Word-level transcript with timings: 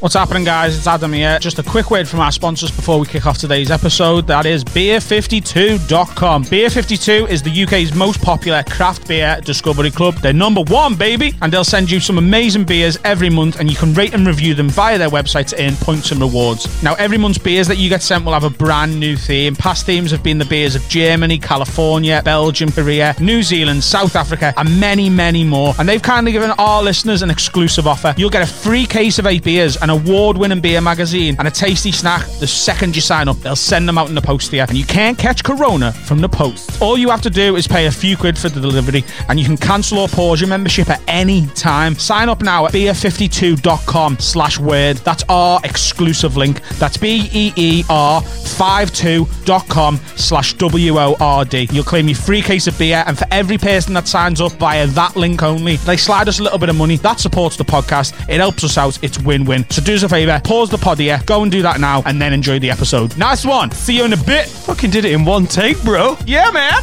What's 0.00 0.14
happening, 0.14 0.44
guys? 0.44 0.78
It's 0.78 0.86
Adam 0.86 1.12
here. 1.12 1.38
Just 1.40 1.58
a 1.58 1.62
quick 1.62 1.90
word 1.90 2.08
from 2.08 2.20
our 2.20 2.32
sponsors 2.32 2.70
before 2.70 2.98
we 2.98 3.04
kick 3.04 3.26
off 3.26 3.36
today's 3.36 3.70
episode. 3.70 4.26
That 4.26 4.46
is 4.46 4.64
beer52.com. 4.64 6.44
Beer52 6.44 7.28
is 7.28 7.42
the 7.42 7.64
UK's 7.64 7.94
most 7.94 8.22
popular 8.22 8.62
craft 8.62 9.06
beer 9.06 9.38
discovery 9.44 9.90
club. 9.90 10.14
They're 10.14 10.32
number 10.32 10.62
one, 10.62 10.94
baby, 10.94 11.34
and 11.42 11.52
they'll 11.52 11.64
send 11.64 11.90
you 11.90 12.00
some 12.00 12.16
amazing 12.16 12.64
beers 12.64 12.98
every 13.04 13.28
month, 13.28 13.60
and 13.60 13.70
you 13.70 13.76
can 13.76 13.92
rate 13.92 14.14
and 14.14 14.26
review 14.26 14.54
them 14.54 14.70
via 14.70 14.96
their 14.96 15.10
website 15.10 15.48
to 15.48 15.62
earn 15.62 15.76
points 15.76 16.12
and 16.12 16.20
rewards. 16.22 16.82
Now, 16.82 16.94
every 16.94 17.18
month's 17.18 17.36
beers 17.36 17.68
that 17.68 17.76
you 17.76 17.90
get 17.90 18.00
sent 18.00 18.24
will 18.24 18.32
have 18.32 18.44
a 18.44 18.48
brand 18.48 18.98
new 18.98 19.16
theme. 19.16 19.54
Past 19.54 19.84
themes 19.84 20.10
have 20.12 20.22
been 20.22 20.38
the 20.38 20.46
beers 20.46 20.74
of 20.76 20.82
Germany, 20.88 21.38
California, 21.38 22.22
Belgium, 22.24 22.72
Korea, 22.72 23.14
New 23.20 23.42
Zealand, 23.42 23.84
South 23.84 24.16
Africa, 24.16 24.54
and 24.56 24.80
many, 24.80 25.10
many 25.10 25.44
more. 25.44 25.74
And 25.78 25.86
they've 25.86 26.00
kindly 26.00 26.32
given 26.32 26.52
our 26.52 26.82
listeners 26.82 27.20
an 27.20 27.28
exclusive 27.28 27.86
offer. 27.86 28.14
You'll 28.16 28.30
get 28.30 28.42
a 28.42 28.50
free 28.50 28.86
case 28.86 29.18
of 29.18 29.26
eight 29.26 29.44
beers 29.44 29.76
and 29.76 29.89
an 29.90 30.06
award 30.06 30.36
winning 30.36 30.60
beer 30.60 30.80
magazine, 30.80 31.36
and 31.38 31.48
a 31.48 31.50
tasty 31.50 31.92
snack 31.92 32.26
the 32.38 32.46
second 32.46 32.94
you 32.94 33.02
sign 33.02 33.28
up. 33.28 33.36
They'll 33.38 33.56
send 33.56 33.88
them 33.88 33.98
out 33.98 34.08
in 34.08 34.14
the 34.14 34.20
post 34.20 34.40
and 34.52 34.76
you 34.76 34.84
can't 34.84 35.18
catch 35.18 35.44
Corona 35.44 35.92
from 35.92 36.20
the 36.20 36.28
post. 36.28 36.80
All 36.82 36.98
you 36.98 37.10
have 37.10 37.22
to 37.22 37.30
do 37.30 37.56
is 37.56 37.68
pay 37.68 37.86
a 37.86 37.90
few 37.90 38.16
quid 38.16 38.38
for 38.38 38.48
the 38.48 38.60
delivery, 38.60 39.04
and 39.28 39.38
you 39.38 39.44
can 39.44 39.56
cancel 39.56 39.98
or 39.98 40.08
pause 40.08 40.40
your 40.40 40.48
membership 40.48 40.88
at 40.88 41.00
any 41.08 41.46
time. 41.48 41.94
Sign 41.94 42.28
up 42.28 42.42
now 42.42 42.66
at 42.66 42.72
beer52.com 42.72 44.18
slash 44.18 44.58
word. 44.58 44.96
That's 44.98 45.24
our 45.28 45.60
exclusive 45.64 46.36
link. 46.36 46.62
That's 46.78 46.96
B-E-E-R 46.96 48.22
52.com 48.22 49.96
slash 50.16 50.54
W-O-R-D. 50.54 51.68
You'll 51.70 51.84
claim 51.84 52.08
your 52.08 52.16
free 52.16 52.42
case 52.42 52.66
of 52.66 52.78
beer, 52.78 53.04
and 53.06 53.18
for 53.18 53.26
every 53.30 53.58
person 53.58 53.94
that 53.94 54.08
signs 54.08 54.40
up 54.40 54.52
via 54.52 54.86
that 54.88 55.16
link 55.16 55.42
only, 55.42 55.76
they 55.76 55.96
slide 55.96 56.28
us 56.28 56.40
a 56.40 56.42
little 56.42 56.58
bit 56.58 56.68
of 56.68 56.76
money. 56.76 56.96
That 56.96 57.20
supports 57.20 57.56
the 57.56 57.64
podcast. 57.64 58.12
It 58.28 58.38
helps 58.38 58.64
us 58.64 58.78
out. 58.78 58.98
It's 59.02 59.18
win-win. 59.18 59.68
So 59.70 59.79
do 59.84 59.94
us 59.94 60.02
a 60.02 60.08
favour, 60.08 60.40
pause 60.44 60.70
the 60.70 60.78
pod 60.78 60.98
here, 60.98 61.20
go 61.26 61.42
and 61.42 61.50
do 61.50 61.62
that 61.62 61.80
now, 61.80 62.02
and 62.06 62.20
then 62.20 62.32
enjoy 62.32 62.58
the 62.58 62.70
episode. 62.70 63.16
Nice 63.16 63.44
one. 63.44 63.70
See 63.72 63.96
you 63.96 64.04
in 64.04 64.12
a 64.12 64.16
bit. 64.16 64.46
Fucking 64.46 64.90
did 64.90 65.04
it 65.04 65.12
in 65.12 65.24
one 65.24 65.46
take, 65.46 65.80
bro. 65.82 66.16
Yeah, 66.26 66.50
man. 66.50 66.82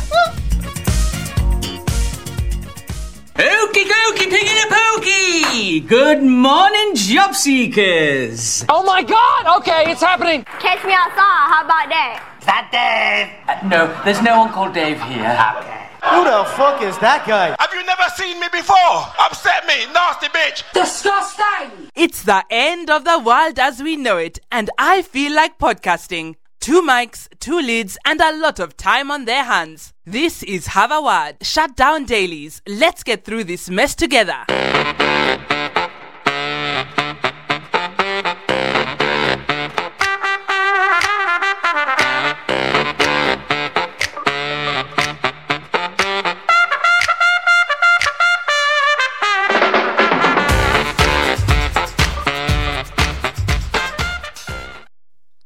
Okie 3.37 3.85
dokie, 3.85 4.29
piggy 4.31 4.55
the 4.61 4.67
pokey! 4.69 5.79
Good 5.81 6.23
morning, 6.23 6.95
job 6.95 7.35
seekers! 7.35 8.65
Oh 8.67 8.81
my 8.81 9.03
god! 9.03 9.59
Okay, 9.59 9.91
it's 9.91 10.01
happening! 10.01 10.43
Catch 10.59 10.83
me 10.83 10.91
outside. 10.91 11.13
How 11.15 11.61
about 11.63 11.87
that? 11.89 12.23
Is 12.39 12.45
that 12.47 12.69
Dave? 12.71 13.29
Uh, 13.47 13.67
no, 13.67 14.03
there's 14.03 14.23
no 14.23 14.39
one 14.39 14.49
called 14.49 14.73
Dave 14.73 14.99
here. 15.03 15.37
Okay. 15.57 15.83
Who 16.09 16.23
the 16.23 16.45
fuck 16.55 16.81
is 16.81 16.97
that 16.99 17.25
guy? 17.27 17.55
Have 17.59 17.73
you 17.73 17.83
never 17.85 18.03
seen 18.15 18.39
me 18.39 18.47
before? 18.51 18.77
Upset 19.19 19.67
me, 19.67 19.85
nasty 19.93 20.27
bitch. 20.27 20.63
Disgusting! 20.73 21.89
It's 21.95 22.23
the 22.23 22.43
end 22.49 22.89
of 22.89 23.03
the 23.03 23.19
world 23.19 23.59
as 23.59 23.83
we 23.83 23.97
know 23.97 24.17
it, 24.17 24.39
and 24.51 24.69
I 24.77 25.01
feel 25.01 25.35
like 25.35 25.59
podcasting. 25.59 26.35
Two 26.61 26.81
mics, 26.81 27.27
two 27.39 27.59
leads, 27.59 27.97
and 28.05 28.21
a 28.21 28.35
lot 28.37 28.59
of 28.59 28.77
time 28.77 29.11
on 29.11 29.25
their 29.25 29.43
hands. 29.43 29.93
This 30.05 30.43
is 30.43 30.67
Have 30.67 30.91
a 30.91 31.01
Word. 31.01 31.37
Shut 31.41 31.75
down 31.75 32.05
dailies. 32.05 32.61
Let's 32.67 33.03
get 33.03 33.25
through 33.25 33.43
this 33.43 33.69
mess 33.69 33.93
together. 33.93 34.45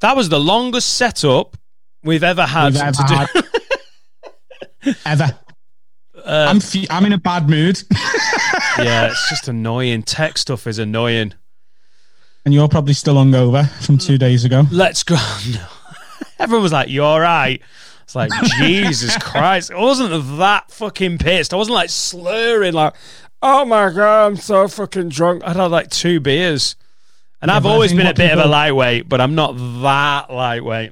That 0.02 0.16
was 0.16 0.30
the 0.30 0.40
longest 0.40 0.96
setup 0.96 1.58
we've 2.04 2.24
ever 2.24 2.46
had 2.46 2.74
We've 2.74 2.82
ever 2.82 3.04
had. 3.04 3.30
Ever. 5.06 5.38
Uh, 6.26 6.46
I'm, 6.50 6.60
fe- 6.60 6.88
I'm 6.90 7.06
in 7.06 7.14
a 7.14 7.18
bad 7.20 7.48
mood, 7.50 7.82
yeah, 8.80 9.08
it's 9.08 9.30
just 9.30 9.48
annoying. 9.48 10.02
Tech 10.04 10.38
stuff 10.38 10.66
is 10.68 10.80
annoying. 10.80 11.34
and 12.46 12.54
you're 12.54 12.68
probably 12.68 12.94
still 12.94 13.16
hungover 13.16 13.68
from 13.86 13.98
two 14.00 14.18
days 14.18 14.44
ago. 14.46 14.64
Let's 14.72 15.04
go. 15.04 15.16
No. 15.52 15.66
Everyone 16.40 16.64
was 16.64 16.72
like, 16.72 16.90
"You're 16.90 17.06
all 17.06 17.20
right?" 17.20 17.62
It's 18.04 18.16
like 18.16 18.32
Jesus 18.58 19.16
Christ. 19.20 19.72
I 19.72 19.80
wasn't 19.80 20.38
that 20.40 20.72
fucking 20.72 21.20
pissed. 21.20 21.54
I 21.54 21.58
wasn't 21.58 21.76
like 21.76 21.90
slurring 21.92 22.74
like, 22.74 22.94
"Oh 23.44 23.66
my 23.66 23.92
god, 23.92 24.26
I'm 24.28 24.36
so 24.36 24.68
fucking 24.68 25.10
drunk." 25.10 25.44
I'd 25.46 25.56
had 25.56 25.66
like 25.72 25.90
two 25.92 26.20
beers, 26.20 26.76
and 27.42 27.50
Yeah, 27.50 27.56
I've 27.56 27.66
always 27.66 27.94
been 27.94 28.08
a 28.08 28.14
bit 28.14 28.32
of 28.32 28.40
a 28.44 28.48
lightweight, 28.48 29.10
but 29.10 29.20
I'm 29.22 29.36
not 29.36 29.54
that 29.82 30.32
lightweight. 30.34 30.92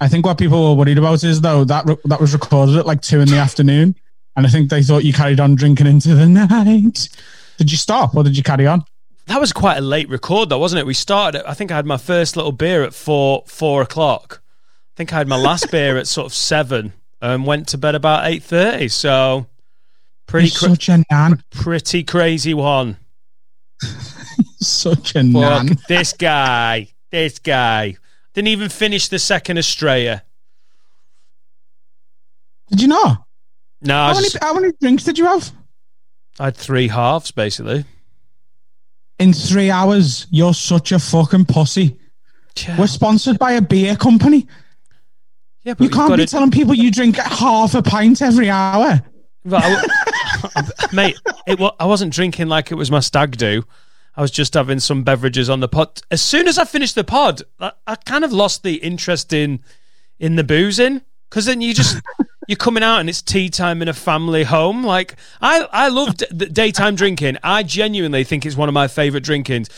I 0.00 0.08
think 0.08 0.26
what 0.26 0.36
people 0.38 0.70
were 0.70 0.74
worried 0.74 0.98
about 0.98 1.22
is 1.22 1.40
though 1.40 1.64
that 1.64 1.86
re- 1.86 1.96
that 2.06 2.20
was 2.20 2.32
recorded 2.32 2.76
at 2.76 2.86
like 2.86 3.00
two 3.02 3.20
in 3.20 3.28
the 3.28 3.38
afternoon, 3.38 3.94
and 4.36 4.46
I 4.46 4.50
think 4.50 4.68
they 4.70 4.82
thought 4.82 5.04
you 5.04 5.12
carried 5.12 5.38
on 5.40 5.54
drinking 5.54 5.86
into 5.86 6.14
the 6.14 6.26
night. 6.28 7.08
Did 7.58 7.70
you 7.70 7.76
stop 7.78 8.16
or 8.16 8.24
did 8.24 8.36
you 8.36 8.42
carry 8.42 8.66
on? 8.66 8.84
That 9.26 9.38
was 9.40 9.52
quite 9.52 9.78
a 9.78 9.80
late 9.82 10.08
record, 10.08 10.48
though, 10.48 10.58
wasn't 10.58 10.80
it? 10.80 10.86
We 10.86 10.94
started. 10.94 11.38
At, 11.40 11.48
I 11.48 11.54
think 11.54 11.70
I 11.70 11.76
had 11.76 11.86
my 11.86 11.96
first 11.96 12.36
little 12.36 12.50
beer 12.50 12.82
at 12.82 12.92
four 12.92 13.44
four 13.46 13.80
o'clock. 13.82 14.42
I 14.42 14.94
think 14.96 15.12
I 15.12 15.18
had 15.18 15.28
my 15.28 15.36
last 15.36 15.70
beer 15.70 15.96
at 15.96 16.08
sort 16.08 16.26
of 16.26 16.34
seven, 16.34 16.92
and 17.20 17.46
went 17.46 17.68
to 17.68 17.78
bed 17.78 17.94
about 17.94 18.26
eight 18.26 18.42
thirty. 18.42 18.88
So 18.88 19.46
pretty 20.26 20.50
cra- 20.50 20.70
such 20.70 20.88
a 20.88 21.04
nan. 21.10 21.44
pretty 21.50 22.02
crazy 22.02 22.54
one. 22.54 22.96
Such 24.60 25.14
a 25.14 25.22
nan. 25.22 25.78
This 25.88 26.12
guy. 26.12 26.88
This 27.10 27.38
guy 27.38 27.96
didn't 28.34 28.48
even 28.48 28.68
finish 28.70 29.08
the 29.08 29.18
second 29.18 29.58
Australia. 29.58 30.24
Did 32.70 32.80
you 32.82 32.88
know? 32.88 33.16
No, 33.82 33.96
I, 33.96 34.06
How 34.08 34.14
many, 34.14 34.24
just, 34.24 34.38
how 34.42 34.54
many 34.54 34.72
drinks 34.80 35.04
did 35.04 35.18
you 35.18 35.26
have? 35.26 35.50
I 36.38 36.44
had 36.46 36.56
three 36.56 36.88
halves 36.88 37.30
basically. 37.32 37.84
In 39.18 39.32
three 39.32 39.70
hours, 39.70 40.26
you're 40.30 40.54
such 40.54 40.90
a 40.92 40.98
fucking 40.98 41.44
pussy. 41.44 41.98
We're 42.78 42.86
sponsored 42.86 43.38
by 43.38 43.52
a 43.52 43.62
beer 43.62 43.96
company. 43.96 44.46
yeah, 45.62 45.74
but 45.74 45.80
You 45.80 45.84
you've 45.84 45.92
can't 45.92 46.08
got 46.08 46.16
be 46.16 46.24
to- 46.26 46.30
telling 46.30 46.50
people 46.50 46.74
you 46.74 46.90
drink 46.90 47.16
half 47.16 47.74
a 47.74 47.82
pint 47.82 48.22
every 48.22 48.48
hour. 48.50 49.02
But 49.44 49.62
I 49.64 49.74
w- 50.54 50.72
mate, 50.92 51.16
it, 51.46 51.58
wa- 51.58 51.74
I 51.78 51.86
wasn't 51.86 52.12
drinking 52.14 52.48
like 52.48 52.70
it 52.70 52.74
was 52.76 52.90
my 52.90 53.00
stag 53.00 53.36
do. 53.36 53.64
I 54.16 54.20
was 54.22 54.30
just 54.30 54.54
having 54.54 54.80
some 54.80 55.04
beverages 55.04 55.48
on 55.48 55.60
the 55.60 55.68
pod. 55.68 56.02
As 56.10 56.20
soon 56.20 56.46
as 56.46 56.58
I 56.58 56.64
finished 56.64 56.94
the 56.94 57.04
pod, 57.04 57.42
I, 57.58 57.72
I 57.86 57.94
kind 57.96 58.24
of 58.24 58.32
lost 58.32 58.62
the 58.62 58.74
interest 58.76 59.32
in 59.32 59.60
in 60.18 60.36
the 60.36 60.44
boozing 60.44 61.02
because 61.28 61.46
then 61.46 61.60
you 61.60 61.72
just 61.74 62.00
you're 62.48 62.56
coming 62.56 62.82
out 62.82 63.00
and 63.00 63.08
it's 63.08 63.22
tea 63.22 63.48
time 63.48 63.80
in 63.82 63.88
a 63.88 63.94
family 63.94 64.44
home. 64.44 64.84
Like 64.84 65.16
I 65.40 65.66
I 65.72 65.88
love 65.88 66.16
d- 66.16 66.26
the 66.30 66.46
daytime 66.46 66.94
drinking. 66.94 67.38
I 67.42 67.62
genuinely 67.62 68.24
think 68.24 68.44
it's 68.44 68.56
one 68.56 68.68
of 68.68 68.74
my 68.74 68.88
favorite 68.88 69.24
drinkings. 69.24 69.68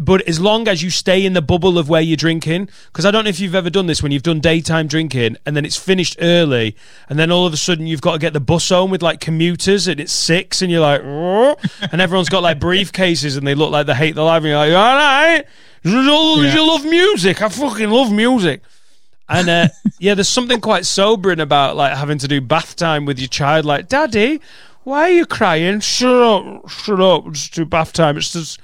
But 0.00 0.22
as 0.28 0.38
long 0.38 0.68
as 0.68 0.80
you 0.80 0.90
stay 0.90 1.26
in 1.26 1.32
the 1.32 1.42
bubble 1.42 1.76
of 1.76 1.88
where 1.88 2.00
you're 2.00 2.16
drinking, 2.16 2.68
because 2.86 3.04
I 3.04 3.10
don't 3.10 3.24
know 3.24 3.30
if 3.30 3.40
you've 3.40 3.56
ever 3.56 3.68
done 3.68 3.86
this 3.86 4.00
when 4.00 4.12
you've 4.12 4.22
done 4.22 4.38
daytime 4.38 4.86
drinking 4.86 5.36
and 5.44 5.56
then 5.56 5.64
it's 5.64 5.76
finished 5.76 6.16
early, 6.20 6.76
and 7.08 7.18
then 7.18 7.32
all 7.32 7.46
of 7.46 7.52
a 7.52 7.56
sudden 7.56 7.88
you've 7.88 8.00
got 8.00 8.12
to 8.12 8.18
get 8.20 8.32
the 8.32 8.38
bus 8.38 8.68
home 8.68 8.92
with 8.92 9.02
like 9.02 9.18
commuters 9.18 9.88
and 9.88 9.98
it's 9.98 10.12
six, 10.12 10.62
and 10.62 10.70
you're 10.70 10.80
like, 10.80 11.02
and 11.02 12.00
everyone's 12.00 12.28
got 12.28 12.44
like 12.44 12.60
briefcases 12.60 13.36
and 13.36 13.44
they 13.44 13.56
look 13.56 13.72
like 13.72 13.86
they 13.86 13.94
hate 13.94 14.14
their 14.14 14.24
life, 14.24 14.44
and 14.44 14.46
you're 14.46 14.56
like, 14.56 14.72
all 14.72 14.96
right, 14.96 15.44
you 15.82 16.42
you 16.42 16.66
love 16.66 16.84
music, 16.84 17.42
I 17.42 17.48
fucking 17.48 17.90
love 17.90 18.12
music. 18.12 18.62
And 19.28 19.48
uh, 19.48 19.68
yeah, 19.98 20.14
there's 20.14 20.28
something 20.28 20.60
quite 20.60 20.86
sobering 20.86 21.40
about 21.40 21.74
like 21.74 21.96
having 21.96 22.18
to 22.18 22.28
do 22.28 22.40
bath 22.40 22.76
time 22.76 23.04
with 23.04 23.18
your 23.18 23.28
child. 23.28 23.66
Like, 23.66 23.88
Daddy, 23.88 24.40
why 24.84 25.02
are 25.02 25.10
you 25.10 25.26
crying? 25.26 25.80
Shut 25.80 26.22
up, 26.22 26.68
shut 26.70 27.00
up. 27.00 27.32
Just 27.32 27.52
do 27.52 27.66
bath 27.66 27.92
time. 27.92 28.16
It's 28.16 28.32
just, 28.32 28.58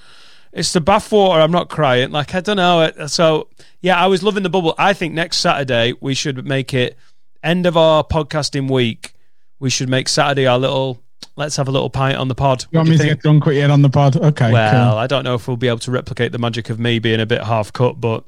it's 0.54 0.72
the 0.72 0.81
bath 0.81 1.10
water. 1.12 1.41
I'm 1.41 1.51
not 1.51 1.68
crying. 1.68 2.10
Like, 2.10 2.34
I 2.34 2.41
don't 2.41 2.56
know. 2.56 2.91
So 3.06 3.48
yeah, 3.83 4.03
I 4.03 4.06
was 4.06 4.22
loving 4.22 4.42
the 4.45 4.48
bubble. 4.48 4.74
I 4.78 4.92
think 4.92 5.12
next 5.12 5.39
Saturday 5.39 5.95
we 6.01 6.15
should 6.15 6.47
make 6.47 6.72
it 6.72 6.97
end 7.42 7.66
of 7.66 7.77
our 7.77 8.04
podcasting 8.04 8.71
week. 8.71 9.12
We 9.59 9.68
should 9.68 9.89
make 9.89 10.09
Saturday 10.09 10.47
our 10.47 10.59
little. 10.59 11.03
Let's 11.36 11.56
have 11.56 11.68
a 11.68 11.71
little 11.71 11.91
pint 11.91 12.16
on 12.16 12.28
the 12.28 12.34
pod. 12.34 12.65
You 12.71 12.78
want 12.78 12.91
me 12.91 12.98
to 12.98 13.04
get 13.04 13.21
drunk 13.21 13.47
with 13.47 13.56
you 13.56 13.65
on 13.65 13.83
the 13.83 13.91
pod? 13.91 14.16
Okay. 14.16 14.53
Well, 14.53 14.91
cool. 14.91 14.98
I 14.98 15.06
don't 15.06 15.24
know 15.24 15.34
if 15.34 15.48
we'll 15.48 15.56
be 15.56 15.68
able 15.68 15.78
to 15.80 15.91
replicate 15.91 16.33
the 16.33 16.39
magic 16.39 16.71
of 16.71 16.78
me 16.78 16.98
being 16.98 17.21
a 17.21 17.27
bit 17.27 17.42
half 17.42 17.72
cut, 17.72 18.01
but 18.01 18.24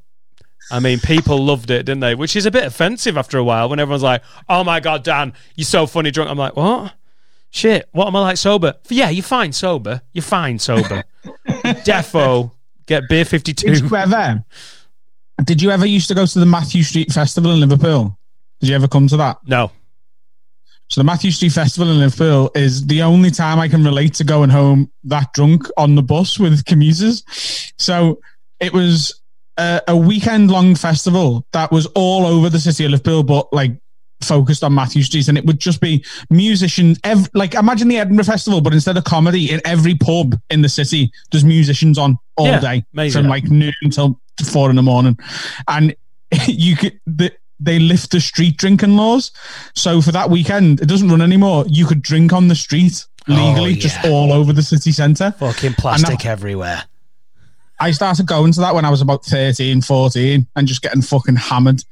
I 0.71 0.81
mean, 0.81 0.99
people 0.99 1.39
loved 1.45 1.71
it, 1.71 1.85
didn't 1.87 2.01
they? 2.01 2.15
Which 2.15 2.35
is 2.35 2.47
a 2.47 2.51
bit 2.51 2.65
offensive 2.65 3.17
after 3.17 3.39
a 3.39 3.45
while 3.45 3.69
when 3.69 3.79
everyone's 3.79 4.03
like, 4.03 4.23
"Oh 4.49 4.65
my 4.65 4.81
god, 4.81 5.05
Dan, 5.05 5.33
you're 5.55 5.65
so 5.65 5.87
funny 5.87 6.11
drunk." 6.11 6.31
I'm 6.31 6.39
like, 6.39 6.57
"What? 6.57 6.95
Shit, 7.57 7.89
what 7.93 8.07
am 8.07 8.17
I 8.17 8.21
like 8.21 8.37
sober?" 8.37 8.75
Yeah, 8.91 9.09
you're 9.09 9.23
fine 9.23 9.53
sober. 9.53 10.03
You're 10.13 10.23
fine 10.23 10.59
sober. 10.59 11.03
Defo, 11.87 12.51
get 12.85 13.09
beer 13.09 13.25
52. 13.25 13.67
Did 13.67 13.81
you 13.91 13.97
ever? 13.97 14.45
Did 15.43 15.63
you 15.63 15.71
ever 15.71 15.87
used 15.87 16.09
to 16.09 16.15
go 16.15 16.27
to 16.27 16.39
the 16.39 16.45
Mathew 16.47 16.83
Street 16.83 17.11
Festival 17.13 17.53
in 17.53 17.61
Liverpool? 17.61 18.19
Did 18.61 18.69
you 18.69 18.75
ever 18.75 18.89
come 18.89 19.09
to 19.09 19.17
that? 19.19 19.39
No, 19.47 19.71
So 20.89 21.01
the 21.01 21.05
Mathew 21.05 21.31
Street 21.31 21.53
Festival 21.53 21.91
in 21.91 21.99
Liverpool 21.99 22.51
is 22.55 22.87
the 22.87 23.01
only 23.03 23.31
time 23.31 23.59
I 23.59 23.69
can 23.69 23.85
relate 23.85 24.13
to 24.15 24.25
going 24.25 24.51
home 24.51 24.91
that 25.05 25.33
drunk 25.33 25.67
on 25.77 25.95
the 25.95 26.03
bus 26.03 26.39
with 26.39 26.65
commuters. 26.67 27.23
So 27.79 28.21
it 28.61 28.73
was 28.73 29.21
a, 29.59 29.81
a 29.89 29.97
weekend 29.97 30.51
long 30.51 30.75
festival 30.75 31.47
that 31.53 31.73
was 31.73 31.87
all 31.95 32.27
over 32.27 32.49
the 32.51 32.59
city 32.61 32.85
of 32.85 32.91
Liverpool, 32.91 33.23
but 33.23 33.51
like 33.53 33.73
focused 34.23 34.65
on 34.65 34.75
Mathew 34.75 35.03
Street, 35.03 35.29
and 35.29 35.37
it 35.39 35.45
would 35.47 35.59
just 35.61 35.81
be 35.81 36.05
musicians. 36.31 36.99
Ev- 37.05 37.29
like 37.35 37.55
imagine 37.55 37.89
the 37.89 37.99
Edinburgh 37.99 38.25
Festival, 38.25 38.61
but 38.61 38.73
instead 38.73 38.97
of 38.97 39.05
comedy, 39.05 39.51
in 39.51 39.61
every 39.65 39.95
pub 39.95 40.39
in 40.51 40.63
the 40.63 40.69
city, 40.69 41.11
there's 41.31 41.45
musicians 41.45 41.99
on 41.99 42.19
all 42.37 42.47
Yeah, 42.47 42.61
day 42.61 42.85
amazing. 42.95 43.23
from 43.23 43.29
like 43.29 43.45
noon 43.45 43.73
until 43.83 44.21
four 44.45 44.71
in 44.71 44.77
the 44.77 44.83
morning, 44.83 45.19
and 45.69 45.95
you 46.47 46.77
could. 46.77 46.99
The, 47.07 47.33
they 47.59 47.79
lift 47.79 48.11
the 48.11 48.21
street 48.21 48.59
drinking 48.59 48.97
laws. 48.99 49.33
So 49.75 50.03
for 50.03 50.13
that 50.13 50.29
weekend, 50.29 50.83
it 50.83 50.89
doesn't 50.91 51.09
run 51.09 51.23
anymore. 51.23 51.65
You 51.67 51.87
could 51.87 52.03
drink 52.03 52.35
on 52.35 52.49
the 52.49 52.55
street 52.55 53.07
legally, 53.27 53.73
oh, 53.73 53.77
just 53.81 53.97
yeah. 54.05 54.11
all 54.11 54.31
over 54.31 54.53
the 54.53 54.63
city 54.63 54.93
centre. 54.93 55.31
Fucking 55.39 55.73
plastic 55.73 56.19
that- 56.19 56.27
everywhere. 56.27 56.85
I 57.81 57.93
started 57.93 58.27
going 58.27 58.53
to 58.53 58.61
that 58.61 58.75
when 58.75 58.85
I 58.85 58.91
was 58.91 59.01
about 59.01 59.25
13, 59.25 59.81
14 59.81 60.47
and 60.55 60.69
just 60.69 60.83
getting 60.83 61.01
fucking 61.01 61.37
hammered. 61.37 61.83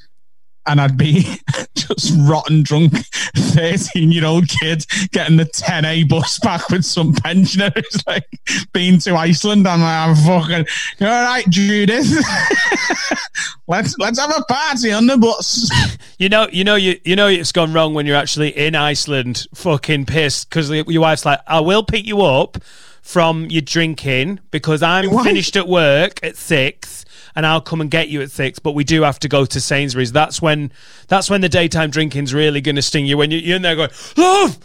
And 0.67 0.81
I'd 0.81 0.97
be 0.97 1.27
just 1.75 2.15
rotten 2.21 2.63
drunk, 2.63 2.93
13 3.37 4.13
year 4.13 4.25
old 4.25 4.49
kid 4.49 4.87
getting 5.13 5.37
the 5.37 5.45
10A 5.45 6.09
bus 6.09 6.39
back 6.39 6.69
with 6.71 6.85
some 6.85 7.13
pensioners, 7.13 8.03
like 8.07 8.29
been 8.73 8.99
to 9.01 9.15
Iceland. 9.17 9.67
I'm 9.67 9.81
like, 9.81 10.09
I'm 10.09 10.17
fucking, 10.17 10.67
all 11.01 11.23
right, 11.25 11.49
Judith? 11.49 12.07
let's, 13.67 13.95
let's 13.99 14.19
have 14.19 14.35
a 14.37 14.43
party 14.45 14.93
on 14.93 15.07
the 15.07 15.19
bus. 15.19 15.71
You 16.19 16.29
know, 16.29 16.49
you 16.53 16.65
know, 16.65 16.77
you 16.77 16.99
you 17.05 17.17
know 17.17 17.27
it's 17.27 17.53
gone 17.53 17.73
wrong 17.73 17.95
when 17.95 18.07
you're 18.07 18.17
actually 18.17 18.51
in 18.51 18.75
Iceland, 18.75 19.47
fucking 19.55 20.07
pissed 20.07 20.49
because 20.49 20.71
your 20.71 21.01
wife's 21.03 21.25
like, 21.25 21.41
"I 21.47 21.61
will 21.61 21.83
pick 21.83 22.07
you 22.07 22.23
up 22.23 22.59
from 23.03 23.47
your 23.51 23.63
drinking 23.63 24.41
because 24.51 24.83
I'm 24.83 25.11
finished 25.25 25.57
at 25.57 25.69
work 25.69 26.21
at 26.23 26.37
six, 26.37 27.05
and 27.37 27.47
I'll 27.47 27.61
come 27.61 27.81
and 27.81 27.91
get 27.91 28.09
you 28.09 28.23
at 28.23 28.31
six. 28.31 28.59
But 28.59 28.73
we 28.73 28.85
do 28.85 29.03
have 29.03 29.19
to 29.21 29.29
go 29.29 29.45
to 29.45 29.61
Sainsbury's. 29.61 30.13
That's 30.13 30.41
when 30.41 30.73
that's 31.09 31.31
when 31.31 31.41
the 31.41 31.49
daytime 31.49 31.91
drinking's 31.91 32.35
really 32.35 32.61
going 32.61 32.77
to 32.77 32.83
sting 32.83 33.07
you 33.07 33.17
when 33.17 33.31
you, 33.31 33.39
you're 33.39 33.57
in 33.57 33.63
there 33.63 33.77
going, 33.77 33.91
love, 34.17 34.59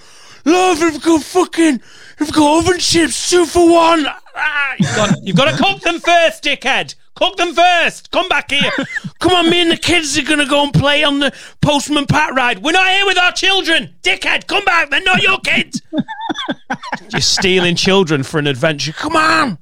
love, 0.45 0.81
we've 0.81 1.01
got 1.01 1.23
fucking, 1.23 1.81
we've 2.19 2.33
got 2.33 2.59
oven 2.59 2.79
chips 2.79 3.29
two 3.29 3.45
for 3.45 3.71
one. 3.71 4.05
Ah, 4.35 4.73
you've 4.79 4.95
got 4.95 5.23
you've 5.23 5.37
got 5.37 5.51
to 5.51 5.63
cook 5.63 5.81
them 5.81 5.99
first, 5.99 6.43
dickhead. 6.43 6.95
Cook 7.19 7.35
them 7.35 7.53
first. 7.53 8.11
Come 8.11 8.29
back 8.29 8.49
here. 8.49 8.71
Come 9.19 9.33
on, 9.33 9.49
me 9.49 9.61
and 9.61 9.71
the 9.71 9.75
kids 9.75 10.17
are 10.17 10.23
going 10.23 10.39
to 10.39 10.45
go 10.45 10.63
and 10.63 10.73
play 10.73 11.03
on 11.03 11.19
the 11.19 11.35
Postman 11.59 12.05
Pat 12.05 12.33
ride. 12.33 12.63
We're 12.63 12.71
not 12.71 12.87
here 12.87 13.05
with 13.05 13.17
our 13.17 13.33
children. 13.33 13.93
Dickhead, 14.01 14.47
come 14.47 14.63
back. 14.63 14.89
They're 14.89 15.03
not 15.03 15.21
your 15.21 15.37
kids. 15.39 15.81
You're 17.11 17.19
stealing 17.19 17.75
children 17.75 18.23
for 18.23 18.39
an 18.39 18.47
adventure. 18.47 18.93
Come 18.93 19.17
on. 19.17 19.57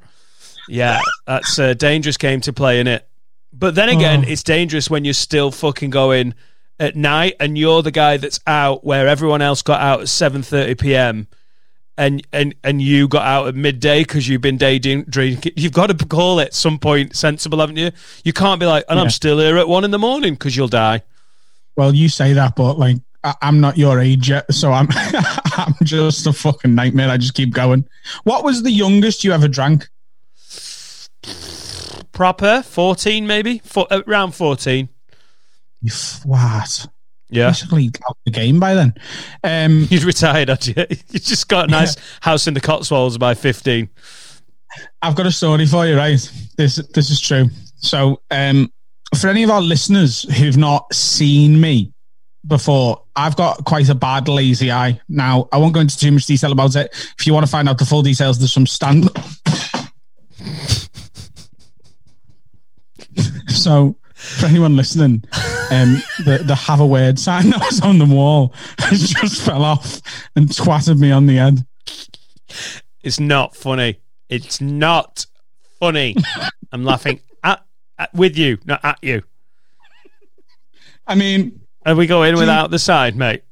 Yeah, 0.67 0.99
that's 1.25 1.57
a 1.59 1.73
dangerous 1.75 2.17
game 2.17 2.41
to 2.41 2.53
play, 2.53 2.79
in 2.79 2.87
it? 2.87 3.07
But 3.53 3.75
then 3.75 3.89
again, 3.89 4.23
Oh. 4.25 4.29
it's 4.31 4.43
dangerous 4.43 4.89
when 4.89 5.05
you're 5.05 5.13
still 5.13 5.51
fucking 5.51 5.89
going 5.89 6.33
at 6.79 6.95
night 6.95 7.35
and 7.39 7.57
you're 7.57 7.81
the 7.81 7.91
guy 7.91 8.17
that's 8.17 8.39
out 8.45 8.83
where 8.85 9.07
everyone 9.07 9.41
else 9.41 9.61
got 9.61 9.81
out 9.81 10.01
at 10.01 10.05
7.30 10.07 10.79
p.m. 10.79 11.27
And, 11.99 12.21
and 12.31 12.53
and 12.63 12.79
you 12.79 13.07
got 13.07 13.25
out 13.25 13.47
at 13.47 13.55
midday 13.55 14.01
because 14.03 14.27
you've 14.27 14.41
been 14.41 14.57
day 14.57 14.77
drinking. 14.77 15.53
You've 15.55 15.71
got 15.73 15.87
to 15.97 16.05
call 16.05 16.37
it 16.39 16.53
some 16.53 16.77
point 16.77 17.15
sensible, 17.15 17.59
haven't 17.59 17.77
you? 17.77 17.89
You 18.23 18.33
can't 18.33 18.59
be 18.59 18.67
like, 18.67 18.83
and 18.87 18.99
I'm 18.99 19.09
still 19.09 19.39
here 19.39 19.57
at 19.57 19.67
one 19.67 19.83
in 19.83 19.89
the 19.89 19.97
morning 19.97 20.35
because 20.35 20.55
you'll 20.55 20.67
die. 20.67 21.01
Well, 21.75 21.95
you 21.95 22.07
say 22.09 22.33
that, 22.33 22.55
but 22.55 22.77
like, 22.77 22.97
I, 23.23 23.33
I'm 23.41 23.59
not 23.59 23.79
your 23.79 23.99
age 23.99 24.29
yet, 24.29 24.53
so 24.53 24.71
I'm 24.71 24.87
I'm 25.57 25.73
just 25.83 26.27
a 26.27 26.33
fucking 26.33 26.75
nightmare. 26.75 27.09
I 27.09 27.17
just 27.17 27.33
keep 27.33 27.51
going. 27.51 27.87
What 28.25 28.43
was 28.43 28.61
the 28.61 28.69
youngest 28.71 29.23
you 29.23 29.31
ever 29.31 29.47
drank? 29.47 29.89
Proper 32.17 32.63
14 32.63 33.27
maybe, 33.27 33.59
Four, 33.59 33.85
around 33.91 34.31
14. 34.31 34.89
You 35.83 35.91
what? 36.25 36.87
Yeah, 37.29 37.49
Basically 37.49 37.91
out 38.09 38.17
the 38.25 38.31
game 38.31 38.59
by 38.59 38.73
then. 38.73 38.95
Um, 39.43 39.85
you'd 39.91 40.03
retired, 40.03 40.49
had 40.49 40.65
you? 40.65 40.73
You 41.11 41.19
just 41.19 41.47
got 41.47 41.67
a 41.67 41.71
nice 41.71 41.95
house 42.21 42.47
in 42.47 42.55
the 42.55 42.59
Cotswolds 42.59 43.19
by 43.19 43.35
15. 43.35 43.87
I've 45.03 45.15
got 45.15 45.27
a 45.27 45.31
story 45.31 45.67
for 45.67 45.85
you, 45.85 45.95
right? 45.95 46.19
This 46.57 46.77
this 46.95 47.11
is 47.11 47.21
true. 47.21 47.51
So, 47.75 48.19
um, 48.31 48.73
for 49.15 49.27
any 49.27 49.43
of 49.43 49.51
our 49.51 49.61
listeners 49.61 50.23
who've 50.39 50.57
not 50.57 50.91
seen 50.95 51.61
me 51.61 51.93
before, 52.47 53.03
I've 53.15 53.35
got 53.35 53.63
quite 53.63 53.89
a 53.89 53.95
bad 53.95 54.27
lazy 54.27 54.71
eye. 54.71 54.99
Now, 55.07 55.49
I 55.51 55.59
won't 55.59 55.75
go 55.75 55.81
into 55.81 55.95
too 55.99 56.11
much 56.11 56.25
detail 56.25 56.51
about 56.51 56.75
it. 56.75 56.89
If 57.19 57.27
you 57.27 57.33
want 57.35 57.45
to 57.45 57.51
find 57.51 57.69
out 57.69 57.77
the 57.77 57.85
full 57.85 58.01
details, 58.01 58.39
there's 58.39 58.53
some 58.53 58.65
stand. 58.65 59.07
So, 63.47 63.95
for 64.13 64.45
anyone 64.47 64.75
listening, 64.75 65.23
um, 65.71 66.01
the 66.25 66.41
the 66.43 66.55
have 66.55 66.79
a 66.79 66.85
word 66.85 67.19
sign 67.19 67.49
that 67.51 67.59
was 67.59 67.81
on 67.81 67.97
the 67.99 68.05
wall 68.05 68.53
has 68.79 69.09
just 69.09 69.41
fell 69.43 69.63
off 69.63 70.01
and 70.35 70.47
twatted 70.49 70.99
me 70.99 71.11
on 71.11 71.25
the 71.27 71.35
head. 71.35 71.65
It's 73.03 73.19
not 73.19 73.55
funny. 73.55 73.99
It's 74.29 74.59
not 74.61 75.25
funny. 75.79 76.15
I'm 76.71 76.83
laughing 76.83 77.21
at, 77.43 77.63
at 77.97 78.13
with 78.13 78.37
you, 78.37 78.57
not 78.65 78.83
at 78.83 78.97
you. 79.01 79.21
I 81.05 81.15
mean, 81.15 81.61
Are 81.85 81.95
we 81.95 82.07
going 82.07 82.33
you- 82.33 82.39
without 82.39 82.69
the 82.71 82.79
side, 82.79 83.15
mate? 83.15 83.43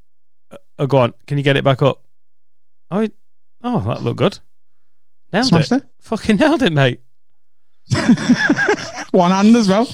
Oh, 0.78 0.88
go 0.88 0.98
on. 0.98 1.14
Can 1.26 1.38
you 1.38 1.44
get 1.44 1.56
it 1.56 1.64
back 1.64 1.82
up? 1.82 2.04
Oh, 2.92 3.08
oh, 3.64 3.80
that 3.82 4.02
looked 4.04 4.18
good. 4.20 4.40
Nailed 5.32 5.48
Smashed 5.48 5.72
it. 5.72 5.84
it. 5.84 5.90
Fucking 6.02 6.36
nailed 6.36 6.62
it, 6.64 6.74
mate. 6.74 7.00
One 9.16 9.32
hand 9.32 9.56
as 9.56 9.68
well. 9.68 9.88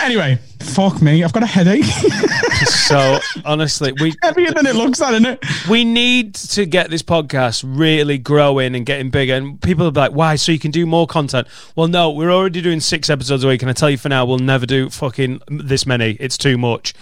Anyway, 0.00 0.38
fuck 0.60 1.02
me. 1.02 1.22
I've 1.22 1.32
got 1.32 1.42
a 1.42 1.46
headache. 1.46 1.84
So 2.64 3.18
honestly, 3.44 3.92
we 4.00 4.14
Heavier 4.22 4.52
than 4.52 4.66
it 4.66 4.76
looks, 4.76 5.00
isn't 5.00 5.26
it? 5.26 5.44
we 5.68 5.84
need 5.84 6.34
to 6.34 6.64
get 6.64 6.88
this 6.88 7.02
podcast 7.02 7.64
really 7.66 8.16
growing 8.16 8.74
and 8.74 8.86
getting 8.86 9.10
bigger. 9.10 9.34
And 9.34 9.60
people 9.60 9.86
are 9.86 9.90
like, 9.90 10.12
why? 10.12 10.36
So 10.36 10.52
you 10.52 10.58
can 10.58 10.70
do 10.70 10.86
more 10.86 11.06
content. 11.06 11.48
Well, 11.76 11.88
no, 11.88 12.10
we're 12.10 12.30
already 12.30 12.62
doing 12.62 12.80
six 12.80 13.10
episodes 13.10 13.42
a 13.44 13.48
week. 13.48 13.62
And 13.62 13.70
I 13.70 13.74
tell 13.74 13.90
you 13.90 13.98
for 13.98 14.08
now, 14.08 14.24
we'll 14.24 14.38
never 14.38 14.66
do 14.66 14.88
fucking 14.88 15.40
this 15.48 15.84
many. 15.84 16.12
It's 16.12 16.38
too 16.38 16.56
much 16.56 16.94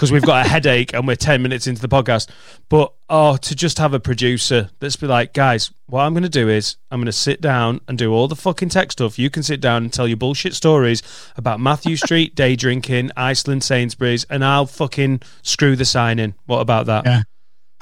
because 0.00 0.10
we've 0.10 0.22
got 0.22 0.46
a 0.46 0.48
headache 0.48 0.94
and 0.94 1.06
we're 1.06 1.14
10 1.14 1.42
minutes 1.42 1.66
into 1.66 1.82
the 1.82 1.88
podcast. 1.88 2.30
But 2.70 2.94
oh, 3.10 3.36
to 3.36 3.54
just 3.54 3.76
have 3.76 3.92
a 3.92 4.00
producer 4.00 4.70
that's 4.78 4.96
be 4.96 5.06
like, 5.06 5.34
guys, 5.34 5.72
what 5.88 6.04
I'm 6.04 6.14
going 6.14 6.22
to 6.22 6.30
do 6.30 6.48
is 6.48 6.76
I'm 6.90 7.00
going 7.00 7.04
to 7.04 7.12
sit 7.12 7.42
down 7.42 7.82
and 7.86 7.98
do 7.98 8.10
all 8.10 8.26
the 8.26 8.34
fucking 8.34 8.70
tech 8.70 8.92
stuff. 8.92 9.18
You 9.18 9.28
can 9.28 9.42
sit 9.42 9.60
down 9.60 9.82
and 9.82 9.92
tell 9.92 10.08
your 10.08 10.16
bullshit 10.16 10.54
stories 10.54 11.02
about 11.36 11.60
Mathew 11.60 11.96
Street, 11.98 12.34
day 12.34 12.56
drinking, 12.56 13.10
Iceland, 13.14 13.62
Sainsbury's, 13.62 14.24
and 14.30 14.42
I'll 14.42 14.64
fucking 14.64 15.20
screw 15.42 15.76
the 15.76 15.84
sign 15.84 16.18
in. 16.18 16.34
What 16.46 16.60
about 16.60 16.86
that? 16.86 17.04
Yeah. 17.04 17.22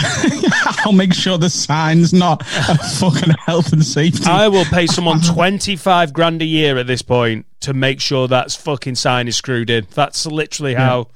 I'll 0.84 0.92
make 0.92 1.14
sure 1.14 1.38
the 1.38 1.50
sign's 1.50 2.12
not 2.12 2.42
a 2.42 2.78
fucking 2.98 3.34
health 3.46 3.72
and 3.72 3.84
safety. 3.84 4.24
I 4.26 4.48
will 4.48 4.64
pay 4.64 4.88
someone 4.88 5.20
25 5.20 6.12
grand 6.12 6.42
a 6.42 6.44
year 6.44 6.78
at 6.78 6.88
this 6.88 7.02
point 7.02 7.46
to 7.60 7.74
make 7.74 8.00
sure 8.00 8.26
that 8.26 8.50
fucking 8.50 8.96
sign 8.96 9.28
is 9.28 9.36
screwed 9.36 9.70
in. 9.70 9.86
That's 9.94 10.26
literally 10.26 10.74
how. 10.74 11.10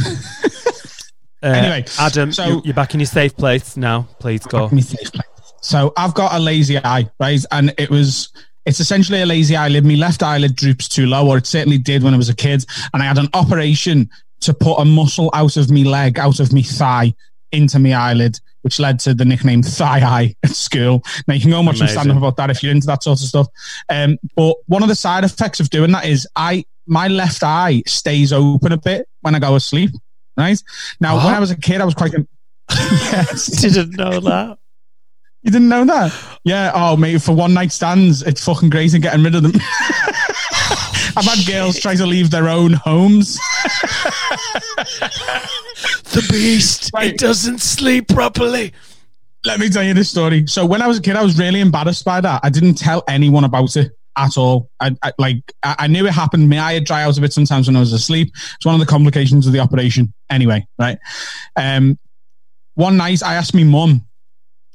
Uh, 0.00 1.46
Anyway, 1.48 1.84
Adam, 1.98 2.32
so- 2.32 2.46
you- 2.46 2.62
you're 2.64 2.74
back 2.74 2.94
in 2.94 3.00
your 3.00 3.06
safe 3.06 3.36
place 3.36 3.76
now. 3.76 4.08
Please 4.18 4.40
go. 4.46 4.68
Me. 4.70 4.82
So 5.60 5.92
I've 5.96 6.14
got 6.14 6.32
a 6.34 6.38
lazy 6.38 6.78
eye, 6.78 7.08
right? 7.20 7.40
And 7.50 7.74
it 7.78 7.90
was 7.90 8.30
it's 8.66 8.80
essentially 8.80 9.20
a 9.20 9.26
lazy 9.26 9.54
eyelid. 9.56 9.84
My 9.84 9.94
left 9.94 10.22
eyelid 10.22 10.56
droops 10.56 10.88
too 10.88 11.04
low, 11.06 11.28
or 11.28 11.36
it 11.36 11.46
certainly 11.46 11.76
did 11.76 12.02
when 12.02 12.14
I 12.14 12.16
was 12.16 12.30
a 12.30 12.34
kid. 12.34 12.64
And 12.94 13.02
I 13.02 13.06
had 13.06 13.18
an 13.18 13.28
operation 13.34 14.08
to 14.40 14.54
put 14.54 14.76
a 14.76 14.86
muscle 14.86 15.28
out 15.34 15.58
of 15.58 15.70
me 15.70 15.84
leg, 15.84 16.18
out 16.18 16.40
of 16.40 16.50
me 16.50 16.62
thigh, 16.62 17.12
into 17.52 17.78
my 17.78 17.92
eyelid, 17.92 18.40
which 18.62 18.78
led 18.80 18.98
to 19.00 19.12
the 19.12 19.24
nickname 19.26 19.62
Thigh 19.62 20.00
Eye 20.00 20.34
at 20.42 20.50
school. 20.52 21.02
Now 21.28 21.34
you 21.34 21.42
can 21.42 21.50
go 21.50 21.58
and 21.58 21.66
watch 21.66 21.76
some 21.78 21.88
stand 21.92 22.10
up 22.10 22.16
about 22.16 22.36
that 22.38 22.48
if 22.50 22.62
you're 22.62 22.72
into 22.72 22.86
that 22.86 23.02
sort 23.02 23.20
of 23.20 23.26
stuff. 23.26 23.48
Um, 23.90 24.16
but 24.34 24.56
one 24.66 24.82
of 24.82 24.88
the 24.88 24.94
side 24.96 25.24
effects 25.24 25.60
of 25.60 25.68
doing 25.68 25.92
that 25.92 26.06
is 26.06 26.26
I 26.34 26.64
my 26.86 27.08
left 27.08 27.42
eye 27.42 27.82
stays 27.86 28.32
open 28.32 28.72
a 28.72 28.76
bit 28.76 29.08
when 29.20 29.34
I 29.34 29.38
go 29.38 29.54
asleep. 29.54 29.90
Right 30.36 30.60
now, 31.00 31.16
when 31.16 31.34
I 31.34 31.40
was 31.40 31.50
a 31.50 31.56
kid, 31.56 31.80
I 31.80 31.84
was 31.84 31.94
quite. 31.94 32.12
yes. 32.70 33.46
Didn't 33.60 33.96
know 33.96 34.20
that. 34.20 34.58
You 35.42 35.50
didn't 35.50 35.68
know 35.68 35.84
that? 35.84 36.38
Yeah. 36.44 36.72
Oh, 36.74 36.96
mate, 36.96 37.22
for 37.22 37.32
one 37.32 37.54
night 37.54 37.70
stands, 37.70 38.22
it's 38.22 38.44
fucking 38.44 38.70
great 38.70 38.94
and 38.94 39.02
getting 39.02 39.22
rid 39.22 39.34
of 39.34 39.42
them. 39.42 39.52
I've 41.16 41.24
had 41.24 41.46
girls 41.46 41.78
try 41.78 41.94
to 41.94 42.06
leave 42.06 42.30
their 42.30 42.48
own 42.48 42.72
homes. 42.72 43.38
The 46.14 46.26
beast. 46.30 46.90
Right. 46.94 47.10
It 47.10 47.18
doesn't 47.18 47.58
sleep 47.58 48.06
properly. 48.06 48.72
Let 49.44 49.58
me 49.58 49.68
tell 49.68 49.82
you 49.82 49.94
this 49.94 50.08
story. 50.08 50.46
So 50.46 50.64
when 50.64 50.80
I 50.80 50.86
was 50.86 50.98
a 50.98 51.02
kid, 51.02 51.16
I 51.16 51.22
was 51.22 51.36
really 51.36 51.60
embarrassed 51.60 52.04
by 52.04 52.20
that. 52.20 52.40
I 52.44 52.50
didn't 52.50 52.74
tell 52.76 53.02
anyone 53.08 53.42
about 53.42 53.76
it 53.76 53.90
at 54.16 54.36
all. 54.36 54.70
I, 54.80 54.96
I 55.02 55.12
like 55.18 55.52
I, 55.62 55.76
I 55.80 55.86
knew 55.86 56.06
it 56.06 56.12
happened. 56.12 56.48
My 56.48 56.60
eye 56.60 56.78
dry 56.80 57.02
out 57.02 57.18
a 57.18 57.20
bit 57.20 57.32
sometimes 57.32 57.66
when 57.66 57.76
I 57.76 57.80
was 57.80 57.92
asleep. 57.92 58.32
It's 58.56 58.66
one 58.66 58.74
of 58.74 58.80
the 58.80 58.86
complications 58.86 59.46
of 59.46 59.52
the 59.52 59.60
operation. 59.60 60.12
Anyway, 60.30 60.66
right. 60.78 60.98
Um, 61.56 61.98
one 62.74 62.96
night 62.96 63.22
I 63.22 63.34
asked 63.34 63.54
my 63.54 63.64
mum, 63.64 64.06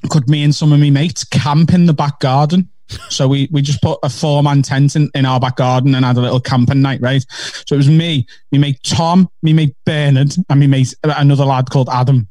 could 0.10 0.30
me 0.30 0.44
and 0.44 0.56
some 0.56 0.72
of 0.72 0.80
my 0.80 0.90
mates 0.90 1.24
camp 1.24 1.74
in 1.74 1.86
the 1.86 1.94
back 1.94 2.20
garden? 2.20 2.70
So 3.10 3.28
we, 3.28 3.48
we 3.52 3.62
just 3.62 3.84
put 3.84 4.00
a 4.02 4.10
four 4.10 4.42
man 4.42 4.64
tent 4.64 4.96
in, 4.96 5.12
in 5.14 5.24
our 5.24 5.40
back 5.40 5.58
garden 5.58 5.94
and 5.94 6.04
had 6.04 6.18
a 6.18 6.22
little 6.22 6.40
camping 6.40 6.82
night, 6.82 7.00
right? 7.02 7.24
So 7.68 7.76
it 7.76 7.78
was 7.78 7.88
me, 7.88 8.26
me 8.52 8.58
mate 8.58 8.80
Tom, 8.84 9.30
me 9.44 9.54
mate 9.54 9.76
Bernard, 9.86 10.34
and 10.50 10.60
me 10.60 10.66
mate 10.66 10.96
another 11.04 11.46
lad 11.46 11.70
called 11.70 11.90
Adam. 11.92 12.28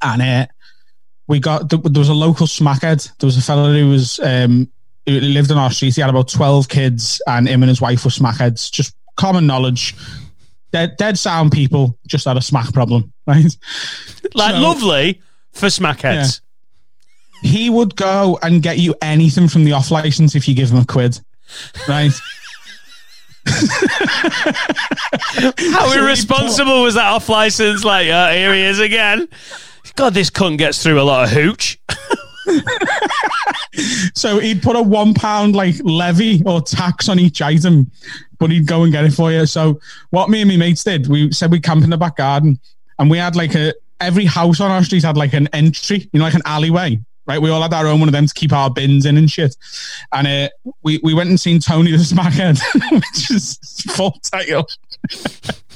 And 0.00 0.22
uh, 0.22 0.46
we 1.26 1.40
got 1.40 1.70
there 1.70 1.80
was 1.80 2.08
a 2.08 2.14
local 2.14 2.46
smackhead. 2.46 3.10
There 3.18 3.26
was 3.26 3.36
a 3.36 3.42
fellow 3.42 3.72
who 3.72 3.88
was 3.88 4.20
um, 4.20 4.70
who 5.08 5.20
lived 5.20 5.50
on 5.50 5.58
our 5.58 5.70
street. 5.70 5.94
He 5.94 6.00
had 6.00 6.10
about 6.10 6.28
twelve 6.28 6.68
kids, 6.68 7.20
and 7.26 7.48
him 7.48 7.62
and 7.62 7.68
his 7.70 7.80
wife 7.80 8.04
were 8.04 8.10
smackheads. 8.10 8.70
Just 8.70 8.94
common 9.16 9.46
knowledge. 9.46 9.94
Dead, 10.70 10.96
dead 10.98 11.18
sound 11.18 11.50
people 11.50 11.98
just 12.06 12.26
had 12.26 12.36
a 12.36 12.42
smack 12.42 12.72
problem, 12.74 13.12
right? 13.26 13.56
Like 14.34 14.54
So- 14.54 14.60
lovely 14.60 15.22
for 15.52 15.66
smackheads. 15.66 16.40
he 17.42 17.70
would 17.70 17.96
go 17.96 18.38
and 18.42 18.62
get 18.62 18.78
you 18.78 18.94
anything 19.00 19.48
from 19.48 19.64
the 19.64 19.72
off 19.72 19.90
license 19.90 20.34
if 20.34 20.46
you 20.46 20.54
give 20.54 20.70
him 20.70 20.78
a 20.78 20.84
quid, 20.84 21.18
right? 21.88 22.12
How 25.72 25.92
irresponsible 25.92 26.82
was 26.82 26.94
that 26.94 27.06
off 27.06 27.28
license? 27.28 27.84
Like, 27.84 28.08
uh, 28.08 28.30
here 28.32 28.52
he 28.52 28.62
is 28.62 28.78
again. 28.78 29.28
God, 29.96 30.14
this 30.14 30.30
cunt 30.30 30.58
gets 30.58 30.82
through 30.82 31.00
a 31.00 31.02
lot 31.02 31.24
of 31.24 31.30
hooch. 31.30 31.78
So 34.14 34.38
he'd 34.38 34.62
put 34.62 34.76
a 34.76 34.82
one 34.82 35.14
pound 35.14 35.54
like 35.54 35.76
levy 35.84 36.42
or 36.44 36.60
tax 36.60 37.08
on 37.08 37.18
each 37.18 37.40
item, 37.40 37.90
but 38.38 38.50
he'd 38.50 38.66
go 38.66 38.82
and 38.82 38.92
get 38.92 39.04
it 39.04 39.12
for 39.12 39.30
you. 39.30 39.46
So 39.46 39.80
what 40.10 40.30
me 40.30 40.40
and 40.42 40.50
my 40.50 40.56
mates 40.56 40.82
did, 40.82 41.06
we 41.06 41.30
said 41.32 41.52
we'd 41.52 41.62
camp 41.62 41.84
in 41.84 41.90
the 41.90 41.96
back 41.96 42.16
garden, 42.16 42.58
and 42.98 43.10
we 43.10 43.18
had 43.18 43.36
like 43.36 43.54
a 43.54 43.74
every 44.00 44.24
house 44.24 44.60
on 44.60 44.70
our 44.70 44.82
street 44.82 45.04
had 45.04 45.16
like 45.16 45.32
an 45.32 45.48
entry, 45.52 46.08
you 46.12 46.18
know, 46.18 46.24
like 46.24 46.34
an 46.34 46.42
alleyway. 46.44 46.98
Right, 47.26 47.42
we 47.42 47.50
all 47.50 47.60
had 47.60 47.74
our 47.74 47.86
own 47.86 48.00
one 48.00 48.08
of 48.08 48.14
them 48.14 48.26
to 48.26 48.32
keep 48.32 48.54
our 48.54 48.70
bins 48.70 49.04
in 49.04 49.18
and 49.18 49.30
shit. 49.30 49.54
And 50.12 50.26
uh, 50.26 50.48
we 50.82 50.98
we 51.02 51.12
went 51.12 51.28
and 51.28 51.38
seen 51.38 51.60
Tony 51.60 51.90
the 51.90 51.98
Smackhead, 51.98 52.58
which 52.90 53.30
is 53.30 53.58
full 53.90 54.12
title. 54.22 54.66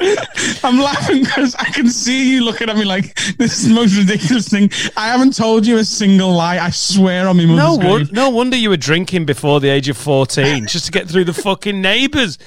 I'm 0.64 0.78
laughing 0.80 1.20
because 1.22 1.54
I 1.54 1.64
can 1.66 1.88
see 1.88 2.32
you 2.32 2.44
looking 2.44 2.68
at 2.68 2.76
me 2.76 2.84
like 2.84 3.14
this 3.38 3.58
is 3.60 3.68
the 3.68 3.74
most 3.74 3.96
ridiculous 3.96 4.48
thing. 4.48 4.68
I 4.96 5.06
haven't 5.08 5.36
told 5.36 5.64
you 5.66 5.78
a 5.78 5.84
single 5.84 6.32
lie. 6.32 6.58
I 6.58 6.70
swear 6.70 7.28
on 7.28 7.36
me 7.36 7.46
mother's 7.46 7.78
No, 7.78 7.96
grave. 7.96 8.12
no 8.12 8.28
wonder 8.30 8.56
you 8.56 8.70
were 8.70 8.76
drinking 8.76 9.26
before 9.26 9.60
the 9.60 9.68
age 9.68 9.88
of 9.88 9.96
14 9.96 10.66
just 10.66 10.86
to 10.86 10.90
get 10.92 11.08
through 11.08 11.24
the 11.24 11.32
fucking 11.32 11.80
neighbours. 11.80 12.38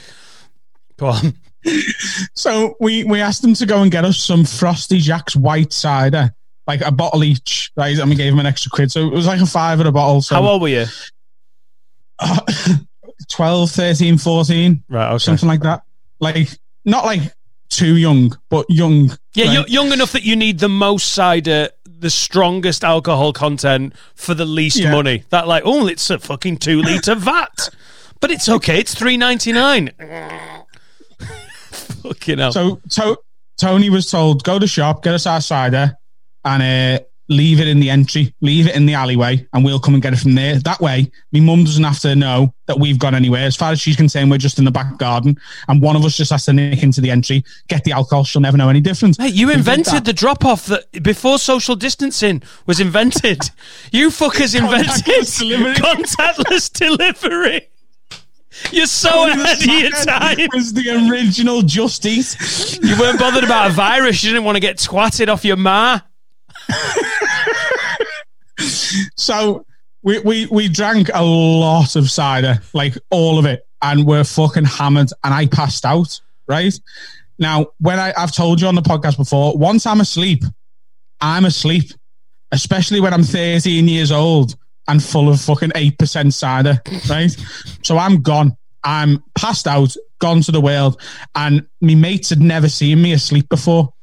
Go 0.98 1.08
on. 1.08 1.34
So 2.34 2.75
we 2.79 3.03
we 3.05 3.22
asked 3.22 3.41
them 3.41 3.53
to 3.55 3.65
go 3.65 3.82
and 3.82 3.89
get 3.91 4.03
us 4.05 4.17
some 4.20 4.44
Frosty 4.46 5.00
Jack's 5.00 5.36
white 5.36 5.72
cider, 5.74 6.36
like 6.67 6.82
a 6.82 6.91
bottle 6.91 7.24
each, 7.24 7.72
right? 7.77 7.98
And 7.98 8.10
we 8.10 8.15
gave 8.15 8.32
them 8.34 8.39
an 8.39 8.46
extra 8.46 8.70
quid. 8.70 8.91
So 8.91 9.08
it 9.08 9.13
was 9.13 9.27
like 9.27 9.39
a 9.41 9.46
five 9.46 9.79
at 9.79 9.88
a 9.88 9.91
bottle. 9.91 10.22
So 10.22 10.36
How 10.36 10.44
old 10.46 10.62
were 10.62 10.67
you? 10.67 10.86
12, 13.29 13.72
13, 13.72 14.17
14, 14.17 14.84
Right, 14.89 15.10
okay. 15.13 15.17
something 15.17 15.48
like 15.48 15.62
that. 15.62 15.84
Like 16.20 16.50
not 16.86 17.04
like 17.06 17.22
too 17.70 17.98
young, 17.98 18.38
but 18.50 18.65
young. 18.70 19.18
Yeah, 19.34 19.58
right? 19.58 19.68
young 19.70 19.92
enough 19.92 20.12
that 20.13 20.24
you 20.24 20.36
need 20.36 20.60
the 20.60 20.70
most 20.70 21.12
cider, 21.12 21.70
the 21.86 22.10
strongest 22.10 22.84
alcohol 22.84 23.34
content 23.34 23.94
for 24.15 24.34
the 24.34 24.46
least 24.46 24.77
Yeah. 24.77 24.92
money. 24.92 25.24
That 25.30 25.48
like, 25.48 25.63
oh, 25.65 25.88
it's 25.88 26.10
a 26.10 26.20
fucking 26.20 26.58
two 26.58 26.82
liter 26.82 27.15
vat, 27.15 27.70
but 28.22 28.32
it's 28.32 28.48
okay. 28.48 28.80
It's 28.80 28.94
three 28.96 29.18
ninety 29.18 29.51
nine. 29.51 29.92
fucking 31.70 32.38
hell. 32.39 32.51
So 32.51 32.82
to- 32.92 33.18
Tony 33.58 33.89
was 33.89 34.10
told, 34.12 34.44
go 34.44 34.60
to 34.60 34.68
shop, 34.68 35.04
get 35.04 35.13
us 35.13 35.25
our 35.25 35.42
cider, 35.42 35.98
and 36.44 36.63
uh, 37.01 37.04
leave 37.27 37.60
it 37.60 37.67
in 37.67 37.79
the 37.79 37.89
entry, 37.89 38.34
leave 38.41 38.67
it 38.67 38.75
in 38.75 38.86
the 38.86 38.94
alleyway, 38.94 39.46
and 39.53 39.65
we'll 39.65 39.79
come 39.79 39.94
and 39.94 40.03
get 40.03 40.13
it 40.13 40.20
from 40.20 40.36
there. 40.36 40.60
That 40.60 40.79
way, 40.79 41.12
my 41.32 41.39
mum 41.39 41.63
doesn't 41.63 41.84
have 41.84 42.00
to 42.01 42.15
know 42.15 42.53
that 42.67 42.79
we've 42.79 43.00
gone 43.00 43.15
anywhere. 43.15 43.46
As 43.46 43.55
far 43.55 43.72
as 43.72 43.79
she's 43.79 43.96
concerned, 43.96 44.29
we're 44.29 44.38
just 44.38 44.60
in 44.60 44.65
the 44.65 44.72
back 44.72 44.98
garden, 44.98 45.38
and 45.67 45.82
one 45.82 45.96
of 45.96 46.05
us 46.05 46.15
just 46.17 46.32
has 46.32 46.46
to 46.46 46.53
nick 46.53 46.84
into 46.84 47.01
the 47.01 47.12
entry, 47.12 47.44
get 47.67 47.84
the 47.84 47.91
alcohol. 47.91 48.24
She'll 48.24 48.41
never 48.41 48.58
know 48.58 48.70
any 48.70 48.82
difference. 48.82 49.17
Hey, 49.17 49.29
you 49.29 49.48
We 49.48 49.53
invented 49.53 50.05
the 50.05 50.13
drop 50.13 50.46
off 50.46 50.65
that 50.67 51.03
before 51.03 51.39
social 51.39 51.75
distancing 51.75 52.44
was 52.65 52.79
invented. 52.79 53.50
you 53.91 54.10
fuckers 54.10 54.55
invented 54.55 55.05
Contactless 55.05 55.39
delivery. 55.39 55.74
contactless 55.75 56.72
delivery. 56.72 57.70
You're 58.72 58.88
so 58.88 59.27
ahead 59.27 59.58
of 59.58 59.65
your 59.65 59.91
time. 59.91 60.48
Was 60.53 60.74
the 60.74 61.10
original 61.10 61.62
Just 61.62 62.05
Eat. 62.05 62.38
You 62.82 62.98
weren't 63.00 63.20
bothered 63.20 63.44
about 63.44 63.72
a 63.72 63.74
virus. 63.74 64.24
You 64.24 64.32
didn't 64.32 64.46
want 64.46 64.55
to 64.55 64.62
get 64.62 64.77
twatted 64.77 65.27
off 65.27 65.44
your 65.44 65.58
ma. 65.58 66.00
So 69.15 69.65
we, 70.03 70.20
we 70.20 70.46
we 70.48 70.70
drank 70.70 71.10
a 71.13 71.24
lot 71.24 71.96
of 71.96 72.10
cider, 72.12 72.60
like 72.74 72.96
all 73.10 73.39
of 73.39 73.46
it, 73.46 73.67
and 73.82 74.05
we're 74.05 74.24
fucking 74.24 74.65
hammered. 74.65 75.10
And 75.24 75.34
I 75.34 75.48
passed 75.48 75.86
out. 75.86 76.22
Right 76.48 76.79
now, 77.39 77.67
when 77.79 78.00
I, 78.00 78.13
I've 78.15 78.32
told 78.32 78.62
you 78.62 78.67
on 78.67 78.75
the 78.75 78.84
podcast 78.84 79.17
before, 79.17 79.58
once 79.58 79.88
I'm 79.88 80.00
asleep, 80.00 80.44
I'm 81.20 81.46
asleep. 81.46 81.91
Especially 82.51 83.00
when 83.00 83.13
I'm 83.13 83.24
13 83.24 83.88
years 83.88 84.12
old 84.12 84.55
and 84.88 85.03
full 85.03 85.27
of 85.27 85.41
fucking 85.41 85.72
eight 85.74 85.98
percent 85.98 86.34
cider. 86.34 86.79
Right, 87.10 87.36
so 87.84 87.98
I'm 87.98 88.22
gone. 88.22 88.55
I'm 88.84 89.24
passed 89.34 89.65
out, 89.65 89.96
gone 90.20 90.41
to 90.41 90.51
the 90.51 90.62
world, 90.62 91.01
and 91.34 91.65
me 91.82 91.96
mates 91.96 92.29
had 92.29 92.41
never 92.41 92.70
seen 92.70 93.01
me 93.01 93.13
asleep 93.13 93.50
before. 93.50 93.95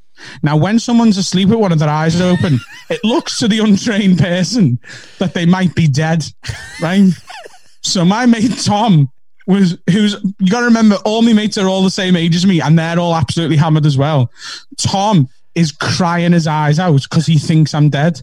Now, 0.43 0.57
when 0.57 0.79
someone's 0.79 1.19
asleep 1.19 1.49
with 1.49 1.59
one 1.59 1.73
of 1.73 1.79
their 1.79 1.89
eyes 1.89 2.21
open, 2.21 2.59
it 2.91 3.01
looks 3.05 3.39
to 3.39 3.49
the 3.49 3.59
untrained 3.59 4.19
person 4.19 4.79
that 5.19 5.35
they 5.35 5.47
might 5.47 5.75
be 5.75 5.87
dead, 5.89 6.25
right? 6.81 7.11
so 7.83 8.05
my 8.05 8.27
mate 8.27 8.59
Tom 8.65 9.11
was 9.47 9.77
who's 9.91 10.17
you 10.39 10.51
got 10.51 10.61
to 10.61 10.67
remember 10.67 10.97
all 11.05 11.23
my 11.23 11.33
mates 11.33 11.59
are 11.59 11.69
all 11.69 11.83
the 11.83 11.91
same 11.91 12.15
age 12.15 12.37
as 12.37 12.47
me 12.47 12.61
and 12.61 12.79
they're 12.79 12.99
all 12.99 13.15
absolutely 13.15 13.57
hammered 13.57 13.87
as 13.87 13.99
well. 13.99 14.31
Tom 14.79 15.29
is 15.55 15.73
crying 15.73 16.33
his 16.33 16.47
eyes 16.47 16.79
out 16.79 17.03
because 17.03 17.27
he 17.27 17.39
thinks 17.39 17.75
I'm 17.75 17.91
dead. 17.91 18.21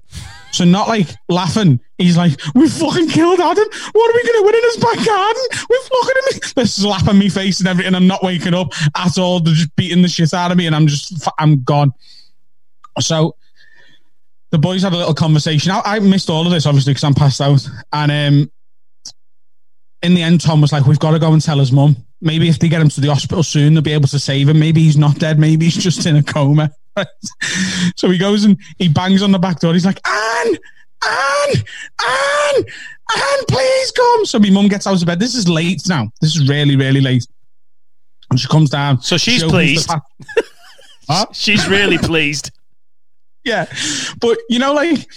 So 0.52 0.64
not 0.66 0.88
like 0.88 1.08
laughing. 1.28 1.80
He's 1.98 2.18
like, 2.18 2.40
"We 2.56 2.68
fucking 2.68 3.10
killed 3.10 3.40
Adam. 3.40 3.66
What 3.92 4.10
are 4.10 4.16
we 4.16 4.24
gonna 4.24 4.46
win 4.46 4.56
in 4.56 4.64
his 4.64 4.78
back 4.78 5.06
garden? 5.06 5.44
We're 5.70 5.82
fucking 5.82 6.14
him." 6.16 6.52
They're 6.56 6.66
slapping 6.66 7.20
me 7.20 7.30
face 7.30 7.60
and 7.60 7.68
everything. 7.68 7.94
I'm 7.94 8.08
not 8.08 8.24
waking 8.24 8.54
up 8.54 8.74
at 8.96 9.18
all. 9.18 9.40
They're 9.40 9.54
just 9.54 9.76
beating 9.76 10.02
the 10.02 10.08
shit 10.08 10.34
out 10.34 10.52
of 10.52 10.58
me, 10.58 10.66
and 10.66 10.76
I'm 10.76 10.88
just, 10.88 11.28
I'm 11.38 11.64
gone. 11.64 11.94
So 13.00 13.36
the 14.52 14.58
boys 14.58 14.82
had 14.82 14.94
a 14.94 14.98
little 14.98 15.14
conversation. 15.14 15.72
I, 15.72 15.82
I 15.86 16.00
missed 16.00 16.30
all 16.30 16.46
of 16.46 16.52
this 16.52 16.66
obviously 16.66 16.94
because 16.94 17.04
I'm 17.04 17.14
passed 17.14 17.42
out. 17.42 17.68
And 17.94 18.12
um, 18.12 18.52
in 20.02 20.16
the 20.16 20.24
end, 20.24 20.42
Tom 20.42 20.62
was 20.62 20.72
like, 20.72 20.86
"We've 20.86 21.00
got 21.00 21.12
to 21.12 21.20
go 21.20 21.32
and 21.32 21.42
tell 21.42 21.60
his 21.60 21.72
mum. 21.72 21.96
Maybe 22.22 22.50
if 22.50 22.60
they 22.60 22.70
get 22.70 22.82
him 22.82 22.90
to 22.90 23.02
the 23.02 23.10
hospital 23.10 23.44
soon, 23.44 23.74
they'll 23.74 23.84
be 23.84 23.94
able 23.94 24.08
to 24.10 24.20
save 24.20 24.50
him. 24.50 24.60
Maybe 24.60 24.82
he's 24.82 24.98
not 24.98 25.20
dead. 25.20 25.40
Maybe 25.40 25.66
he's 25.66 25.82
just 25.82 26.06
in 26.06 26.16
a 26.16 26.24
coma." 26.24 26.72
So 27.96 28.10
he 28.10 28.18
goes 28.18 28.44
and 28.44 28.58
he 28.78 28.88
bangs 28.88 29.22
on 29.22 29.32
the 29.32 29.40
back 29.40 29.60
door. 29.60 29.74
He's 29.74 29.86
like, 29.86 30.00
"Anne, 30.08 30.56
Anne, 31.06 31.56
Anne, 32.06 32.64
Anne, 33.16 33.46
please 33.48 33.92
come." 33.92 34.26
So 34.26 34.40
my 34.40 34.50
mum 34.50 34.68
gets 34.68 34.88
out 34.88 35.02
of 35.02 35.06
bed. 35.08 35.20
This 35.20 35.36
is 35.36 35.48
late 35.48 35.82
now. 35.88 36.12
This 36.22 36.36
is 36.36 36.48
really, 36.48 36.76
really 36.76 37.02
late. 37.02 37.26
And 38.30 38.40
she 38.40 38.48
comes 38.48 38.70
down. 38.70 39.02
So 39.02 39.18
she's 39.18 39.42
She 39.42 39.48
pleased. 39.50 39.90
What? 41.08 41.36
She's 41.36 41.68
really 41.68 41.98
pleased. 41.98 42.52
yeah. 43.44 43.66
But 44.22 44.38
you 44.50 44.60
know, 44.60 44.74
like 44.74 45.08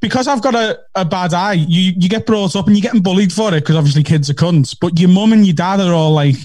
because 0.00 0.28
I've 0.28 0.42
got 0.42 0.54
a, 0.54 0.78
a 0.94 1.04
bad 1.06 1.32
eye, 1.32 1.54
you 1.54 1.94
you 1.96 2.10
get 2.10 2.26
brought 2.26 2.54
up 2.56 2.66
and 2.66 2.76
you're 2.76 2.82
getting 2.82 3.00
bullied 3.00 3.32
for 3.32 3.48
it 3.54 3.60
because 3.60 3.76
obviously 3.76 4.02
kids 4.02 4.28
are 4.28 4.34
cunts. 4.34 4.76
But 4.78 5.00
your 5.00 5.08
mum 5.08 5.32
and 5.32 5.46
your 5.46 5.54
dad 5.54 5.80
are 5.80 5.94
all 5.94 6.10
like, 6.12 6.36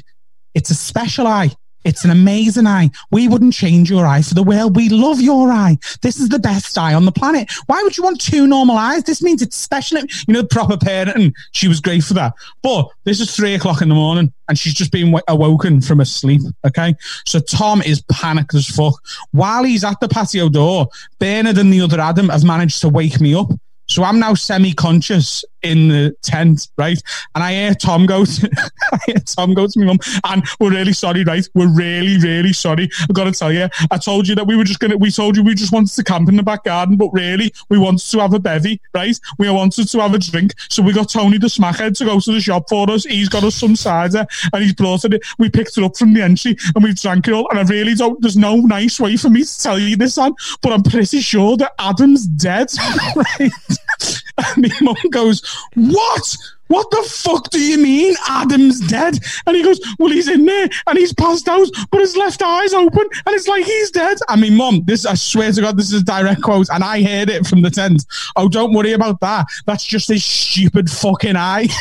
it's 0.53 0.69
a 0.69 0.75
special 0.75 1.27
eye. 1.27 1.51
It's 1.89 2.05
an 2.05 2.12
amazing 2.12 2.67
eye. 2.67 2.91
We 3.10 3.27
wouldn't 3.27 3.55
change 3.55 3.89
your 3.89 4.05
eye 4.05 4.22
for 4.22 4.36
the 4.36 4.43
world. 4.43 4.75
We 4.75 4.89
love 4.89 5.19
your 5.19 5.51
eye. 5.51 5.79
This 6.03 6.19
is 6.19 6.29
the 6.29 6.38
best 6.38 6.77
eye 6.77 6.93
on 6.93 7.05
the 7.05 7.12
planet. 7.12 7.50
Why 7.65 7.81
would 7.81 7.98
you 7.98 8.03
want 8.03 8.22
two 8.22 8.46
normal 8.46 8.77
eyes? 8.77 9.05
This 9.05 9.24
means 9.24 9.41
it's 9.41 9.55
special. 9.55 9.98
You 10.27 10.34
know, 10.36 10.43
proper 10.43 10.77
parenting. 10.77 11.34
She 11.51 11.67
was 11.67 11.81
great 11.81 12.03
for 12.03 12.13
that. 12.13 12.34
But 12.62 12.88
this 13.05 13.19
is 13.19 13.36
three 13.36 13.55
o'clock 13.55 13.81
in 13.81 13.89
the 13.89 13.96
morning 13.96 14.31
and 14.48 14.60
she's 14.60 14.75
just 14.75 14.91
been 14.91 15.19
awoken 15.27 15.81
from 15.81 16.00
a 16.00 16.05
sleep. 16.05 16.41
Okay. 16.63 16.93
So 17.25 17.39
Tom 17.39 17.81
is 17.81 18.03
panicked 18.12 18.53
as 18.53 18.67
fuck. 18.67 18.93
While 19.31 19.63
he's 19.63 19.84
at 19.84 20.00
the 20.00 20.08
patio 20.08 20.48
door, 20.48 20.89
Bernard 21.17 21.58
and 21.58 21.74
the 21.74 21.81
other 21.81 22.00
Adam 22.00 22.29
have 22.29 22.43
managed 22.43 22.81
to 22.81 22.89
wake 22.89 23.19
me 23.19 23.34
up. 23.34 23.50
So 23.88 24.03
I'm 24.03 24.19
now 24.19 24.36
semi-conscious 24.36 25.43
in 25.63 25.89
the 25.89 26.15
tent, 26.21 26.67
right? 26.77 27.01
And 27.35 27.43
I 27.43 27.53
hear 27.53 27.73
Tom 27.73 28.05
go 28.05 28.25
to, 28.25 28.49
I 28.93 28.97
hear 29.05 29.15
Tom 29.15 29.53
go 29.53 29.67
to 29.67 29.79
my 29.79 29.85
mum, 29.85 29.99
and 30.25 30.43
we're 30.59 30.71
really 30.71 30.93
sorry, 30.93 31.23
right? 31.23 31.47
We're 31.53 31.73
really, 31.73 32.17
really 32.17 32.53
sorry. 32.53 32.89
I've 33.01 33.13
got 33.13 33.25
to 33.25 33.31
tell 33.31 33.51
you, 33.51 33.67
I 33.91 33.97
told 33.97 34.27
you 34.27 34.35
that 34.35 34.47
we 34.47 34.55
were 34.55 34.63
just 34.63 34.79
gonna, 34.79 34.97
we 34.97 35.11
told 35.11 35.35
you 35.35 35.43
we 35.43 35.55
just 35.55 35.73
wanted 35.73 35.93
to 35.95 36.03
camp 36.03 36.29
in 36.29 36.35
the 36.35 36.43
back 36.43 36.63
garden, 36.63 36.97
but 36.97 37.09
really, 37.09 37.53
we 37.69 37.77
wanted 37.77 38.05
to 38.09 38.19
have 38.19 38.33
a 38.33 38.39
bevy, 38.39 38.81
right? 38.93 39.17
We 39.37 39.49
wanted 39.49 39.87
to 39.89 39.99
have 39.99 40.13
a 40.13 40.19
drink, 40.19 40.53
so 40.69 40.83
we 40.83 40.93
got 40.93 41.09
Tony 41.09 41.37
the 41.37 41.47
smackhead 41.47 41.97
to 41.97 42.05
go 42.05 42.19
to 42.19 42.31
the 42.31 42.41
shop 42.41 42.69
for 42.69 42.89
us. 42.89 43.05
He's 43.05 43.29
got 43.29 43.43
us 43.43 43.55
some 43.55 43.75
cider, 43.75 44.25
and 44.53 44.63
he's 44.63 44.73
brought 44.73 45.05
it. 45.05 45.23
We 45.37 45.49
picked 45.49 45.77
it 45.77 45.83
up 45.83 45.97
from 45.97 46.13
the 46.13 46.21
entry, 46.21 46.57
and 46.75 46.83
we've 46.83 46.99
drank 46.99 47.27
it 47.27 47.33
all. 47.33 47.49
And 47.49 47.59
I 47.59 47.63
really 47.63 47.95
don't. 47.95 48.21
There's 48.21 48.37
no 48.37 48.57
nice 48.57 48.99
way 48.99 49.17
for 49.17 49.29
me 49.29 49.43
to 49.43 49.59
tell 49.59 49.79
you 49.79 49.95
this, 49.95 50.17
on, 50.17 50.33
but 50.61 50.73
I'm 50.73 50.83
pretty 50.83 51.21
sure 51.21 51.57
that 51.57 51.73
Adam's 51.79 52.27
dead, 52.27 52.69
right? 53.15 53.51
And 54.55 54.63
my 54.63 54.93
mum 54.93 55.09
goes, 55.09 55.41
What? 55.75 56.37
What 56.67 56.91
the 56.91 57.01
fuck 57.09 57.49
do 57.49 57.59
you 57.59 57.79
mean 57.79 58.15
Adam's 58.27 58.79
dead? 58.87 59.17
And 59.47 59.55
he 59.55 59.63
goes, 59.63 59.79
Well, 59.97 60.11
he's 60.11 60.27
in 60.27 60.45
there 60.45 60.69
and 60.85 60.97
he's 60.97 61.13
passed 61.13 61.47
out, 61.47 61.67
but 61.89 62.01
his 62.01 62.15
left 62.15 62.43
eye's 62.43 62.73
open 62.73 63.01
and 63.25 63.35
it's 63.35 63.47
like 63.47 63.65
he's 63.65 63.89
dead. 63.89 64.17
I 64.27 64.35
mean, 64.35 64.55
mom, 64.55 64.83
this, 64.85 65.05
I 65.05 65.15
swear 65.15 65.51
to 65.51 65.61
God, 65.61 65.77
this 65.77 65.91
is 65.91 66.01
a 66.01 66.05
direct 66.05 66.43
quote. 66.43 66.67
And 66.71 66.83
I 66.83 67.01
heard 67.01 67.29
it 67.29 67.47
from 67.47 67.63
the 67.63 67.71
tent. 67.71 68.05
Oh, 68.35 68.47
don't 68.47 68.73
worry 68.73 68.93
about 68.93 69.19
that. 69.21 69.47
That's 69.65 69.83
just 69.83 70.09
his 70.09 70.23
stupid 70.23 70.89
fucking 70.91 71.35
eye. 71.35 71.69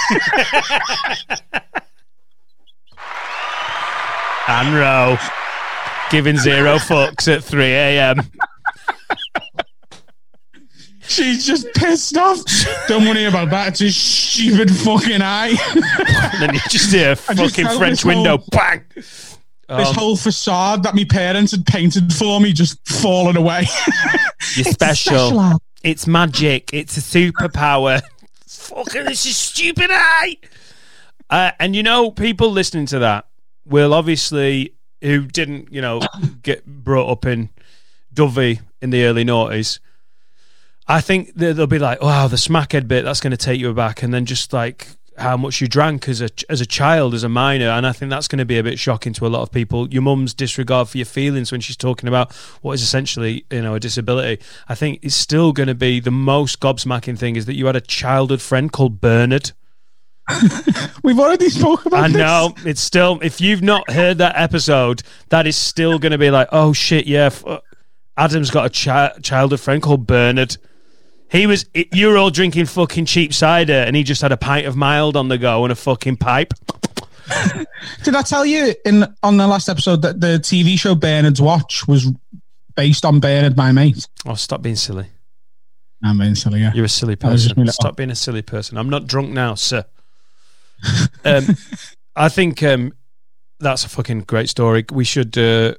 And 4.48 4.74
row. 4.74 5.18
Giving 6.10 6.38
zero 6.38 6.76
fucks 6.76 7.30
at 7.30 7.44
3 7.44 7.64
a.m. 7.64 8.20
She's 11.08 11.46
just 11.46 11.66
pissed 11.74 12.16
off. 12.16 12.38
Don't 12.86 13.04
worry 13.06 13.24
about 13.24 13.50
that. 13.50 13.68
It's 13.68 13.80
his 13.80 13.96
stupid 13.96 14.70
fucking 14.70 15.22
eye. 15.22 15.54
Then 16.40 16.54
you 16.54 16.60
just 16.68 16.92
hear 16.92 17.12
a 17.12 17.16
fucking 17.16 17.64
felt 17.66 17.78
French 17.78 17.98
this 17.98 18.04
window. 18.04 18.36
whole- 18.38 18.46
Bang! 18.52 18.84
this 18.94 19.36
Um, 19.70 19.94
whole 19.94 20.16
facade 20.16 20.82
that 20.84 20.94
my 20.94 21.04
parents 21.04 21.52
had 21.52 21.66
painted 21.66 22.12
for 22.14 22.40
me 22.40 22.52
just 22.52 22.86
falling 22.88 23.36
away. 23.36 23.66
You're 24.54 24.64
special. 24.66 25.60
It's 25.82 26.06
magic. 26.06 26.70
It's 26.72 26.96
a 26.96 27.00
superpower. 27.00 28.00
Fucking, 28.46 29.04
this 29.04 29.24
is 29.26 29.36
stupid 29.36 29.90
eye. 29.90 30.36
Uh, 31.30 31.50
and 31.60 31.74
you 31.76 31.82
know, 31.82 32.10
people 32.10 32.50
listening 32.50 32.86
to 32.86 32.98
that 33.00 33.26
will 33.66 33.92
obviously, 33.94 34.74
who 35.02 35.26
didn't, 35.26 35.72
you 35.72 35.80
know, 35.82 36.00
get 36.42 36.64
brought 36.66 37.10
up 37.10 37.26
in 37.26 37.50
Dovey 38.12 38.60
in 38.80 38.90
the 38.90 39.04
early 39.04 39.24
noughties. 39.24 39.78
I 40.88 41.00
think 41.00 41.34
they'll 41.34 41.66
be 41.66 41.78
like, 41.78 42.02
"Wow, 42.02 42.28
the 42.28 42.36
smackhead 42.36 42.88
bit 42.88 43.04
that's 43.04 43.20
going 43.20 43.30
to 43.32 43.36
take 43.36 43.60
you 43.60 43.72
back," 43.74 44.02
and 44.02 44.12
then 44.12 44.24
just 44.24 44.52
like 44.52 44.88
how 45.18 45.36
much 45.36 45.60
you 45.60 45.66
drank 45.68 46.08
as 46.08 46.20
a 46.22 46.28
as 46.48 46.60
a 46.60 46.66
child, 46.66 47.12
as 47.12 47.24
a 47.24 47.28
minor, 47.28 47.68
and 47.68 47.86
I 47.86 47.92
think 47.92 48.10
that's 48.10 48.28
going 48.28 48.38
to 48.38 48.44
be 48.44 48.56
a 48.58 48.62
bit 48.62 48.78
shocking 48.78 49.12
to 49.14 49.26
a 49.26 49.28
lot 49.28 49.42
of 49.42 49.50
people. 49.50 49.88
Your 49.88 50.02
mum's 50.02 50.32
disregard 50.32 50.88
for 50.88 50.96
your 50.96 51.04
feelings 51.04 51.52
when 51.52 51.60
she's 51.60 51.76
talking 51.76 52.08
about 52.08 52.32
what 52.62 52.72
is 52.72 52.82
essentially, 52.82 53.44
you 53.50 53.60
know, 53.60 53.74
a 53.74 53.80
disability. 53.80 54.42
I 54.68 54.74
think 54.74 55.00
it's 55.02 55.14
still 55.14 55.52
going 55.52 55.66
to 55.66 55.74
be 55.74 56.00
the 56.00 56.10
most 56.10 56.60
gobsmacking 56.60 57.18
thing 57.18 57.36
is 57.36 57.46
that 57.46 57.54
you 57.54 57.66
had 57.66 57.76
a 57.76 57.80
childhood 57.80 58.40
friend 58.40 58.72
called 58.72 59.00
Bernard. 59.00 59.52
We've 61.02 61.18
already 61.18 61.48
spoke 61.48 61.86
about 61.86 62.04
I 62.04 62.08
this. 62.08 62.16
know 62.16 62.54
it's 62.64 62.80
still. 62.80 63.18
If 63.22 63.40
you've 63.40 63.62
not 63.62 63.90
heard 63.90 64.18
that 64.18 64.36
episode, 64.36 65.02
that 65.30 65.46
is 65.46 65.56
still 65.56 65.98
going 65.98 66.12
to 66.12 66.18
be 66.18 66.30
like, 66.30 66.48
oh 66.52 66.72
shit, 66.72 67.06
yeah. 67.06 67.26
F- 67.26 67.46
uh, 67.46 67.60
Adam's 68.16 68.50
got 68.50 68.66
a 68.66 68.84
chi- 68.84 69.18
childhood 69.22 69.60
friend 69.60 69.82
called 69.82 70.06
Bernard. 70.06 70.56
He 71.30 71.46
was. 71.46 71.66
You 71.74 72.08
were 72.08 72.16
all 72.16 72.30
drinking 72.30 72.66
fucking 72.66 73.04
cheap 73.06 73.34
cider, 73.34 73.72
and 73.72 73.94
he 73.94 74.02
just 74.02 74.22
had 74.22 74.32
a 74.32 74.36
pint 74.36 74.66
of 74.66 74.76
mild 74.76 75.16
on 75.16 75.28
the 75.28 75.38
go 75.38 75.64
and 75.64 75.72
a 75.72 75.76
fucking 75.76 76.16
pipe. 76.16 76.54
Did 78.04 78.14
I 78.14 78.22
tell 78.22 78.46
you 78.46 78.74
in 78.86 79.04
on 79.22 79.36
the 79.36 79.46
last 79.46 79.68
episode 79.68 80.02
that 80.02 80.20
the 80.20 80.38
TV 80.38 80.78
show 80.78 80.94
Bernard's 80.94 81.42
Watch 81.42 81.86
was 81.86 82.10
based 82.74 83.04
on 83.04 83.20
Bernard, 83.20 83.56
my 83.56 83.72
mate? 83.72 84.08
Oh, 84.26 84.34
stop 84.34 84.62
being 84.62 84.76
silly. 84.76 85.06
I'm 86.02 86.16
being 86.18 86.34
silly. 86.36 86.60
Yeah. 86.60 86.72
You're 86.74 86.84
a 86.86 86.88
silly 86.88 87.16
That 87.16 87.30
was 87.32 87.42
just 87.42 87.54
person. 87.54 87.66
like, 87.66 87.74
Stop 87.74 87.96
being 87.96 88.10
a 88.10 88.14
silly 88.14 88.42
person. 88.42 88.78
I'm 88.78 88.88
not 88.88 89.06
drunk 89.06 89.30
now, 89.30 89.54
sir. 89.56 89.84
um, 91.24 91.44
I 92.16 92.28
think 92.28 92.62
um, 92.62 92.92
that's 93.58 93.84
a 93.84 93.88
fucking 93.88 94.20
great 94.20 94.48
story. 94.48 94.84
We 94.90 95.04
should. 95.04 95.36
Uh, 95.36 95.74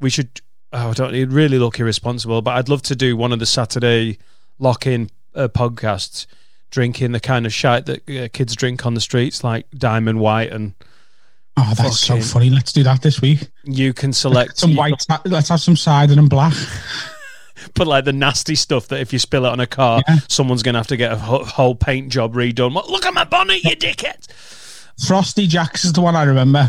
we 0.00 0.10
should. 0.10 0.40
Oh, 0.72 0.90
I 0.90 0.92
don't. 0.94 1.14
It'd 1.14 1.32
really 1.32 1.58
look 1.58 1.78
irresponsible, 1.78 2.42
but 2.42 2.56
I'd 2.56 2.68
love 2.68 2.82
to 2.82 2.96
do 2.96 3.16
one 3.16 3.32
of 3.32 3.38
the 3.38 3.46
Saturday 3.46 4.18
lock-in 4.58 5.10
uh, 5.34 5.48
podcasts, 5.48 6.26
drinking 6.70 7.12
the 7.12 7.20
kind 7.20 7.46
of 7.46 7.52
shite 7.52 7.86
that 7.86 8.08
uh, 8.08 8.28
kids 8.32 8.54
drink 8.56 8.84
on 8.86 8.94
the 8.94 9.00
streets, 9.00 9.42
like 9.44 9.66
Diamond 9.76 10.20
White, 10.20 10.52
and 10.52 10.74
Oh, 11.56 11.72
that's 11.76 12.00
so 12.00 12.20
funny. 12.20 12.50
Let's 12.50 12.72
do 12.72 12.82
that 12.82 13.00
this 13.02 13.20
week. 13.20 13.48
you 13.62 13.92
can 13.92 14.12
select 14.12 14.58
Some 14.58 14.74
white. 14.74 15.06
Let's 15.24 15.48
have 15.50 15.60
some 15.60 15.76
cider 15.76 16.14
and 16.18 16.28
black. 16.28 16.52
but 17.74 17.86
like 17.86 18.04
the 18.04 18.12
nasty 18.12 18.56
stuff 18.56 18.88
that 18.88 19.00
if 19.00 19.12
you 19.12 19.20
spill 19.20 19.46
it 19.46 19.50
on 19.50 19.60
a 19.60 19.66
car, 19.66 20.02
Yeah. 20.08 20.16
someone's 20.28 20.64
gonna 20.64 20.78
have 20.78 20.88
to 20.88 20.96
get 20.96 21.12
a 21.12 21.16
whole, 21.16 21.76
paint 21.76 22.08
job 22.10 22.34
redone. 22.34 22.74
Look 22.88 23.06
at 23.06 23.14
my 23.14 23.22
bonnet, 23.22 23.62
you 23.62 23.76
dickhead. 23.76 24.26
Frosty 25.06 25.46
Jacks 25.46 25.84
is 25.84 25.92
the 25.92 26.00
one 26.00 26.16
I 26.16 26.24
remember. 26.24 26.68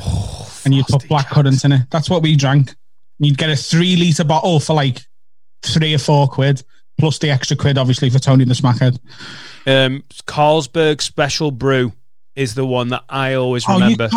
and 0.66 0.74
you 0.74 0.84
put 0.84 1.08
black 1.08 1.26
Jacks. 1.26 1.34
currant 1.34 1.66
in 1.66 1.72
it. 1.72 1.82
That's 1.90 2.10
what 2.10 2.22
we 2.22 2.36
drank. 2.36 2.76
You'd 3.18 3.38
get 3.40 3.50
a 3.50 3.56
three 3.56 3.96
litre 3.96 4.24
bottle 4.24 4.60
for 4.60 4.74
like 4.76 5.00
three 5.64 5.96
or 5.96 6.00
four 6.00 6.28
quid, 6.28 6.64
plus 6.98 7.20
the 7.20 7.30
extra 7.30 7.58
quid, 7.58 7.78
obviously, 7.78 8.10
for 8.10 8.20
Tony 8.20 8.46
the 8.46 8.54
Smackhead. 8.54 9.00
Um, 9.68 10.04
Carlsberg 10.28 11.02
Special 11.02 11.52
Brew 11.52 11.92
is 12.36 12.54
the 12.56 12.66
one 12.66 12.90
that 12.90 13.04
I 13.10 13.34
always 13.36 13.64
Oh, 13.68 13.74
remember. 13.76 14.10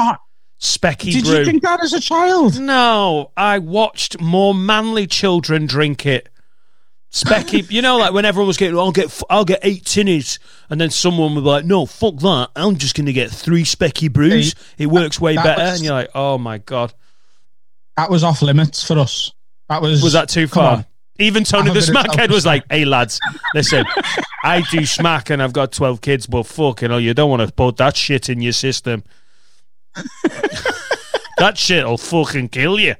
Specky 0.60 1.12
Did 1.12 1.24
Brew. 1.24 1.38
you 1.38 1.44
drink 1.44 1.62
that 1.62 1.82
as 1.82 1.92
a 1.92 2.00
child? 2.00 2.58
no, 2.60 3.30
I 3.36 3.58
watched 3.60 4.20
more 4.20 4.54
manly 4.54 5.06
children 5.06 5.66
drink 5.66 6.04
it. 6.04 6.28
Specky, 7.12 7.70
you 7.70 7.80
know, 7.80 7.96
like 7.96 8.12
when 8.12 8.24
everyone 8.26 8.48
was 8.48 8.56
getting, 8.58 8.76
I'll 8.76 8.92
get, 8.92 9.22
I'll 9.30 9.44
get 9.46 9.60
eight 9.62 9.84
tinnies, 9.84 10.38
and 10.68 10.78
then 10.80 10.90
someone 10.90 11.34
would 11.34 11.40
be 11.42 11.46
like, 11.48 11.64
no, 11.64 11.86
fuck 11.86 12.16
that, 12.16 12.50
I'm 12.54 12.76
just 12.76 12.94
gonna 12.96 13.12
get 13.14 13.30
three 13.30 13.62
Specky 13.62 14.12
brews. 14.12 14.54
It 14.76 14.86
works 14.88 15.18
way 15.20 15.36
That 15.36 15.44
better, 15.44 15.62
was- 15.62 15.74
and 15.76 15.84
you're 15.84 15.94
like, 15.94 16.10
oh 16.14 16.36
my 16.36 16.58
god, 16.58 16.92
That 17.96 18.10
was 18.10 18.24
off 18.24 18.42
limits 18.42 18.84
for 18.86 18.98
us. 18.98 19.32
That 19.70 19.80
was. 19.80 20.02
was 20.02 20.12
that 20.14 20.28
too 20.28 20.46
far? 20.48 20.84
Even 21.18 21.42
Tony 21.44 21.72
the 21.72 21.80
Smackhead 21.80 22.30
was 22.30 22.46
like, 22.46 22.64
hey 22.70 22.84
lads, 22.84 23.18
listen, 23.54 23.84
I 24.44 24.62
do 24.70 24.86
smack 24.86 25.30
and 25.30 25.42
I've 25.42 25.52
got 25.52 25.72
12 25.72 26.00
kids, 26.00 26.26
but 26.26 26.44
fucking 26.44 26.90
hell, 26.90 27.00
you 27.00 27.12
don't 27.12 27.28
want 27.28 27.46
to 27.46 27.52
put 27.52 27.76
that 27.78 27.96
shit 27.96 28.28
in 28.28 28.40
your 28.40 28.52
system. 28.52 29.02
that 31.38 31.56
shit'll 31.58 31.98
fucking 31.98 32.50
kill 32.50 32.78
you. 32.78 32.94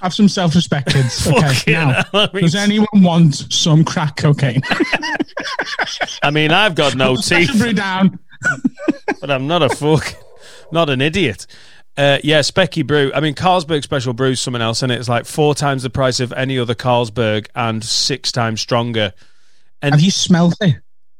Have 0.00 0.14
some 0.14 0.28
self 0.28 0.54
respect, 0.54 0.92
kids. 0.92 1.26
Okay. 1.30 1.72
Now, 1.72 1.92
hell, 1.92 2.06
I 2.12 2.30
mean, 2.32 2.42
does 2.42 2.54
anyone 2.54 2.88
want 2.94 3.52
some 3.52 3.84
crack 3.84 4.16
cocaine? 4.16 4.62
I 6.22 6.30
mean, 6.30 6.50
I've 6.50 6.74
got 6.74 6.96
no 6.96 7.16
teeth, 7.16 7.74
down. 7.76 8.18
but 9.20 9.30
I'm 9.30 9.46
not 9.46 9.62
a 9.62 9.68
fuck, 9.68 10.14
not 10.72 10.90
an 10.90 11.00
idiot. 11.00 11.46
Uh, 11.96 12.18
yeah, 12.24 12.40
Specky 12.40 12.86
Brew. 12.86 13.12
I 13.14 13.20
mean, 13.20 13.34
Carlsberg 13.34 13.82
Special 13.82 14.12
Brew 14.14 14.30
is 14.30 14.40
something 14.40 14.62
else, 14.62 14.82
and 14.82 14.90
it's 14.90 15.08
like 15.08 15.26
four 15.26 15.54
times 15.54 15.82
the 15.82 15.90
price 15.90 16.20
of 16.20 16.32
any 16.32 16.58
other 16.58 16.74
Carlsberg 16.74 17.48
and 17.54 17.84
six 17.84 18.32
times 18.32 18.60
stronger. 18.60 19.12
And 19.82 19.94
Have 19.94 20.00
you 20.02 20.10
smelled 20.10 20.54
it? 20.60 20.76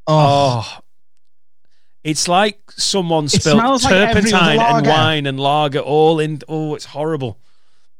Oh, 0.07 0.63
Oh, 0.65 0.79
it's 2.03 2.27
like 2.27 2.59
someone 2.71 3.25
It 3.25 3.29
spilled 3.29 3.57
like 3.57 3.81
turpentine 3.83 4.59
and 4.59 4.87
wine 4.87 5.25
and 5.27 5.39
lager 5.39 5.79
all 5.79 6.19
in. 6.19 6.41
Oh, 6.47 6.73
it's 6.73 6.85
horrible. 6.85 7.37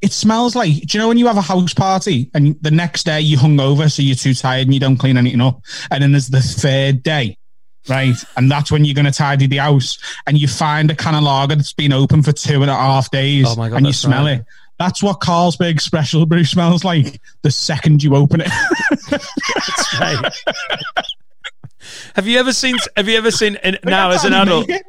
it 0.01 0.11
smells 0.11 0.55
like. 0.55 0.73
Do 0.73 0.97
you 0.97 0.99
know 0.99 1.07
when 1.07 1.19
you 1.19 1.27
have 1.27 1.37
a 1.37 1.41
house 1.41 1.75
party 1.75 2.31
and 2.33 2.57
the 2.61 2.71
next 2.71 3.03
day 3.05 3.21
you 3.21 3.37
hung 3.37 3.59
over, 3.59 3.89
so 3.89 4.01
you're 4.01 4.15
too 4.15 4.33
tired 4.33 4.63
and 4.67 4.73
you 4.73 4.79
don't 4.79 4.97
clean 4.97 5.17
anything 5.17 5.41
up, 5.41 5.61
and 5.91 6.01
then 6.01 6.13
there's 6.13 6.29
the 6.29 6.41
third 6.41 7.03
day, 7.03 7.37
right? 7.89 8.15
And 8.35 8.51
that's 8.51 8.71
when 8.71 8.85
you're 8.85 8.95
going 8.95 9.05
to 9.05 9.11
tidy 9.11 9.47
the 9.47 9.57
house, 9.57 9.97
and 10.27 10.37
you 10.37 10.47
find 10.47 10.91
a 10.91 10.95
can 10.95 11.15
of 11.15 11.23
lager 11.23 11.55
that's 11.55 11.73
been 11.73 11.93
open 11.93 12.23
for 12.23 12.31
two 12.31 12.61
and 12.61 12.71
a 12.71 12.75
half 12.75 13.11
days, 13.11 13.45
Oh 13.47 13.55
my 13.55 13.69
God, 13.69 13.77
and 13.77 13.87
you 13.87 13.93
smell 13.93 14.25
right. 14.25 14.39
it. 14.39 14.45
That's 14.79 15.03
what 15.03 15.19
Carlsberg 15.19 15.79
Special 15.79 16.25
Brew 16.25 16.43
smells 16.43 16.83
like 16.83 17.21
the 17.43 17.51
second 17.51 18.01
you 18.01 18.15
open 18.15 18.41
it. 18.41 18.49
That's 19.11 19.99
right. 19.99 20.33
Have 22.15 22.27
you 22.27 22.39
ever 22.39 22.53
seen? 22.53 22.75
Have 22.97 23.07
you 23.07 23.17
ever 23.17 23.31
seen? 23.31 23.55
In, 23.63 23.77
now 23.83 24.11
as 24.11 24.23
an 24.23 24.33
adult, 24.33 24.69
yeah, 24.69 24.79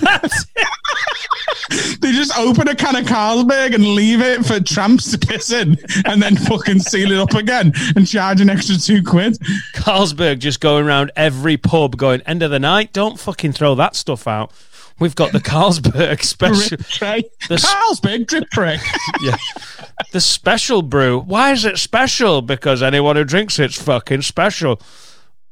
that's 0.00 0.46
it. 0.56 1.98
They 2.00 2.12
just 2.12 2.36
open 2.36 2.68
a 2.68 2.74
can 2.74 2.96
of 2.96 3.04
Carlsberg 3.04 3.74
and 3.74 3.86
leave 3.94 4.20
it 4.20 4.44
for 4.44 4.60
tramps 4.60 5.10
to 5.12 5.18
piss 5.18 5.52
in, 5.52 5.76
and 6.06 6.22
then 6.22 6.36
fucking 6.36 6.80
seal 6.80 7.12
it 7.12 7.18
up 7.18 7.34
again 7.34 7.72
and 7.96 8.06
charge 8.06 8.40
an 8.40 8.50
extra 8.50 8.76
two 8.76 9.02
quid. 9.02 9.38
Carlsberg 9.74 10.38
just 10.38 10.60
going 10.60 10.86
around 10.86 11.12
every 11.16 11.56
pub, 11.56 11.96
going 11.96 12.20
end 12.22 12.42
of 12.42 12.50
the 12.50 12.58
night. 12.58 12.92
Don't 12.92 13.18
fucking 13.18 13.52
throw 13.52 13.74
that 13.76 13.96
stuff 13.96 14.26
out. 14.26 14.52
We've 14.98 15.14
got 15.14 15.32
the 15.32 15.40
Carlsberg 15.40 16.22
special. 16.24 16.76
The 16.76 17.56
Carlsberg 17.56 18.26
drip 18.26 18.80
yeah. 19.22 19.36
The 20.12 20.20
special 20.20 20.82
brew. 20.82 21.18
Why 21.20 21.52
is 21.52 21.64
it 21.64 21.78
special? 21.78 22.42
Because 22.42 22.82
anyone 22.82 23.16
who 23.16 23.24
drinks 23.24 23.58
it's 23.58 23.80
fucking 23.80 24.22
special. 24.22 24.80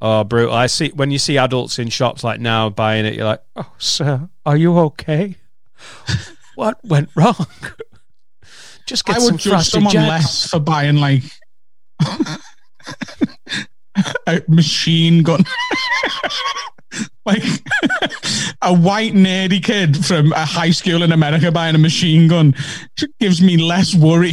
Oh, 0.02 0.24
brutal. 0.24 0.54
I 0.54 0.66
see 0.66 0.88
when 0.94 1.10
you 1.10 1.18
see 1.18 1.36
adults 1.36 1.78
in 1.78 1.90
shops 1.90 2.24
like 2.24 2.40
now 2.40 2.70
buying 2.70 3.04
it, 3.04 3.14
you're 3.14 3.26
like, 3.26 3.42
oh, 3.56 3.70
sir, 3.78 4.28
are 4.46 4.56
you 4.56 4.78
okay? 4.78 5.36
what 6.54 6.82
went 6.84 7.10
wrong? 7.14 7.46
Just 8.86 9.04
get 9.04 9.16
I 9.16 9.18
some 9.18 9.32
would 9.34 9.40
judge 9.40 9.68
someone 9.68 9.92
jacks. 9.92 10.08
less 10.08 10.50
for 10.50 10.58
buying 10.58 10.96
like 10.96 11.22
a 14.26 14.42
machine 14.48 15.22
gun. 15.22 15.44
like 17.26 17.42
a 18.62 18.74
white 18.74 19.12
nerdy 19.12 19.62
kid 19.62 20.04
from 20.04 20.32
a 20.32 20.44
high 20.44 20.70
school 20.70 21.02
in 21.02 21.12
America 21.12 21.52
buying 21.52 21.74
a 21.74 21.78
machine 21.78 22.26
gun 22.26 22.54
gives 23.20 23.40
me 23.40 23.56
less 23.56 23.94
worry 23.94 24.32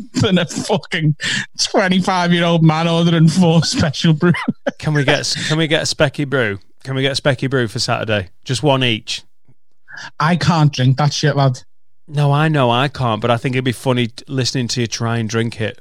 than 0.20 0.38
a 0.38 0.46
fucking 0.46 1.16
twenty-five-year-old 1.58 2.62
man 2.62 2.88
ordering 2.88 3.28
four 3.28 3.62
special 3.64 4.12
brew. 4.12 4.32
Can 4.78 4.94
we 4.94 5.04
get 5.04 5.34
can 5.48 5.58
we 5.58 5.66
get 5.66 5.82
a 5.82 5.94
specky 5.94 6.28
brew? 6.28 6.58
Can 6.84 6.94
we 6.94 7.02
get 7.02 7.18
a 7.18 7.20
specky 7.20 7.50
brew 7.50 7.68
for 7.68 7.78
Saturday? 7.78 8.30
Just 8.44 8.62
one 8.62 8.82
each. 8.82 9.22
I 10.18 10.36
can't 10.36 10.72
drink 10.72 10.96
that 10.96 11.12
shit, 11.12 11.36
lad. 11.36 11.62
No, 12.08 12.32
I 12.32 12.48
know 12.48 12.70
I 12.70 12.88
can't, 12.88 13.20
but 13.20 13.30
I 13.30 13.36
think 13.36 13.54
it'd 13.54 13.64
be 13.64 13.72
funny 13.72 14.06
t- 14.08 14.24
listening 14.26 14.68
to 14.68 14.80
you 14.80 14.86
try 14.86 15.18
and 15.18 15.28
drink 15.28 15.60
it. 15.60 15.80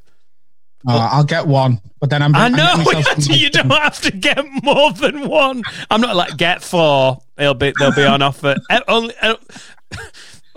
Uh, 0.87 1.09
I'll 1.11 1.23
get 1.23 1.47
one, 1.47 1.81
but 1.99 2.09
then 2.09 2.21
I'm. 2.21 2.35
I 2.35 2.45
I'm 2.45 2.51
know 2.53 2.83
getting 2.91 3.33
you 3.39 3.49
don't 3.49 3.69
have 3.69 3.99
to 4.01 4.11
get 4.11 4.37
more 4.63 4.91
than 4.93 5.27
one. 5.27 5.63
I'm 5.89 6.01
not 6.01 6.15
like 6.15 6.37
get 6.37 6.61
four. 6.61 7.19
They'll 7.35 7.53
be 7.53 7.73
they'll 7.79 7.95
be 7.95 8.05
on 8.05 8.21
offer. 8.21 8.55
Eh, 8.69 8.79
Only, 8.87 9.13
eh, 9.21 9.35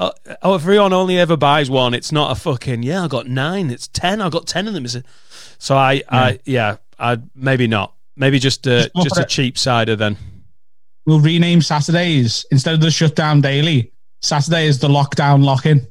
oh, 0.03 0.37
oh, 0.43 0.55
if 0.55 0.63
everyone 0.63 0.93
only 0.93 1.19
ever 1.19 1.37
buys 1.37 1.71
one, 1.71 1.95
it's 1.95 2.13
not 2.13 2.33
a 2.33 2.41
fucking 2.41 2.83
yeah. 2.83 3.05
I 3.05 3.09
got 3.09 3.27
nine. 3.27 3.71
It's 3.71 3.89
ten. 3.89 4.21
I 4.21 4.29
got 4.29 4.47
ten 4.47 4.69
of 4.69 4.75
them. 4.75 4.85
Is 4.85 4.95
it? 4.97 5.07
So 5.59 5.77
I, 5.77 6.03
I 6.09 6.39
yeah, 6.45 6.77
I 6.99 7.19
maybe 7.35 7.67
not. 7.67 7.95
Maybe 8.17 8.39
just 8.39 8.67
uh, 8.67 8.83
Just 8.83 8.95
just 9.05 9.19
a 9.19 9.23
it. 9.23 9.29
cheap 9.29 9.57
cider 9.59 9.97
then. 9.97 10.17
We'll 11.07 11.21
rename 11.21 11.63
Saturdays 11.63 12.47
instead 12.51 12.75
of 12.75 12.81
the 12.81 12.91
shutdown 12.91 13.41
daily. 13.41 13.93
Saturday 14.21 14.67
is 14.67 14.79
the 14.79 14.89
lockdown 14.89 15.43
lock-in. 15.43 15.87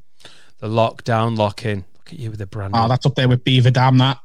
The 0.60 0.68
lockdown 0.68 1.38
lock 1.38 1.66
in. 1.66 1.80
Look 1.98 2.14
at 2.14 2.20
you 2.20 2.30
with 2.30 2.40
the 2.40 2.46
brand. 2.46 2.74
Oh, 2.76 2.88
that's 2.88 3.06
up 3.06 3.16
there 3.16 3.28
with 3.28 3.44
Beaver 3.44 3.72
Dam. 3.72 3.98
That. 3.98 4.20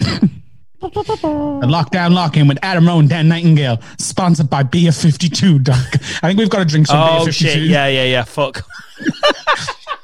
the 0.80 1.66
lockdown 1.66 2.12
lock-in 2.12 2.48
with 2.48 2.58
Adam 2.62 2.86
Rowan, 2.86 3.08
Dan 3.08 3.28
Nightingale, 3.28 3.80
sponsored 3.98 4.50
by 4.50 4.62
Beer 4.62 4.92
Fifty 4.92 5.28
Two. 5.28 5.58
Doc, 5.58 5.76
I 6.22 6.28
think 6.28 6.38
we've 6.38 6.50
got 6.50 6.58
to 6.58 6.64
drink 6.64 6.86
some 6.86 7.00
oh, 7.00 7.06
Beer 7.06 7.20
oh 7.20 7.24
Fifty 7.26 7.44
Two. 7.44 7.50
shit! 7.50 7.62
Yeah, 7.62 7.86
yeah, 7.88 8.04
yeah. 8.04 8.24
Fuck. 8.24 8.66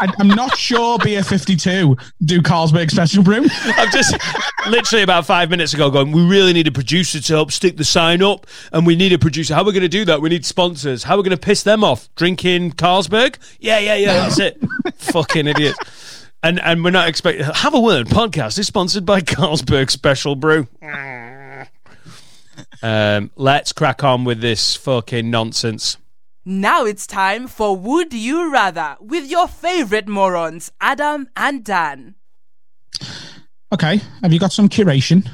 I, 0.01 0.13
I'm 0.19 0.29
not 0.29 0.57
sure 0.57 0.99
Beer 0.99 1.23
Fifty 1.23 1.57
Two 1.57 1.97
do 2.25 2.41
Carlsberg 2.41 2.91
Special 2.91 3.23
Brew. 3.23 3.47
I've 3.77 3.93
just 3.93 4.17
literally 4.69 5.03
about 5.03 5.27
five 5.27 5.51
minutes 5.51 5.75
ago 5.75 5.91
going, 5.91 6.13
we 6.13 6.27
really 6.27 6.53
need 6.53 6.67
a 6.67 6.73
producer 6.73 7.21
to 7.21 7.33
help 7.35 7.53
stick 7.53 7.77
the 7.77 7.85
sign 7.85 8.23
up, 8.23 8.47
and 8.73 8.87
we 8.87 8.97
need 8.97 9.13
a 9.13 9.19
producer. 9.19 9.55
How 9.55 9.63
are 9.63 9.67
we 9.67 9.73
going 9.73 9.83
to 9.83 9.89
do 9.89 10.05
that? 10.07 10.21
We 10.21 10.29
need 10.29 10.45
sponsors. 10.45 11.05
How 11.05 11.15
are 11.15 11.19
we 11.19 11.23
going 11.25 11.37
to 11.37 11.43
piss 11.43 11.63
them 11.63 11.85
off? 11.85 12.09
Drinking 12.17 12.73
Carlsberg? 12.73 13.37
Yeah, 13.61 13.79
yeah, 13.79 13.95
yeah. 13.95 14.15
That's 14.15 14.39
it. 14.39 14.61
Fucking 14.97 15.47
idiot. 15.47 15.77
And 16.43 16.61
and 16.61 16.83
we're 16.83 16.91
not 16.91 17.09
expecting. 17.09 17.45
Have 17.45 17.75
a 17.75 17.81
word. 17.81 18.09
Podcast 18.09 18.59
is 18.59 18.67
sponsored 18.67 19.07
by 19.07 19.21
Carlsberg 19.23 19.91
Special 19.91 20.35
Brew. 20.35 20.67
Um, 22.83 23.31
let's 23.37 23.73
crack 23.73 24.03
on 24.03 24.25
with 24.25 24.41
this 24.41 24.75
fucking 24.75 25.31
nonsense. 25.31 25.99
Now 26.45 26.85
it's 26.85 27.07
time 27.07 27.47
for 27.47 27.77
Would 27.77 28.13
You 28.13 28.53
Rather 28.53 28.97
with 29.01 29.31
your 29.31 29.47
favorite 29.47 30.09
morons, 30.09 30.73
Adam 30.81 31.29
and 31.37 31.65
Dan. 31.65 32.17
Okay, 33.73 34.01
have 34.23 34.33
you 34.33 34.41
got 34.41 34.53
some 34.53 34.69
curation? 34.69 35.29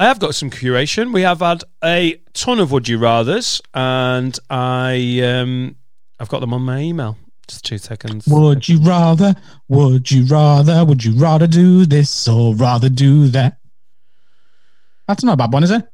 I 0.00 0.06
have 0.06 0.18
got 0.18 0.34
some 0.34 0.50
curation. 0.50 1.12
We 1.12 1.22
have 1.22 1.38
had 1.38 1.62
a 1.84 2.20
ton 2.32 2.58
of 2.58 2.72
would 2.72 2.88
you 2.88 2.98
rather's, 2.98 3.62
and 3.72 4.36
I 4.50 5.20
um, 5.20 5.76
I've 6.18 6.28
got 6.28 6.40
them 6.40 6.52
on 6.52 6.62
my 6.62 6.80
email. 6.80 7.16
Just 7.48 7.64
two 7.64 7.78
seconds. 7.78 8.26
Would 8.28 8.68
you 8.68 8.80
rather? 8.80 9.34
Would 9.68 10.10
you 10.10 10.24
rather? 10.24 10.84
Would 10.84 11.04
you 11.04 11.12
rather 11.14 11.46
do 11.46 11.84
this 11.86 12.28
or 12.28 12.54
rather 12.54 12.88
do 12.88 13.28
that? 13.28 13.58
That's 15.08 15.24
not 15.24 15.34
a 15.34 15.36
bad 15.36 15.52
one, 15.52 15.64
is 15.64 15.70
it? 15.70 15.86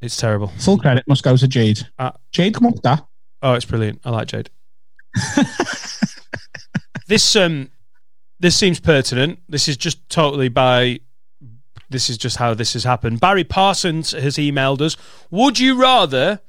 It's 0.00 0.16
terrible. 0.16 0.48
Full 0.58 0.78
credit 0.78 1.06
must 1.06 1.22
go 1.22 1.36
to 1.36 1.48
Jade. 1.48 1.86
Uh, 1.98 2.12
Jade, 2.30 2.54
come 2.54 2.66
up 2.66 2.74
with 2.74 2.82
that. 2.82 3.06
Oh, 3.42 3.54
it's 3.54 3.64
brilliant. 3.64 4.00
I 4.04 4.10
like 4.10 4.28
Jade. 4.28 4.50
this 7.06 7.36
um, 7.36 7.70
this 8.40 8.56
seems 8.56 8.80
pertinent. 8.80 9.40
This 9.48 9.68
is 9.68 9.76
just 9.76 10.08
totally 10.08 10.48
by. 10.48 11.00
This 11.90 12.08
is 12.08 12.16
just 12.16 12.38
how 12.38 12.54
this 12.54 12.72
has 12.72 12.84
happened. 12.84 13.20
Barry 13.20 13.44
Parsons 13.44 14.12
has 14.12 14.36
emailed 14.36 14.80
us. 14.80 14.96
Would 15.30 15.58
you 15.58 15.78
rather, 15.78 16.40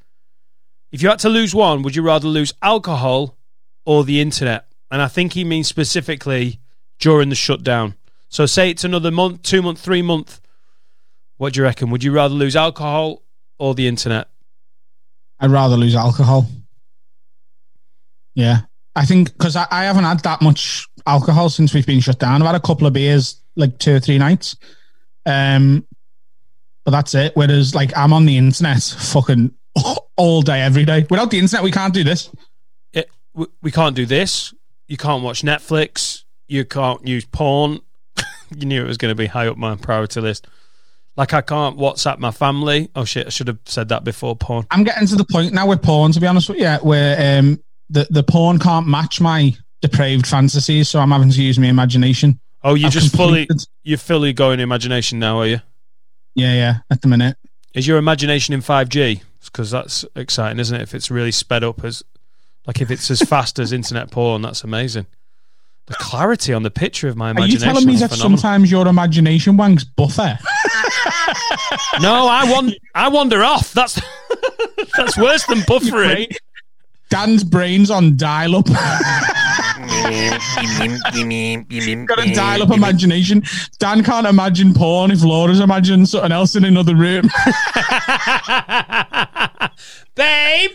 if 0.90 1.02
you 1.02 1.08
had 1.10 1.18
to 1.18 1.28
lose 1.28 1.54
one, 1.54 1.82
would 1.82 1.94
you 1.94 2.02
rather 2.02 2.28
lose 2.28 2.54
alcohol 2.62 3.36
or 3.84 4.04
the 4.04 4.20
internet? 4.20 4.66
And 4.90 5.02
I 5.02 5.08
think 5.08 5.32
he 5.32 5.44
means 5.44 5.68
specifically 5.68 6.60
during 6.98 7.28
the 7.28 7.34
shutdown. 7.34 7.94
So 8.28 8.46
say 8.46 8.70
it's 8.70 8.84
another 8.84 9.10
month, 9.10 9.42
two 9.42 9.62
month, 9.62 9.80
three 9.80 10.02
month. 10.02 10.40
What 11.36 11.52
do 11.52 11.60
you 11.60 11.64
reckon? 11.64 11.90
Would 11.90 12.04
you 12.04 12.12
rather 12.12 12.34
lose 12.34 12.56
alcohol 12.56 13.22
or 13.58 13.74
the 13.74 13.88
internet? 13.88 14.28
I'd 15.40 15.50
rather 15.50 15.76
lose 15.76 15.94
alcohol. 15.94 16.46
Yeah. 18.34 18.60
I 18.96 19.04
think 19.04 19.32
because 19.32 19.56
I, 19.56 19.66
I 19.70 19.84
haven't 19.84 20.04
had 20.04 20.20
that 20.20 20.40
much 20.40 20.88
alcohol 21.06 21.50
since 21.50 21.74
we've 21.74 21.86
been 21.86 22.00
shut 22.00 22.18
down. 22.18 22.40
I've 22.40 22.46
had 22.46 22.54
a 22.54 22.60
couple 22.60 22.86
of 22.86 22.92
beers 22.92 23.40
like 23.56 23.78
two 23.78 23.96
or 23.96 24.00
three 24.00 24.18
nights. 24.18 24.56
Um, 25.26 25.86
but 26.84 26.92
that's 26.92 27.14
it. 27.14 27.32
Whereas 27.34 27.74
like 27.74 27.96
I'm 27.96 28.12
on 28.12 28.26
the 28.26 28.36
internet 28.36 28.82
fucking 28.98 29.52
all 30.16 30.42
day, 30.42 30.62
every 30.62 30.84
day. 30.84 31.06
Without 31.10 31.30
the 31.30 31.38
internet, 31.38 31.64
we 31.64 31.72
can't 31.72 31.94
do 31.94 32.04
this. 32.04 32.30
We, 33.34 33.46
we 33.62 33.70
can't 33.70 33.96
do 33.96 34.06
this. 34.06 34.54
You 34.86 34.96
can't 34.96 35.22
watch 35.22 35.42
Netflix. 35.42 36.24
You 36.46 36.64
can't 36.64 37.06
use 37.06 37.24
porn. 37.24 37.80
you 38.56 38.66
knew 38.66 38.82
it 38.82 38.88
was 38.88 38.98
going 38.98 39.10
to 39.10 39.16
be 39.16 39.26
high 39.26 39.46
up 39.46 39.56
my 39.56 39.74
priority 39.76 40.20
list. 40.20 40.46
Like 41.16 41.32
I 41.32 41.42
can't 41.42 41.78
WhatsApp 41.78 42.18
my 42.18 42.32
family. 42.32 42.90
Oh 42.96 43.04
shit! 43.04 43.28
I 43.28 43.30
should 43.30 43.46
have 43.46 43.60
said 43.66 43.88
that 43.90 44.02
before 44.02 44.34
porn. 44.34 44.66
I'm 44.72 44.82
getting 44.82 45.06
to 45.06 45.14
the 45.14 45.24
point 45.24 45.52
now 45.52 45.68
with 45.68 45.80
porn, 45.80 46.10
to 46.10 46.20
be 46.20 46.26
honest 46.26 46.48
with 46.48 46.58
you, 46.58 46.72
where 46.82 47.38
um, 47.38 47.62
the, 47.88 48.06
the 48.10 48.24
porn 48.24 48.58
can't 48.58 48.88
match 48.88 49.20
my 49.20 49.54
depraved 49.80 50.26
fantasies. 50.26 50.88
So 50.88 50.98
I'm 50.98 51.12
having 51.12 51.30
to 51.30 51.42
use 51.42 51.56
my 51.56 51.68
imagination. 51.68 52.40
Oh, 52.64 52.74
you 52.74 52.86
I've 52.86 52.92
just 52.92 53.14
fully 53.14 53.46
you're 53.84 53.98
fully 53.98 54.32
going 54.32 54.58
imagination 54.58 55.20
now, 55.20 55.38
are 55.38 55.46
you? 55.46 55.60
Yeah, 56.34 56.54
yeah, 56.54 56.74
at 56.90 57.00
the 57.02 57.08
minute. 57.08 57.36
Is 57.74 57.86
your 57.86 57.98
imagination 57.98 58.54
in 58.54 58.60
five 58.60 58.88
G? 58.88 59.22
Because 59.44 59.70
that's 59.70 60.04
exciting, 60.16 60.58
isn't 60.58 60.74
it? 60.74 60.82
If 60.82 60.94
it's 60.94 61.10
really 61.10 61.30
sped 61.30 61.62
up 61.62 61.84
as, 61.84 62.02
like 62.66 62.80
if 62.80 62.90
it's 62.90 63.10
as 63.10 63.20
fast 63.22 63.58
as 63.58 63.72
internet 63.72 64.10
porn, 64.10 64.42
that's 64.42 64.64
amazing. 64.64 65.06
The 65.86 65.94
clarity 65.94 66.54
on 66.54 66.62
the 66.62 66.70
picture 66.70 67.08
of 67.08 67.16
my 67.16 67.30
imagination. 67.30 67.62
Are 67.62 67.66
you 67.66 67.72
telling 67.74 67.86
me 67.86 67.96
that 67.96 68.10
phenomenal. 68.10 68.38
sometimes 68.38 68.70
your 68.70 68.88
imagination 68.88 69.56
wanks 69.58 69.84
buffer? 69.96 70.38
No, 72.00 72.26
I 72.26 72.50
want 72.50 72.74
I 72.94 73.08
wander 73.08 73.44
off. 73.44 73.72
That's 73.72 74.00
that's 74.96 75.18
worse 75.18 75.44
than 75.46 75.58
buffering. 75.58 75.90
Brain- 75.90 76.28
Dan's 77.10 77.44
brains 77.44 77.90
on 77.90 78.16
dial 78.16 78.56
up. 78.56 78.66
Got 78.66 78.80
a 82.26 82.32
dial 82.34 82.62
up 82.62 82.70
imagination. 82.70 83.42
Dan 83.78 84.02
can't 84.02 84.26
imagine 84.26 84.74
porn 84.74 85.10
if 85.10 85.22
Laura's 85.22 85.60
imagining 85.60 86.06
something 86.06 86.32
else 86.32 86.56
in 86.56 86.64
another 86.64 86.96
room. 86.96 87.22
Babe, 90.14 90.70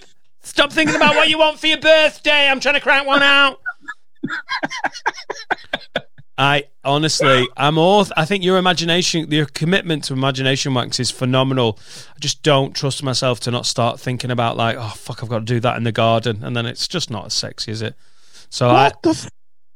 stop 0.59 0.73
thinking 0.73 0.95
about 0.95 1.15
what 1.15 1.29
you 1.29 1.37
want 1.37 1.57
for 1.57 1.67
your 1.67 1.79
birthday. 1.79 2.49
I'm 2.49 2.59
trying 2.59 2.75
to 2.75 2.81
crank 2.81 3.07
one 3.07 3.23
out. 3.23 3.61
I 6.37 6.65
honestly, 6.83 7.47
I'm 7.55 7.77
all. 7.77 8.05
I 8.17 8.25
think 8.25 8.43
your 8.43 8.57
imagination, 8.57 9.31
your 9.31 9.45
commitment 9.45 10.05
to 10.05 10.13
imagination 10.13 10.73
wax 10.73 10.99
is 10.99 11.11
phenomenal. 11.11 11.79
I 12.15 12.19
just 12.19 12.43
don't 12.43 12.75
trust 12.75 13.03
myself 13.03 13.39
to 13.41 13.51
not 13.51 13.65
start 13.65 14.01
thinking 14.01 14.31
about 14.31 14.57
like, 14.57 14.75
oh 14.77 14.93
fuck, 14.97 15.23
I've 15.23 15.29
got 15.29 15.39
to 15.39 15.45
do 15.45 15.61
that 15.61 15.77
in 15.77 15.83
the 15.83 15.91
garden, 15.93 16.43
and 16.43 16.55
then 16.55 16.65
it's 16.65 16.87
just 16.87 17.09
not 17.09 17.27
as 17.27 17.33
sexy, 17.33 17.71
is 17.71 17.81
it? 17.81 17.95
So 18.49 18.69
I, 18.69 18.85
what 18.85 19.01
the? 19.01 19.11
F- 19.11 19.29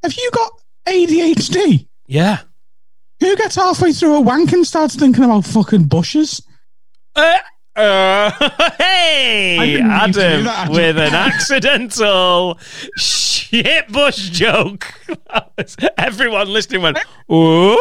have 0.04 0.14
you 0.14 0.32
got 0.32 0.52
ADHD? 0.86 1.88
yeah. 2.08 2.40
Who 3.20 3.38
gets 3.38 3.56
halfway 3.56 3.94
through 3.94 4.16
a 4.16 4.22
wank 4.22 4.52
and 4.52 4.68
starts 4.68 4.96
thinking 4.98 5.24
about 5.24 5.46
fucking 5.46 5.86
bushes? 5.86 6.46
Uh, 7.16 7.38
uh, 7.76 8.32
hey, 8.78 9.58
didn't 9.60 9.88
mean 9.90 10.02
to 10.08 10.12
do 10.14 10.20
Adam, 10.20 10.44
that. 10.46 10.70
with 10.70 10.98
an 10.98 11.14
accidental 11.14 12.60
shit 12.98 13.88
bush 13.92 14.30
joke. 14.30 14.94
Everyone 15.98 16.50
listening 16.50 16.82
went, 16.82 17.00
whoop. 17.28 17.80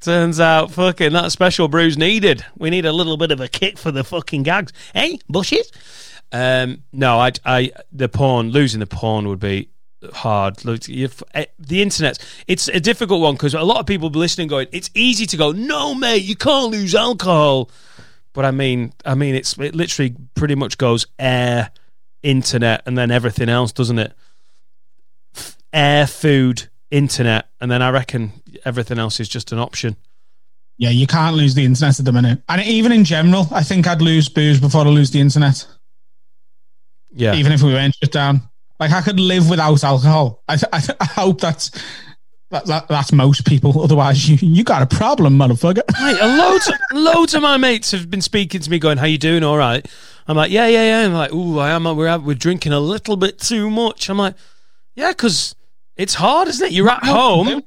Turns 0.00 0.38
out, 0.38 0.70
fucking, 0.70 1.12
that 1.12 1.32
special 1.32 1.68
brew's 1.68 1.98
needed. 1.98 2.44
We 2.56 2.70
need 2.70 2.86
a 2.86 2.92
little 2.92 3.16
bit 3.16 3.32
of 3.32 3.40
a 3.40 3.48
kick 3.48 3.78
for 3.78 3.90
the 3.90 4.04
fucking 4.04 4.44
gags. 4.44 4.72
Hey, 4.94 5.18
bushes? 5.28 5.72
Um, 6.30 6.84
no, 6.92 7.18
I, 7.18 7.32
I, 7.44 7.72
the 7.90 8.08
porn, 8.08 8.50
losing 8.50 8.80
the 8.80 8.86
porn 8.86 9.26
would 9.28 9.40
be 9.40 9.70
hard. 10.12 10.64
Look, 10.64 10.88
eh, 10.88 11.46
the 11.58 11.82
internet, 11.82 12.18
it's 12.46 12.68
a 12.68 12.80
difficult 12.80 13.20
one 13.20 13.34
because 13.34 13.54
a 13.54 13.62
lot 13.62 13.80
of 13.80 13.86
people 13.86 14.10
be 14.10 14.18
listening 14.18 14.48
going, 14.48 14.68
it's 14.70 14.90
easy 14.94 15.26
to 15.26 15.36
go, 15.36 15.52
no, 15.52 15.94
mate, 15.94 16.22
you 16.22 16.36
can't 16.36 16.70
lose 16.70 16.94
alcohol. 16.94 17.70
But 18.32 18.44
I 18.44 18.50
mean, 18.50 18.92
I 19.04 19.14
mean, 19.14 19.34
it's 19.34 19.58
it 19.58 19.74
literally 19.74 20.14
pretty 20.34 20.54
much 20.54 20.78
goes 20.78 21.06
air, 21.18 21.70
internet, 22.22 22.82
and 22.86 22.96
then 22.96 23.10
everything 23.10 23.48
else, 23.48 23.72
doesn't 23.72 23.98
it? 23.98 24.12
Air, 25.72 26.06
food, 26.06 26.68
internet, 26.90 27.48
and 27.60 27.70
then 27.70 27.82
I 27.82 27.90
reckon 27.90 28.32
everything 28.64 28.98
else 28.98 29.20
is 29.20 29.28
just 29.28 29.52
an 29.52 29.58
option. 29.58 29.96
Yeah, 30.78 30.90
you 30.90 31.06
can't 31.06 31.36
lose 31.36 31.54
the 31.54 31.64
internet 31.64 31.98
at 31.98 32.04
the 32.04 32.12
minute. 32.12 32.40
And 32.48 32.62
even 32.62 32.92
in 32.92 33.04
general, 33.04 33.48
I 33.50 33.64
think 33.64 33.86
I'd 33.86 34.00
lose 34.00 34.28
booze 34.28 34.60
before 34.60 34.82
I 34.82 34.88
lose 34.88 35.10
the 35.10 35.20
internet. 35.20 35.66
Yeah, 37.12 37.34
Even 37.34 37.52
if 37.52 37.62
we 37.62 37.72
weren't 37.72 37.96
shut 37.96 38.12
down. 38.12 38.42
Like 38.78 38.92
I 38.92 39.00
could 39.00 39.18
live 39.18 39.50
without 39.50 39.82
alcohol. 39.82 40.44
I, 40.46 40.56
I, 40.72 40.82
I 41.00 41.04
hope 41.04 41.40
that's 41.40 41.72
that, 42.50 42.66
that, 42.66 42.88
that's 42.88 43.12
most 43.12 43.46
people. 43.46 43.80
Otherwise, 43.82 44.28
you 44.28 44.36
you 44.40 44.64
got 44.64 44.82
a 44.82 44.86
problem, 44.86 45.38
motherfucker. 45.38 45.82
Mate, 46.00 46.38
loads, 46.38 46.72
loads 46.92 47.34
of 47.34 47.42
my 47.42 47.56
mates 47.56 47.90
have 47.90 48.10
been 48.10 48.22
speaking 48.22 48.60
to 48.60 48.70
me, 48.70 48.78
going, 48.78 48.98
"How 48.98 49.06
you 49.06 49.18
doing? 49.18 49.44
All 49.44 49.58
right." 49.58 49.86
I'm 50.26 50.36
like, 50.36 50.50
"Yeah, 50.50 50.66
yeah, 50.66 50.82
yeah." 50.84 51.00
And 51.04 51.12
they're 51.12 51.20
like, 51.20 51.32
"Ooh, 51.32 51.58
I 51.58 51.70
am. 51.70 51.84
We're 51.84 52.18
we're 52.18 52.34
drinking 52.34 52.72
a 52.72 52.80
little 52.80 53.16
bit 53.16 53.38
too 53.38 53.70
much." 53.70 54.08
I'm 54.08 54.18
like, 54.18 54.34
"Yeah, 54.94 55.10
because 55.10 55.54
it's 55.96 56.14
hard, 56.14 56.48
isn't 56.48 56.66
it? 56.66 56.72
You're 56.72 56.90
at 56.90 57.04
home." 57.04 57.62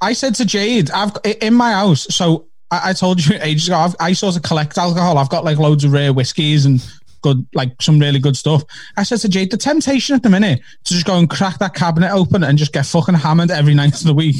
I 0.00 0.12
said 0.12 0.36
to 0.36 0.44
Jade, 0.44 0.90
I've 0.90 1.12
got- 1.12 1.26
in 1.26 1.54
my 1.54 1.72
house. 1.72 2.06
So 2.14 2.46
I, 2.70 2.90
I 2.90 2.92
told 2.92 3.24
you 3.24 3.36
ages 3.42 3.68
ago, 3.68 3.76
I've, 3.76 3.96
I 4.00 4.12
sort 4.12 4.36
of 4.36 4.42
collect 4.42 4.78
alcohol. 4.78 5.18
I've 5.18 5.28
got 5.30 5.44
like 5.44 5.58
loads 5.58 5.84
of 5.84 5.92
rare 5.92 6.12
whiskies 6.12 6.66
and 6.66 6.80
good, 7.22 7.46
like 7.54 7.80
some 7.80 7.98
really 7.98 8.18
good 8.18 8.36
stuff. 8.36 8.62
I 8.96 9.02
said 9.02 9.20
to 9.20 9.28
Jade, 9.28 9.50
the 9.50 9.56
temptation 9.56 10.14
at 10.14 10.22
the 10.22 10.30
minute 10.30 10.60
to 10.84 10.94
just 10.94 11.06
go 11.06 11.18
and 11.18 11.28
crack 11.28 11.58
that 11.58 11.74
cabinet 11.74 12.10
open 12.12 12.42
and 12.44 12.58
just 12.58 12.72
get 12.72 12.86
fucking 12.86 13.14
hammered 13.14 13.50
every 13.50 13.74
night 13.74 13.94
of 14.00 14.04
the 14.06 14.14
week 14.14 14.36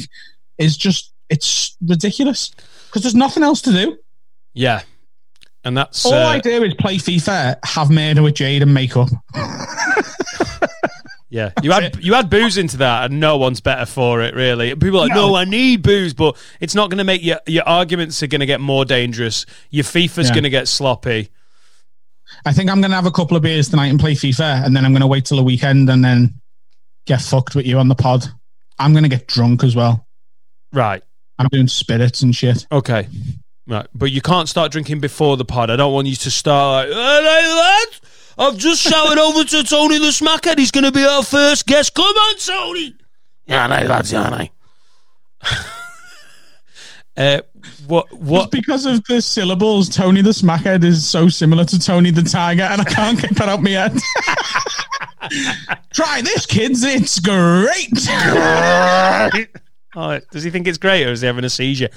is 0.57 0.77
just 0.77 1.13
it's 1.29 1.77
ridiculous 1.85 2.51
because 2.87 3.03
there's 3.03 3.15
nothing 3.15 3.43
else 3.43 3.61
to 3.61 3.71
do. 3.71 3.97
Yeah, 4.53 4.81
and 5.63 5.77
that's 5.77 6.05
All 6.05 6.13
uh, 6.13 6.25
I 6.27 6.39
do 6.39 6.63
is 6.63 6.73
play 6.75 6.97
FIFA, 6.97 7.57
have 7.63 7.89
murder 7.89 8.21
with 8.23 8.35
Jade, 8.35 8.61
and 8.63 8.73
make 8.73 8.97
up. 8.97 9.09
Yeah, 11.31 11.51
you 11.61 11.71
add 11.71 12.03
you 12.03 12.15
add 12.15 12.27
booze 12.31 12.57
into 12.57 12.77
that, 12.77 13.11
and 13.11 13.19
no 13.19 13.37
one's 13.37 13.61
better 13.61 13.85
for 13.85 14.23
it. 14.23 14.33
Really, 14.33 14.73
people 14.73 14.97
are 14.99 15.07
like, 15.07 15.13
no, 15.13 15.35
I 15.35 15.45
need 15.45 15.83
booze, 15.83 16.15
but 16.15 16.35
it's 16.59 16.73
not 16.73 16.89
going 16.89 16.97
to 16.97 17.03
make 17.03 17.23
your 17.23 17.39
your 17.45 17.63
arguments 17.67 18.23
are 18.23 18.27
going 18.27 18.39
to 18.39 18.47
get 18.47 18.59
more 18.59 18.83
dangerous. 18.83 19.45
Your 19.69 19.83
FIFA's 19.83 20.29
Yeah. 20.29 20.33
going 20.33 20.43
to 20.45 20.49
get 20.49 20.67
sloppy. 20.67 21.29
I 22.45 22.53
think 22.53 22.69
I'm 22.69 22.81
going 22.81 22.91
to 22.91 22.95
have 22.95 23.05
a 23.05 23.11
couple 23.11 23.35
of 23.37 23.43
beers 23.43 23.69
tonight 23.69 23.87
and 23.87 23.99
play 23.99 24.13
FIFA, 24.13 24.65
and 24.65 24.75
then 24.75 24.85
I'm 24.85 24.91
going 24.91 25.01
to 25.01 25.07
wait 25.07 25.25
till 25.25 25.37
the 25.37 25.43
weekend 25.43 25.89
and 25.89 26.03
then 26.03 26.39
get 27.05 27.21
fucked 27.21 27.55
with 27.55 27.65
you 27.65 27.77
on 27.79 27.87
the 27.87 27.95
pod. 27.95 28.25
I'm 28.77 28.93
going 28.93 29.03
to 29.03 29.09
get 29.09 29.27
drunk 29.27 29.63
as 29.63 29.75
well. 29.75 30.07
Right. 30.71 31.03
I'm 31.37 31.47
doing 31.47 31.67
spirits 31.67 32.21
and 32.21 32.35
shit. 32.35 32.65
Okay. 32.71 33.07
Right, 33.67 33.87
but 33.93 34.11
you 34.11 34.19
can't 34.19 34.49
start 34.49 34.71
drinking 34.71 34.99
before 34.99 35.37
the 35.37 35.45
pod. 35.45 35.69
I 35.69 35.75
don't 35.75 35.93
want 35.93 36.07
you 36.07 36.15
to 36.15 36.31
start 36.31 36.89
like, 36.89 36.97
hey, 36.97 37.55
lads, 37.55 38.01
I've 38.35 38.57
just 38.57 38.81
shouted 38.81 39.19
over 39.19 39.43
to 39.43 39.63
Tony 39.63 39.99
the 39.99 40.07
Smackhead. 40.07 40.57
He's 40.57 40.71
going 40.71 40.85
to 40.85 40.91
be 40.91 41.05
our 41.05 41.23
first 41.23 41.67
guest. 41.67 41.93
Come 41.93 42.05
on, 42.05 42.37
Tony. 42.37 42.95
Yeah, 43.45 43.65
I 43.65 43.81
know, 43.81 43.87
lads, 43.87 44.11
yeah, 44.11 44.29
no. 44.29 44.47
Uh, 47.17 47.41
what? 47.87 48.11
What? 48.13 48.39
Just 48.41 48.51
because 48.51 48.85
of 48.85 49.03
the 49.05 49.21
syllables, 49.21 49.89
Tony 49.89 50.21
the 50.21 50.31
Smackhead 50.31 50.83
is 50.83 51.07
so 51.07 51.29
similar 51.29 51.65
to 51.65 51.79
Tony 51.79 52.11
the 52.11 52.23
Tiger, 52.23 52.63
and 52.63 52.81
I 52.81 52.83
can't 52.83 53.19
get 53.19 53.35
that 53.35 53.49
out 53.49 53.61
my 53.61 53.71
head. 53.71 53.97
Try 55.93 56.21
this, 56.21 56.45
kids. 56.45 56.83
It's 56.83 57.19
great. 57.19 57.89
Oh, 59.95 60.19
does 60.31 60.43
he 60.43 60.49
think 60.51 60.67
it's 60.67 60.77
great, 60.77 61.05
or 61.05 61.11
is 61.11 61.21
he 61.21 61.27
having 61.27 61.43
a 61.43 61.49
seizure? 61.49 61.89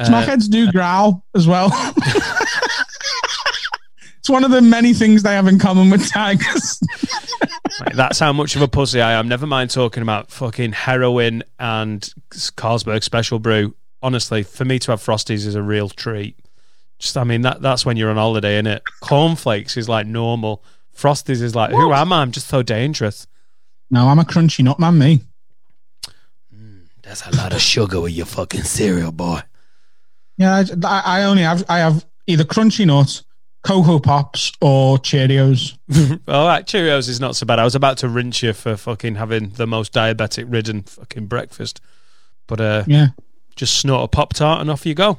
Smackheads 0.00 0.50
do 0.50 0.72
growl 0.72 1.24
as 1.34 1.46
well. 1.46 1.70
it's 4.24 4.30
one 4.30 4.42
of 4.42 4.50
the 4.50 4.62
many 4.62 4.94
things 4.94 5.22
they 5.22 5.34
have 5.34 5.46
in 5.46 5.58
common 5.58 5.90
with 5.90 6.08
tigers. 6.08 6.80
Right, 7.80 7.94
that's 7.94 8.18
how 8.20 8.32
much 8.32 8.54
of 8.56 8.62
a 8.62 8.68
pussy 8.68 9.00
I 9.02 9.14
am. 9.14 9.26
Never 9.26 9.46
mind 9.48 9.68
talking 9.70 10.02
about 10.02 10.30
fucking 10.30 10.72
heroin 10.72 11.42
and 11.58 12.08
Carlsberg 12.30 13.02
Special 13.02 13.38
Brew. 13.40 13.74
Honestly, 14.00 14.44
for 14.44 14.64
me 14.64 14.78
to 14.78 14.92
have 14.92 15.00
Frosties 15.00 15.44
is 15.44 15.56
a 15.56 15.62
real 15.62 15.88
treat. 15.88 16.38
Just, 17.00 17.16
I 17.18 17.24
mean, 17.24 17.42
that 17.42 17.60
that's 17.62 17.84
when 17.84 17.96
you're 17.96 18.10
on 18.10 18.16
holiday, 18.16 18.54
isn't 18.54 18.68
it? 18.68 18.82
Cornflakes 19.00 19.76
is 19.76 19.88
like 19.88 20.06
normal. 20.06 20.62
Frosties 20.96 21.42
is 21.42 21.56
like, 21.56 21.72
who 21.72 21.92
am 21.92 22.12
I? 22.12 22.22
I'm 22.22 22.30
just 22.30 22.46
so 22.46 22.62
dangerous. 22.62 23.26
no, 23.90 24.06
I'm 24.06 24.20
a 24.20 24.24
crunchy 24.24 24.62
nut 24.62 24.78
man, 24.78 24.96
me. 24.96 25.20
Mm, 26.54 26.82
There's 27.02 27.26
a 27.26 27.34
lot 27.36 27.52
of 27.52 27.60
sugar 27.60 28.00
with 28.00 28.12
your 28.12 28.26
fucking 28.26 28.62
cereal, 28.62 29.10
boy. 29.10 29.40
Yeah, 30.36 30.62
I, 30.84 31.02
I 31.04 31.22
only 31.24 31.42
have 31.42 31.64
I 31.68 31.78
have 31.78 32.06
either 32.28 32.44
crunchy 32.44 32.86
nut, 32.86 33.20
cocoa 33.64 33.98
pops, 33.98 34.52
or 34.60 34.98
Cheerios. 34.98 35.76
All 36.28 36.46
right, 36.46 36.66
Cheerios 36.66 37.08
is 37.08 37.18
not 37.20 37.34
so 37.36 37.46
bad. 37.46 37.58
I 37.58 37.64
was 37.64 37.74
about 37.74 37.98
to 37.98 38.08
rinse 38.08 38.42
you 38.42 38.52
for 38.52 38.76
fucking 38.76 39.14
having 39.16 39.50
the 39.50 39.66
most 39.66 39.92
diabetic 39.92 40.44
ridden 40.48 40.82
fucking 40.82 41.26
breakfast, 41.26 41.80
but 42.46 42.60
uh, 42.60 42.84
Yeah. 42.86 43.08
just 43.56 43.76
snort 43.78 44.04
a 44.04 44.08
pop 44.08 44.34
tart 44.34 44.60
and 44.60 44.70
off 44.70 44.84
you 44.86 44.94
go. 44.94 45.18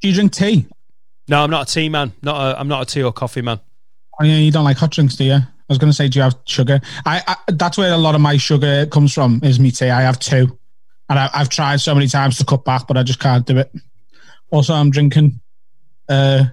Do 0.00 0.08
you 0.08 0.14
drink 0.14 0.32
tea? 0.32 0.66
No, 1.28 1.42
I'm 1.44 1.50
not 1.50 1.70
a 1.70 1.72
tea 1.72 1.88
man. 1.88 2.12
Not 2.22 2.36
a, 2.36 2.58
I'm 2.60 2.68
not 2.68 2.82
a 2.82 2.86
tea 2.92 3.02
or 3.02 3.12
coffee 3.12 3.42
man. 3.42 3.60
Oh, 4.20 4.24
yeah, 4.24 4.36
you 4.38 4.50
don't 4.50 4.64
like 4.64 4.76
hot 4.76 4.90
drinks, 4.90 5.14
do 5.16 5.24
you? 5.24 5.34
I 5.34 5.46
was 5.68 5.78
going 5.78 5.90
to 5.90 5.96
say, 5.96 6.08
do 6.08 6.18
you 6.18 6.22
have 6.24 6.36
sugar? 6.44 6.80
I, 7.06 7.22
I 7.26 7.36
that's 7.52 7.78
where 7.78 7.92
a 7.92 7.96
lot 7.96 8.14
of 8.14 8.20
my 8.20 8.36
sugar 8.36 8.84
comes 8.86 9.14
from. 9.14 9.40
Is 9.42 9.58
me 9.60 9.70
tea. 9.70 9.88
I 9.88 10.02
have 10.02 10.18
two, 10.18 10.58
and 11.08 11.18
I, 11.18 11.30
I've 11.32 11.48
tried 11.48 11.80
so 11.80 11.94
many 11.94 12.08
times 12.08 12.36
to 12.38 12.44
cut 12.44 12.64
back, 12.64 12.86
but 12.88 12.98
I 12.98 13.04
just 13.04 13.20
can't 13.20 13.46
do 13.46 13.56
it. 13.58 13.72
Also, 14.50 14.74
I'm 14.74 14.90
drinking 14.90 15.40
uh, 16.10 16.44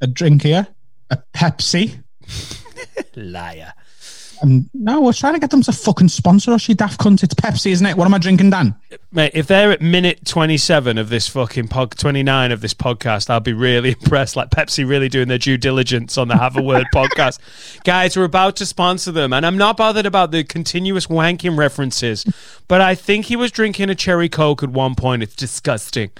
a 0.00 0.06
drink 0.06 0.42
here, 0.42 0.66
a 1.10 1.18
Pepsi. 1.34 2.02
Liar. 3.14 3.72
Um, 4.42 4.68
no, 4.74 5.00
we're 5.00 5.12
trying 5.12 5.34
to 5.34 5.40
get 5.40 5.50
them 5.50 5.62
to 5.62 5.72
fucking 5.72 6.08
sponsor 6.08 6.52
us. 6.52 6.68
You 6.68 6.74
daft 6.74 7.00
cunt. 7.00 7.22
It's 7.22 7.34
Pepsi, 7.34 7.70
isn't 7.70 7.86
it? 7.86 7.96
What 7.96 8.04
am 8.04 8.14
I 8.14 8.18
drinking, 8.18 8.50
Dan? 8.50 8.74
Mate, 9.10 9.32
if 9.34 9.46
they're 9.46 9.72
at 9.72 9.80
minute 9.80 10.26
27 10.26 10.98
of 10.98 11.08
this 11.08 11.26
fucking 11.28 11.68
pod, 11.68 11.92
29 11.92 12.52
of 12.52 12.60
this 12.60 12.74
podcast, 12.74 13.30
I'll 13.30 13.40
be 13.40 13.54
really 13.54 13.90
impressed. 14.00 14.36
Like 14.36 14.50
Pepsi 14.50 14.86
really 14.86 15.08
doing 15.08 15.28
their 15.28 15.38
due 15.38 15.56
diligence 15.56 16.18
on 16.18 16.28
the 16.28 16.36
Have 16.36 16.56
a 16.56 16.62
Word 16.62 16.86
podcast. 16.94 17.38
Guys, 17.84 18.16
we're 18.16 18.24
about 18.24 18.56
to 18.56 18.66
sponsor 18.66 19.12
them, 19.12 19.32
and 19.32 19.46
I'm 19.46 19.56
not 19.56 19.78
bothered 19.78 20.06
about 20.06 20.32
the 20.32 20.44
continuous 20.44 21.06
wanking 21.06 21.56
references, 21.56 22.24
but 22.68 22.80
I 22.80 22.94
think 22.94 23.26
he 23.26 23.36
was 23.36 23.50
drinking 23.50 23.88
a 23.88 23.94
cherry 23.94 24.28
coke 24.28 24.62
at 24.62 24.68
one 24.68 24.94
point. 24.94 25.22
It's 25.22 25.34
disgusting. 25.34 26.10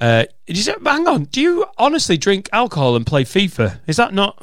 Uh, 0.00 0.24
you 0.46 0.54
say, 0.56 0.74
hang 0.84 1.06
on, 1.06 1.24
do 1.24 1.40
you 1.42 1.66
honestly 1.76 2.16
drink 2.16 2.48
alcohol 2.52 2.96
and 2.96 3.06
play 3.06 3.24
FIFA? 3.24 3.80
Is 3.86 3.96
that 3.98 4.14
not. 4.14 4.42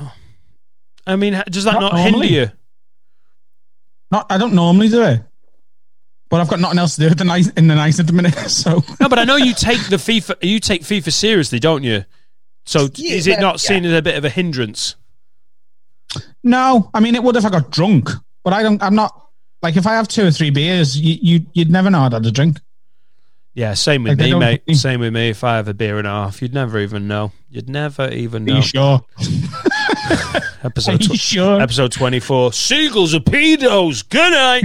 I 1.08 1.16
mean, 1.16 1.42
does 1.50 1.64
that 1.64 1.74
Not 1.74 1.94
not, 1.94 2.00
hinder 2.00 2.26
you? 2.26 2.52
Not, 4.12 4.28
I 4.30 4.38
don't 4.38 4.54
normally 4.54 4.90
do 4.90 5.04
it, 5.04 5.22
but 6.30 6.42
I've 6.42 6.50
got 6.50 6.60
nothing 6.60 6.78
else 6.80 6.96
to 6.96 7.02
do 7.02 7.08
at 7.08 7.18
the 7.18 7.24
night 7.24 7.48
in 7.58 7.68
the 7.68 7.76
night 7.76 8.00
at 8.00 8.08
the 8.08 8.14
minute. 8.14 8.36
So 8.50 8.84
No, 9.00 9.10
but 9.10 9.18
I 9.18 9.24
know 9.24 9.36
you 9.38 9.54
take 9.54 9.88
the 9.88 9.96
FIFA. 9.96 10.36
You 10.42 10.60
take 10.60 10.82
FIFA 10.84 11.12
seriously, 11.12 11.60
don't 11.60 11.84
you? 11.84 12.06
So 12.66 12.90
Yeah, 12.96 13.16
is 13.16 13.28
it 13.28 13.40
not 13.40 13.60
seen 13.60 13.84
as 13.86 13.94
a 13.94 14.02
bit 14.02 14.16
of 14.16 14.26
a 14.26 14.30
hindrance? 14.30 14.96
no, 16.44 16.90
I 16.94 17.00
mean 17.00 17.16
it 17.16 17.24
would 17.24 17.36
if 17.36 17.46
I 17.46 17.50
got 17.50 17.72
drunk, 17.72 18.10
but 18.44 18.54
I 18.54 18.62
don't. 18.64 18.82
I'm 18.84 18.96
not 18.96 19.30
like 19.62 19.76
if 19.76 19.88
I 19.88 19.94
have 19.94 20.08
two 20.08 20.26
or 20.26 20.32
three 20.32 20.50
beers, 20.52 21.00
you, 21.00 21.18
you 21.22 21.46
you'd 21.54 21.72
never 21.72 21.90
know 21.90 22.02
I'd 22.02 22.14
had 22.14 22.26
a 22.26 22.32
drink. 22.32 22.60
Yeah, 23.58 23.74
same 23.74 24.04
with 24.04 24.20
Like, 24.20 24.34
me, 24.34 24.38
mate. 24.38 24.62
Same 24.78 25.00
with 25.00 25.12
me. 25.12 25.30
If 25.30 25.44
I 25.44 25.56
have 25.56 25.68
a 25.68 25.74
beer 25.74 25.98
and 25.98 26.06
a 26.06 26.12
half, 26.12 26.44
you'd 26.44 26.54
never 26.54 26.78
even 26.78 27.08
know. 27.08 27.32
You'd 27.50 27.68
never 27.68 28.08
even 28.10 28.44
Are 28.44 28.46
know. 28.46 28.56
you 28.58 28.62
sure? 28.62 29.02
Episode 30.64 31.02
Are 31.02 31.04
you 31.04 31.10
tw- 31.10 31.20
sure? 31.20 31.60
Episode 31.60 31.92
twenty 31.92 32.20
four. 32.20 32.54
Seagulls 32.54 33.16
are 33.16 33.20
pedos. 33.20 34.08
Good 34.08 34.32
night. 34.32 34.64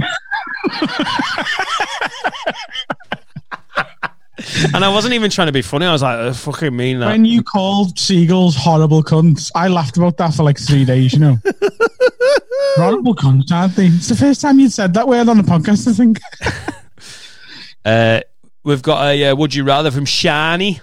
and 4.75 4.85
I 4.85 4.89
wasn't 4.89 5.15
even 5.15 5.31
trying 5.31 5.47
to 5.47 5.53
be 5.53 5.63
funny. 5.63 5.87
I 5.87 5.91
was 5.91 6.03
like, 6.03 6.19
"Uh, 6.19 6.31
fucking 6.31 6.75
mean 6.75 6.99
that. 6.99 7.07
When 7.07 7.25
you 7.25 7.41
called 7.41 7.97
seagulls 7.97 8.55
horrible 8.55 9.01
cunts, 9.01 9.49
I 9.55 9.69
laughed 9.69 9.97
about 9.97 10.17
that 10.17 10.35
for 10.35 10.43
like 10.43 10.59
three 10.59 10.85
days. 10.85 11.13
You 11.13 11.19
know, 11.19 11.37
horrible 12.75 13.15
cunts, 13.15 13.51
aren't 13.51 13.75
they? 13.75 13.87
It's 13.87 14.09
the 14.09 14.15
first 14.15 14.39
time 14.39 14.59
you'd 14.59 14.71
said 14.71 14.93
that 14.93 15.07
word 15.07 15.29
on 15.29 15.37
the 15.37 15.43
podcast. 15.43 15.87
I 15.87 15.93
think. 15.93 16.19
Uh, 17.83 18.21
we've 18.63 18.81
got 18.81 19.05
a 19.05 19.25
uh, 19.25 19.35
would 19.35 19.53
you 19.53 19.63
rather 19.63 19.91
from 19.91 20.05
Shani. 20.05 20.81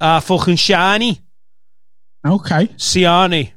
Ah, 0.00 0.20
fucking 0.20 0.56
Shani. 0.56 1.20
Okay. 2.26 2.68
Siani. 2.76 3.52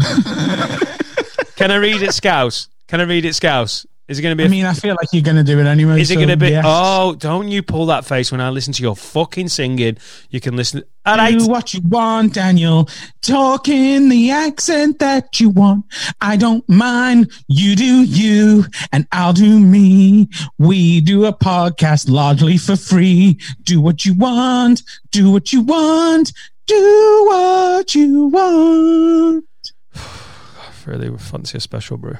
Can 1.56 1.70
I 1.70 1.76
read 1.76 2.02
it, 2.02 2.12
Scouse? 2.12 2.68
Can 2.88 3.00
I 3.00 3.04
read 3.04 3.24
it, 3.24 3.34
Scouse? 3.34 3.86
Is 4.06 4.18
it 4.18 4.22
going 4.22 4.36
to 4.36 4.36
be? 4.36 4.44
I 4.44 4.48
mean, 4.48 4.66
I 4.66 4.74
feel 4.74 4.94
like 4.94 5.08
you're 5.12 5.22
going 5.22 5.38
to 5.38 5.44
do 5.44 5.58
it 5.58 5.64
anyway. 5.64 5.98
is 5.98 6.10
it 6.10 6.16
going 6.16 6.28
to 6.28 6.36
be? 6.36 6.50
yes. 6.50 6.64
Oh, 6.66 7.14
don't 7.14 7.48
you 7.48 7.62
pull 7.62 7.86
that 7.86 8.04
face 8.04 8.30
when 8.30 8.40
I 8.40 8.50
listen 8.50 8.74
to 8.74 8.82
your 8.82 8.94
fucking 8.94 9.48
singing. 9.48 9.96
You 10.28 10.40
can 10.40 10.56
listen. 10.56 10.82
All 11.06 11.16
right. 11.16 11.38
Do 11.38 11.46
what 11.46 11.72
you 11.72 11.80
want, 11.88 12.34
Daniel. 12.34 12.86
Talk 13.22 13.68
in 13.68 14.10
the 14.10 14.30
accent 14.30 14.98
that 14.98 15.40
you 15.40 15.48
want. 15.48 15.86
I 16.20 16.36
don't 16.36 16.68
mind. 16.68 17.32
You 17.48 17.74
do 17.76 18.02
you, 18.02 18.66
and 18.92 19.06
I'll 19.10 19.32
do 19.32 19.58
me. 19.58 20.28
We 20.58 21.00
do 21.00 21.24
a 21.24 21.32
podcast 21.32 22.10
largely 22.10 22.58
for 22.58 22.76
free. 22.76 23.38
Do 23.62 23.80
what 23.80 24.04
you 24.04 24.12
want. 24.12 24.82
Do 25.12 25.30
what 25.30 25.50
you 25.50 25.62
want. 25.62 26.30
Do 26.66 27.24
what 27.26 27.94
you 27.94 28.26
want. 28.26 29.44
really 30.86 31.16
fancy 31.16 31.56
a 31.56 31.60
special 31.60 31.96
brew. 31.96 32.18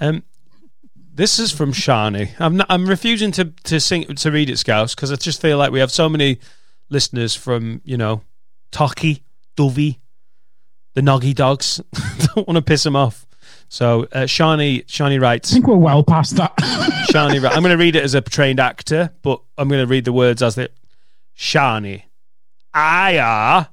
Um, 0.00 0.24
this 1.14 1.38
is 1.38 1.52
from 1.52 1.72
Shani. 1.72 2.30
I'm 2.38 2.56
not, 2.56 2.66
I'm 2.68 2.86
refusing 2.86 3.30
to 3.32 3.44
to 3.64 3.80
sing 3.80 4.04
to 4.04 4.30
read 4.30 4.50
it, 4.50 4.58
Scouse, 4.58 4.94
because 4.94 5.12
I 5.12 5.16
just 5.16 5.40
feel 5.40 5.58
like 5.58 5.70
we 5.70 5.80
have 5.80 5.92
so 5.92 6.08
many 6.08 6.40
listeners 6.90 7.34
from 7.34 7.80
you 7.84 7.96
know, 7.96 8.22
Tocky, 8.72 9.22
Dovey, 9.56 10.00
the 10.94 11.02
Noggy 11.02 11.34
Dogs. 11.34 11.80
Don't 12.34 12.48
want 12.48 12.56
to 12.56 12.62
piss 12.62 12.82
them 12.82 12.96
off. 12.96 13.26
So 13.68 14.02
uh, 14.12 14.24
Shani, 14.24 14.84
Shani 14.86 15.22
I 15.24 15.38
think 15.38 15.66
we're 15.66 15.76
well 15.76 16.02
past 16.02 16.36
that. 16.36 16.56
Shani, 17.10 17.36
I'm 17.36 17.62
going 17.62 17.76
to 17.76 17.82
read 17.82 17.96
it 17.96 18.02
as 18.02 18.14
a 18.14 18.20
trained 18.20 18.60
actor, 18.60 19.10
but 19.22 19.40
I'm 19.56 19.68
going 19.68 19.80
to 19.80 19.86
read 19.86 20.04
the 20.04 20.12
words 20.12 20.42
as 20.42 20.56
they. 20.56 20.68
Shani, 21.36 22.02
I 22.72 23.18
are. 23.18 23.68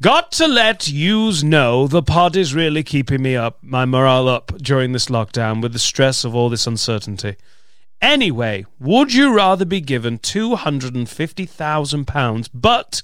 Got 0.00 0.30
to 0.32 0.46
let 0.46 0.86
yous 0.86 1.42
know 1.42 1.88
the 1.88 2.04
pod 2.04 2.36
is 2.36 2.54
really 2.54 2.84
keeping 2.84 3.20
me 3.20 3.34
up, 3.34 3.58
my 3.62 3.84
morale 3.84 4.28
up 4.28 4.56
during 4.58 4.92
this 4.92 5.06
lockdown 5.06 5.60
with 5.60 5.72
the 5.72 5.80
stress 5.80 6.22
of 6.22 6.36
all 6.36 6.48
this 6.48 6.68
uncertainty. 6.68 7.34
Anyway, 8.00 8.64
would 8.78 9.12
you 9.12 9.34
rather 9.34 9.64
be 9.64 9.80
given 9.80 10.20
£250,000, 10.20 12.48
but 12.54 13.02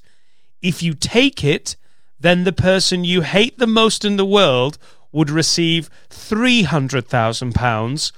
if 0.63 0.85
you 0.85 0.95
take 0.95 1.43
it, 1.43 1.75
then 2.21 2.45
the 2.45 2.53
person 2.53 3.03
you 3.03 3.23
hate 3.23 3.59
the 3.59 3.67
most 3.67 4.05
in 4.05 4.17
the 4.17 4.25
world 4.25 4.79
would 5.11 5.31
receive 5.31 5.91
£300,000? 6.11 8.13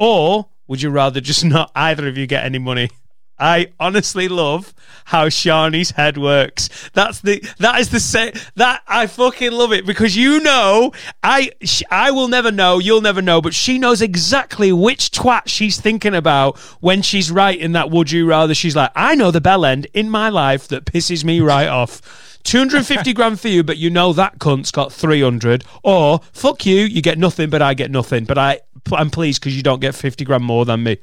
Or 0.00 0.48
would 0.66 0.82
you 0.82 0.90
rather 0.90 1.20
just 1.20 1.44
not 1.54 1.70
either 1.76 2.08
of 2.08 2.18
you 2.18 2.26
get 2.26 2.44
any 2.44 2.58
money? 2.58 2.90
I 3.38 3.68
honestly 3.78 4.26
love 4.26 4.74
how 5.06 5.26
Shani's 5.26 5.92
head 5.92 6.18
works. 6.18 6.68
That's 6.92 7.20
the 7.20 7.42
that 7.58 7.80
is 7.80 7.90
the 7.90 8.00
say 8.00 8.32
that 8.56 8.82
I 8.88 9.06
fucking 9.06 9.52
love 9.52 9.72
it 9.72 9.86
because 9.86 10.16
you 10.16 10.40
know 10.40 10.92
I 11.22 11.52
I 11.90 12.10
will 12.10 12.26
never 12.28 12.50
know 12.50 12.78
you'll 12.78 13.00
never 13.00 13.22
know 13.22 13.40
but 13.40 13.54
she 13.54 13.78
knows 13.78 14.02
exactly 14.02 14.72
which 14.72 15.10
twat 15.12 15.42
she's 15.46 15.80
thinking 15.80 16.14
about 16.14 16.58
when 16.80 17.02
she's 17.02 17.30
writing 17.30 17.72
that 17.72 17.90
would 17.90 18.10
you 18.10 18.26
rather. 18.26 18.52
She's 18.52 18.74
like 18.74 18.90
I 18.96 19.14
know 19.14 19.30
the 19.30 19.40
bell 19.40 19.64
end 19.64 19.86
in 19.94 20.10
my 20.10 20.28
life 20.28 20.66
that 20.68 20.84
pisses 20.84 21.24
me 21.24 21.40
right 21.40 21.68
off. 21.68 22.40
250 22.42 23.12
grand 23.12 23.40
for 23.40 23.48
you 23.48 23.62
but 23.62 23.76
you 23.76 23.90
know 23.90 24.12
that 24.12 24.38
cunt's 24.38 24.70
got 24.70 24.92
300 24.92 25.64
or 25.82 26.20
fuck 26.32 26.64
you 26.64 26.82
you 26.82 27.02
get 27.02 27.18
nothing 27.18 27.48
but 27.48 27.62
I 27.62 27.74
get 27.74 27.92
nothing. 27.92 28.24
But 28.24 28.38
I 28.38 28.60
I'm 28.90 29.10
pleased 29.10 29.40
because 29.40 29.56
you 29.56 29.62
don't 29.62 29.80
get 29.80 29.94
50 29.94 30.24
grand 30.24 30.44
more 30.44 30.64
than 30.64 30.82
me. 30.82 30.98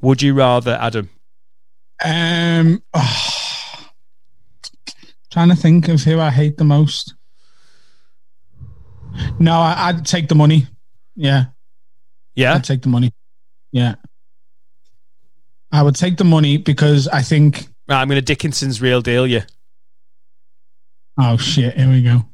Would 0.00 0.22
you 0.22 0.34
rather 0.34 0.78
Adam 0.80 1.10
Um, 2.04 2.82
trying 5.30 5.48
to 5.48 5.56
think 5.56 5.88
of 5.88 6.02
who 6.02 6.20
I 6.20 6.30
hate 6.30 6.56
the 6.56 6.64
most. 6.64 7.14
No, 9.38 9.52
I, 9.52 9.88
I'd 9.88 10.06
take 10.06 10.28
the 10.28 10.34
money. 10.34 10.66
Yeah, 11.16 11.46
yeah 12.34 12.54
I'd 12.54 12.64
take 12.64 12.82
the 12.82 12.88
money. 12.88 13.12
Yeah, 13.72 13.96
I 15.72 15.82
would 15.82 15.96
take 15.96 16.16
the 16.16 16.24
money 16.24 16.56
because 16.56 17.08
I 17.08 17.22
think. 17.22 17.66
I'm 17.88 18.08
going 18.08 18.16
to 18.16 18.22
Dickinson's 18.22 18.82
real 18.82 19.00
deal 19.00 19.26
yeah. 19.26 19.44
Oh 21.18 21.36
shit! 21.36 21.74
Here 21.74 21.88
we 21.88 22.02
go. 22.02 22.24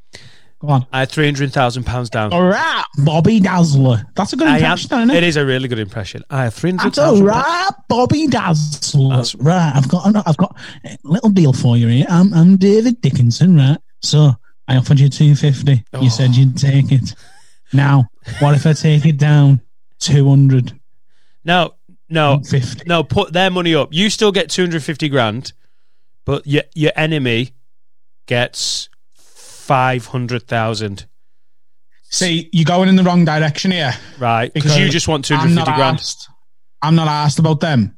Go 0.64 0.72
on. 0.72 0.86
I 0.92 1.00
had 1.00 1.10
three 1.10 1.26
hundred 1.26 1.52
thousand 1.52 1.84
pounds 1.84 2.08
down. 2.08 2.32
All 2.32 2.42
right, 2.42 2.84
Bobby 2.98 3.38
Dazzler. 3.38 4.06
That's 4.14 4.32
a 4.32 4.36
good 4.36 4.48
I 4.48 4.56
impression, 4.56 4.92
isn't 4.92 5.10
it? 5.10 5.16
it 5.18 5.22
is 5.24 5.36
a 5.36 5.44
really 5.44 5.68
good 5.68 5.78
impression. 5.78 6.24
I 6.30 6.44
have 6.44 6.54
three 6.54 6.70
hundred 6.70 6.94
That's 6.94 6.98
all 6.98 7.70
Bobby 7.88 8.26
Dazzler. 8.28 9.10
That's- 9.10 9.34
right. 9.34 9.72
I've 9.74 9.88
got, 9.88 10.06
I've 10.26 10.36
got 10.36 10.56
a 10.86 10.96
little 11.04 11.30
deal 11.30 11.52
for 11.52 11.76
you 11.76 11.88
here. 11.88 12.06
I'm, 12.08 12.32
I'm 12.32 12.56
David 12.56 13.00
Dickinson, 13.02 13.56
right? 13.56 13.78
So 14.00 14.32
I 14.66 14.76
offered 14.76 15.00
you 15.00 15.08
two 15.08 15.34
fifty. 15.34 15.84
Oh. 15.92 16.00
You 16.00 16.08
said 16.08 16.30
oh. 16.30 16.32
you'd 16.32 16.56
take 16.56 16.90
it. 16.90 17.14
Now, 17.72 18.06
what 18.38 18.54
if 18.54 18.66
I 18.66 18.72
take 18.72 19.04
it 19.04 19.18
down 19.18 19.60
two 19.98 20.28
hundred 20.28 20.72
No, 21.44 21.74
no, 22.08 22.40
fifty? 22.42 22.84
no. 22.86 23.04
Put 23.04 23.34
their 23.34 23.50
money 23.50 23.74
up. 23.74 23.92
You 23.92 24.08
still 24.08 24.32
get 24.32 24.48
two 24.48 24.62
hundred 24.62 24.82
fifty 24.82 25.10
grand, 25.10 25.52
but 26.24 26.46
your 26.46 26.62
your 26.74 26.92
enemy 26.96 27.50
gets 28.26 28.88
five 29.66 30.06
hundred 30.06 30.46
thousand. 30.46 31.06
See, 32.10 32.48
you're 32.52 32.64
going 32.64 32.88
in 32.88 32.96
the 32.96 33.02
wrong 33.02 33.24
direction 33.24 33.70
here. 33.72 33.92
Right, 34.18 34.52
because 34.52 34.78
you 34.78 34.88
just 34.88 35.08
want 35.08 35.24
two 35.24 35.34
I'm 35.34 35.54
not 35.54 35.66
grand. 35.66 35.98
asked- 35.98 36.28
I'm 36.82 36.94
not 36.94 37.08
asked 37.08 37.38
about 37.38 37.60
them 37.60 37.96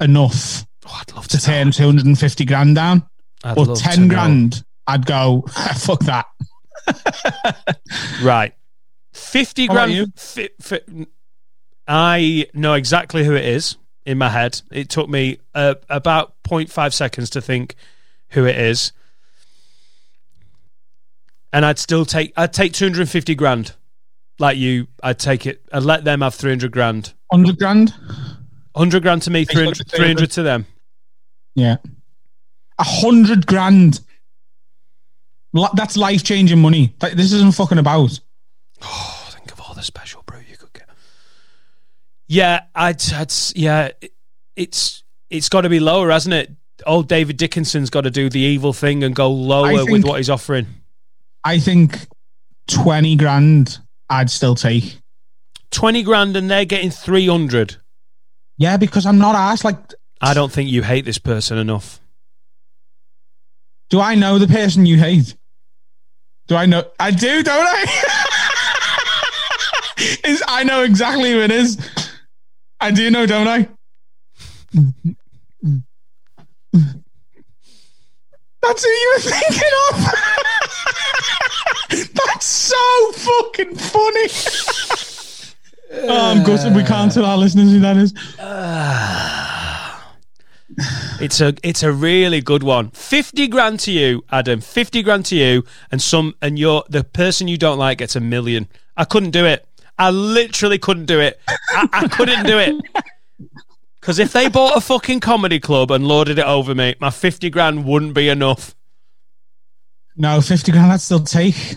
enough 0.00 0.64
Oh, 0.86 0.98
I'd 1.00 1.14
love 1.14 1.28
to 1.28 1.38
to 1.38 1.44
turn 1.44 1.70
two 1.70 1.86
hundred 1.86 2.06
and 2.06 2.18
fifty 2.18 2.44
grand 2.44 2.74
down. 2.76 3.06
I'd 3.44 3.56
love 3.56 3.76
to 3.78 3.82
ten 3.82 4.08
know. 4.08 4.14
grand, 4.14 4.64
I'd 4.86 5.06
go. 5.06 5.42
Fuck 5.76 6.00
that. 6.00 6.26
Right, 8.22 8.52
fifty 9.12 9.66
How 9.66 9.72
grand. 9.74 10.12
Fi, 10.18 10.48
fi, 10.60 10.80
I 11.86 12.46
know 12.54 12.74
exactly 12.74 13.24
who 13.24 13.34
it 13.34 13.44
is 13.44 13.76
in 14.04 14.18
my 14.18 14.28
head. 14.28 14.60
It 14.70 14.88
took 14.88 15.08
me 15.08 15.38
uh, 15.54 15.74
about 15.88 16.34
0.5 16.44 16.92
seconds 16.92 17.30
to 17.30 17.40
think 17.40 17.74
who 18.30 18.44
it 18.44 18.56
is, 18.56 18.92
and 21.52 21.64
I'd 21.64 21.78
still 21.78 22.04
take. 22.04 22.32
I'd 22.36 22.52
take 22.52 22.72
two 22.72 22.84
hundred 22.86 23.08
fifty 23.08 23.34
grand, 23.34 23.74
like 24.38 24.56
you. 24.56 24.86
I'd 25.02 25.18
take 25.18 25.46
it. 25.46 25.62
I'd 25.72 25.82
let 25.82 26.04
them 26.04 26.20
have 26.20 26.34
three 26.34 26.50
hundred 26.52 26.72
grand. 26.72 27.12
Hundred 27.30 27.58
grand. 27.58 27.92
Hundred 28.74 29.02
grand 29.02 29.20
to 29.22 29.30
me, 29.30 29.44
300, 29.44 29.86
300 29.90 30.30
to 30.30 30.42
them. 30.42 30.64
Yeah. 31.54 31.76
A 32.78 32.84
hundred 32.84 33.46
grand. 33.46 34.00
That's 35.74 35.98
life 35.98 36.24
changing 36.24 36.58
money. 36.58 36.94
Like, 37.02 37.12
this 37.12 37.32
isn't 37.34 37.54
fucking 37.54 37.76
about. 37.76 38.18
Oh, 38.80 39.28
think 39.30 39.52
of 39.52 39.60
all 39.60 39.74
the 39.74 39.82
special 39.82 40.22
brew 40.24 40.40
you 40.50 40.56
could 40.56 40.72
get. 40.72 40.88
Yeah, 42.28 42.62
I'd, 42.74 43.02
I'd 43.12 43.32
yeah, 43.54 43.90
it- 44.00 44.14
it's 44.56 45.02
it's 45.28 45.48
got 45.48 45.62
to 45.62 45.68
be 45.68 45.80
lower, 45.80 46.10
hasn't 46.10 46.34
it? 46.34 46.50
Old 46.86 47.08
David 47.08 47.36
Dickinson's 47.36 47.90
got 47.90 48.02
to 48.02 48.10
do 48.10 48.28
the 48.30 48.40
evil 48.40 48.72
thing 48.72 49.04
and 49.04 49.14
go 49.14 49.30
lower 49.30 49.84
with 49.84 50.04
what 50.04 50.16
he's 50.16 50.30
offering. 50.30 50.66
I 51.44 51.58
think 51.58 52.06
20 52.68 53.16
grand 53.16 53.78
I'd 54.08 54.30
still 54.30 54.54
take. 54.54 54.98
Twenty 55.70 56.02
grand, 56.02 56.36
and 56.36 56.50
they're 56.50 56.66
getting 56.66 56.90
three 56.90 57.26
hundred. 57.26 57.76
Yeah, 58.58 58.76
because 58.76 59.06
I'm 59.06 59.16
not 59.16 59.34
asked. 59.34 59.64
Like, 59.64 59.78
I 60.20 60.34
don't 60.34 60.52
think 60.52 60.68
you 60.68 60.82
hate 60.82 61.06
this 61.06 61.16
person 61.18 61.56
enough. 61.56 61.98
do 63.88 63.98
I 64.00 64.14
know 64.14 64.38
the 64.38 64.46
person 64.46 64.84
you 64.84 64.98
hate? 64.98 65.34
Do 66.46 66.56
I 66.56 66.66
know? 66.66 66.84
I 67.00 67.10
do, 67.10 67.42
don't 67.42 67.66
I? 67.66 67.84
is 70.24 70.42
I 70.46 70.64
know 70.64 70.82
exactly 70.82 71.32
who 71.32 71.40
it 71.40 71.50
is. 71.50 71.78
I 72.80 72.90
do 72.90 73.10
know, 73.10 73.24
don't 73.24 73.48
I? 73.48 73.68
That's 78.62 78.84
who 78.84 78.90
you 78.90 79.12
were 79.14 79.20
thinking 79.20 79.70
of. 79.90 79.96
That's 82.14 82.46
so 82.46 83.12
fucking 83.12 83.74
funny. 83.76 84.28
Um, 85.92 86.08
oh, 86.08 86.30
I'm 86.30 86.42
gutted 86.42 86.74
we 86.74 86.84
can't 86.84 87.12
tell 87.12 87.24
our 87.26 87.36
listeners 87.36 87.70
who 87.70 87.80
that 87.80 87.96
is. 87.98 88.14
It's 91.20 91.40
a 91.40 91.54
it's 91.62 91.82
a 91.82 91.92
really 91.92 92.40
good 92.40 92.62
one. 92.62 92.90
Fifty 92.90 93.46
grand 93.46 93.80
to 93.80 93.92
you, 93.92 94.24
Adam. 94.30 94.60
Fifty 94.60 95.02
grand 95.02 95.26
to 95.26 95.36
you, 95.36 95.64
and 95.90 96.00
some 96.00 96.34
and 96.40 96.58
your 96.58 96.84
the 96.88 97.04
person 97.04 97.46
you 97.48 97.58
don't 97.58 97.78
like 97.78 97.98
gets 97.98 98.16
a 98.16 98.20
million. 98.20 98.68
I 98.96 99.04
couldn't 99.04 99.32
do 99.32 99.44
it. 99.44 99.66
I 99.98 100.10
literally 100.10 100.78
couldn't 100.78 101.06
do 101.06 101.20
it. 101.20 101.38
I, 101.48 101.88
I 101.92 102.08
couldn't 102.08 102.46
do 102.46 102.58
it. 102.58 102.74
Because 104.02 104.18
if 104.18 104.32
they 104.32 104.48
bought 104.48 104.76
a 104.76 104.80
fucking 104.80 105.20
comedy 105.20 105.60
club 105.60 105.90
and 105.92 106.06
lorded 106.06 106.38
it 106.38 106.44
over 106.44 106.74
me, 106.74 106.94
my 107.00 107.08
fifty 107.10 107.48
grand 107.48 107.84
wouldn't 107.86 108.12
be 108.14 108.28
enough. 108.28 108.74
No, 110.16 110.42
50 110.42 110.72
grand 110.72 110.92
I'd 110.92 111.00
still 111.00 111.20
take. 111.24 111.76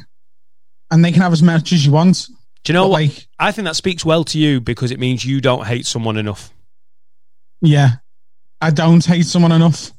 And 0.92 1.06
they 1.06 1.14
can 1.14 1.22
have 1.22 1.32
as 1.32 1.42
much 1.42 1.72
as 1.72 1.86
you 1.86 1.94
want. 1.94 2.28
Do 2.66 2.74
you 2.74 2.74
know 2.74 2.84
But, 2.84 2.90
what? 2.90 3.02
like- 3.04 3.28
I 3.40 3.54
think 3.54 3.66
that 3.66 3.78
speaks 3.78 4.04
well 4.04 4.26
to 4.26 4.38
you 4.38 4.60
because 4.60 4.92
it 4.92 5.00
means 5.00 5.24
you 5.24 5.40
don't 5.40 5.66
hate 5.66 5.86
someone 5.86 6.18
enough. 6.18 6.52
Yeah. 7.62 7.92
I 8.60 8.72
don't 8.72 9.06
hate 9.06 9.26
someone 9.26 9.54
enough. 9.54 9.92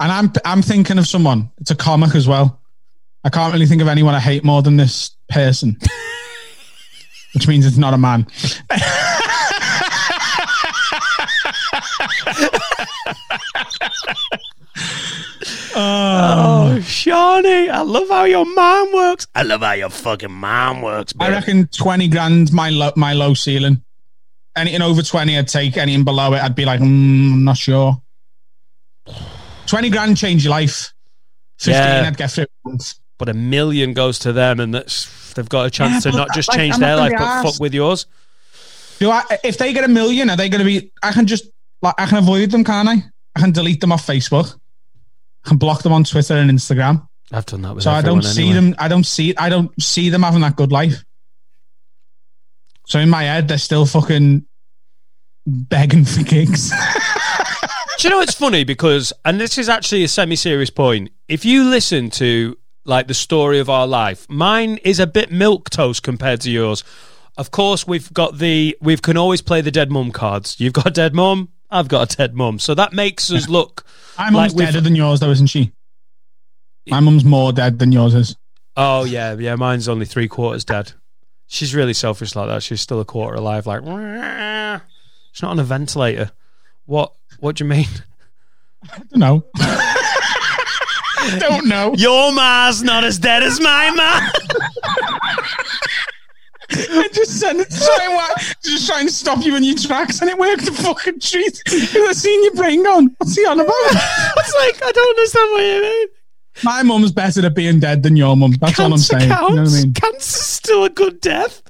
And 0.00 0.10
I'm 0.12 0.32
I'm 0.44 0.62
thinking 0.62 0.96
of 0.98 1.06
someone. 1.06 1.50
It's 1.58 1.70
a 1.70 1.74
comic 1.76 2.14
as 2.14 2.26
well. 2.28 2.60
I 3.24 3.28
can't 3.28 3.52
really 3.52 3.66
think 3.66 3.82
of 3.82 3.88
anyone 3.88 4.14
I 4.14 4.20
hate 4.20 4.44
more 4.44 4.62
than 4.62 4.76
this 4.76 5.10
person. 5.28 5.76
Which 7.34 7.48
means 7.48 7.66
it's 7.66 7.76
not 7.76 7.92
a 7.92 7.98
man. 7.98 8.26
Oh, 15.78 16.76
Shani, 16.80 17.68
I 17.68 17.82
love 17.82 18.08
how 18.08 18.24
your 18.24 18.44
mom 18.46 18.92
works. 18.94 19.26
I 19.34 19.42
love 19.42 19.60
how 19.60 19.72
your 19.72 19.90
fucking 19.90 20.32
mom 20.32 20.82
works, 20.82 21.12
I 21.20 21.30
reckon 21.30 21.66
20 21.68 22.08
grand 22.08 22.52
my 22.52 22.70
low, 22.70 22.92
my 22.96 23.12
low 23.12 23.34
ceiling. 23.34 23.82
Anything 24.56 24.80
over 24.82 25.02
20 25.02 25.36
I'd 25.36 25.48
take. 25.48 25.76
Anything 25.76 26.04
below 26.04 26.32
it 26.32 26.42
I'd 26.42 26.54
be 26.54 26.64
like, 26.64 26.80
mm, 26.80 26.84
I'm 27.34 27.44
not 27.44 27.58
sure. 27.58 28.00
20 29.66 29.90
grand 29.90 30.16
change 30.16 30.44
your 30.44 30.52
life. 30.52 30.94
15 31.58 31.74
Yeah. 31.74 32.04
I'd 32.06 32.16
get 32.16 32.30
through. 32.30 32.46
but 33.18 33.28
a 33.28 33.34
million 33.34 33.92
goes 33.92 34.18
to 34.20 34.32
them, 34.32 34.60
and 34.60 34.74
that's 34.74 35.32
they've 35.34 35.48
got 35.48 35.66
a 35.66 35.70
chance 35.70 36.04
Yeah, 36.06 36.12
to 36.12 36.16
not 36.16 36.32
just 36.34 36.48
like, 36.48 36.56
change 36.58 36.74
I'm 36.74 36.80
their 36.80 36.96
not 36.96 37.10
life, 37.10 37.12
but 37.18 37.42
be 37.42 37.50
fuck 37.50 37.60
with 37.60 37.74
yours. 37.74 38.06
Do 38.98 39.10
I, 39.10 39.22
if 39.44 39.58
they 39.58 39.74
get 39.74 39.84
a 39.84 39.88
million, 39.88 40.30
are 40.30 40.36
they 40.38 40.48
going 40.48 40.60
to 40.60 40.64
be? 40.64 40.90
I 41.02 41.12
can 41.12 41.26
just 41.26 41.44
like 41.82 41.94
I 41.98 42.06
can 42.06 42.18
avoid 42.18 42.50
them, 42.50 42.64
can't 42.64 42.88
I? 42.88 42.96
I 43.34 43.40
can 43.40 43.52
delete 43.52 43.80
them 43.80 43.92
off 43.92 44.06
Facebook. 44.06 44.58
I 45.44 45.48
can 45.48 45.58
block 45.58 45.82
them 45.82 45.92
on 45.92 46.04
Twitter 46.04 46.34
and 46.34 46.50
Instagram. 46.50 47.06
I've 47.32 47.46
done 47.46 47.62
that 47.62 47.74
with 47.74 47.84
So 47.84 47.90
I 47.90 48.02
don't 48.02 48.22
see 48.22 48.50
anyway. 48.50 48.54
them. 48.54 48.74
I 48.78 48.88
don't 48.88 49.04
see. 49.04 49.36
I 49.36 49.48
don't 49.48 49.70
see 49.82 50.08
them 50.10 50.22
having 50.22 50.40
that 50.42 50.56
good 50.56 50.72
life. 50.72 51.04
So 52.86 52.98
in 53.00 53.10
my 53.10 53.24
head, 53.24 53.48
they're 53.48 53.58
still 53.58 53.84
fucking 53.84 54.46
begging 55.46 56.04
for 56.04 56.22
gigs. 56.22 56.70
Do 57.98 58.08
you 58.08 58.10
know 58.10 58.20
it's 58.20 58.34
funny 58.34 58.62
because, 58.64 59.12
and 59.24 59.40
this 59.40 59.56
is 59.58 59.68
actually 59.68 60.04
a 60.04 60.08
semi-serious 60.08 60.70
point. 60.70 61.10
If 61.28 61.44
you 61.44 61.64
listen 61.64 62.10
to 62.10 62.56
like 62.84 63.08
the 63.08 63.14
story 63.14 63.58
of 63.58 63.70
our 63.70 63.86
life, 63.86 64.26
mine 64.28 64.78
is 64.84 65.00
a 65.00 65.06
bit 65.06 65.32
milk 65.32 65.70
toast 65.70 66.02
compared 66.02 66.42
to 66.42 66.50
yours. 66.50 66.84
Of 67.38 67.50
course, 67.50 67.86
we've 67.86 68.12
got 68.12 68.38
the 68.38 68.76
we 68.80 68.96
can 68.98 69.16
always 69.16 69.42
play 69.42 69.60
the 69.62 69.70
dead 69.70 69.90
mum 69.90 70.12
cards. 70.12 70.60
You've 70.60 70.72
got 70.74 70.86
a 70.86 70.90
dead 70.90 71.14
mum. 71.14 71.48
I've 71.76 71.88
got 71.88 72.12
a 72.12 72.16
dead 72.16 72.34
mum. 72.34 72.58
So 72.58 72.74
that 72.74 72.92
makes 72.92 73.30
us 73.30 73.48
look. 73.48 73.84
My 74.18 74.30
mum's 74.30 74.54
like 74.54 74.66
deader 74.66 74.80
than 74.80 74.96
yours, 74.96 75.20
though, 75.20 75.30
isn't 75.30 75.48
she? 75.48 75.72
My 76.88 77.00
mum's 77.00 77.24
more 77.24 77.52
dead 77.52 77.78
than 77.78 77.92
yours 77.92 78.14
is. 78.14 78.36
Oh 78.76 79.04
yeah, 79.04 79.34
yeah. 79.38 79.56
Mine's 79.56 79.88
only 79.88 80.06
three 80.06 80.28
quarters 80.28 80.64
dead. 80.64 80.92
She's 81.46 81.74
really 81.74 81.94
selfish 81.94 82.34
like 82.36 82.48
that. 82.48 82.62
She's 82.62 82.80
still 82.80 83.00
a 83.00 83.04
quarter 83.04 83.36
alive. 83.36 83.66
Like 83.66 83.80
she's 85.32 85.42
not 85.42 85.50
on 85.50 85.58
a 85.58 85.64
ventilator. 85.64 86.30
What? 86.84 87.12
What 87.40 87.56
do 87.56 87.64
you 87.64 87.70
mean? 87.70 87.88
I 88.90 88.98
don't 88.98 89.16
know. 89.16 89.44
I 89.56 91.38
don't 91.38 91.66
know. 91.66 91.94
Your 91.96 92.32
ma's 92.32 92.82
not 92.82 93.02
as 93.04 93.18
dead 93.18 93.42
as 93.42 93.60
my 93.60 93.90
ma. 93.90 94.30
I 96.90 97.08
just 97.12 97.38
sent 97.40 97.60
it 97.60 97.70
to 97.70 97.76
try 97.96 98.04
and 98.04 98.14
wa- 98.14 98.42
just 98.62 98.86
trying 98.86 99.06
to 99.06 99.12
stop 99.12 99.44
you 99.44 99.56
in 99.56 99.64
your 99.64 99.76
tracks, 99.76 100.20
and 100.20 100.30
it 100.30 100.38
worked 100.38 100.68
a 100.68 100.72
fucking 100.72 101.20
treat. 101.20 101.62
Because 101.64 101.94
I 102.08 102.12
seen 102.12 102.44
your 102.44 102.54
brain 102.54 102.82
going, 102.82 103.14
what's 103.18 103.36
he 103.36 103.44
on 103.46 103.58
about? 103.60 103.72
it's 103.90 104.54
like 104.54 104.82
I 104.82 104.92
don't 104.92 105.08
understand 105.10 105.52
what 105.52 105.60
you 105.62 105.82
mean. 105.82 106.08
My 106.64 106.82
mum's 106.82 107.12
better 107.12 107.44
at 107.44 107.54
being 107.54 107.80
dead 107.80 108.02
than 108.02 108.16
your 108.16 108.34
mum. 108.36 108.52
That's 108.52 108.80
all 108.80 108.90
I'm 108.92 108.98
saying. 108.98 109.28
counts. 109.28 109.50
You 109.50 109.56
know 109.56 109.62
what 109.62 109.72
I 109.72 109.82
mean? 109.82 109.92
Cancer's 109.92 110.24
still 110.24 110.84
a 110.84 110.90
good 110.90 111.20
death. 111.20 111.62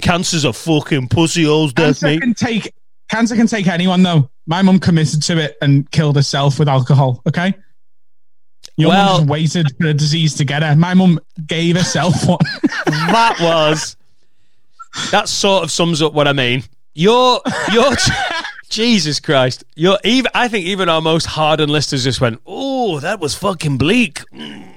Cancer's 0.00 0.44
a 0.44 0.52
fucking 0.52 1.08
pussy 1.08 1.44
hole's 1.44 1.72
death, 1.72 2.00
Cancer 2.00 2.06
mate. 2.06 2.20
can 2.20 2.34
take 2.34 2.74
cancer 3.08 3.36
can 3.36 3.46
take 3.46 3.68
anyone 3.68 4.02
though. 4.02 4.28
My 4.46 4.62
mum 4.62 4.80
committed 4.80 5.22
to 5.24 5.38
it 5.38 5.56
and 5.62 5.88
killed 5.92 6.16
herself 6.16 6.58
with 6.58 6.68
alcohol. 6.68 7.22
Okay. 7.28 7.54
Your 8.76 8.88
Well- 8.90 9.06
mum 9.06 9.16
just 9.20 9.28
waited 9.28 9.66
for 9.78 9.86
a 9.88 9.94
disease 9.94 10.34
to 10.34 10.44
get 10.44 10.62
her. 10.62 10.74
My 10.76 10.94
mum 10.94 11.20
gave 11.46 11.76
herself 11.76 12.26
one. 12.26 12.38
that 12.86 13.36
was 13.40 13.96
that 15.10 15.28
sort 15.28 15.62
of 15.64 15.70
sums 15.70 16.02
up 16.02 16.12
what 16.14 16.26
I 16.28 16.32
mean. 16.32 16.64
Your 16.94 17.40
your 17.72 17.92
Jesus 18.70 19.20
Christ. 19.20 19.64
Your 19.76 19.98
even 20.04 20.30
I 20.34 20.48
think 20.48 20.66
even 20.66 20.88
our 20.88 21.00
most 21.02 21.26
hardened 21.26 21.70
listeners 21.70 22.04
just 22.04 22.20
went, 22.20 22.40
"Oh, 22.46 23.00
that 23.00 23.20
was 23.20 23.34
fucking 23.34 23.78
bleak." 23.78 24.20
Mm. 24.34 24.68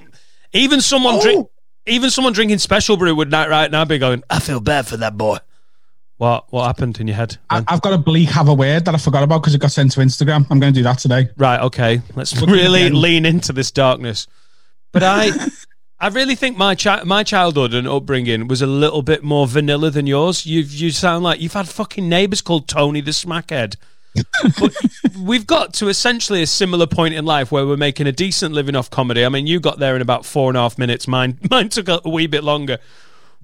Even 0.52 0.80
someone 0.80 1.20
drink 1.20 1.48
even 1.86 2.10
someone 2.10 2.32
drinking 2.32 2.58
special 2.58 2.96
brew 2.96 3.14
would 3.14 3.30
not 3.30 3.48
right 3.48 3.70
now 3.70 3.84
be 3.84 3.98
going, 3.98 4.22
"I 4.30 4.40
feel 4.40 4.60
bad 4.60 4.86
for 4.86 4.96
that 4.98 5.16
boy." 5.16 5.38
What 6.18 6.50
what 6.50 6.66
happened 6.66 6.98
in 6.98 7.08
your 7.08 7.16
head? 7.16 7.36
I, 7.50 7.62
I've 7.68 7.82
got 7.82 7.92
a 7.92 7.98
bleak 7.98 8.30
have 8.30 8.48
a 8.48 8.54
word 8.54 8.86
that 8.86 8.94
I 8.94 8.98
forgot 8.98 9.22
about 9.22 9.42
because 9.42 9.54
it 9.54 9.60
got 9.60 9.72
sent 9.72 9.92
to 9.92 10.00
Instagram. 10.00 10.46
I'm 10.50 10.58
going 10.58 10.72
to 10.72 10.78
do 10.78 10.84
that 10.84 10.98
today. 10.98 11.28
Right, 11.36 11.60
okay. 11.60 12.00
Let's 12.14 12.38
Look 12.40 12.48
at 12.48 12.52
really 12.52 12.88
lean 12.88 13.26
into 13.26 13.52
this 13.52 13.70
darkness. 13.70 14.26
But 14.92 15.02
I 15.02 15.30
I 16.00 16.08
really 16.08 16.34
think 16.34 16.56
my 16.56 16.74
chi- 16.74 17.04
my 17.04 17.22
childhood 17.22 17.74
and 17.74 17.86
upbringing 17.86 18.48
was 18.48 18.62
a 18.62 18.66
little 18.66 19.02
bit 19.02 19.22
more 19.22 19.46
vanilla 19.46 19.90
than 19.90 20.06
yours. 20.06 20.46
You 20.46 20.60
you 20.60 20.90
sound 20.90 21.24
like 21.24 21.40
you've 21.40 21.52
had 21.54 21.68
fucking 21.68 22.08
neighbors 22.08 22.40
called 22.40 22.68
Tony 22.68 23.00
the 23.00 23.10
Smackhead. 23.12 23.76
but 24.58 24.74
we've 25.18 25.46
got 25.46 25.74
to 25.74 25.88
essentially 25.88 26.40
a 26.40 26.46
similar 26.46 26.86
point 26.86 27.14
in 27.14 27.26
life 27.26 27.52
where 27.52 27.66
we're 27.66 27.76
making 27.76 28.06
a 28.06 28.12
decent 28.12 28.54
living 28.54 28.74
off 28.74 28.88
comedy. 28.88 29.24
I 29.24 29.28
mean, 29.28 29.46
you 29.46 29.60
got 29.60 29.78
there 29.78 29.94
in 29.94 30.00
about 30.00 30.24
four 30.24 30.48
and 30.48 30.56
a 30.56 30.60
half 30.60 30.78
minutes. 30.78 31.06
Mine 31.06 31.38
mine 31.50 31.68
took 31.68 31.88
a 31.88 32.00
wee 32.08 32.26
bit 32.26 32.44
longer. 32.44 32.78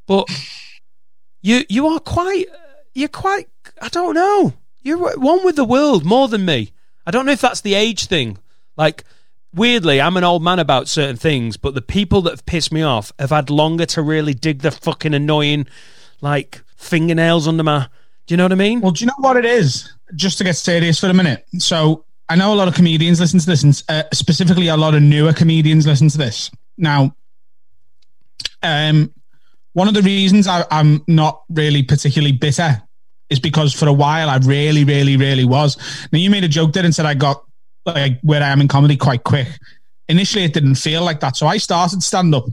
But 0.07 0.29
you 1.43 1.64
you 1.68 1.86
are 1.88 2.01
quite 2.01 2.47
you're 2.95 3.09
quite 3.09 3.49
I 3.80 3.88
don't 3.88 4.14
know. 4.14 4.55
You're 4.82 5.18
one 5.18 5.45
with 5.45 5.57
the 5.57 5.64
world 5.64 6.05
more 6.05 6.28
than 6.28 6.45
me. 6.45 6.72
I 7.07 7.11
don't 7.11 7.26
know 7.26 7.32
if 7.32 7.40
that's 7.40 7.61
the 7.61 7.74
age 7.74 8.07
thing. 8.07 8.38
Like 8.76 9.05
weirdly, 9.55 10.01
I'm 10.01 10.16
an 10.16 10.24
old 10.24 10.43
man 10.43 10.59
about 10.59 10.88
certain 10.88 11.16
things, 11.16 11.57
but 11.57 11.74
the 11.74 11.82
people 11.82 12.22
that 12.22 12.30
have 12.30 12.47
pissed 12.47 12.72
me 12.72 12.82
off 12.82 13.12
have 13.18 13.30
had 13.30 13.51
longer 13.51 13.86
to 13.86 14.03
really 14.03 14.34
dig 14.34 14.61
the 14.61 14.70
fucking 14.70 15.14
annoying 15.14 15.66
like 16.20 16.62
fingernails 16.76 17.47
under 17.47 17.62
my 17.62 17.88
do 18.26 18.34
you 18.34 18.36
know 18.36 18.45
what 18.45 18.53
I 18.53 18.57
mean? 18.57 18.80
Well, 18.80 18.93
do 18.93 19.05
you 19.05 19.09
know 19.09 19.14
what 19.18 19.36
it 19.36 19.45
is? 19.45 19.93
Just 20.14 20.38
to 20.38 20.45
get 20.45 20.57
serious 20.57 21.01
for 21.01 21.09
a 21.09 21.14
minute. 21.14 21.45
So 21.59 22.05
I 22.28 22.36
know 22.36 22.55
a 22.55 22.57
lot 22.57 22.68
of 22.68 22.74
comedians 22.74 23.20
listen 23.20 23.40
to 23.40 23.47
this, 23.47 23.62
and 23.62 23.82
uh, 23.88 24.05
specifically 24.12 24.68
a 24.68 24.76
lot 24.76 24.95
of 24.95 25.03
newer 25.03 25.32
comedians 25.32 25.86
listen 25.86 26.09
to 26.09 26.18
this. 26.18 26.51
Now, 26.78 27.16
um, 28.62 29.12
one 29.73 29.89
of 29.89 29.95
the 29.95 30.03
reasons 30.03 30.47
I, 30.47 30.64
I'm 30.70 31.03
not 31.07 31.43
really 31.49 31.83
particularly 31.83 32.33
bitter 32.33 32.83
is 33.31 33.41
because 33.41 33.73
for 33.73 33.89
a 33.89 33.93
while 33.93 34.29
I 34.29 34.37
really, 34.37 34.85
really, 34.85 35.16
really 35.16 35.45
was. 35.45 35.77
Now 36.12 36.18
you 36.18 36.31
made 36.31 36.45
a 36.45 36.49
joke 36.49 36.73
there 36.73 36.85
and 36.85 36.95
said 36.95 37.07
I 37.07 37.14
got 37.14 37.45
like 37.87 38.20
where 38.23 38.43
I 38.43 38.49
am 38.49 38.61
in 38.61 38.68
comedy 38.68 38.97
quite 38.97 39.25
quick. 39.25 39.49
Initially, 40.09 40.45
it 40.45 40.53
didn't 40.53 40.75
feel 40.75 41.03
like 41.03 41.20
that, 41.20 41.37
so 41.37 41.47
I 41.47 41.57
started 41.57 42.03
stand 42.03 42.35
up 42.35 42.45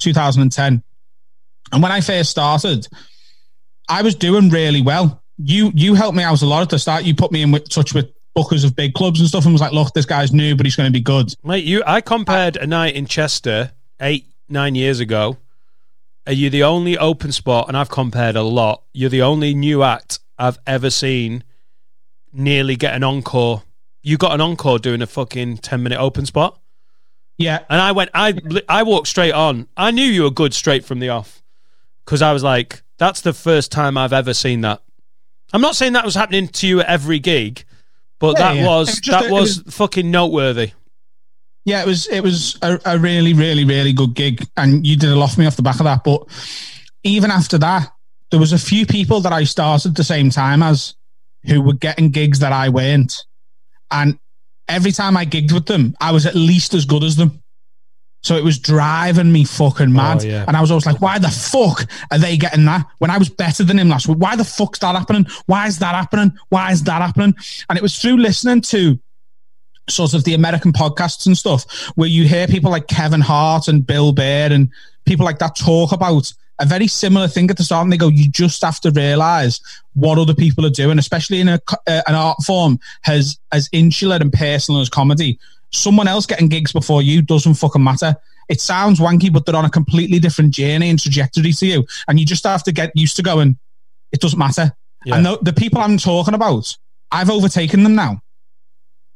2010, 0.00 0.82
and 1.72 1.82
when 1.82 1.90
I 1.90 2.00
first 2.00 2.30
started, 2.30 2.86
I 3.88 4.02
was 4.02 4.14
doing 4.14 4.50
really 4.50 4.82
well. 4.82 5.22
You 5.38 5.72
you 5.74 5.94
helped 5.94 6.16
me 6.16 6.22
out 6.22 6.42
a 6.42 6.46
lot 6.46 6.62
at 6.62 6.70
the 6.70 6.78
start. 6.78 7.04
You 7.04 7.14
put 7.14 7.32
me 7.32 7.42
in 7.42 7.50
with, 7.50 7.68
touch 7.68 7.94
with 7.94 8.06
bookers 8.36 8.64
of 8.64 8.76
big 8.76 8.94
clubs 8.94 9.20
and 9.20 9.28
stuff, 9.28 9.44
and 9.44 9.52
was 9.52 9.60
like, 9.60 9.72
"Look, 9.72 9.94
this 9.94 10.06
guy's 10.06 10.32
new, 10.32 10.54
but 10.54 10.66
he's 10.66 10.76
going 10.76 10.86
to 10.86 10.92
be 10.92 11.00
good." 11.00 11.34
Mate, 11.42 11.64
you 11.64 11.82
I 11.86 12.00
compared 12.00 12.56
a 12.56 12.66
night 12.66 12.94
in 12.94 13.06
Chester 13.06 13.72
eight, 14.00 14.26
nine 14.48 14.74
years 14.74 15.00
ago. 15.00 15.38
Are 16.26 16.32
you 16.32 16.50
the 16.50 16.62
only 16.62 16.96
open 16.96 17.32
spot, 17.32 17.66
and 17.68 17.76
I've 17.76 17.88
compared 17.90 18.36
a 18.36 18.42
lot, 18.42 18.82
you're 18.92 19.10
the 19.10 19.22
only 19.22 19.54
new 19.54 19.82
act 19.82 20.20
I've 20.38 20.58
ever 20.66 20.88
seen 20.90 21.42
nearly 22.32 22.76
get 22.76 22.94
an 22.94 23.02
encore. 23.04 23.62
You 24.02 24.16
got 24.16 24.32
an 24.32 24.40
encore 24.40 24.78
doing 24.78 25.02
a 25.02 25.06
fucking 25.06 25.58
ten 25.58 25.82
minute 25.82 25.98
open 25.98 26.26
spot. 26.26 26.58
Yeah, 27.38 27.60
And 27.68 27.80
I 27.80 27.92
went, 27.92 28.10
I 28.14 28.34
I 28.68 28.82
walked 28.84 29.08
straight 29.08 29.32
on. 29.32 29.66
I 29.76 29.90
knew 29.90 30.04
you 30.04 30.22
were 30.24 30.30
good 30.30 30.54
straight 30.54 30.84
from 30.84 31.00
the 31.00 31.08
off 31.08 31.42
because 32.04 32.22
I 32.22 32.32
was 32.32 32.42
like, 32.44 32.82
that's 32.98 33.20
the 33.22 33.32
first 33.32 33.72
time 33.72 33.96
I've 33.98 34.12
ever 34.12 34.32
seen 34.34 34.60
that. 34.60 34.82
I'm 35.52 35.60
not 35.60 35.74
saying 35.74 35.94
that 35.94 36.04
was 36.04 36.14
happening 36.14 36.46
to 36.48 36.66
you 36.68 36.80
at 36.80 36.86
every 36.86 37.18
gig, 37.18 37.64
but 38.20 38.38
Yeah, 38.38 38.52
that 38.52 38.56
yeah. 38.56 38.66
was 38.66 38.86
was 38.88 39.00
that 39.06 39.26
a- 39.26 39.32
was, 39.32 39.62
was- 39.64 39.74
fucking 39.74 40.10
noteworthy. 40.10 40.72
Yeah, 41.64 41.82
it 41.82 41.86
was 41.86 42.06
it 42.08 42.20
was 42.22 42.58
a, 42.62 42.78
a 42.84 42.98
really, 42.98 43.34
really, 43.34 43.64
really 43.64 43.92
good 43.92 44.14
gig, 44.14 44.46
and 44.56 44.86
you 44.86 44.96
did 44.96 45.10
a 45.10 45.16
lot 45.16 45.30
for 45.30 45.40
me 45.40 45.46
off 45.46 45.56
the 45.56 45.62
back 45.62 45.80
of 45.80 45.84
that. 45.84 46.04
But 46.04 46.26
even 47.04 47.30
after 47.30 47.58
that, 47.58 47.92
there 48.30 48.40
was 48.40 48.52
a 48.52 48.58
few 48.58 48.86
people 48.86 49.20
that 49.20 49.32
I 49.32 49.44
started 49.44 49.90
at 49.90 49.96
the 49.96 50.04
same 50.04 50.30
time 50.30 50.62
as 50.62 50.94
who 51.44 51.60
were 51.60 51.74
getting 51.74 52.10
gigs 52.10 52.40
that 52.40 52.52
I 52.52 52.68
weren't, 52.68 53.24
and 53.90 54.18
every 54.68 54.92
time 54.92 55.16
I 55.16 55.24
gigged 55.24 55.52
with 55.52 55.66
them, 55.66 55.94
I 56.00 56.12
was 56.12 56.26
at 56.26 56.34
least 56.34 56.74
as 56.74 56.84
good 56.84 57.04
as 57.04 57.16
them. 57.16 57.42
So 58.22 58.36
it 58.36 58.44
was 58.44 58.58
driving 58.58 59.32
me 59.32 59.44
fucking 59.44 59.88
oh, 59.88 59.90
mad. 59.90 60.22
Oh, 60.22 60.26
yeah. 60.26 60.44
And 60.46 60.56
I 60.56 60.60
was 60.60 60.70
always 60.70 60.86
like, 60.86 61.00
why 61.00 61.18
the 61.18 61.28
fuck 61.28 61.90
are 62.10 62.18
they 62.18 62.36
getting 62.36 62.64
that? 62.66 62.86
When 62.98 63.10
I 63.10 63.18
was 63.18 63.28
better 63.28 63.64
than 63.64 63.80
him 63.80 63.88
last 63.88 64.06
week, 64.06 64.18
why 64.18 64.36
the 64.36 64.44
fuck's 64.44 64.78
that 64.78 64.94
happening? 64.94 65.26
Why 65.46 65.66
is 65.66 65.80
that 65.80 65.94
happening? 65.94 66.32
Why 66.48 66.70
is 66.70 66.84
that 66.84 67.02
happening? 67.02 67.34
And 67.68 67.76
it 67.76 67.82
was 67.82 67.98
through 67.98 68.18
listening 68.18 68.60
to 68.62 68.98
sort 69.88 70.14
of 70.14 70.24
the 70.24 70.34
American 70.34 70.72
podcasts 70.72 71.26
and 71.26 71.36
stuff 71.36 71.64
where 71.96 72.08
you 72.08 72.26
hear 72.26 72.46
people 72.46 72.70
like 72.70 72.86
Kevin 72.86 73.20
Hart 73.20 73.68
and 73.68 73.86
Bill 73.86 74.12
Burr 74.12 74.48
and 74.50 74.70
people 75.04 75.24
like 75.24 75.38
that 75.40 75.56
talk 75.56 75.92
about 75.92 76.32
a 76.60 76.66
very 76.66 76.86
similar 76.86 77.26
thing 77.26 77.50
at 77.50 77.56
the 77.56 77.64
start 77.64 77.82
and 77.82 77.92
they 77.92 77.96
go 77.96 78.08
you 78.08 78.30
just 78.30 78.62
have 78.62 78.80
to 78.80 78.90
realize 78.92 79.60
what 79.94 80.18
other 80.18 80.34
people 80.34 80.64
are 80.64 80.70
doing 80.70 80.98
especially 80.98 81.40
in 81.40 81.48
a, 81.48 81.60
uh, 81.88 82.02
an 82.06 82.14
art 82.14 82.38
form 82.44 82.78
as 83.06 83.38
as 83.50 83.68
insular 83.72 84.16
and 84.16 84.32
personal 84.32 84.80
as 84.80 84.88
comedy. 84.88 85.38
Someone 85.70 86.06
else 86.06 86.26
getting 86.26 86.48
gigs 86.48 86.72
before 86.72 87.02
you 87.02 87.22
doesn't 87.22 87.54
fucking 87.54 87.82
matter. 87.82 88.14
It 88.48 88.60
sounds 88.60 89.00
wanky 89.00 89.32
but 89.32 89.46
they're 89.46 89.56
on 89.56 89.64
a 89.64 89.70
completely 89.70 90.18
different 90.20 90.52
journey 90.52 90.90
and 90.90 91.00
trajectory 91.00 91.52
to 91.52 91.66
you 91.66 91.86
and 92.06 92.20
you 92.20 92.26
just 92.26 92.44
have 92.44 92.62
to 92.64 92.72
get 92.72 92.92
used 92.94 93.16
to 93.16 93.22
going 93.22 93.58
it 94.12 94.20
doesn't 94.20 94.38
matter. 94.38 94.72
Yeah. 95.04 95.16
and 95.16 95.26
the, 95.26 95.38
the 95.42 95.52
people 95.52 95.80
i'm 95.80 95.98
talking 95.98 96.34
about 96.34 96.76
i've 97.10 97.28
overtaken 97.28 97.82
them 97.82 97.96
now 97.96 98.21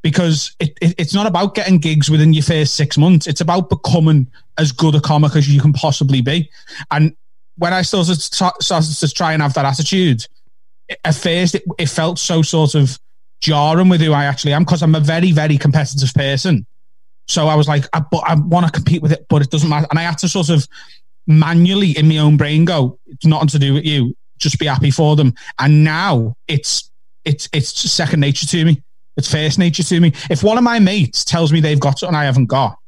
because 0.02 0.54
it, 0.60 0.76
it, 0.80 0.94
it's 0.98 1.14
not 1.14 1.26
about 1.26 1.54
getting 1.54 1.78
gigs 1.78 2.10
within 2.10 2.32
your 2.32 2.42
first 2.42 2.74
six 2.74 2.96
months. 2.96 3.26
It's 3.26 3.40
about 3.40 3.70
becoming 3.70 4.30
as 4.58 4.72
good 4.72 4.94
a 4.94 5.00
comic 5.00 5.34
as 5.36 5.48
you 5.48 5.60
can 5.60 5.72
possibly 5.72 6.20
be. 6.20 6.50
And 6.90 7.14
when 7.56 7.72
I 7.72 7.82
started 7.82 8.20
to, 8.20 8.52
started 8.60 8.94
to 8.94 9.08
try 9.12 9.32
and 9.32 9.42
have 9.42 9.54
that 9.54 9.64
attitude, 9.64 10.26
at 11.04 11.14
first 11.14 11.54
it, 11.54 11.64
it 11.78 11.88
felt 11.88 12.18
so 12.18 12.42
sort 12.42 12.74
of 12.74 12.98
jarring 13.40 13.88
with 13.88 14.00
who 14.00 14.12
I 14.12 14.24
actually 14.24 14.52
am 14.52 14.64
because 14.64 14.82
I'm 14.82 14.94
a 14.94 15.00
very, 15.00 15.32
very 15.32 15.58
competitive 15.58 16.12
person. 16.14 16.66
So 17.28 17.48
I 17.48 17.54
was 17.56 17.66
like, 17.66 17.84
I, 17.92 18.00
but 18.00 18.22
I 18.26 18.34
want 18.34 18.66
to 18.66 18.72
compete 18.72 19.02
with 19.02 19.12
it, 19.12 19.26
but 19.28 19.42
it 19.42 19.50
doesn't 19.50 19.68
matter. 19.68 19.86
And 19.90 19.98
I 19.98 20.02
had 20.02 20.18
to 20.18 20.28
sort 20.28 20.48
of 20.48 20.66
manually 21.26 21.90
in 21.98 22.08
my 22.08 22.18
own 22.18 22.36
brain 22.36 22.64
go, 22.64 22.98
it's 23.06 23.26
nothing 23.26 23.48
to 23.48 23.58
do 23.58 23.74
with 23.74 23.84
you. 23.84 24.16
Just 24.38 24.58
be 24.58 24.66
happy 24.66 24.90
for 24.90 25.16
them. 25.16 25.34
And 25.58 25.82
now 25.82 26.36
it's 26.46 26.90
it's 27.24 27.48
it's 27.52 27.72
second 27.90 28.20
nature 28.20 28.46
to 28.46 28.64
me. 28.64 28.82
It's 29.16 29.30
first 29.30 29.58
nature 29.58 29.82
to 29.82 30.00
me. 30.00 30.12
If 30.30 30.42
one 30.42 30.58
of 30.58 30.64
my 30.64 30.78
mates 30.78 31.24
tells 31.24 31.52
me 31.52 31.60
they've 31.60 31.80
got 31.80 31.98
something 31.98 32.14
I 32.16 32.24
haven't 32.24 32.46
got, 32.46 32.78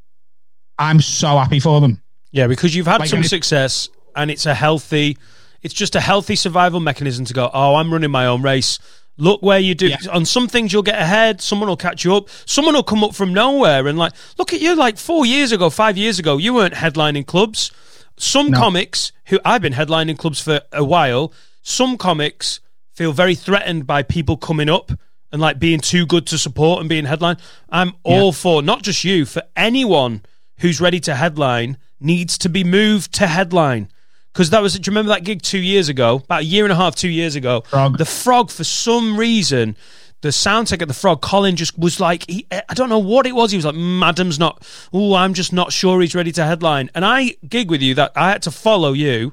I'm 0.78 1.00
so 1.00 1.28
happy 1.38 1.60
for 1.60 1.80
them. 1.80 2.02
Yeah, 2.30 2.46
because 2.46 2.74
you've 2.74 2.86
had 2.86 3.00
Like, 3.00 3.08
some 3.08 3.24
success 3.24 3.88
and 4.14 4.30
it's 4.30 4.46
a 4.46 4.54
healthy 4.54 5.16
It's 5.62 5.74
just 5.74 5.96
a 5.96 6.00
healthy 6.00 6.36
survival 6.36 6.78
mechanism 6.80 7.24
to 7.24 7.34
go, 7.34 7.50
oh, 7.52 7.74
I'm 7.76 7.92
running 7.92 8.10
my 8.12 8.26
own 8.26 8.42
race. 8.42 8.78
Look 9.16 9.42
where 9.42 9.58
you 9.58 9.74
do. 9.74 9.88
Yeah. 9.88 9.96
On 10.12 10.24
some 10.24 10.46
things, 10.46 10.72
you'll 10.72 10.84
get 10.84 11.00
ahead. 11.00 11.40
Someone 11.40 11.68
will 11.68 11.76
catch 11.76 12.04
you 12.04 12.14
up. 12.14 12.28
Someone 12.46 12.74
will 12.74 12.84
come 12.84 13.02
up 13.02 13.12
from 13.14 13.32
nowhere 13.34 13.88
and 13.88 13.98
like, 13.98 14.12
look 14.38 14.52
at 14.52 14.60
you. 14.60 14.76
Like 14.76 14.98
four 14.98 15.26
years 15.26 15.50
ago, 15.50 15.68
five 15.70 15.96
years 15.96 16.20
ago, 16.20 16.36
you 16.38 16.54
weren't 16.54 16.74
headlining 16.74 17.26
clubs. 17.26 17.72
Some 18.16 18.50
No. 18.52 18.58
comics 18.58 19.10
who 19.26 19.40
I've 19.44 19.62
been 19.62 19.72
headlining 19.72 20.16
clubs 20.18 20.38
for 20.40 20.60
a 20.72 20.84
while. 20.84 21.32
Some 21.62 21.96
comics 21.98 22.60
feel 22.94 23.12
very 23.12 23.34
threatened 23.34 23.84
by 23.86 24.04
people 24.04 24.36
coming 24.36 24.68
up 24.68 24.92
and 25.32 25.40
like 25.40 25.58
being 25.58 25.80
too 25.80 26.06
good 26.06 26.26
to 26.28 26.38
support 26.38 26.80
and 26.80 26.88
being 26.88 27.04
headline. 27.04 27.36
I'm 27.68 27.92
all 28.02 28.32
for 28.32 28.62
not 28.62 28.82
just 28.82 29.04
you, 29.04 29.26
for 29.26 29.42
anyone 29.56 30.22
who's 30.58 30.80
ready 30.80 31.00
to 31.00 31.14
headline 31.14 31.76
needs 32.00 32.38
to 32.38 32.48
be 32.48 32.64
moved 32.64 33.12
to 33.14 33.26
headline. 33.26 33.88
Because 34.32 34.50
that 34.50 34.62
was, 34.62 34.78
do 34.78 34.88
you 34.88 34.92
remember 34.92 35.10
that 35.10 35.24
gig 35.24 35.42
two 35.42 35.58
years 35.58 35.88
ago? 35.88 36.16
About 36.16 36.42
a 36.42 36.44
year 36.44 36.64
and 36.64 36.72
a 36.72 36.76
half, 36.76 36.94
two 36.94 37.08
years 37.08 37.34
ago. 37.34 37.62
Frog. 37.62 37.98
The 37.98 38.04
Frog, 38.04 38.50
for 38.50 38.62
some 38.62 39.18
reason, 39.18 39.76
the 40.20 40.30
sound 40.32 40.68
tech 40.68 40.82
at 40.82 40.88
the 40.88 40.94
Frog, 40.94 41.22
Colin 41.22 41.56
just 41.56 41.78
was 41.78 41.98
like, 41.98 42.24
he, 42.28 42.46
eh, 42.50 42.60
I 42.68 42.74
don't 42.74 42.88
know 42.88 42.98
what 42.98 43.26
it 43.26 43.34
was. 43.34 43.50
He 43.50 43.56
was 43.56 43.64
like, 43.64 43.74
Madam's 43.74 44.38
not, 44.38 44.64
oh, 44.92 45.14
I'm 45.14 45.34
just 45.34 45.52
not 45.52 45.72
sure 45.72 46.00
he's 46.00 46.14
ready 46.14 46.32
to 46.32 46.44
headline. 46.44 46.90
And 46.94 47.04
I 47.04 47.36
gig 47.48 47.70
with 47.70 47.82
you 47.82 47.94
that 47.94 48.12
I 48.14 48.30
had 48.30 48.42
to 48.42 48.50
follow 48.50 48.92
you. 48.92 49.32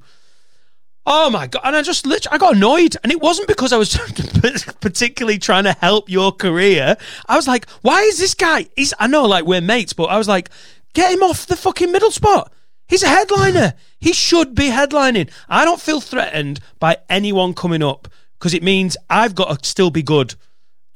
Oh 1.07 1.29
my 1.29 1.45
god! 1.47 1.61
And 1.63 1.75
I 1.75 1.81
just 1.83 2.05
literally, 2.07 2.33
I 2.35 2.37
got 2.39 2.55
annoyed, 2.55 2.95
and 3.03 3.11
it 3.11 3.21
wasn't 3.21 3.47
because 3.47 3.71
I 3.71 3.77
was 3.77 3.95
particularly 4.81 5.37
trying 5.37 5.65
to 5.65 5.73
help 5.73 6.09
your 6.09 6.31
career. 6.31 6.97
I 7.27 7.35
was 7.35 7.47
like, 7.47 7.69
"Why 7.81 8.01
is 8.01 8.17
this 8.17 8.33
guy?" 8.33 8.67
He's, 8.75 8.93
I 8.99 9.07
know, 9.07 9.25
like 9.25 9.45
we're 9.45 9.61
mates, 9.61 9.93
but 9.93 10.05
I 10.05 10.17
was 10.17 10.27
like, 10.27 10.49
"Get 10.93 11.13
him 11.13 11.21
off 11.21 11.45
the 11.45 11.55
fucking 11.55 11.91
middle 11.91 12.11
spot. 12.11 12.51
He's 12.87 13.03
a 13.03 13.07
headliner. 13.07 13.73
he 13.99 14.13
should 14.13 14.55
be 14.55 14.69
headlining." 14.69 15.29
I 15.47 15.63
don't 15.63 15.79
feel 15.81 16.01
threatened 16.01 16.59
by 16.79 16.97
anyone 17.07 17.53
coming 17.53 17.83
up 17.83 18.07
because 18.39 18.53
it 18.55 18.63
means 18.63 18.97
I've 19.09 19.35
got 19.35 19.61
to 19.61 19.69
still 19.69 19.91
be 19.91 20.01
good. 20.03 20.33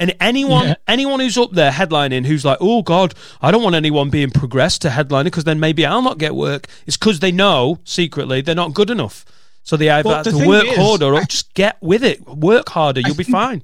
And 0.01 0.16
anyone, 0.22 0.70
Yeah. 0.70 0.76
anyone 0.88 1.20
who's 1.20 1.38
up 1.38 1.51
there 1.51 1.72
headlining, 1.72 2.26
who's 2.26 2.45
like, 2.45 2.57
"Oh 2.62 2.82
God, 2.82 3.14
I 3.43 3.51
don't 3.51 3.62
want 3.64 3.76
anyone 3.76 4.10
being 4.10 4.32
progressed 4.32 4.82
to 4.84 4.89
headlining 4.89 5.26
because 5.26 5.43
then 5.43 5.60
maybe 5.60 5.86
I'll 5.86 6.01
not 6.01 6.18
get 6.18 6.34
work." 6.36 6.68
It's 6.88 6.97
because 6.97 7.20
they 7.20 7.32
know 7.32 7.80
secretly 7.84 8.41
they're 8.41 8.55
not 8.55 8.74
good 8.74 8.89
enough. 8.89 9.24
So 9.64 9.78
they 9.78 9.89
either 9.89 10.10
have 10.10 10.24
the 10.26 10.32
to 10.32 10.47
work 10.47 10.66
is, 10.66 10.78
harder 10.78 11.05
or 11.05 11.16
I- 11.16 11.24
just 11.26 11.53
get 11.53 11.78
with 11.82 12.03
it. 12.03 12.26
Work 12.28 12.70
harder, 12.70 13.01
you'll 13.01 13.16
be 13.16 13.24
fine. 13.24 13.62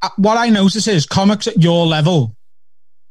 Uh, 0.00 0.08
what 0.16 0.36
I 0.36 0.48
notice 0.48 0.86
is 0.86 1.06
comics 1.06 1.46
at 1.46 1.60
your 1.60 1.86
level, 1.86 2.36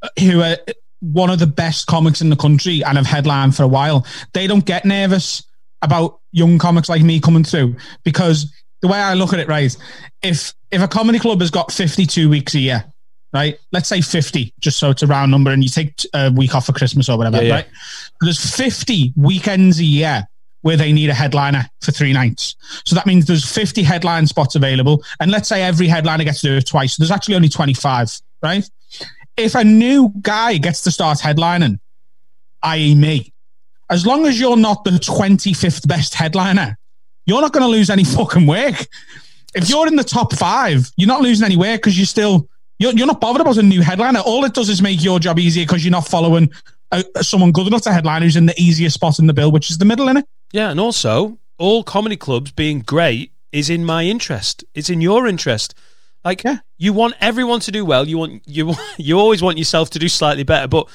uh, 0.01 0.09
who 0.19 0.41
are 0.41 0.57
one 0.99 1.29
of 1.29 1.39
the 1.39 1.47
best 1.47 1.87
comics 1.87 2.21
in 2.21 2.29
the 2.29 2.35
country 2.35 2.83
and 2.83 2.97
have 2.97 3.07
headlined 3.07 3.55
for 3.55 3.63
a 3.63 3.67
while, 3.67 4.05
they 4.33 4.45
don't 4.47 4.65
get 4.65 4.85
nervous 4.85 5.43
about 5.81 6.19
young 6.31 6.59
comics 6.59 6.89
like 6.89 7.01
me 7.01 7.19
coming 7.19 7.43
through 7.43 7.75
because 8.03 8.53
the 8.81 8.87
way 8.87 8.99
I 8.99 9.13
look 9.15 9.33
at 9.33 9.39
it, 9.39 9.47
right, 9.47 9.75
if 10.21 10.53
if 10.71 10.81
a 10.81 10.87
comedy 10.87 11.19
club 11.19 11.41
has 11.41 11.49
got 11.51 11.71
52 11.71 12.29
weeks 12.29 12.53
a 12.55 12.59
year, 12.59 12.85
right, 13.33 13.57
let's 13.71 13.89
say 13.89 13.99
50, 14.01 14.53
just 14.59 14.77
so 14.79 14.89
it's 14.91 15.01
a 15.03 15.07
round 15.07 15.31
number, 15.31 15.51
and 15.51 15.63
you 15.63 15.69
take 15.69 15.93
a 16.13 16.31
week 16.31 16.53
off 16.55 16.65
for 16.67 16.71
Christmas 16.73 17.09
or 17.09 17.17
whatever, 17.17 17.37
Yeah, 17.37 17.43
yeah. 17.43 17.53
right? 17.55 17.67
There's 18.21 18.55
50 18.55 19.13
weekends 19.17 19.79
a 19.79 19.83
year 19.85 20.27
where 20.61 20.77
they 20.77 20.91
need 20.91 21.09
a 21.09 21.13
headliner 21.13 21.65
for 21.81 21.91
three 21.91 22.13
nights. 22.13 22.55
So 22.85 22.95
that 22.95 23.05
means 23.05 23.25
there's 23.25 23.49
50 23.49 23.83
headline 23.83 24.27
spots 24.27 24.55
available. 24.55 25.03
And 25.19 25.31
let's 25.31 25.49
say 25.49 25.63
every 25.63 25.87
headliner 25.87 26.23
gets 26.23 26.41
to 26.41 26.47
do 26.47 26.57
it 26.57 26.67
twice. 26.67 26.95
So 26.95 27.03
there's 27.03 27.11
actually 27.11 27.35
only 27.35 27.49
25, 27.49 28.19
right? 28.43 28.69
If 29.37 29.55
a 29.55 29.63
new 29.63 30.13
guy 30.21 30.57
gets 30.57 30.81
to 30.83 30.91
start 30.91 31.19
headlining, 31.19 31.79
i.e., 32.63 32.95
me, 32.95 33.33
as 33.89 34.05
long 34.05 34.25
as 34.25 34.39
you're 34.39 34.57
not 34.57 34.83
the 34.83 34.91
25th 34.91 35.87
best 35.87 36.13
headliner, 36.13 36.77
you're 37.25 37.41
not 37.41 37.53
going 37.53 37.63
to 37.63 37.69
lose 37.69 37.89
any 37.89 38.03
fucking 38.03 38.47
work. 38.47 38.87
If 39.53 39.69
you're 39.69 39.87
in 39.87 39.95
the 39.95 40.03
top 40.03 40.33
five, 40.33 40.89
you're 40.95 41.07
not 41.07 41.21
losing 41.21 41.45
any 41.45 41.57
work 41.57 41.81
because 41.81 41.97
you're 41.97 42.05
still, 42.05 42.47
you're, 42.79 42.93
you're 42.93 43.07
not 43.07 43.19
bothered 43.19 43.41
about 43.41 43.57
a 43.57 43.63
new 43.63 43.81
headliner. 43.81 44.19
All 44.19 44.45
it 44.45 44.53
does 44.53 44.69
is 44.69 44.81
make 44.81 45.03
your 45.03 45.19
job 45.19 45.39
easier 45.39 45.65
because 45.65 45.83
you're 45.83 45.91
not 45.91 46.07
following 46.07 46.51
uh 46.91 47.03
someone 47.21 47.51
good 47.51 47.67
enough 47.67 47.81
to 47.83 47.93
headline 47.93 48.21
who's 48.21 48.35
in 48.35 48.45
the 48.45 48.59
easiest 48.61 48.95
spot 48.95 49.19
in 49.19 49.27
the 49.27 49.33
bill, 49.33 49.51
which 49.51 49.69
is 49.69 49.77
the 49.77 49.85
middle, 49.85 50.07
innit? 50.07 50.23
Yeah, 50.53 50.69
and 50.69 50.79
also 50.79 51.37
all 51.57 51.83
comedy 51.83 52.17
clubs 52.17 52.51
being 52.51 52.79
great 52.79 53.31
is 53.51 53.69
in 53.69 53.85
my 53.85 54.03
interest. 54.05 54.63
It's 54.73 54.89
in 54.89 55.01
your 55.01 55.27
interest. 55.27 55.73
Like 56.23 56.43
Yeah. 56.43 56.57
you 56.77 56.93
want 56.93 57.15
everyone 57.19 57.59
to 57.61 57.71
do 57.71 57.83
well. 57.85 58.07
You 58.07 58.17
want 58.17 58.43
you 58.45 58.73
you 58.97 59.19
always 59.19 59.41
want 59.41 59.57
yourself 59.57 59.89
to 59.91 59.99
do 59.99 60.07
slightly 60.09 60.43
better. 60.43 60.67
But 60.67 60.87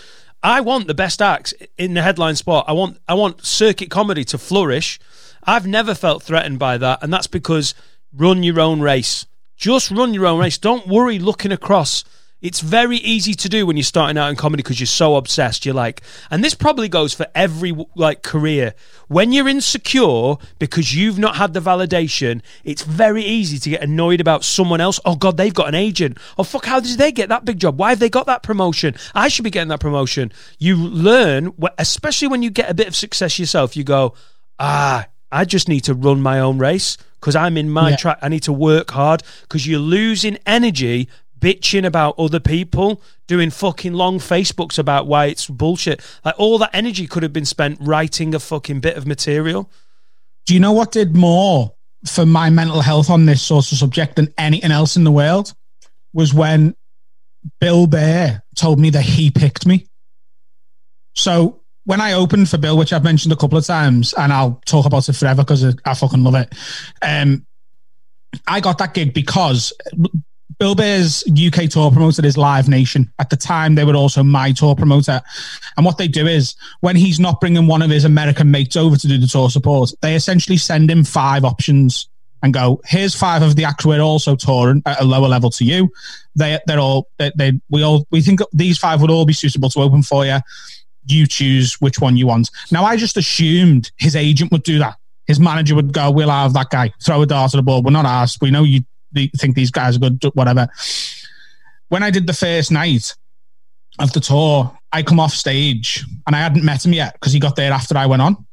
I 0.43 0.61
want 0.61 0.87
the 0.87 0.95
best 0.95 1.21
acts 1.23 1.53
in 1.77 1.95
the 1.95 2.03
headline 2.03 2.37
spot. 2.37 2.65
I 2.69 2.73
want 2.73 2.99
I 3.09 3.15
want 3.15 3.45
circuit 3.45 3.91
comedy 3.91 4.25
to 4.27 4.39
flourish. 4.39 4.99
I've 5.45 5.67
never 5.67 5.95
felt 5.95 6.23
threatened 6.23 6.59
by 6.59 6.77
that, 6.79 7.03
and 7.03 7.13
that's 7.13 7.29
because 7.29 7.75
run 8.13 8.43
your 8.43 8.61
own 8.61 8.81
race. 8.81 9.27
Just 9.57 9.91
run 9.91 10.13
your 10.13 10.27
own 10.27 10.39
race. 10.41 10.59
Don't 10.59 10.87
worry 10.89 11.19
looking 11.19 11.53
across. 11.53 12.05
It's 12.43 12.61
very 12.61 12.99
easy 12.99 13.33
to 13.33 13.49
do 13.49 13.67
when 13.67 13.77
you're 13.79 13.85
starting 13.85 14.19
out 14.19 14.29
in 14.29 14.37
comedy 14.37 14.63
because 14.63 14.79
you're 14.79 14.87
so 14.87 15.17
obsessed. 15.17 15.65
You're 15.65 15.75
like, 15.75 16.03
and 16.31 16.45
this 16.45 16.55
probably 16.55 16.89
goes 16.89 17.15
for 17.15 17.27
every 17.35 17.75
like 17.95 18.23
career. 18.23 18.75
When 19.09 19.33
you're 19.33 19.49
insecure 19.49 20.35
because 20.59 20.95
you've 20.95 21.19
not 21.19 21.37
had 21.37 21.55
the 21.55 21.61
validation, 21.61 22.43
it's 22.63 22.83
very 22.83 23.25
easy 23.25 23.59
to 23.59 23.71
get 23.71 23.83
annoyed 23.83 24.21
about 24.21 24.45
someone 24.45 24.83
else. 24.83 25.01
Oh 25.07 25.17
God, 25.17 25.39
they've 25.39 25.55
got 25.55 25.69
an 25.69 25.75
agent. 25.75 26.19
Oh 26.37 26.43
fuck, 26.45 26.67
how 26.67 26.79
did 26.79 26.99
they 26.99 27.11
get 27.11 27.31
that 27.31 27.47
big 27.47 27.59
job? 27.59 27.79
Why 27.79 27.91
have 27.91 28.01
they 28.01 28.11
got 28.11 28.27
that 28.27 28.43
promotion? 28.43 28.95
I 29.15 29.29
should 29.29 29.45
be 29.45 29.51
getting 29.51 29.69
that 29.71 29.81
promotion. 29.81 30.31
You 30.59 30.77
learn, 30.77 31.53
especially 31.79 32.29
when 32.29 32.43
you 32.43 32.51
get 32.51 32.71
a 32.71 32.75
bit 32.75 32.87
of 32.87 32.95
success 32.95 33.39
yourself. 33.39 33.77
You 33.77 33.85
go, 33.85 34.15
ah, 34.59 35.07
I 35.33 35.47
just 35.47 35.69
need 35.69 35.81
to 35.85 35.95
run 35.95 36.21
my 36.21 36.39
own 36.39 36.59
race 36.59 36.99
because 37.19 37.35
I'm 37.35 37.57
in 37.57 37.71
my 37.71 37.91
Yeah. 37.91 37.97
track. 37.97 38.19
I 38.21 38.29
need 38.29 38.43
to 38.45 38.53
work 38.53 38.91
hard 38.91 39.23
because 39.43 39.67
you're 39.67 39.81
losing 39.81 40.39
energy 40.47 41.09
bitching 41.39 41.85
about 41.85 42.19
other 42.19 42.41
people 42.41 43.03
doing 43.27 43.51
fucking 43.51 43.93
long 43.93 44.19
Facebooks 44.19 44.79
about 44.79 45.07
why 45.07 45.27
it's 45.27 45.47
bullshit. 45.47 46.01
Like 46.25 46.35
all 46.39 46.59
that 46.59 46.71
energy 46.73 47.07
could 47.07 47.23
have 47.23 47.33
been 47.33 47.45
spent 47.45 47.79
writing 47.81 48.35
a 48.35 48.41
fucking 48.41 48.81
bit 48.81 48.97
of 48.97 49.07
material. 49.07 49.71
Do 50.47 50.55
you 50.55 50.61
know 50.61 50.73
what 50.73 50.93
did 50.93 51.17
more 51.17 51.75
for 52.07 52.25
my 52.25 52.51
mental 52.51 52.81
health 52.81 53.11
on 53.11 53.27
this 53.27 53.43
sort 53.43 53.71
of 53.71 53.79
subject 53.79 54.17
than 54.17 54.33
anything 54.39 54.71
else 54.71 54.97
in 54.97 55.05
the 55.05 55.13
world? 55.13 55.53
Was 56.13 56.33
when 56.33 56.75
Bill 57.61 57.87
Burr 57.87 58.41
told 58.55 58.79
me 58.79 58.91
that 58.91 59.03
he 59.03 59.31
picked 59.31 59.67
me. 59.67 59.87
So 61.15 61.61
when 61.85 62.01
I 62.01 62.13
opened 62.13 62.49
for 62.49 62.59
Bill, 62.59 62.77
which 62.77 62.93
I've 62.93 63.05
mentioned 63.05 63.33
a 63.33 63.37
couple 63.37 63.59
of 63.59 63.67
times, 63.67 64.13
and 64.15 64.33
I'll 64.33 64.61
talk 64.67 64.87
about 64.87 65.09
it 65.09 65.15
forever 65.15 65.43
because 65.43 65.77
I 65.85 65.95
fucking 65.95 66.23
love 66.23 66.35
it. 66.35 66.53
Um, 67.03 67.47
I 68.47 68.61
got 68.61 68.79
that 68.79 68.95
gig 68.95 69.15
because 69.15 69.73
Bill 70.59 70.75
Burr's 70.75 71.23
UK 71.29 71.69
tour 71.69 71.91
promoter 71.91 72.25
is 72.25 72.39
Live 72.39 72.69
Nation. 72.69 73.13
At 73.19 73.29
the 73.29 73.37
time, 73.37 73.75
they 73.75 73.85
were 73.85 73.95
also 73.95 74.23
my 74.23 74.53
tour 74.53 74.75
promoter. 74.75 75.21
And 75.77 75.85
what 75.85 75.99
they 75.99 76.09
do 76.09 76.27
is, 76.27 76.55
when 76.81 76.97
he's 76.97 77.21
not 77.21 77.41
bringing 77.41 77.67
one 77.67 77.83
of 77.83 77.91
his 77.91 78.07
American 78.07 78.51
mates 78.51 78.75
over 78.75 78.97
to 78.97 79.07
do 79.07 79.19
the 79.19 79.27
tour 79.27 79.51
support, 79.51 79.93
they 80.01 80.15
essentially 80.15 80.57
send 80.57 80.91
him 80.91 81.05
five 81.05 81.45
options 81.45 82.09
and 82.43 82.55
go, 82.55 82.81
"Here's 82.87 83.15
five 83.15 83.43
of 83.43 83.57
the 83.57 83.65
acts 83.65 83.85
we're 83.85 84.01
also 84.01 84.35
touring 84.35 84.83
at 84.87 85.01
a 85.01 85.05
lower 85.05 85.29
level 85.29 85.51
to 85.51 85.65
you. 85.65 85.91
They, 86.35 86.59
they're 86.67 86.79
all, 86.79 87.09
they, 87.19 87.33
they, 87.37 87.53
we 87.69 87.83
all, 87.83 88.07
we 88.11 88.23
think 88.23 88.41
these 88.53 88.79
five 88.79 89.03
would 89.03 89.11
all 89.11 89.27
be 89.27 89.35
suitable 89.35 89.69
to 89.71 89.81
open 89.81 90.03
for 90.03 90.25
you. 90.25 90.39
You 91.05 91.27
choose 91.27 91.75
which 91.83 92.01
one 92.01 92.17
you 92.17 92.27
want." 92.27 92.51
Now, 92.71 92.85
I 92.85 92.97
just 92.97 93.19
assumed 93.19 93.91
his 93.99 94.17
agent 94.17 94.53
would 94.53 94.63
do 94.63 94.79
that. 94.79 94.97
His 95.27 95.39
manager 95.39 95.75
would 95.75 95.93
go, 95.93 96.11
"We'll 96.11 96.31
have 96.31 96.55
that 96.55 96.71
guy 96.71 96.95
throw 97.05 97.21
a 97.21 97.27
dart 97.27 97.53
at 97.53 97.59
the 97.59 97.63
ball. 97.63 97.83
We're 97.83 97.91
not 97.91 98.07
asked. 98.07 98.41
We 98.41 98.51
know 98.51 98.63
you 98.63 98.85
th- 99.17 99.33
think 99.37 99.57
these 99.57 99.71
guys 99.71 99.97
are 99.97 100.01
good. 100.01 100.23
Whatever." 100.35 100.69
When 101.89 102.03
I 102.03 102.11
did 102.11 102.27
the 102.27 102.33
first 102.33 102.71
night 102.71 103.15
of 103.99 104.13
the 104.13 104.21
tour, 104.21 104.77
I 104.93 105.03
come 105.03 105.21
off 105.21 105.33
stage 105.33 106.05
and 106.27 106.35
I 106.35 106.41
hadn't 106.41 106.65
met 106.65 106.85
him 106.85 106.93
yet 106.93 107.15
because 107.15 107.33
he 107.33 107.41
got 107.41 107.57
there 107.57 107.73
after 107.73 107.97
I 107.97 108.07
went 108.07 108.23
on. 108.23 108.47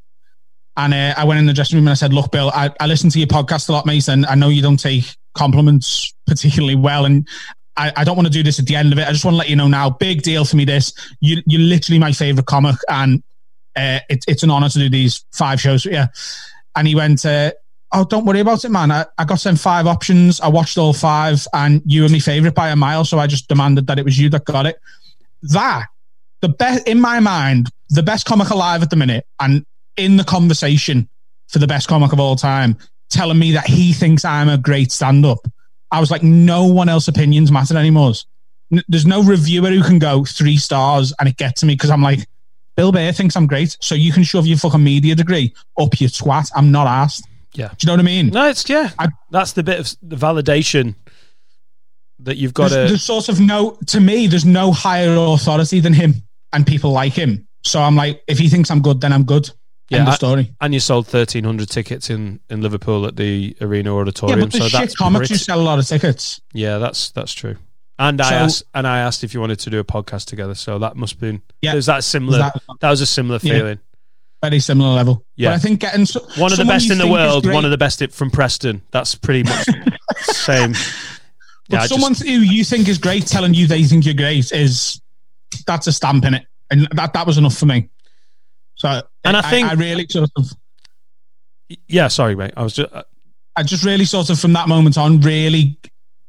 And 0.76 0.92
uh, 0.92 1.14
I 1.16 1.24
went 1.24 1.38
in 1.38 1.46
the 1.46 1.52
dressing 1.52 1.76
room 1.76 1.86
and 1.86 1.92
I 1.92 1.94
said, 1.94 2.12
"Look, 2.12 2.32
Bill, 2.32 2.50
I, 2.52 2.70
I 2.80 2.86
listen 2.86 3.10
to 3.10 3.18
your 3.18 3.28
podcast 3.28 3.68
a 3.68 3.72
lot, 3.72 3.86
and 4.08 4.26
I 4.26 4.34
know 4.34 4.48
you 4.48 4.62
don't 4.62 4.78
take 4.78 5.04
compliments 5.34 6.12
particularly 6.26 6.74
well, 6.74 7.04
and 7.04 7.28
I, 7.76 7.92
I 7.96 8.04
don't 8.04 8.16
want 8.16 8.26
to 8.26 8.32
do 8.32 8.42
this 8.42 8.58
at 8.58 8.66
the 8.66 8.76
end 8.76 8.92
of 8.92 8.98
it. 8.98 9.06
I 9.06 9.12
just 9.12 9.24
want 9.24 9.34
to 9.34 9.38
let 9.38 9.48
you 9.48 9.56
know 9.56 9.68
now, 9.68 9.90
big 9.90 10.22
deal 10.22 10.44
for 10.44 10.56
me. 10.56 10.64
This 10.64 10.92
you, 11.20 11.42
you're 11.46 11.60
literally 11.60 11.98
my 11.98 12.12
favorite 12.12 12.46
comic, 12.46 12.76
and 12.88 13.22
uh, 13.76 14.00
it, 14.08 14.24
it's 14.26 14.42
an 14.42 14.50
honor 14.50 14.68
to 14.68 14.78
do 14.78 14.88
these 14.88 15.24
five 15.32 15.60
shows. 15.60 15.84
Yeah." 15.84 16.08
And 16.76 16.88
he 16.88 16.96
went, 16.96 17.24
uh, 17.24 17.52
"Oh, 17.94 18.04
don't 18.04 18.26
worry 18.26 18.40
about 18.40 18.64
it, 18.64 18.70
man. 18.70 18.90
I, 18.90 19.06
I 19.16 19.24
got 19.24 19.40
sent 19.40 19.58
five 19.58 19.86
options. 19.86 20.40
I 20.40 20.48
watched 20.48 20.76
all 20.76 20.92
five, 20.92 21.46
and 21.52 21.80
you 21.86 22.02
were 22.02 22.08
my 22.08 22.18
favorite 22.18 22.54
by 22.54 22.68
a 22.70 22.76
mile. 22.76 23.04
So 23.04 23.18
I 23.18 23.26
just 23.26 23.48
demanded 23.48 23.86
that 23.86 23.98
it 23.98 24.04
was 24.04 24.18
you 24.18 24.28
that 24.30 24.44
got 24.44 24.66
it. 24.66 24.78
That 25.42 25.86
the 26.40 26.48
best 26.48 26.86
in 26.86 27.00
my 27.00 27.20
mind, 27.20 27.68
the 27.88 28.02
best 28.02 28.26
comic 28.26 28.50
alive 28.50 28.82
at 28.82 28.90
the 28.90 28.96
minute, 28.96 29.26
and 29.40 29.64
in 29.96 30.16
the 30.16 30.24
conversation 30.24 31.08
for 31.48 31.58
the 31.58 31.66
best 31.66 31.88
comic 31.88 32.12
of 32.12 32.20
all 32.20 32.36
time, 32.36 32.76
telling 33.10 33.38
me 33.38 33.52
that 33.52 33.66
he 33.66 33.92
thinks 33.92 34.24
I'm 34.24 34.48
a 34.48 34.58
great 34.58 34.90
stand-up. 34.90 35.38
I 35.90 36.00
was 36.00 36.10
like, 36.10 36.22
no 36.22 36.64
one 36.64 36.88
else 36.88 37.06
opinions 37.06 37.52
matter 37.52 37.76
anymore. 37.76 38.12
There's 38.88 39.06
no 39.06 39.22
reviewer 39.22 39.70
who 39.70 39.82
can 39.82 39.98
go 39.98 40.24
three 40.24 40.56
stars 40.56 41.12
and 41.20 41.28
it 41.28 41.36
gets 41.36 41.60
to 41.60 41.66
me 41.66 41.74
because 41.74 41.90
I'm 41.90 42.02
like, 42.02 42.26
Bill 42.76 42.90
Burr 42.90 43.12
thinks 43.12 43.36
I'm 43.36 43.46
great, 43.46 43.76
so 43.80 43.94
you 43.94 44.12
can 44.12 44.24
shove 44.24 44.46
your 44.46 44.58
fucking 44.58 44.82
media 44.82 45.14
degree 45.14 45.54
up 45.78 46.00
your 46.00 46.10
twat. 46.10 46.50
I'm 46.56 46.72
not 46.72 46.88
asked. 46.88 47.24
Yeah. 47.54 47.68
Do 47.68 47.74
you 47.80 47.86
know 47.86 47.92
what 47.94 48.00
I 48.00 48.02
mean? 48.04 48.28
No, 48.28 48.48
it's 48.48 48.68
yeah. 48.68 48.90
I- 48.98 49.08
That's 49.30 49.52
the 49.52 49.62
bit 49.62 49.78
of 49.80 49.94
the 50.02 50.16
validation 50.16 50.96
that 52.20 52.36
you've 52.36 52.54
got 52.54 52.70
there's, 52.70 52.88
to. 52.88 52.92
there's 52.92 53.02
sort 53.04 53.28
of 53.28 53.40
no 53.40 53.76
to 53.86 54.00
me 54.00 54.26
there's 54.26 54.44
no 54.44 54.72
higher 54.72 55.14
authority 55.16 55.80
than 55.80 55.92
him 55.92 56.14
and 56.52 56.66
people 56.66 56.92
like 56.92 57.12
him 57.12 57.46
so 57.64 57.80
i'm 57.80 57.96
like 57.96 58.22
if 58.28 58.38
he 58.38 58.48
thinks 58.48 58.70
i'm 58.70 58.80
good 58.80 59.00
then 59.00 59.12
i'm 59.12 59.24
good 59.24 59.50
Yeah, 59.90 59.98
End 59.98 60.08
of 60.08 60.14
story 60.14 60.54
And 60.60 60.72
you 60.72 60.78
sold 60.80 61.06
thirteen 61.08 61.42
hundred 61.44 61.68
tickets 61.70 62.10
in, 62.10 62.40
in 62.48 62.60
Liverpool 62.62 63.04
at 63.06 63.16
the 63.16 63.56
Arena 63.60 63.92
yeah 63.92 64.00
Auditorium. 64.00 64.40
but 64.40 64.52
the 64.52 64.58
so 64.58 64.64
shit 64.68 64.80
that's 64.80 64.94
comics 64.96 65.28
who 65.28 65.34
pretty- 65.34 65.44
sell 65.44 65.60
a 65.60 65.62
lot 65.62 65.78
of 65.80 65.86
tickets 65.86 66.40
yeah, 66.52 66.78
that's 66.78 67.10
that's 67.10 67.32
true. 67.34 67.56
And 67.98 68.20
I 68.20 68.34
asked 68.34 68.62
and 68.74 68.86
I 68.86 69.00
asked 69.00 69.22
if 69.24 69.34
you 69.34 69.40
wanted 69.40 69.58
to 69.60 69.70
do 69.70 69.78
a 69.80 69.84
podcast 69.84 70.26
together. 70.26 70.54
So 70.54 70.78
that 70.78 70.96
must 70.96 71.14
have 71.14 71.20
been 71.20 71.42
Yeah. 71.62 71.72
There's 71.72 71.86
that 71.86 72.02
similar. 72.04 72.38
Was 72.38 72.52
that, 72.52 72.62
that- 72.80 72.90
was 72.90 73.00
a 73.00 73.06
similar 73.06 73.38
Yeah. 73.42 73.74
Very 74.48 74.60
similar 74.60 74.94
level 74.94 75.24
Yeah. 75.36 75.50
but 75.50 75.54
i 75.54 75.58
think 75.58 75.80
getting 75.80 76.06
so, 76.06 76.20
One 76.38 76.52
of 76.52 76.58
the 76.58 76.64
best 76.64 76.90
in 76.90 76.98
the 76.98 77.06
world. 77.06 77.46
One 77.50 77.64
of 77.64 77.70
the 77.70 77.78
best 77.78 78.02
from 78.12 78.30
Preston. 78.30 78.82
That's 78.90 79.14
pretty 79.14 79.42
much 79.44 79.66
same. 80.22 80.72
but 80.72 81.80
Yeah, 81.80 81.86
someone 81.86 82.14
just, 82.14 82.26
who 82.26 82.32
you 82.32 82.64
think 82.64 82.88
is 82.88 82.98
great 82.98 83.26
telling 83.26 83.54
you 83.54 83.66
they 83.66 83.84
think 83.84 84.04
you're 84.04 84.14
great 84.14 84.50
is 84.52 85.00
that's 85.66 85.86
a 85.86 85.92
stamp 85.92 86.24
in 86.24 86.34
it 86.34 86.46
and 86.70 86.88
that 86.92 87.12
that 87.12 87.26
was 87.26 87.38
enough 87.38 87.56
for 87.56 87.66
me 87.66 87.88
so 88.74 89.02
And 89.24 89.36
I 89.36 89.42
think- 89.50 89.68
I 89.68 89.74
really 89.74 90.06
sort 90.08 90.30
of 90.36 90.50
yeah. 91.88 92.08
Sorry, 92.08 92.36
mate. 92.36 92.52
I 92.56 92.62
was 92.62 92.74
just. 92.74 92.92
Uh, 92.92 93.02
I 93.56 93.62
just 93.62 93.84
really 93.84 94.04
sort 94.04 94.28
of 94.30 94.38
from 94.38 94.52
that 94.52 94.68
moment 94.68 94.98
on 94.98 95.20
really 95.22 95.78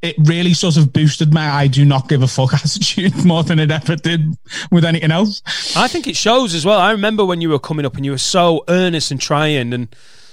it 0.02 0.14
really 0.24 0.52
sort 0.54 0.76
of 0.76 0.92
boosted 0.92 1.32
my 1.32 1.48
I 1.50 1.66
do 1.66 1.84
not 1.84 2.08
give 2.08 2.22
a 2.22 2.28
fuck 2.28 2.52
attitude 2.54 3.24
more 3.24 3.42
than 3.42 3.58
it 3.58 3.70
ever 3.70 3.96
did 3.96 4.36
with 4.70 4.84
anything 4.84 5.10
else. 5.10 5.42
I 5.76 5.88
think 5.88 6.06
it 6.06 6.16
shows 6.16 6.54
as 6.54 6.64
well. 6.66 6.78
I 6.78 6.92
remember 6.92 7.24
when 7.24 7.40
you 7.40 7.48
were 7.48 7.58
coming 7.58 7.86
up 7.86 7.96
and 7.96 8.04
you 8.04 8.10
were 8.12 8.18
so 8.18 8.64
earnest 8.68 9.10
and 9.10 9.20
trying, 9.20 9.72
and 9.72 9.88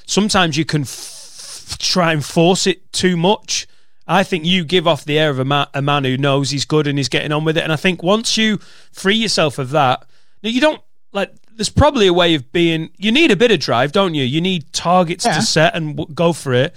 sometimes 0.06 0.58
you 0.58 0.66
can 0.66 0.82
f- 0.82 1.78
try 1.80 2.12
and 2.12 2.24
force 2.24 2.68
it 2.68 2.92
too 2.92 3.16
much. 3.18 3.68
I 4.06 4.24
think 4.24 4.46
you 4.46 4.66
give 4.66 4.86
off 4.86 5.06
the 5.06 5.18
air 5.18 5.30
of 5.30 5.40
a, 5.40 5.46
ma- 5.46 5.68
a 5.74 5.82
man 5.82 6.04
who 6.04 6.18
knows 6.18 6.50
he's 6.50 6.66
good 6.66 6.88
and 6.88 7.00
he's 7.00 7.08
getting 7.08 7.32
on 7.32 7.46
with 7.46 7.58
it. 7.58 7.64
And 7.64 7.72
I 7.72 7.78
think 7.78 8.04
once 8.04 8.38
you 8.38 8.58
free 8.92 9.16
yourself 9.16 9.60
of 9.60 9.70
that, 9.70 10.06
now 10.44 10.50
you 10.50 10.60
don't 10.60 10.82
like. 11.14 11.32
There's 11.56 11.70
probably 11.70 12.08
a 12.08 12.14
way 12.14 12.36
of 12.36 12.52
being. 12.52 12.90
You 12.98 13.12
need 13.14 13.32
a 13.32 13.36
bit 13.38 13.52
of 13.52 13.60
drive, 13.60 13.94
don't 13.94 14.14
you? 14.14 14.24
You 14.26 14.42
need 14.42 14.74
targets 14.74 15.24
Yeah. 15.26 15.36
to 15.36 15.42
set 15.42 15.74
and 15.76 15.96
w- 15.96 16.14
go 16.14 16.34
for 16.34 16.52
it. 16.54 16.76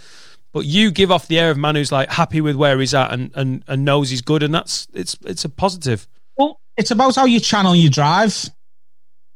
But 0.52 0.64
you 0.64 0.90
give 0.90 1.10
off 1.10 1.28
the 1.28 1.38
air 1.38 1.50
of 1.50 1.58
man 1.58 1.74
who's 1.74 1.92
like 1.92 2.10
happy 2.10 2.40
with 2.40 2.56
where 2.56 2.78
he's 2.78 2.94
at 2.94 3.12
and, 3.12 3.30
and, 3.34 3.62
and 3.66 3.84
knows 3.84 4.10
he's 4.10 4.22
good, 4.22 4.42
and 4.42 4.54
that's 4.54 4.88
it's 4.94 5.16
it's 5.24 5.44
a 5.44 5.48
positive. 5.48 6.08
Well, 6.36 6.60
it's 6.76 6.90
about 6.90 7.14
how 7.16 7.26
you 7.26 7.40
channel 7.40 7.74
your 7.74 7.90
drive 7.90 8.48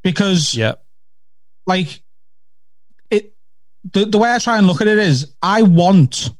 because 0.03 0.55
Yeah, 0.55 0.73
like 1.67 2.01
it 3.09 3.33
the, 3.93 4.05
the 4.05 4.17
way 4.17 4.33
I 4.33 4.39
try 4.39 4.57
and 4.57 4.67
look 4.67 4.81
at 4.81 4.87
it 4.87 4.97
is 4.97 5.33
I 5.41 5.61
want 5.61 6.31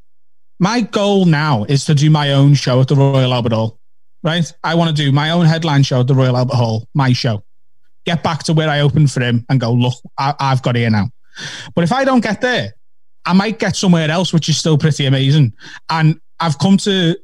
my 0.60 0.82
goal 0.82 1.26
now 1.26 1.64
is 1.64 1.86
to 1.86 1.96
do 1.96 2.10
my 2.10 2.34
own 2.34 2.54
show 2.54 2.82
at 2.82 2.88
the 2.88 2.96
Royal 2.96 3.34
Albert 3.34 3.54
Hall. 3.54 3.80
Right? 4.24 4.52
I 4.64 4.76
want 4.76 4.96
to 4.96 5.04
do 5.04 5.12
my 5.12 5.32
own 5.32 5.48
headline 5.48 5.82
show 5.82 6.02
at 6.02 6.08
the 6.08 6.14
Royal 6.14 6.38
Albert 6.38 6.56
Hall, 6.56 6.88
my 6.94 7.14
show. 7.14 7.44
Get 8.06 8.22
back 8.22 8.44
to 8.44 8.54
where 8.54 8.70
I 8.70 8.82
opened 8.82 9.12
for 9.12 9.22
him 9.22 9.44
and 9.50 9.60
go, 9.60 9.74
look, 9.74 9.96
I, 10.20 10.36
I've 10.40 10.62
got 10.62 10.76
here 10.76 10.92
now. 10.92 11.10
But 11.74 11.84
if 11.84 11.92
I 11.92 12.06
don't 12.06 12.22
get 12.22 12.42
there, 12.42 12.76
I 13.26 13.34
might 13.34 13.60
get 13.60 13.76
somewhere 13.76 14.10
else, 14.10 14.34
which 14.34 14.50
is 14.50 14.58
still 14.58 14.78
pretty 14.78 15.06
amazing. 15.06 15.54
And 15.90 16.20
I've 16.40 16.58
come 16.58 16.78
to 16.78 17.16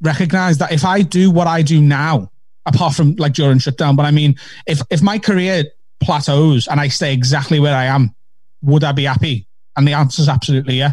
recognize 0.00 0.58
that 0.58 0.72
if 0.72 0.84
I 0.84 1.02
do 1.02 1.30
what 1.30 1.46
I 1.46 1.62
do 1.62 1.80
now, 1.80 2.30
apart 2.66 2.94
from 2.94 3.16
like 3.16 3.32
during 3.32 3.58
shutdown, 3.58 3.96
but 3.96 4.06
I 4.06 4.10
mean, 4.10 4.36
if 4.66 4.80
if 4.90 5.02
my 5.02 5.18
career 5.18 5.64
plateaus 6.00 6.68
and 6.68 6.80
I 6.80 6.88
stay 6.88 7.12
exactly 7.12 7.58
where 7.58 7.74
I 7.74 7.84
am, 7.84 8.14
would 8.62 8.84
I 8.84 8.92
be 8.92 9.04
happy? 9.04 9.46
And 9.76 9.86
the 9.86 9.94
answer 9.94 10.22
is 10.22 10.28
absolutely 10.28 10.74
yeah. 10.74 10.92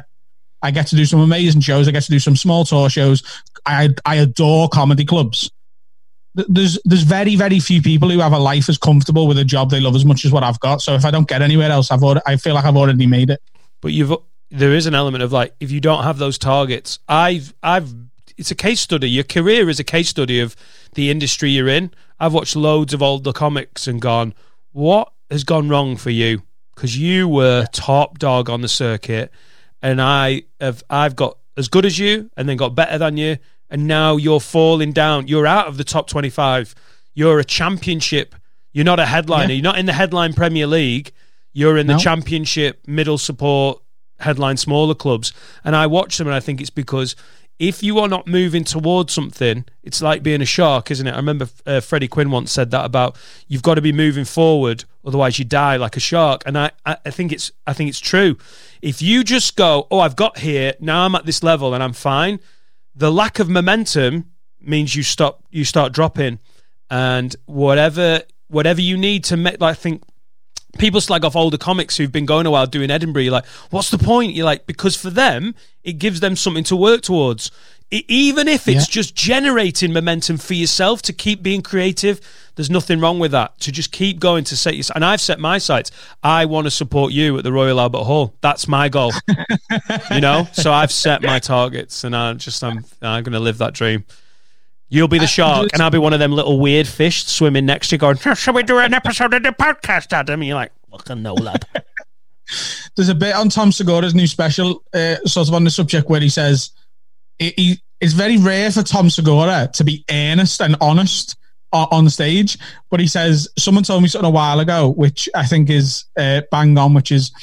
I 0.61 0.71
get 0.71 0.87
to 0.87 0.95
do 0.95 1.05
some 1.05 1.19
amazing 1.19 1.61
shows. 1.61 1.87
I 1.87 1.91
get 1.91 2.03
to 2.03 2.11
do 2.11 2.19
some 2.19 2.35
small 2.35 2.65
tour 2.65 2.89
shows. 2.89 3.21
I 3.65 3.89
I 4.05 4.15
adore 4.15 4.69
comedy 4.69 5.05
clubs. 5.05 5.51
There's 6.33 6.79
there's 6.85 7.03
very 7.03 7.35
very 7.35 7.59
few 7.59 7.81
people 7.81 8.09
who 8.09 8.19
have 8.19 8.33
a 8.33 8.39
life 8.39 8.69
as 8.69 8.77
comfortable 8.77 9.27
with 9.27 9.37
a 9.37 9.45
job 9.45 9.69
they 9.69 9.79
love 9.79 9.95
as 9.95 10.05
much 10.05 10.25
as 10.25 10.31
what 10.31 10.43
I've 10.43 10.59
got. 10.59 10.81
So 10.81 10.93
if 10.93 11.05
I 11.05 11.11
don't 11.11 11.27
get 11.27 11.41
anywhere 11.41 11.71
else, 11.71 11.91
I've 11.91 12.03
already, 12.03 12.21
I 12.25 12.37
feel 12.37 12.55
like 12.55 12.65
I've 12.65 12.77
already 12.77 13.07
made 13.07 13.29
it. 13.29 13.41
But 13.85 13.93
you've 13.93 14.11
there 14.49 14.73
is 14.73 14.87
an 14.87 14.95
element 14.95 15.23
of 15.23 15.31
like 15.31 15.53
if 15.59 15.71
you 15.71 15.79
don't 15.79 16.03
have 16.03 16.17
those 16.17 16.39
targets 16.39 16.97
i've 17.07 17.53
i've 17.61 17.93
it's 18.37 18.51
a 18.51 18.55
case 18.55 18.81
study. 18.81 19.09
Your 19.09 19.23
career 19.23 19.69
is 19.69 19.79
a 19.79 19.83
case 19.83 20.09
study 20.09 20.39
of 20.39 20.55
the 20.93 21.09
industry 21.09 21.51
you're 21.51 21.67
in. 21.67 21.91
I've 22.19 22.33
watched 22.33 22.55
loads 22.55 22.93
of 22.93 23.01
older 23.01 23.33
comics 23.33 23.87
and 23.87 24.01
gone 24.01 24.33
what 24.71 25.13
has 25.31 25.43
gone 25.43 25.69
wrong 25.69 25.95
for 25.95 26.09
you? 26.09 26.43
Because 26.73 26.97
you 26.97 27.29
were 27.29 27.65
top 27.71 28.19
dog 28.19 28.49
on 28.49 28.61
the 28.61 28.67
circuit 28.67 29.31
and 29.81 30.01
i 30.01 30.43
have 30.59 30.83
i've 30.89 31.15
got 31.15 31.37
as 31.57 31.67
good 31.67 31.85
as 31.85 31.99
you 31.99 32.29
and 32.35 32.49
then 32.49 32.57
got 32.57 32.75
better 32.75 32.97
than 32.97 33.17
you 33.17 33.37
and 33.69 33.87
now 33.87 34.17
you're 34.17 34.41
falling 34.41 34.91
down. 34.91 35.27
You're 35.27 35.47
out 35.47 35.67
of 35.67 35.77
the 35.77 35.83
top 35.83 36.07
25 36.07 36.75
you're 37.13 37.39
a 37.39 37.45
championship. 37.45 38.35
You're 38.73 38.83
not 38.83 38.99
a 38.99 39.05
headliner. 39.05 39.53
Yeah. 39.53 39.55
you're 39.55 39.63
not 39.63 39.79
in 39.79 39.85
the 39.85 39.93
headline 39.93 40.33
premier 40.33 40.67
league 40.67 41.13
you're 41.57 41.77
in 41.77 41.87
the 41.87 41.93
No. 41.93 41.99
championship 41.99 42.73
middle 42.85 43.17
support 43.17 43.81
headline 44.19 44.57
smaller 44.57 44.93
clubs. 44.95 45.33
And 45.63 45.75
i 45.75 45.87
watch 45.87 46.17
them 46.17 46.27
and 46.27 46.35
i 46.35 46.39
think 46.39 46.61
it's 46.61 46.69
because 46.83 47.15
if 47.57 47.81
you 47.81 47.99
are 47.99 48.09
not 48.09 48.27
moving 48.27 48.65
towards 48.65 49.13
something 49.13 49.63
it's 49.81 50.01
like 50.01 50.21
being 50.21 50.41
a 50.41 50.45
shark 50.45 50.91
isn't 50.91 51.07
it? 51.07 51.13
I 51.13 51.15
remember 51.15 51.47
uh, 51.65 51.79
freddie 51.79 52.09
quinn 52.09 52.29
once 52.29 52.51
said 52.51 52.69
that 52.71 52.83
about 52.85 53.17
you've 53.47 53.63
got 53.63 53.75
to 53.75 53.81
be 53.81 53.93
moving 53.93 54.25
forward 54.25 54.83
otherwise 55.05 55.39
you 55.39 55.45
die 55.45 55.77
like 55.77 55.95
a 55.95 56.01
shark. 56.11 56.43
And 56.45 56.57
I, 56.57 56.71
I 56.85 56.97
i 57.05 57.11
think 57.11 57.31
it's 57.31 57.51
i 57.65 57.73
think 57.73 57.87
it's 57.89 57.99
true. 58.13 58.37
If 58.81 59.01
you 59.01 59.23
just 59.23 59.55
go 59.55 59.87
oh 59.89 59.99
i've 60.05 60.17
got 60.25 60.37
here 60.39 60.73
now 60.79 61.05
i'm 61.05 61.15
at 61.15 61.25
this 61.25 61.41
level 61.43 61.73
and 61.73 61.81
i'm 61.81 61.93
fine 61.93 62.39
the 63.03 63.11
lack 63.11 63.39
of 63.39 63.47
momentum 63.49 64.13
means 64.61 64.95
you 64.95 65.03
stop 65.03 65.43
you 65.51 65.63
start 65.65 65.93
dropping. 65.93 66.39
And 66.89 67.35
whatever 67.45 68.21
whatever 68.47 68.81
you 68.81 68.95
need 68.97 69.23
to 69.25 69.35
make 69.37 69.59
like 69.59 69.77
think 69.77 70.03
people 70.77 71.01
slag 71.01 71.23
off 71.25 71.35
older 71.35 71.57
comics 71.57 71.97
who've 71.97 72.11
been 72.11 72.25
going 72.25 72.45
a 72.45 72.51
while 72.51 72.67
doing 72.67 72.91
Edinburgh. 72.91 73.23
You're 73.23 73.31
like, 73.33 73.45
what's 73.69 73.89
the 73.89 73.97
point? 73.97 74.33
You're 74.33 74.45
like, 74.45 74.65
because 74.67 74.95
for 74.95 75.09
them, 75.09 75.55
it 75.83 75.93
gives 75.93 76.19
them 76.19 76.35
something 76.35 76.63
to 76.65 76.75
work 76.75 77.01
towards. 77.01 77.51
E- 77.91 78.03
even 78.07 78.47
if 78.47 78.67
it's 78.67 78.87
Yeah. 78.87 78.91
just 78.93 79.15
generating 79.15 79.93
momentum 79.93 80.37
for 80.37 80.55
yourself 80.55 81.01
to 81.03 81.13
keep 81.13 81.43
being 81.43 81.61
creative, 81.61 82.19
there's 82.55 82.69
nothing 82.69 82.99
wrong 82.99 83.19
with 83.19 83.31
that. 83.31 83.59
To 83.59 83.71
just 83.71 83.91
keep 83.91 84.19
going 84.19 84.43
to 84.45 84.57
set 84.57 84.75
your 84.75 84.85
and 84.95 85.05
I've 85.05 85.21
set 85.21 85.39
my 85.39 85.57
sights. 85.59 85.91
I 86.23 86.45
want 86.45 86.65
to 86.65 86.71
support 86.71 87.11
you 87.13 87.37
at 87.37 87.43
the 87.43 87.51
Royal 87.51 87.79
Albert 87.79 88.05
Hall. 88.05 88.33
That's 88.41 88.67
my 88.67 88.89
goal. 88.89 89.11
you 90.11 90.21
know, 90.21 90.47
so 90.53 90.73
I've 90.73 90.91
set 90.91 91.21
my 91.21 91.37
targets, 91.39 92.03
and 92.03 92.15
I 92.15 92.33
just 92.33 92.63
I'm 92.63 92.83
I'm 93.01 93.23
going 93.23 93.33
to 93.33 93.39
live 93.39 93.59
that 93.59 93.73
dream. 93.73 94.03
You'll 94.95 95.09
be 95.09 95.19
the 95.19 95.27
shark, 95.27 95.67
and 95.73 95.81
I'll 95.81 95.91
be 95.91 95.97
one 95.97 96.13
of 96.13 96.19
them 96.19 96.31
little 96.31 96.57
weird 96.57 96.87
fish 96.87 97.25
swimming 97.25 97.65
next 97.65 97.89
to 97.89 97.95
you, 97.95 97.99
going, 97.99 98.15
"Shall 98.15 98.53
we 98.53 98.63
do 98.63 98.79
an 98.79 98.93
episode 98.93 99.33
of 99.33 99.43
the 99.43 99.49
podcast, 99.49 100.13
Adam?" 100.13 100.39
And 100.39 100.47
you're 100.47 100.55
like, 100.55 100.71
"Fucking 100.89 101.21
no, 101.21 101.33
lad." 101.33 101.65
There's 102.95 103.09
a 103.09 103.15
bit 103.15 103.35
on 103.35 103.49
Tom 103.49 103.73
Segura's 103.73 104.15
new 104.15 104.25
special, 104.25 104.83
uh, 104.93 105.17
sort 105.25 105.49
of 105.49 105.53
on 105.53 105.65
the 105.65 105.69
subject, 105.69 106.09
where 106.09 106.21
he 106.21 106.29
says 106.29 106.69
he, 107.39 107.53
he, 107.57 107.81
it's 107.99 108.13
very 108.13 108.37
rare 108.37 108.71
for 108.71 108.83
Tom 108.83 109.09
Segura 109.09 109.69
to 109.73 109.83
be 109.83 110.05
earnest 110.09 110.61
and 110.61 110.77
honest 110.79 111.35
on, 111.73 111.87
on 111.91 112.09
stage. 112.09 112.57
But 112.89 113.01
he 113.01 113.07
says 113.07 113.49
someone 113.59 113.83
told 113.83 114.01
me 114.01 114.07
something 114.07 114.29
a 114.29 114.31
while 114.31 114.61
ago, 114.61 114.87
which 114.87 115.27
I 115.35 115.45
think 115.45 115.69
is 115.69 116.05
uh, 116.17 116.43
bang 116.51 116.77
on, 116.77 116.93
which 116.93 117.11
is 117.11 117.33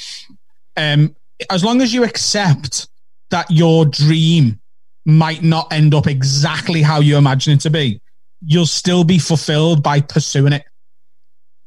um, 0.75 1.15
as 1.51 1.63
long 1.63 1.83
as 1.83 1.93
you 1.93 2.03
accept 2.03 2.87
that 3.29 3.51
your 3.51 3.85
dream 3.85 4.59
might 5.05 5.43
not 5.43 5.71
end 5.71 5.93
up 5.93 6.07
exactly 6.07 6.81
how 6.81 6.99
you 6.99 7.17
imagine 7.17 7.53
it 7.53 7.61
to 7.61 7.69
be, 7.69 8.01
you'll 8.45 8.65
still 8.65 9.03
be 9.03 9.19
fulfilled 9.19 9.83
by 9.83 10.01
pursuing 10.01 10.53
it. 10.53 10.65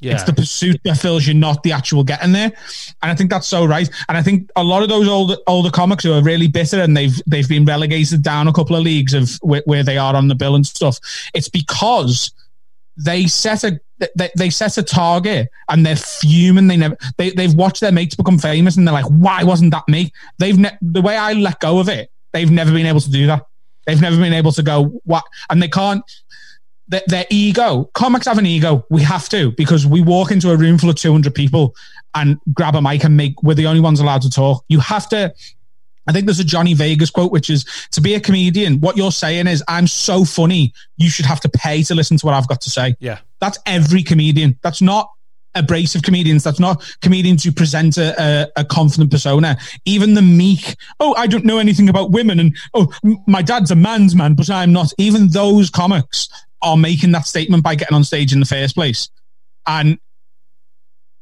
Yeah, 0.00 0.12
It's 0.12 0.24
the 0.24 0.34
pursuit 0.34 0.78
that 0.84 0.98
fills 0.98 1.26
you, 1.26 1.32
not 1.32 1.62
the 1.62 1.72
actual 1.72 2.04
getting 2.04 2.32
there. 2.32 2.52
And 3.02 3.10
I 3.10 3.14
think 3.14 3.30
that's 3.30 3.46
so 3.46 3.64
right. 3.64 3.88
And 4.08 4.18
I 4.18 4.22
think 4.22 4.50
a 4.54 4.62
lot 4.62 4.82
of 4.82 4.90
those 4.90 5.08
older 5.08 5.36
older 5.46 5.70
comics 5.70 6.04
who 6.04 6.12
are 6.12 6.22
really 6.22 6.48
bitter 6.48 6.80
and 6.80 6.94
they've 6.94 7.18
they've 7.26 7.48
been 7.48 7.64
relegated 7.64 8.22
down 8.22 8.46
a 8.46 8.52
couple 8.52 8.76
of 8.76 8.82
leagues 8.82 9.14
of 9.14 9.30
where, 9.40 9.62
where 9.64 9.82
they 9.82 9.96
are 9.96 10.14
on 10.14 10.28
the 10.28 10.34
bill 10.34 10.54
and 10.54 10.66
stuff. 10.66 10.98
It's 11.32 11.48
because 11.48 12.30
they 12.98 13.26
set 13.26 13.64
a 13.64 13.80
they, 14.14 14.30
they 14.36 14.50
set 14.50 14.76
a 14.76 14.82
target 14.82 15.48
and 15.70 15.86
they're 15.86 15.96
fuming. 15.96 16.66
They 16.66 16.76
never 16.76 16.98
they 17.16 17.30
they've 17.30 17.54
watched 17.54 17.80
their 17.80 17.92
mates 17.92 18.16
become 18.16 18.38
famous 18.38 18.76
and 18.76 18.86
they're 18.86 18.92
like, 18.92 19.06
why 19.06 19.44
wasn't 19.44 19.70
that 19.70 19.88
me? 19.88 20.12
They've 20.38 20.58
ne- 20.58 20.76
the 20.82 21.00
way 21.00 21.16
I 21.16 21.32
let 21.32 21.60
go 21.60 21.78
of 21.78 21.88
it. 21.88 22.10
They've 22.36 22.50
never 22.50 22.70
been 22.70 22.84
able 22.84 23.00
to 23.00 23.10
do 23.10 23.26
that. 23.28 23.46
They've 23.86 23.98
never 23.98 24.18
been 24.18 24.34
able 24.34 24.52
to 24.52 24.62
go 24.62 25.00
what, 25.04 25.24
and 25.48 25.62
they 25.62 25.68
can't 25.68 26.04
their, 26.86 27.00
their 27.06 27.24
ego. 27.30 27.88
Comics 27.94 28.26
have 28.26 28.36
an 28.36 28.44
ego. 28.44 28.84
We 28.90 29.02
have 29.04 29.26
to 29.30 29.52
because 29.52 29.86
we 29.86 30.02
walk 30.02 30.30
into 30.30 30.50
a 30.50 30.56
room 30.56 30.76
full 30.76 30.90
of 30.90 30.96
200 30.96 31.34
people 31.34 31.74
and 32.14 32.38
grab 32.52 32.74
a 32.74 32.82
mic 32.82 33.04
and 33.04 33.16
make, 33.16 33.42
we're 33.42 33.54
the 33.54 33.66
only 33.66 33.80
ones 33.80 34.00
allowed 34.00 34.20
to 34.22 34.30
talk. 34.30 34.66
You 34.68 34.80
have 34.80 35.08
to. 35.08 35.32
I 36.06 36.12
think 36.12 36.26
there's 36.26 36.38
a 36.38 36.44
Johnny 36.44 36.74
Vegas 36.74 37.08
quote, 37.08 37.32
which 37.32 37.48
is 37.48 37.64
to 37.92 38.02
be 38.02 38.12
a 38.12 38.20
comedian, 38.20 38.80
what 38.80 38.98
you're 38.98 39.10
saying 39.10 39.46
is, 39.46 39.64
I'm 39.66 39.86
so 39.86 40.26
funny, 40.26 40.74
you 40.98 41.08
should 41.08 41.24
have 41.24 41.40
to 41.40 41.48
pay 41.48 41.82
to 41.84 41.94
listen 41.94 42.18
to 42.18 42.26
what 42.26 42.34
I've 42.34 42.48
got 42.48 42.60
to 42.60 42.70
say. 42.70 42.96
yeah, 43.00 43.20
That's 43.40 43.58
every 43.64 44.02
comedian. 44.02 44.58
That's 44.62 44.82
not 44.82 45.10
abrasive 45.56 46.02
comedians. 46.02 46.44
That's 46.44 46.60
not 46.60 46.82
comedians 47.02 47.44
who 47.44 47.52
present 47.52 47.96
a, 47.98 48.14
a, 48.20 48.60
a 48.60 48.64
confident 48.64 49.10
persona. 49.10 49.56
Even 49.84 50.14
the 50.14 50.22
meek, 50.22 50.76
oh, 51.00 51.14
I 51.16 51.26
don't 51.26 51.44
know 51.44 51.58
anything 51.58 51.88
about 51.88 52.10
women, 52.10 52.40
and 52.40 52.56
oh, 52.74 52.92
my 53.26 53.42
dad's 53.42 53.70
a 53.70 53.76
man's 53.76 54.14
man, 54.14 54.34
but 54.34 54.50
I'm 54.50 54.72
not. 54.72 54.92
Even 54.98 55.28
those 55.28 55.70
comics 55.70 56.28
are 56.62 56.76
making 56.76 57.12
that 57.12 57.26
statement 57.26 57.62
by 57.62 57.74
getting 57.74 57.94
on 57.94 58.04
stage 58.04 58.32
in 58.32 58.40
the 58.40 58.46
first 58.46 58.74
place. 58.74 59.08
And 59.66 59.98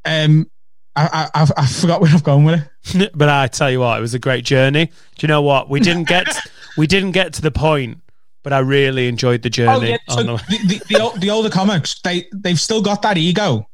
um, 0.05 0.51
I, 0.97 1.29
I, 1.35 1.47
I, 1.57 1.67
forgot 1.67 2.01
where 2.01 2.11
I've 2.13 2.23
gone 2.23 2.45
with 2.45 2.67
it. 2.95 3.13
but 3.15 3.29
I 3.29 3.49
tell 3.49 3.71
you 3.71 3.81
what, 3.81 3.99
it 3.99 4.01
was 4.01 4.15
a 4.15 4.19
great 4.19 4.45
journey. 4.45 4.87
Do 4.87 4.93
you 5.21 5.29
know 5.29 5.43
what? 5.43 5.69
We 5.69 5.81
didn't 5.81 6.09
get 6.09 6.27
we 6.77 6.87
didn't 6.87 7.13
get 7.13 7.33
to 7.35 7.43
the 7.43 7.51
point, 7.51 7.99
but 8.43 8.53
I 8.53 8.59
really 8.61 9.09
enjoyed 9.09 9.43
the 9.43 9.51
journey. 9.51 9.87
Oh 9.87 9.91
yeah, 9.91 9.97
so 10.09 10.23
the- 10.23 10.59
the, 10.67 10.79
the, 10.89 11.19
the 11.21 11.31
older 11.31 11.51
comics, 11.51 12.01
they 12.03 12.29
they've 12.33 12.61
still 12.61 12.83
got 12.83 13.03
that 13.03 13.19
ego, 13.19 13.69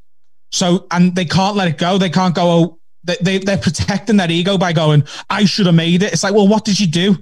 so 0.51 0.87
and 0.91 1.15
they 1.15 1.25
can't 1.25 1.57
let 1.57 1.69
it 1.69 1.79
go. 1.79 1.99
They 1.99 2.11
can't 2.11 2.35
go. 2.35 2.43
Oh, 2.51 2.79
they, 3.05 3.17
they 3.21 3.39
they're 3.39 3.59
protecting 3.59 4.19
that 4.19 4.31
ego 4.31 4.59
by 4.59 4.73
going. 4.73 5.05
I 5.29 5.45
should 5.45 5.67
have 5.67 5.75
made 5.75 6.03
it. 6.03 6.13
It's 6.13 6.23
like, 6.23 6.35
well, 6.35 6.49
what 6.49 6.65
did 6.65 6.79
you 6.79 6.87
do? 6.87 7.17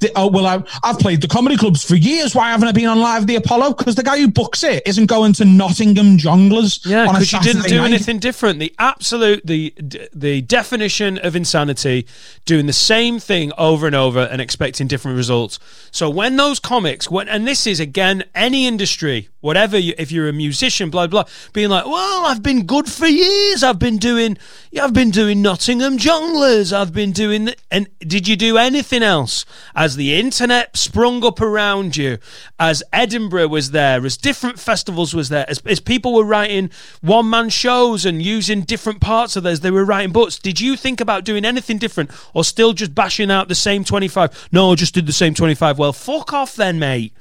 The- 0.00 0.10
oh 0.16 0.28
well, 0.28 0.46
I, 0.46 0.62
I've 0.82 0.98
played 0.98 1.20
the 1.20 1.28
comedy 1.28 1.58
clubs 1.58 1.84
for 1.84 1.94
years. 1.94 2.34
Why 2.34 2.50
haven't 2.50 2.68
I 2.68 2.72
been 2.72 2.86
on 2.86 3.00
live 3.00 3.26
the 3.26 3.36
Apollo? 3.36 3.74
Because 3.74 3.96
the 3.96 4.02
guy 4.02 4.18
who 4.18 4.28
books 4.28 4.64
it 4.64 4.82
isn't 4.86 5.06
going 5.06 5.34
to 5.34 5.44
Nottingham 5.44 6.16
Jongleurs. 6.16 6.86
Yeah, 6.86 7.04
because 7.04 7.30
you 7.32 7.40
didn't 7.40 7.64
do 7.64 7.76
night. 7.76 7.90
anything 7.90 8.18
different. 8.18 8.60
The 8.60 8.74
absolute, 8.78 9.46
the 9.46 9.74
the 10.14 10.40
definition 10.40 11.18
of 11.18 11.36
insanity, 11.36 12.06
doing 12.46 12.64
the 12.66 12.72
same 12.72 13.18
thing 13.18 13.52
over 13.58 13.86
and 13.86 13.94
over 13.94 14.20
and 14.20 14.40
expecting 14.40 14.86
different 14.86 15.18
results. 15.18 15.58
So 15.90 16.08
when 16.08 16.36
those 16.36 16.60
comics, 16.60 17.10
when 17.10 17.28
and 17.28 17.46
this 17.46 17.66
is 17.66 17.78
again 17.78 18.24
any 18.34 18.66
industry, 18.66 19.28
whatever, 19.40 19.78
you, 19.78 19.94
if 19.98 20.12
you're 20.12 20.28
a 20.28 20.32
musician, 20.32 20.90
blah 20.90 21.06
blah, 21.06 21.24
being 21.52 21.70
like, 21.70 21.86
well, 21.86 22.26
I've 22.26 22.42
been 22.42 22.66
good 22.66 22.88
for 22.88 23.06
years. 23.06 23.62
I've 23.62 23.78
been 23.78 23.98
doing, 23.98 24.38
I've 24.80 24.92
been 24.92 25.10
doing 25.10 25.42
Nottingham 25.42 25.98
Jongleurs. 25.98 26.72
I've 26.72 26.92
been 26.92 27.12
doing, 27.12 27.50
and 27.70 27.88
did 28.00 28.28
you 28.28 28.36
do 28.36 28.56
anything 28.56 29.02
else 29.02 29.44
as 29.74 29.96
the 29.96 30.18
internet 30.18 30.76
sprung 30.76 31.24
up 31.24 31.40
around 31.40 31.96
you, 31.96 32.18
as 32.58 32.82
Edinburgh 32.92 33.48
was 33.48 33.70
there, 33.70 34.04
as 34.04 34.16
different 34.16 34.58
festivals 34.58 35.14
was 35.14 35.28
there, 35.28 35.48
as, 35.48 35.60
as 35.66 35.80
people 35.80 36.14
were 36.14 36.24
writing 36.24 36.70
one 37.00 37.28
man 37.28 37.48
shows 37.48 38.04
and 38.04 38.22
using 38.22 38.62
different 38.62 39.00
parts 39.00 39.36
of 39.36 39.42
those, 39.42 39.60
they 39.60 39.70
were 39.70 39.84
writing 39.84 40.12
books. 40.12 40.38
Did 40.38 40.60
you 40.60 40.76
think 40.76 41.00
about 41.00 41.24
doing 41.24 41.44
anything 41.44 41.78
different 41.78 42.10
or 42.34 42.44
still 42.44 42.72
just 42.72 42.94
bashing 42.94 43.30
out 43.30 43.48
the 43.48 43.54
same 43.54 43.84
25? 43.84 44.48
No, 44.52 44.72
I 44.72 44.74
just 44.74 44.94
did 44.94 45.06
the 45.06 45.12
same 45.12 45.34
25. 45.34 45.78
Well, 45.78 45.92
fuck 45.92 46.32
off 46.32 46.54
then, 46.54 46.78
mate. 46.78 47.12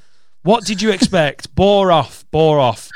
What 0.44 0.66
did 0.66 0.82
you 0.82 0.92
expect? 0.92 1.54
bore 1.56 1.92
off, 1.92 2.26
bore 2.32 2.60
off. 2.60 2.90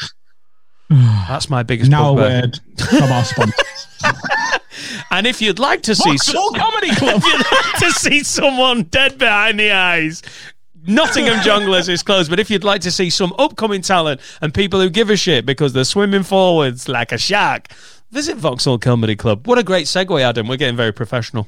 That's 0.90 1.50
my 1.50 1.64
biggest 1.64 1.90
now 1.90 2.14
word 2.14 2.60
from 2.90 3.12
our 3.12 3.24
sponsor. 3.24 3.64
And 5.12 5.28
if 5.28 5.42
you'd 5.42 5.60
like 5.60 5.84
to 5.84 5.94
see 5.96 6.10
Vauxhall 6.10 6.52
Comedy 6.54 6.94
Club. 6.96 7.18
if 7.24 7.26
you'd 7.26 7.52
like 7.52 7.80
to 7.80 7.92
see 7.92 8.24
someone 8.24 8.84
dead 8.84 9.20
behind 9.20 9.60
the 9.60 9.72
eyes, 9.72 10.24
Nottingham 10.88 11.40
Jongleurs 11.40 11.88
is 11.88 12.02
closed. 12.02 12.32
But 12.32 12.40
if 12.40 12.50
you'd 12.50 12.64
like 12.64 12.82
to 12.82 12.92
see 12.92 13.12
some 13.12 13.32
upcoming 13.38 13.84
talent 13.84 14.22
and 14.42 14.52
people 14.54 14.82
who 14.82 14.90
give 14.90 15.12
a 15.12 15.16
shit 15.16 15.46
because 15.46 15.74
they're 15.74 15.84
swimming 15.84 16.24
forwards 16.24 16.90
like 16.90 17.12
a 17.12 17.20
shark, 17.20 17.68
visit 18.10 18.38
Vauxhall 18.38 18.80
Comedy 18.80 19.16
Club. 19.16 19.46
What 19.48 19.60
a 19.60 19.64
great 19.64 19.86
segue, 19.86 20.20
Adam. 20.20 20.48
We're 20.48 20.58
getting 20.58 20.78
very 20.78 20.92
professional. 20.92 21.48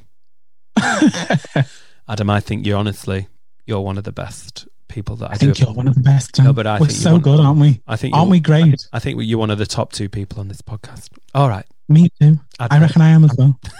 Adam, 2.08 2.30
I 2.30 2.38
think 2.40 2.66
you're 2.66 2.78
honestly 2.78 3.26
you're 3.66 3.80
one 3.80 3.98
of 3.98 4.04
the 4.04 4.12
best 4.12 4.68
people 4.96 5.14
that 5.16 5.30
I, 5.30 5.34
I 5.34 5.36
think 5.36 5.60
you're 5.60 5.72
one 5.74 5.86
of 5.88 5.94
the 5.94 6.00
best. 6.00 6.38
No, 6.42 6.54
but 6.54 6.66
I 6.66 6.80
We're 6.80 6.86
think 6.86 6.98
so 6.98 7.12
one- 7.12 7.20
good, 7.20 7.38
aren't 7.38 7.60
we? 7.60 7.82
I 7.86 7.96
think 7.96 8.14
aren't 8.16 8.30
we 8.30 8.40
great? 8.40 8.88
I 8.94 8.98
think 8.98 9.20
you're 9.22 9.38
one 9.38 9.50
of 9.50 9.58
the 9.58 9.66
top 9.66 9.92
two 9.92 10.08
people 10.08 10.40
on 10.40 10.48
this 10.48 10.62
podcast. 10.62 11.10
All 11.34 11.48
right. 11.50 11.66
Me 11.88 12.08
too. 12.18 12.40
I'd- 12.58 12.74
I 12.74 12.80
reckon 12.80 13.02
I 13.02 13.10
am 13.10 13.22
as 13.24 13.36
well. 13.36 13.60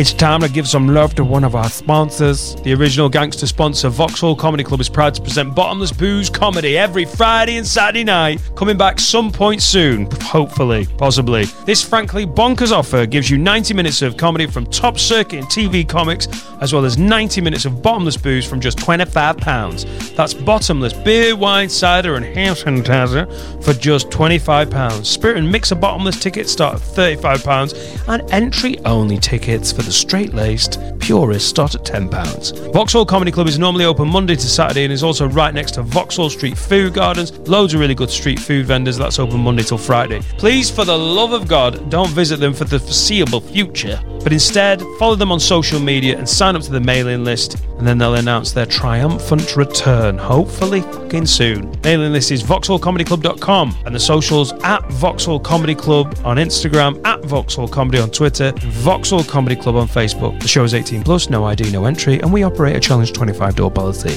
It's 0.00 0.14
time 0.14 0.40
to 0.40 0.48
give 0.48 0.66
some 0.66 0.88
love 0.88 1.14
to 1.16 1.24
one 1.24 1.44
of 1.44 1.54
our 1.54 1.68
sponsors. 1.68 2.54
The 2.62 2.72
original 2.72 3.10
gangster 3.10 3.46
sponsor, 3.46 3.90
Vauxhall 3.90 4.34
Comedy 4.34 4.64
Club, 4.64 4.80
is 4.80 4.88
proud 4.88 5.14
to 5.16 5.20
present 5.20 5.54
Bottomless 5.54 5.92
Booze 5.92 6.30
Comedy 6.30 6.78
every 6.78 7.04
Friday 7.04 7.58
and 7.58 7.66
Saturday 7.66 8.04
night. 8.04 8.40
Coming 8.56 8.78
back 8.78 8.98
some 8.98 9.30
point 9.30 9.60
soon, 9.60 10.08
hopefully, 10.22 10.86
possibly. 10.96 11.44
This 11.66 11.86
frankly 11.86 12.24
bonkers 12.24 12.72
offer 12.72 13.04
gives 13.04 13.28
you 13.28 13.36
90 13.36 13.74
minutes 13.74 14.00
of 14.00 14.16
comedy 14.16 14.46
from 14.46 14.64
top 14.64 14.98
circuit 14.98 15.40
and 15.40 15.48
TV 15.48 15.86
comics, 15.86 16.28
as 16.62 16.72
well 16.72 16.86
as 16.86 16.96
90 16.96 17.42
minutes 17.42 17.66
of 17.66 17.82
bottomless 17.82 18.16
booze 18.16 18.46
from 18.46 18.58
just 18.58 18.78
£25. 18.78 20.16
That's 20.16 20.32
bottomless 20.32 20.94
beer, 20.94 21.36
wine, 21.36 21.68
cider, 21.68 22.14
and 22.14 22.24
hand 22.24 22.56
sanitizer 22.56 23.28
for 23.62 23.74
just 23.74 24.08
£25. 24.08 25.04
Spirit 25.04 25.36
and 25.36 25.52
mixer 25.52 25.74
bottomless 25.74 26.18
tickets 26.18 26.50
start 26.50 26.76
at 26.76 26.80
£35, 26.80 28.08
and 28.08 28.30
entry 28.32 28.78
only 28.86 29.18
tickets 29.18 29.70
for 29.70 29.82
the 29.82 29.89
straight 29.92 30.34
laced 30.34 30.80
purists 31.00 31.48
start 31.48 31.74
at 31.74 31.84
£10. 31.84 32.72
Vauxhall 32.72 33.04
Comedy 33.04 33.30
Club 33.30 33.48
is 33.48 33.58
normally 33.58 33.84
open 33.84 34.08
Monday 34.08 34.36
to 34.36 34.46
Saturday 34.46 34.84
and 34.84 34.92
is 34.92 35.02
also 35.02 35.28
right 35.28 35.52
next 35.52 35.72
to 35.72 35.82
Vauxhall 35.82 36.30
Street 36.30 36.56
Food 36.56 36.94
Gardens. 36.94 37.36
Loads 37.48 37.74
of 37.74 37.80
really 37.80 37.94
good 37.94 38.10
street 38.10 38.38
food 38.38 38.66
vendors. 38.66 38.96
That's 38.96 39.18
open 39.18 39.40
Monday 39.40 39.62
till 39.62 39.78
Friday. 39.78 40.20
Please, 40.38 40.70
for 40.70 40.84
the 40.84 40.96
love 40.96 41.32
of 41.32 41.48
God, 41.48 41.90
don't 41.90 42.10
visit 42.10 42.38
them 42.38 42.52
for 42.52 42.64
the 42.64 42.78
foreseeable 42.78 43.40
future, 43.40 44.00
but 44.22 44.32
instead 44.32 44.82
follow 44.98 45.14
them 45.14 45.32
on 45.32 45.40
social 45.40 45.80
media 45.80 46.16
and 46.18 46.28
sign 46.28 46.54
up 46.54 46.62
to 46.62 46.70
the 46.70 46.80
mailing 46.80 47.24
list, 47.24 47.56
and 47.78 47.86
then 47.86 47.98
they'll 47.98 48.16
announce 48.16 48.52
their 48.52 48.66
triumphant 48.66 49.56
return, 49.56 50.18
hopefully 50.18 50.82
fucking 50.82 51.26
soon. 51.26 51.74
Mailing 51.82 52.12
list 52.12 52.30
is 52.30 52.42
vauxhallcomedyclub.com 52.42 53.76
and 53.86 53.94
the 53.94 54.00
socials 54.00 54.52
at 54.62 54.84
Vauxhall 54.92 55.40
Comedy 55.40 55.74
Club 55.74 56.16
on 56.24 56.36
Instagram, 56.36 57.04
at 57.06 57.24
Vauxhall 57.24 57.68
Comedy 57.68 57.98
on 57.98 58.10
Twitter, 58.10 58.52
Vauxhall 58.56 59.24
Comedy 59.24 59.56
Club 59.56 59.69
on 59.76 59.88
Facebook. 59.88 60.40
The 60.40 60.48
show 60.48 60.64
is 60.64 60.74
18 60.74 61.02
plus, 61.02 61.30
no 61.30 61.44
ID, 61.44 61.70
no 61.70 61.84
entry, 61.84 62.20
and 62.20 62.32
we 62.32 62.42
operate 62.42 62.76
a 62.76 62.80
challenge 62.80 63.12
25 63.12 63.56
door 63.56 63.70
policy. 63.70 64.16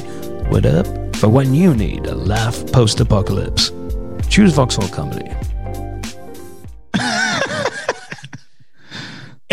What 0.50 0.66
up? 0.66 0.86
For 1.18 1.30
when 1.30 1.54
you 1.54 1.74
need 1.74 2.06
a 2.06 2.16
laugh 2.16 2.66
post 2.72 3.00
apocalypse, 3.00 3.72
choose 4.30 4.54
Vauxhall 4.54 4.90
Comedy. 4.90 5.32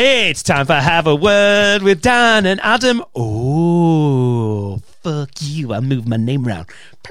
It's 0.03 0.43
time 0.43 0.65
for 0.65 0.73
Have 0.73 1.07
a 1.07 1.15
Word 1.15 1.83
with 1.83 2.01
Dan 2.01 2.47
and 2.47 2.59
Adam. 2.63 3.05
Oh, 3.15 4.79
fuck 5.03 5.29
you. 5.41 5.75
I 5.75 5.81
moved 5.81 6.09
my 6.09 6.17
name 6.17 6.49
around. 6.49 6.71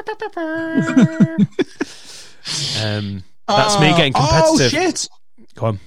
um, 2.81 3.23
that's 3.47 3.79
me 3.79 3.91
getting 3.95 4.13
competitive. 4.13 4.65
Oh 4.65 4.69
shit! 4.69 5.07
Go 5.53 5.67
on. 5.67 5.79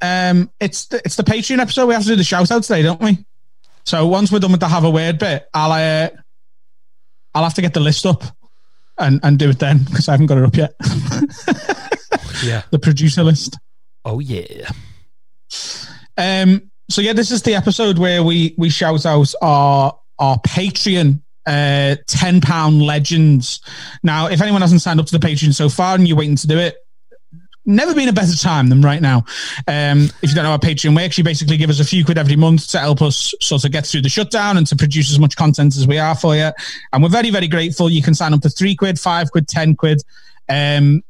Um, 0.00 0.50
it's 0.60 0.86
the, 0.86 1.00
it's 1.04 1.16
the 1.16 1.22
Patreon 1.22 1.58
episode. 1.58 1.86
We 1.86 1.94
have 1.94 2.02
to 2.02 2.08
do 2.10 2.16
the 2.16 2.24
shout 2.24 2.50
out 2.50 2.62
today, 2.62 2.82
don't 2.82 3.00
we? 3.00 3.24
So 3.84 4.06
once 4.06 4.32
we're 4.32 4.38
done 4.40 4.52
with 4.52 4.60
the 4.60 4.68
have 4.68 4.84
a 4.84 4.90
word 4.90 5.18
bit, 5.18 5.48
I'll 5.54 5.72
uh, 5.72 6.10
I'll 7.34 7.44
have 7.44 7.54
to 7.54 7.62
get 7.62 7.74
the 7.74 7.80
list 7.80 8.04
up 8.06 8.22
and 8.98 9.20
and 9.22 9.38
do 9.38 9.50
it 9.50 9.58
then 9.58 9.84
because 9.84 10.08
I 10.08 10.12
haven't 10.12 10.26
got 10.26 10.38
it 10.38 10.44
up 10.44 10.56
yet. 10.56 10.74
Yeah. 12.44 12.62
the 12.70 12.78
producer 12.78 13.22
list. 13.22 13.58
Oh, 14.04 14.20
yeah. 14.20 14.68
Um, 16.16 16.70
so 16.88 17.00
yeah, 17.00 17.12
this 17.12 17.30
is 17.30 17.42
the 17.42 17.54
episode 17.54 17.98
where 17.98 18.22
we 18.22 18.54
we 18.56 18.70
shout 18.70 19.04
out 19.04 19.32
our 19.42 19.98
our 20.18 20.38
Patreon 20.40 21.20
uh 21.46 21.96
ten 22.06 22.40
pound 22.40 22.82
legends. 22.82 23.60
Now, 24.02 24.28
if 24.28 24.40
anyone 24.40 24.60
hasn't 24.60 24.82
signed 24.82 25.00
up 25.00 25.06
to 25.06 25.18
the 25.18 25.26
Patreon 25.26 25.54
so 25.54 25.68
far 25.68 25.94
and 25.94 26.06
you're 26.06 26.16
waiting 26.16 26.36
to 26.36 26.46
do 26.46 26.58
it, 26.58 26.76
never 27.66 27.94
been 27.94 28.08
a 28.08 28.12
better 28.12 28.36
time 28.36 28.68
than 28.68 28.80
right 28.80 29.02
now. 29.02 29.24
Um, 29.66 30.04
if 30.22 30.30
you 30.30 30.34
don't 30.34 30.44
know 30.44 30.52
our 30.52 30.58
Patreon 30.58 30.96
works, 30.96 31.18
you 31.18 31.24
basically 31.24 31.56
give 31.56 31.70
us 31.70 31.80
a 31.80 31.84
few 31.84 32.04
quid 32.04 32.18
every 32.18 32.36
month 32.36 32.68
to 32.68 32.78
help 32.78 33.02
us 33.02 33.34
sort 33.40 33.64
of 33.64 33.72
get 33.72 33.86
through 33.86 34.02
the 34.02 34.08
shutdown 34.08 34.56
and 34.56 34.66
to 34.68 34.76
produce 34.76 35.10
as 35.12 35.18
much 35.18 35.36
content 35.36 35.76
as 35.76 35.86
we 35.86 35.98
are 35.98 36.14
for 36.14 36.36
you. 36.36 36.50
And 36.92 37.02
we're 37.02 37.08
very, 37.08 37.30
very 37.30 37.48
grateful. 37.48 37.90
You 37.90 38.02
can 38.02 38.14
sign 38.14 38.32
up 38.32 38.42
for 38.42 38.48
three 38.48 38.74
quid, 38.74 38.98
five 38.98 39.30
quid, 39.30 39.48
ten 39.48 39.74
quid. 39.74 40.02
Um, 40.48 41.02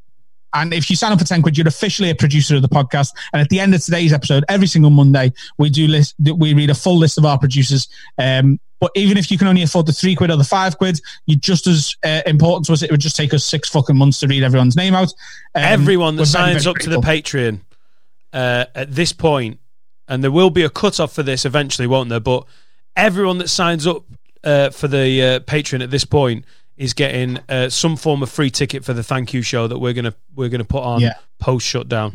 and 0.55 0.73
if 0.73 0.89
you 0.89 0.97
sign 0.97 1.13
up 1.13 1.19
for 1.19 1.25
10 1.27 1.43
quid, 1.43 1.59
you're 1.59 1.69
officially 1.69 2.09
a 2.09 2.15
producer 2.15 2.57
of 2.57 2.63
the 2.63 2.69
podcast. 2.69 3.13
And 3.35 3.43
at 3.43 3.51
the 3.51 3.61
end 3.61 3.75
of 3.75 3.85
today's 3.85 4.13
episode, 4.13 4.43
every 4.49 4.67
single 4.67 4.91
Monday, 4.91 5.33
we 5.59 5.69
do 5.69 5.87
list, 5.87 6.15
we 6.19 6.55
read 6.55 6.71
a 6.71 6.75
full 6.75 6.97
list 6.97 7.19
of 7.19 7.27
our 7.27 7.39
producers. 7.39 7.89
Um, 8.17 8.59
but 8.79 8.91
even 8.95 9.17
if 9.17 9.31
you 9.31 9.39
can 9.39 9.47
only 9.49 9.63
afford 9.63 9.87
the 9.87 9.93
three 9.93 10.15
quid 10.15 10.31
or 10.31 10.37
the 10.37 10.45
five 10.45 10.77
quid, 10.79 11.01
you're 11.27 11.39
just 11.39 11.67
as 11.67 11.97
uh, 12.05 12.21
important 12.27 12.67
to 12.67 12.73
us. 12.73 12.83
It 12.83 12.91
would 12.91 13.01
just 13.01 13.17
take 13.17 13.33
us 13.33 13.45
six 13.45 13.69
fucking 13.69 13.97
months 13.97 14.21
to 14.21 14.27
read 14.27 14.43
everyone's 14.43 14.77
name 14.77 14.95
out. 14.95 15.09
Um, 15.55 15.63
Everyone 15.63 16.17
that 16.17 16.27
very, 16.27 16.45
signs 16.53 16.65
very 16.65 16.75
up 16.75 16.79
to 16.83 16.91
the. 16.91 16.99
Patreon 16.99 17.61
uh, 18.33 18.67
at 18.75 18.95
this 18.95 19.13
point, 19.13 19.59
and 20.09 20.23
there 20.23 20.31
will 20.31 20.51
be 20.51 20.63
a 20.63 20.71
cut-off 20.71 21.13
for 21.13 21.23
this 21.23 21.45
eventually, 21.45 21.87
won't 21.87 22.11
there? 22.11 22.21
But 22.21 22.45
everyone 22.97 23.39
that 23.39 23.49
signs 23.49 23.87
up 23.87 24.05
uh, 24.45 24.71
for 24.71 24.89
the 24.89 25.23
uh, 25.23 25.41
Patreon 25.41 25.83
at 25.83 25.91
this 25.91 26.05
point 26.05 26.45
is 26.77 26.93
getting 26.93 27.39
uh, 27.49 27.71
some 27.71 27.97
form 27.97 28.23
of 28.23 28.31
free 28.31 28.51
ticket 28.51 28.85
for 28.85 28.93
the 28.93 29.03
thank 29.03 29.33
you 29.33 29.41
show 29.41 29.67
that 29.67 29.79
we're 29.79 29.95
gonna 29.95 30.15
we're 30.35 30.51
gonna 30.51 30.65
put 30.65 30.83
on 30.83 31.01
Yeah. 31.01 31.15
post 31.39 31.67
shutdown. 31.67 32.13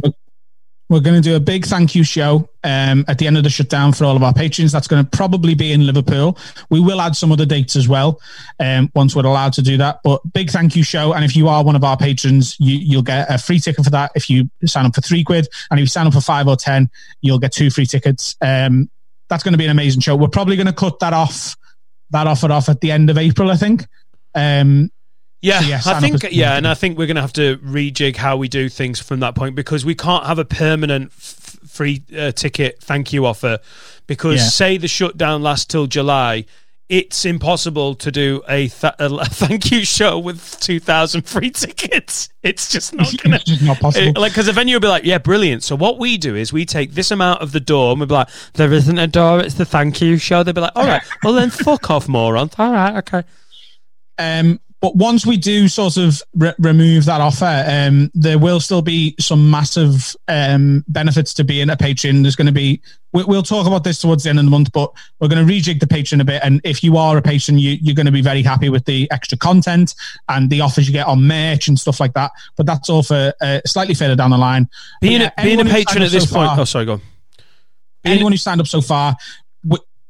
We're 0.91 0.99
going 0.99 1.15
to 1.15 1.21
do 1.21 1.37
a 1.37 1.39
big 1.39 1.65
thank 1.65 1.95
you 1.95 2.03
show 2.03 2.49
um, 2.65 3.05
at 3.07 3.17
the 3.17 3.25
end 3.25 3.37
of 3.37 3.45
the 3.45 3.49
shutdown 3.49 3.93
for 3.93 4.03
all 4.03 4.17
of 4.17 4.23
our 4.23 4.33
patrons. 4.33 4.73
That's 4.73 4.87
going 4.87 5.01
to 5.01 5.09
probably 5.09 5.55
be 5.55 5.71
in 5.71 5.85
Liverpool. 5.85 6.37
We 6.69 6.81
will 6.81 6.99
add 6.99 7.15
some 7.15 7.31
other 7.31 7.45
dates 7.45 7.77
as 7.77 7.87
well 7.87 8.19
um, 8.59 8.91
once 8.93 9.15
we're 9.15 9.25
allowed 9.25 9.53
to 9.53 9.61
do 9.61 9.77
that. 9.77 10.01
But 10.03 10.21
big 10.33 10.49
thank 10.49 10.75
you 10.75 10.83
show. 10.83 11.13
And 11.13 11.23
if 11.23 11.33
you 11.33 11.47
are 11.47 11.63
one 11.63 11.77
of 11.77 11.85
our 11.85 11.95
patrons, 11.95 12.57
you, 12.59 12.75
you'll 12.75 13.03
get 13.03 13.33
a 13.33 13.37
free 13.37 13.57
ticket 13.57 13.85
for 13.85 13.91
that 13.91 14.11
if 14.15 14.29
you 14.29 14.49
sign 14.65 14.85
up 14.85 14.93
for 14.93 14.99
three 14.99 15.23
quid. 15.23 15.47
And 15.69 15.79
if 15.79 15.83
you 15.83 15.87
sign 15.87 16.07
up 16.07 16.13
for 16.13 16.19
five 16.19 16.49
or 16.49 16.57
10, 16.57 16.89
you'll 17.21 17.39
get 17.39 17.53
two 17.53 17.69
free 17.69 17.85
tickets. 17.85 18.35
Um, 18.41 18.89
that's 19.29 19.43
going 19.43 19.53
to 19.53 19.57
be 19.57 19.65
an 19.65 19.71
amazing 19.71 20.01
show. 20.01 20.17
We're 20.17 20.27
probably 20.27 20.57
going 20.57 20.67
to 20.67 20.73
cut 20.73 20.99
that 20.99 21.13
off, 21.13 21.55
that 22.09 22.27
offer 22.27 22.51
off 22.51 22.67
at 22.67 22.81
the 22.81 22.91
end 22.91 23.09
of 23.09 23.17
April, 23.17 23.49
I 23.49 23.55
think. 23.55 23.85
Um, 24.35 24.91
Yeah, 25.41 25.59
So, 25.61 25.67
yeah, 25.67 25.81
I 25.85 25.99
think 25.99 26.23
as- 26.23 26.31
yeah, 26.33 26.55
and 26.55 26.67
I 26.67 26.73
think 26.75 26.97
we're 26.97 27.07
going 27.07 27.15
to 27.15 27.21
have 27.21 27.33
to 27.33 27.57
rejig 27.57 28.15
how 28.15 28.37
we 28.37 28.47
do 28.47 28.69
things 28.69 28.99
from 28.99 29.21
that 29.21 29.33
point 29.35 29.55
because 29.55 29.83
we 29.83 29.95
can't 29.95 30.25
have 30.25 30.37
a 30.39 30.45
permanent 30.45 31.11
f- 31.17 31.57
free 31.67 32.03
uh, 32.15 32.31
ticket 32.31 32.79
thank 32.81 33.11
you 33.11 33.25
offer 33.25 33.57
because 34.07 34.37
Yeah. 34.37 34.47
say 34.47 34.77
the 34.77 34.87
shutdown 34.87 35.41
lasts 35.41 35.65
till 35.65 35.87
July. 35.87 36.45
It's 36.89 37.23
impossible 37.23 37.95
to 37.95 38.11
do 38.11 38.43
a, 38.49 38.67
th- 38.67 38.93
a 38.99 39.25
thank 39.25 39.71
you 39.71 39.85
show 39.85 40.19
with 40.19 40.59
2,000 40.59 41.21
free 41.25 41.49
tickets. 41.49 42.27
It's 42.43 42.69
just 42.69 42.93
not 42.93 43.07
It's 43.13 43.43
just 43.45 43.61
not 43.63 43.79
possible. 43.79 44.21
like, 44.21 44.33
because 44.33 44.47
the 44.47 44.51
venue 44.51 44.75
will 44.75 44.81
be 44.81 44.89
like, 44.89 45.05
yeah, 45.05 45.17
brilliant. 45.17 45.63
So 45.63 45.75
what 45.77 45.99
we 45.99 46.17
do 46.17 46.35
is 46.35 46.51
we 46.51 46.65
take 46.65 46.91
this 46.91 47.09
amount 47.09 47.41
of 47.41 47.53
the 47.53 47.61
door 47.61 47.91
and 47.91 47.99
we'll 48.01 48.07
be 48.07 48.13
like, 48.15 48.27
there 48.55 48.73
isn't 48.73 48.97
a 48.99 49.07
door, 49.07 49.39
it's 49.39 49.55
the 49.55 49.63
thank 49.65 50.01
you 50.01 50.17
show. 50.17 50.43
They'll 50.43 50.53
be 50.53 50.59
like, 50.61 50.73
all 50.75 50.85
right, 50.85 51.01
well 51.23 51.31
then 51.33 51.49
fuck 51.49 51.89
off, 51.89 52.09
morons. 52.09 52.53
All 52.59 52.73
right, 52.73 52.97
okay. 52.97 53.23
Um, 54.19 54.59
but 54.81 54.95
once 54.95 55.25
we 55.27 55.37
do 55.37 55.67
sort 55.67 55.95
of 55.97 56.21
re- 56.33 56.55
remove 56.57 57.05
that 57.05 57.21
offer, 57.21 57.63
um, 57.67 58.09
there 58.15 58.39
will 58.39 58.59
still 58.59 58.81
be 58.81 59.15
some 59.19 59.49
massive 59.49 60.15
um, 60.27 60.83
benefits 60.87 61.35
to 61.35 61.43
being 61.43 61.69
a 61.69 61.77
patron. 61.77 62.23
There's 62.23 62.35
going 62.35 62.47
to 62.47 62.51
be, 62.51 62.81
we, 63.13 63.23
we'll 63.23 63.43
talk 63.43 63.67
about 63.67 63.83
this 63.83 63.99
towards 63.99 64.23
the 64.23 64.31
end 64.31 64.39
of 64.39 64.45
the 64.45 64.51
month, 64.51 64.71
but 64.71 64.91
we're 65.19 65.27
going 65.27 65.45
to 65.45 65.53
rejig 65.53 65.79
the 65.79 65.87
patron 65.87 66.19
a 66.19 66.25
bit. 66.25 66.41
And 66.43 66.61
if 66.63 66.83
you 66.83 66.97
are 66.97 67.15
a 67.15 67.21
patron, 67.21 67.59
you, 67.59 67.77
you're 67.79 67.95
going 67.95 68.07
to 68.07 68.11
be 68.11 68.23
very 68.23 68.41
happy 68.41 68.69
with 68.69 68.85
the 68.85 69.07
extra 69.11 69.37
content 69.37 69.93
and 70.29 70.49
the 70.49 70.61
offers 70.61 70.87
you 70.87 70.93
get 70.93 71.05
on 71.05 71.27
merch 71.27 71.67
and 71.67 71.79
stuff 71.79 71.99
like 71.99 72.13
that. 72.13 72.31
But 72.57 72.65
that's 72.65 72.89
all 72.89 73.03
for 73.03 73.33
uh, 73.39 73.61
slightly 73.67 73.93
further 73.93 74.15
down 74.15 74.31
the 74.31 74.37
line. 74.39 74.67
Being, 74.99 75.21
yeah, 75.21 75.31
a, 75.37 75.43
being 75.43 75.61
a 75.61 75.65
patron 75.65 76.03
at 76.03 76.09
this 76.09 76.27
so 76.27 76.35
point. 76.35 76.49
far- 76.49 76.59
oh, 76.59 76.65
sorry, 76.65 76.85
go 76.85 76.93
on. 76.93 77.01
anyone 78.03 78.31
who 78.31 78.37
signed 78.37 78.59
up 78.59 78.67
so 78.67 78.81
far, 78.81 79.15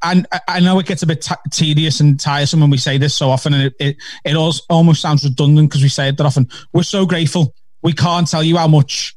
and 0.04 0.28
I- 0.48 0.60
know 0.60 0.80
it 0.80 0.86
gets 0.86 1.04
a 1.04 1.08
bit 1.08 1.22
t- 1.22 1.36
tedious 1.52 2.00
and 2.00 2.20
tiresome 2.20 2.62
when 2.62 2.70
we 2.70 2.78
say 2.78 2.98
this 2.98 3.14
so 3.16 3.30
often, 3.30 3.54
and 3.54 3.64
it 3.64 3.74
it, 3.80 3.98
it 4.26 4.62
almost 4.70 5.02
sounds 5.02 5.24
redundant 5.24 5.70
because 5.70 5.84
we 5.84 5.90
say 5.90 6.10
it 6.10 6.18
that 6.18 6.26
often. 6.26 6.48
We're 6.74 6.84
so 6.84 7.06
grateful. 7.06 7.54
We 7.82 7.94
can't 7.94 8.28
tell 8.30 8.44
you 8.44 8.58
how 8.58 8.68
much 8.68 9.16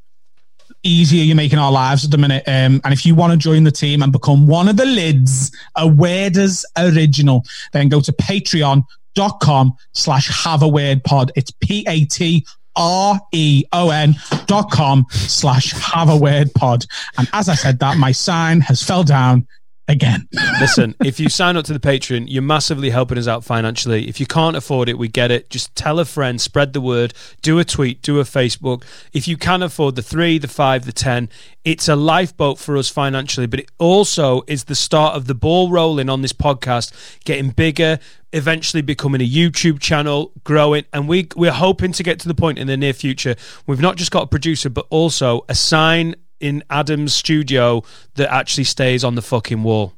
easier 0.82 1.24
you're 1.24 1.36
making 1.36 1.58
our 1.58 1.72
lives 1.72 2.04
at 2.04 2.10
the 2.10 2.18
minute. 2.18 2.44
Um, 2.46 2.80
and 2.84 2.92
if 2.92 3.06
you 3.06 3.14
want 3.14 3.32
to 3.32 3.38
join 3.38 3.64
the 3.64 3.70
team 3.70 4.02
and 4.02 4.12
become 4.12 4.46
one 4.46 4.68
of 4.68 4.76
the 4.76 4.84
lids, 4.84 5.50
a 5.76 5.86
Weirders 5.86 6.64
original, 6.76 7.42
then 7.72 7.88
go 7.88 8.00
to 8.00 8.12
patreon.com 8.12 9.74
slash 9.92 10.44
have 10.44 10.62
a 10.62 10.68
weird 10.68 11.02
pod. 11.04 11.32
It's 11.36 11.50
P 11.60 11.84
A 11.88 12.04
T 12.04 12.46
R 12.76 13.20
E 13.32 13.64
O 13.72 13.90
N 13.90 14.14
dot 14.46 14.70
com 14.70 15.06
slash 15.10 15.72
have 15.72 16.08
a 16.08 16.16
weird 16.16 16.52
pod. 16.54 16.84
And 17.18 17.28
as 17.32 17.48
I 17.48 17.54
said 17.54 17.78
that, 17.80 17.96
my 17.98 18.12
sign 18.12 18.60
has 18.62 18.82
fell 18.82 19.04
down 19.04 19.46
again. 19.86 20.28
Listen, 20.60 20.94
if 21.04 21.20
you 21.20 21.28
sign 21.28 21.56
up 21.56 21.64
to 21.66 21.72
the 21.72 21.80
Patreon, 21.80 22.26
you're 22.28 22.42
massively 22.42 22.90
helping 22.90 23.18
us 23.18 23.28
out 23.28 23.44
financially. 23.44 24.08
If 24.08 24.18
you 24.18 24.26
can't 24.26 24.56
afford 24.56 24.88
it, 24.88 24.98
we 24.98 25.08
get 25.08 25.30
it. 25.30 25.50
Just 25.50 25.74
tell 25.74 25.98
a 25.98 26.04
friend, 26.04 26.40
spread 26.40 26.72
the 26.72 26.80
word, 26.80 27.12
do 27.42 27.58
a 27.58 27.64
tweet, 27.64 28.00
do 28.02 28.18
a 28.18 28.24
Facebook. 28.24 28.82
If 29.12 29.28
you 29.28 29.36
can 29.36 29.62
afford 29.62 29.96
the 29.96 30.02
three, 30.02 30.38
the 30.38 30.48
five, 30.48 30.86
the 30.86 30.92
ten, 30.92 31.28
it's 31.64 31.88
a 31.88 31.96
lifeboat 31.96 32.58
for 32.58 32.76
us 32.76 32.88
financially, 32.88 33.46
but 33.46 33.60
it 33.60 33.70
also 33.78 34.42
is 34.46 34.64
the 34.64 34.74
start 34.74 35.16
of 35.16 35.26
the 35.26 35.34
ball 35.34 35.70
rolling 35.70 36.08
on 36.08 36.22
this 36.22 36.32
podcast, 36.32 36.92
getting 37.24 37.50
bigger, 37.50 37.98
eventually 38.32 38.82
becoming 38.82 39.20
a 39.20 39.28
YouTube 39.28 39.80
channel, 39.80 40.32
growing, 40.44 40.84
and 40.92 41.08
we 41.08 41.28
we're 41.36 41.52
hoping 41.52 41.92
to 41.92 42.02
get 42.02 42.18
to 42.20 42.28
the 42.28 42.34
point 42.34 42.58
in 42.58 42.66
the 42.66 42.76
near 42.76 42.92
future. 42.92 43.34
We've 43.66 43.80
not 43.80 43.96
just 43.96 44.10
got 44.10 44.24
a 44.24 44.26
producer, 44.26 44.68
but 44.68 44.86
also 44.90 45.44
a 45.48 45.54
sign 45.54 46.16
in 46.40 46.62
Adam's 46.70 47.14
studio 47.14 47.82
that 48.14 48.32
actually 48.32 48.64
stays 48.64 49.04
on 49.04 49.14
the 49.14 49.22
fucking 49.22 49.62
wall. 49.62 49.94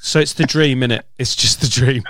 So 0.00 0.20
it's 0.20 0.32
the 0.32 0.44
dream, 0.44 0.80
innit? 0.80 1.02
It's 1.18 1.36
just 1.36 1.60
the 1.60 1.68
dream. 1.68 2.02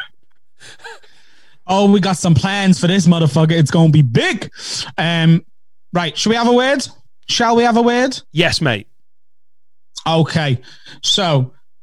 Oh, 1.66 1.90
we 1.90 2.00
got 2.00 2.16
some 2.16 2.34
plans 2.34 2.78
for 2.80 2.86
this 2.86 3.06
motherfucker. 3.06 3.52
It's 3.52 3.70
going 3.70 3.88
to 3.88 3.92
be 3.92 4.02
big. 4.02 4.50
Um, 4.96 5.44
right. 5.92 6.16
Should 6.16 6.30
we 6.30 6.36
have 6.36 6.46
a 6.48 6.52
word? 6.52 6.86
Shall 7.28 7.56
we 7.56 7.64
have 7.64 7.76
a 7.76 7.82
word? 7.82 8.20
Yes, 8.30 8.60
mate. 8.60 8.86
Okay. 10.06 10.60
So 11.02 11.52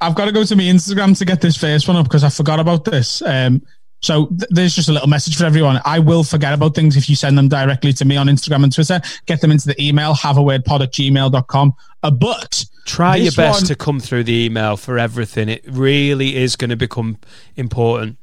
I've 0.00 0.14
got 0.14 0.26
to 0.26 0.32
go 0.32 0.44
to 0.44 0.56
my 0.56 0.62
Instagram 0.62 1.18
to 1.18 1.24
get 1.24 1.40
this 1.40 1.56
first 1.56 1.88
one 1.88 1.96
up 1.96 2.04
because 2.04 2.22
I 2.22 2.28
forgot 2.28 2.60
about 2.60 2.84
this. 2.84 3.20
Um, 3.22 3.62
so 4.02 4.26
th- 4.26 4.50
there's 4.50 4.74
just 4.74 4.88
a 4.88 4.92
little 4.92 5.08
message 5.08 5.36
for 5.36 5.44
everyone. 5.44 5.80
I 5.84 5.98
will 6.00 6.24
forget 6.24 6.52
about 6.52 6.74
things 6.74 6.96
if 6.96 7.08
you 7.08 7.16
send 7.16 7.38
them 7.38 7.48
directly 7.48 7.92
to 7.94 8.04
me 8.04 8.16
on 8.16 8.26
Instagram 8.26 8.64
and 8.64 8.72
Twitter. 8.74 9.00
Get 9.26 9.40
them 9.40 9.50
into 9.50 9.68
the 9.68 9.80
email, 9.82 10.14
have 10.14 10.36
a 10.36 10.42
word 10.42 10.64
pod 10.64 10.82
at 10.82 10.92
gmail.com. 10.92 11.72
Uh, 12.02 12.10
but 12.10 12.64
Try 12.84 13.16
your 13.16 13.32
best 13.32 13.60
one- 13.62 13.66
to 13.68 13.74
come 13.76 14.00
through 14.00 14.24
the 14.24 14.44
email 14.44 14.76
for 14.76 14.98
everything. 14.98 15.48
It 15.48 15.64
really 15.68 16.36
is 16.36 16.56
going 16.56 16.70
to 16.70 16.76
become 16.76 17.16
important. 17.56 18.18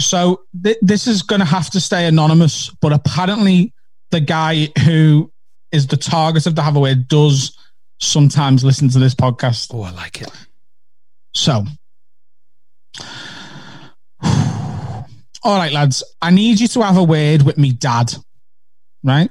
So 0.00 0.42
th- 0.62 0.78
this 0.82 1.06
is 1.06 1.22
going 1.22 1.38
to 1.40 1.46
have 1.46 1.70
to 1.70 1.80
stay 1.80 2.06
anonymous, 2.06 2.70
but 2.80 2.92
apparently 2.92 3.72
the 4.10 4.20
guy 4.20 4.68
who 4.84 5.30
is 5.70 5.86
the 5.86 5.96
target 5.96 6.46
of 6.46 6.56
the 6.56 6.62
have 6.62 6.74
a 6.76 6.80
word 6.80 7.06
does 7.06 7.56
sometimes 8.00 8.64
listen 8.64 8.88
to 8.88 8.98
this 8.98 9.14
podcast. 9.14 9.72
Oh, 9.72 9.82
I 9.82 9.90
like 9.92 10.20
it. 10.20 10.30
So, 11.32 11.64
all 15.44 15.58
right, 15.58 15.72
lads, 15.72 16.02
I 16.22 16.30
need 16.30 16.58
you 16.58 16.68
to 16.68 16.82
have 16.82 16.96
a 16.96 17.04
word 17.04 17.42
with 17.42 17.58
me 17.58 17.72
dad, 17.72 18.14
right? 19.02 19.30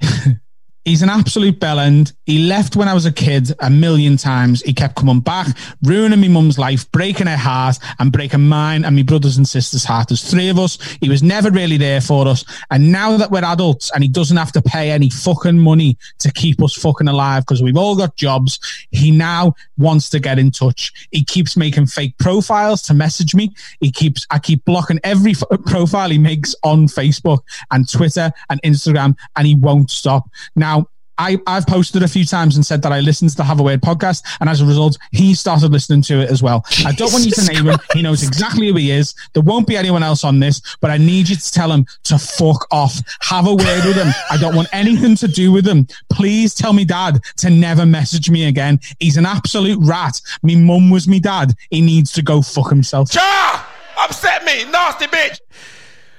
He's 0.88 1.02
an 1.02 1.10
absolute 1.10 1.60
bellend. 1.60 2.14
He 2.24 2.46
left 2.46 2.74
when 2.74 2.88
I 2.88 2.94
was 2.94 3.04
a 3.04 3.12
kid 3.12 3.52
a 3.60 3.68
million 3.68 4.16
times. 4.16 4.62
He 4.62 4.72
kept 4.72 4.96
coming 4.96 5.20
back, 5.20 5.48
ruining 5.82 6.18
my 6.18 6.28
mum's 6.28 6.58
life, 6.58 6.90
breaking 6.92 7.26
her 7.26 7.36
heart, 7.36 7.78
and 7.98 8.10
breaking 8.10 8.48
mine 8.48 8.86
and 8.86 8.96
my 8.96 9.02
brothers 9.02 9.36
and 9.36 9.46
sisters' 9.46 9.84
heart. 9.84 10.08
There's 10.08 10.30
three 10.30 10.48
of 10.48 10.58
us. 10.58 10.78
He 11.02 11.10
was 11.10 11.22
never 11.22 11.50
really 11.50 11.76
there 11.76 12.00
for 12.00 12.26
us. 12.26 12.42
And 12.70 12.90
now 12.90 13.18
that 13.18 13.30
we're 13.30 13.44
adults 13.44 13.90
and 13.92 14.02
he 14.02 14.08
doesn't 14.08 14.38
have 14.38 14.50
to 14.52 14.62
pay 14.62 14.90
any 14.90 15.10
fucking 15.10 15.58
money 15.58 15.98
to 16.20 16.32
keep 16.32 16.62
us 16.62 16.72
fucking 16.72 17.06
alive 17.06 17.42
because 17.42 17.62
we've 17.62 17.76
all 17.76 17.94
got 17.94 18.16
jobs, 18.16 18.58
he 18.90 19.10
now 19.10 19.52
wants 19.76 20.08
to 20.08 20.18
get 20.20 20.38
in 20.38 20.50
touch. 20.50 20.90
He 21.10 21.22
keeps 21.22 21.54
making 21.54 21.88
fake 21.88 22.16
profiles 22.16 22.80
to 22.84 22.94
message 22.94 23.34
me. 23.34 23.54
He 23.80 23.90
keeps, 23.90 24.26
I 24.30 24.38
keep 24.38 24.64
blocking 24.64 25.00
every 25.04 25.32
f- 25.32 25.60
profile 25.66 26.08
he 26.08 26.18
makes 26.18 26.54
on 26.62 26.86
Facebook 26.86 27.40
and 27.70 27.86
Twitter 27.86 28.32
and 28.48 28.58
Instagram, 28.62 29.16
and 29.36 29.46
he 29.46 29.54
won't 29.54 29.90
stop. 29.90 30.30
Now, 30.56 30.77
I, 31.18 31.38
I've 31.46 31.66
posted 31.66 32.02
a 32.02 32.08
few 32.08 32.24
times 32.24 32.56
and 32.56 32.64
said 32.64 32.82
that 32.82 32.92
I 32.92 33.00
listened 33.00 33.30
to 33.30 33.36
the 33.36 33.44
Have 33.44 33.60
a 33.60 33.62
Word 33.62 33.80
podcast, 33.80 34.22
and 34.40 34.48
as 34.48 34.60
a 34.60 34.66
result, 34.66 34.96
he 35.12 35.34
started 35.34 35.72
listening 35.72 36.02
to 36.02 36.20
it 36.20 36.30
as 36.30 36.42
well. 36.42 36.64
I 36.84 36.92
don't 36.92 37.12
want 37.12 37.24
you 37.24 37.32
to 37.32 37.52
name 37.52 37.66
him. 37.66 37.78
He 37.92 38.02
knows 38.02 38.22
exactly 38.22 38.68
who 38.68 38.76
he 38.76 38.90
is. 38.90 39.14
There 39.34 39.42
won't 39.42 39.66
be 39.66 39.76
anyone 39.76 40.02
else 40.02 40.24
on 40.24 40.40
this, 40.40 40.60
but 40.80 40.90
I 40.90 40.96
need 40.96 41.28
you 41.28 41.36
to 41.36 41.52
tell 41.52 41.72
him 41.72 41.86
to 42.04 42.18
fuck 42.18 42.66
off. 42.70 43.00
Have 43.22 43.46
a 43.46 43.54
word 43.54 43.84
with 43.84 43.96
him. 43.96 44.12
I 44.30 44.36
don't 44.36 44.54
want 44.54 44.68
anything 44.72 45.16
to 45.16 45.28
do 45.28 45.52
with 45.52 45.66
him. 45.66 45.86
Please 46.10 46.54
tell 46.54 46.72
me 46.72 46.84
dad 46.84 47.20
to 47.38 47.50
never 47.50 47.84
message 47.84 48.30
me 48.30 48.46
again. 48.46 48.78
He's 49.00 49.16
an 49.16 49.26
absolute 49.26 49.78
rat. 49.82 50.20
Me 50.42 50.56
mum 50.56 50.90
was 50.90 51.08
me 51.08 51.20
dad. 51.20 51.54
He 51.70 51.80
needs 51.80 52.12
to 52.12 52.22
go 52.22 52.42
fuck 52.42 52.70
himself. 52.70 53.10
Cha! 53.10 53.74
Upset 53.98 54.44
me, 54.44 54.64
nasty 54.70 55.06
bitch. 55.06 55.40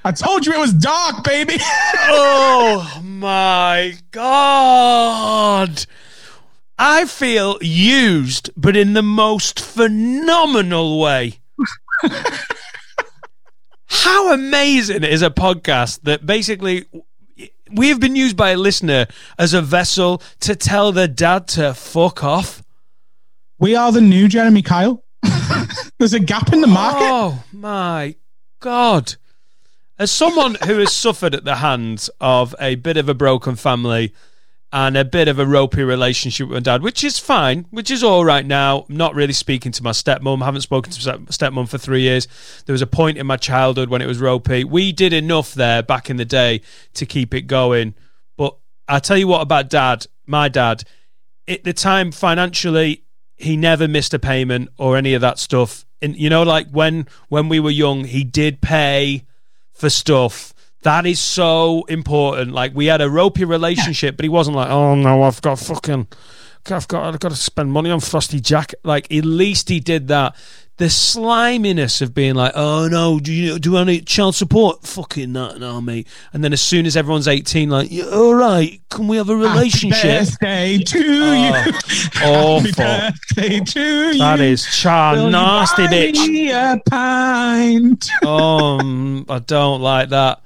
I 0.04 0.12
told 0.12 0.46
you 0.46 0.54
it 0.54 0.60
was 0.60 0.74
dark, 0.74 1.24
baby. 1.24 1.58
Oh 2.12 3.02
my 3.04 3.96
god. 4.12 5.86
I 6.78 7.06
feel 7.06 7.58
used, 7.62 8.50
but 8.56 8.76
in 8.78 8.94
the 8.94 9.04
most 9.04 9.60
phenomenal 9.60 11.00
way. 11.00 11.40
How 13.88 14.34
amazing 14.34 15.04
is 15.04 15.22
a 15.22 15.30
podcast 15.30 16.02
that 16.04 16.26
basically 16.26 16.86
we 17.72 17.90
have 17.90 18.00
been 18.00 18.16
used 18.16 18.38
by 18.38 18.52
a 18.52 18.58
listener 18.58 19.08
as 19.38 19.54
a 19.54 19.62
vessel 19.62 20.22
to 20.40 20.56
tell 20.56 20.92
their 20.92 21.08
dad 21.08 21.48
to 21.50 21.74
fuck 21.74 22.24
off? 22.24 22.64
we 23.60 23.76
are 23.76 23.92
the 23.92 24.00
new 24.02 24.28
Jeremy 24.30 24.62
Kyle. 24.62 25.04
There's 26.00 26.14
a 26.14 26.20
gap 26.20 26.54
in 26.54 26.62
the 26.62 26.68
market. 26.68 27.02
Oh 27.04 27.44
my 27.52 28.16
god. 28.62 29.16
As 30.00 30.12
someone 30.12 30.56
who 30.66 30.78
has 30.78 30.94
suffered 30.94 31.36
at 31.36 31.44
the 31.44 31.58
hands 31.58 32.10
of 32.22 32.56
a 32.58 32.76
bit 32.76 32.96
of 32.96 33.10
a 33.10 33.14
broken 33.14 33.58
family 33.58 34.14
and 34.72 34.96
a 34.96 35.04
bit 35.04 35.28
of 35.28 35.40
a 35.40 35.46
ropey 35.46 35.84
relationship 35.84 36.48
with 36.48 36.56
my 36.56 36.62
dad, 36.62 36.82
which 36.82 37.04
is 37.04 37.20
fine, 37.20 37.66
which 37.70 37.92
is 37.92 38.02
all 38.02 38.24
right 38.24 38.46
now. 38.46 38.86
I'm 38.88 38.96
not 38.96 39.14
really 39.14 39.34
speaking 39.34 39.74
to 39.74 39.84
my 39.84 39.92
stepmom. 39.92 40.42
I 40.42 40.46
Haven't 40.46 40.62
spoken 40.62 40.94
to 40.94 41.00
stepmom 41.00 41.68
for 41.68 41.78
three 41.78 42.00
years. 42.00 42.30
There 42.66 42.72
was 42.72 42.82
a 42.82 42.88
point 42.88 43.18
in 43.18 43.28
my 43.28 43.36
childhood 43.36 43.90
when 43.90 44.02
it 44.02 44.06
was 44.06 44.20
ropey. 44.20 44.64
We 44.64 44.94
did 44.94 45.12
enough 45.12 45.54
there 45.54 45.84
back 45.84 46.10
in 46.10 46.16
the 46.16 46.24
day 46.24 46.62
to 46.94 47.06
keep 47.06 47.34
it 47.34 47.42
going. 47.42 47.94
But 48.38 48.56
I 48.88 49.00
tell 49.00 49.18
you 49.18 49.28
what 49.28 49.42
about 49.42 49.70
dad, 49.70 50.06
my 50.26 50.48
dad. 50.48 50.86
At 51.46 51.66
the 51.66 51.74
time, 51.74 52.14
financially, 52.14 53.04
he 53.36 53.58
never 53.58 53.86
missed 53.86 54.14
a 54.14 54.20
payment 54.20 54.70
or 54.78 54.96
any 54.96 55.14
of 55.14 55.20
that 55.22 55.40
stuff. 55.40 55.86
And 56.02 56.16
you 56.16 56.30
know, 56.30 56.44
like 56.44 56.70
when 56.70 57.06
when 57.28 57.50
we 57.50 57.60
were 57.60 57.70
young, 57.70 58.06
he 58.06 58.24
did 58.24 58.62
pay 58.62 59.26
for 59.80 59.90
stuff. 59.90 60.54
That 60.84 61.06
is 61.06 61.20
so 61.20 61.84
important. 61.86 62.52
Like 62.52 62.76
we 62.76 62.86
had 62.86 63.02
a 63.02 63.10
ropey 63.10 63.46
relationship, 63.46 64.18
but 64.18 64.24
he 64.24 64.30
wasn't 64.30 64.58
like, 64.58 64.70
oh 64.70 64.96
no, 64.96 65.24
I've 65.24 65.42
got 65.42 65.60
fucking, 65.60 66.08
I've 66.70 66.88
got, 66.88 67.04
I've 67.14 67.20
got 67.20 67.30
to 67.30 67.36
spend 67.38 67.72
money 67.72 67.90
on 67.90 68.00
Frosty 68.00 68.40
Jack. 68.40 68.74
Like 68.84 69.12
at 69.12 69.26
least 69.26 69.70
he 69.70 69.80
did 69.80 70.08
that. 70.10 70.36
The 70.78 70.90
sliminess 70.90 72.02
of 72.02 72.14
being 72.14 72.36
like, 72.36 72.54
oh 72.56 72.88
no, 72.88 73.20
do 73.20 73.34
you 73.34 73.60
do 73.60 73.76
I 73.76 73.84
need 73.84 74.08
child 74.08 74.34
support? 74.36 74.88
Fucking 74.88 75.34
that, 75.34 75.60
no, 75.60 75.82
mate. 75.82 76.08
And 76.32 76.42
then 76.42 76.54
as 76.54 76.62
soon 76.62 76.86
as 76.86 76.96
everyone's 76.96 77.28
eighteen, 77.28 77.70
like, 77.70 77.92
yeah, 77.92 78.06
all 78.06 78.34
right, 78.34 78.80
can 78.90 79.10
we 79.10 79.18
have 79.18 79.28
a 79.30 79.36
relationship? 79.36 80.02
Happy 80.02 80.30
birthday 80.40 80.78
to 80.78 81.00
you. 81.00 81.52
Happy 82.14 82.72
birthday 82.72 83.60
to 83.60 84.12
you. 84.14 84.18
That 84.20 84.40
is 84.40 84.66
char 84.66 85.16
Will 85.16 85.30
nasty 85.30 85.84
bitch. 85.88 86.28
me 86.30 86.50
a 86.52 86.80
pint. 86.90 88.10
um, 88.26 89.26
I 89.28 89.40
don't 89.40 89.82
like 89.82 90.10
that. 90.10 90.42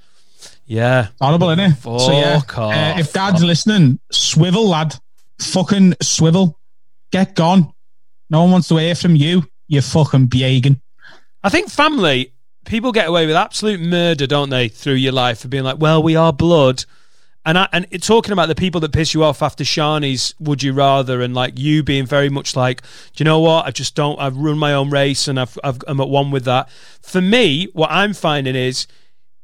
Yeah. 0.66 1.10
Horrible, 1.22 1.48
innit? 1.50 1.76
so 1.84 2.12
yeah, 2.12 2.40
Fuck 2.40 2.58
uh, 2.58 2.96
if 2.98 3.14
Dad's 3.14 3.44
listening, 3.44 4.00
swivel, 4.12 4.68
lad, 4.70 4.96
fucking 5.44 5.96
swivel, 6.02 6.60
get 7.12 7.36
gone. 7.36 7.72
No 8.30 8.42
one 8.42 8.52
wants 8.52 8.68
to 8.70 8.78
hear 8.78 8.96
from 8.96 9.16
you. 9.16 9.44
You 9.68 9.82
fucking 9.82 10.28
biegan. 10.28 10.82
I 11.44 11.50
think 11.50 11.70
family, 11.70 12.34
people 12.66 12.92
get 12.92 13.08
away 13.08 13.26
with 13.26 13.36
absolute 13.36 13.80
murder, 13.80 14.28
don't 14.28 14.50
they, 14.50 14.68
through 14.68 14.96
your 14.96 15.12
life 15.12 15.40
for 15.40 15.48
being 15.48 15.64
like, 15.64 15.80
well, 15.80 16.02
we 16.02 16.16
are 16.16 16.34
blood. 16.34 16.86
And 17.46 17.58
I, 17.58 17.68
and 17.74 17.86
talking 18.02 18.32
about 18.32 18.48
the 18.48 18.56
people 18.56 18.80
that 18.82 18.94
piss 18.94 19.14
you 19.14 19.24
off 19.24 19.42
after 19.42 19.66
Shani's 19.66 20.34
Would 20.40 20.64
You 20.64 20.72
Rather 20.72 21.22
and 21.22 21.34
like 21.34 21.60
you 21.60 21.84
being 21.84 22.06
very 22.06 22.30
much 22.30 22.56
like, 22.56 22.82
do 22.82 23.22
you 23.22 23.26
know 23.26 23.42
what? 23.42 23.66
I 23.66 23.72
just 23.72 23.96
don't, 23.96 24.18
I've 24.18 24.38
run 24.38 24.58
my 24.58 24.74
own 24.74 24.90
race 24.90 25.28
and 25.28 25.38
I've, 25.38 25.60
I've, 25.62 25.80
I'm 25.86 26.00
at 26.00 26.08
one 26.08 26.32
with 26.32 26.46
that. 26.46 26.70
For 27.02 27.20
me, 27.20 27.68
what 27.74 27.92
I'm 27.92 28.14
finding 28.14 28.56
is 28.56 28.88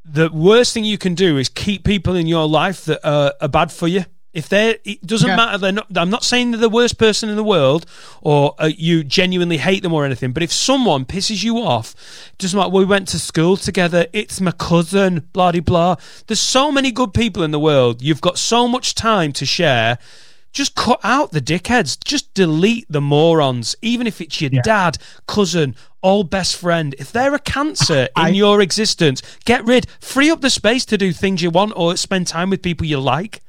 the 0.05 0.29
worst 0.31 0.73
thing 0.73 0.85
you 0.85 0.97
can 0.97 1.13
do 1.13 1.37
is 1.37 1.49
keep 1.49 1.83
people 1.83 2.15
in 2.15 2.25
your 2.25 2.47
life 2.47 2.85
that 2.85 3.05
are, 3.05 3.33
are 3.41 3.49
bad 3.49 3.69
for 3.69 3.87
you. 3.89 4.05
If 4.31 4.47
they're, 4.47 4.77
it 4.83 5.05
doesn't 5.05 5.27
Yeah. 5.27 5.35
matter. 5.35 5.57
They're 5.57 5.71
not. 5.71 5.87
I'm 5.95 6.11
not 6.11 6.23
saying 6.23 6.51
they're 6.51 6.59
the 6.59 6.69
worst 6.69 6.99
person 6.99 7.29
in 7.29 7.35
the 7.35 7.43
world, 7.43 7.87
or 8.21 8.53
uh, 8.59 8.69
you 8.77 9.03
genuinely 9.03 9.57
hate 9.57 9.81
them 9.81 9.91
or 9.91 10.05
anything. 10.05 10.33
But 10.33 10.43
if 10.43 10.53
someone 10.53 11.03
pisses 11.05 11.43
you 11.43 11.57
off, 11.57 11.95
doesn't 12.37 12.55
matter. 12.57 12.69
We 12.69 12.85
went 12.85 13.07
to 13.09 13.19
school 13.19 13.57
together. 13.57 14.05
It's 14.13 14.39
my 14.39 14.51
cousin. 14.51 15.27
Blah 15.33 15.53
de 15.53 15.61
blah. 15.61 15.95
There's 16.27 16.39
so 16.39 16.71
many 16.71 16.91
good 16.91 17.11
people 17.13 17.41
in 17.41 17.49
the 17.49 17.59
world. 17.59 18.03
You've 18.03 18.21
got 18.21 18.37
so 18.37 18.67
much 18.67 18.93
time 18.93 19.31
to 19.33 19.47
share. 19.47 19.97
Just 20.51 20.75
cut 20.75 20.99
out 21.03 21.31
the 21.31 21.41
dickheads. 21.41 21.97
Just 22.03 22.31
delete 22.35 22.85
the 22.89 23.01
morons. 23.01 23.75
Even 23.81 24.05
if 24.07 24.19
it's 24.21 24.41
your 24.41 24.49
dad, 24.49 24.97
cousin, 25.27 25.75
old 26.03 26.29
best 26.29 26.55
friend. 26.55 26.93
If 26.99 27.11
they're 27.11 27.35
a 27.35 27.39
cancer 27.39 28.09
in 28.17 28.35
your 28.35 28.61
existence, 28.61 29.21
get 29.45 29.65
rid. 29.65 29.87
Free 29.99 30.29
up 30.29 30.41
the 30.41 30.49
space 30.51 30.85
to 30.85 30.97
do 30.99 31.13
things 31.13 31.41
you 31.41 31.49
want 31.49 31.73
or 31.75 31.95
spend 31.97 32.27
time 32.27 32.49
with 32.51 32.61
people 32.61 32.85
you 32.85 32.99
like. 32.99 33.41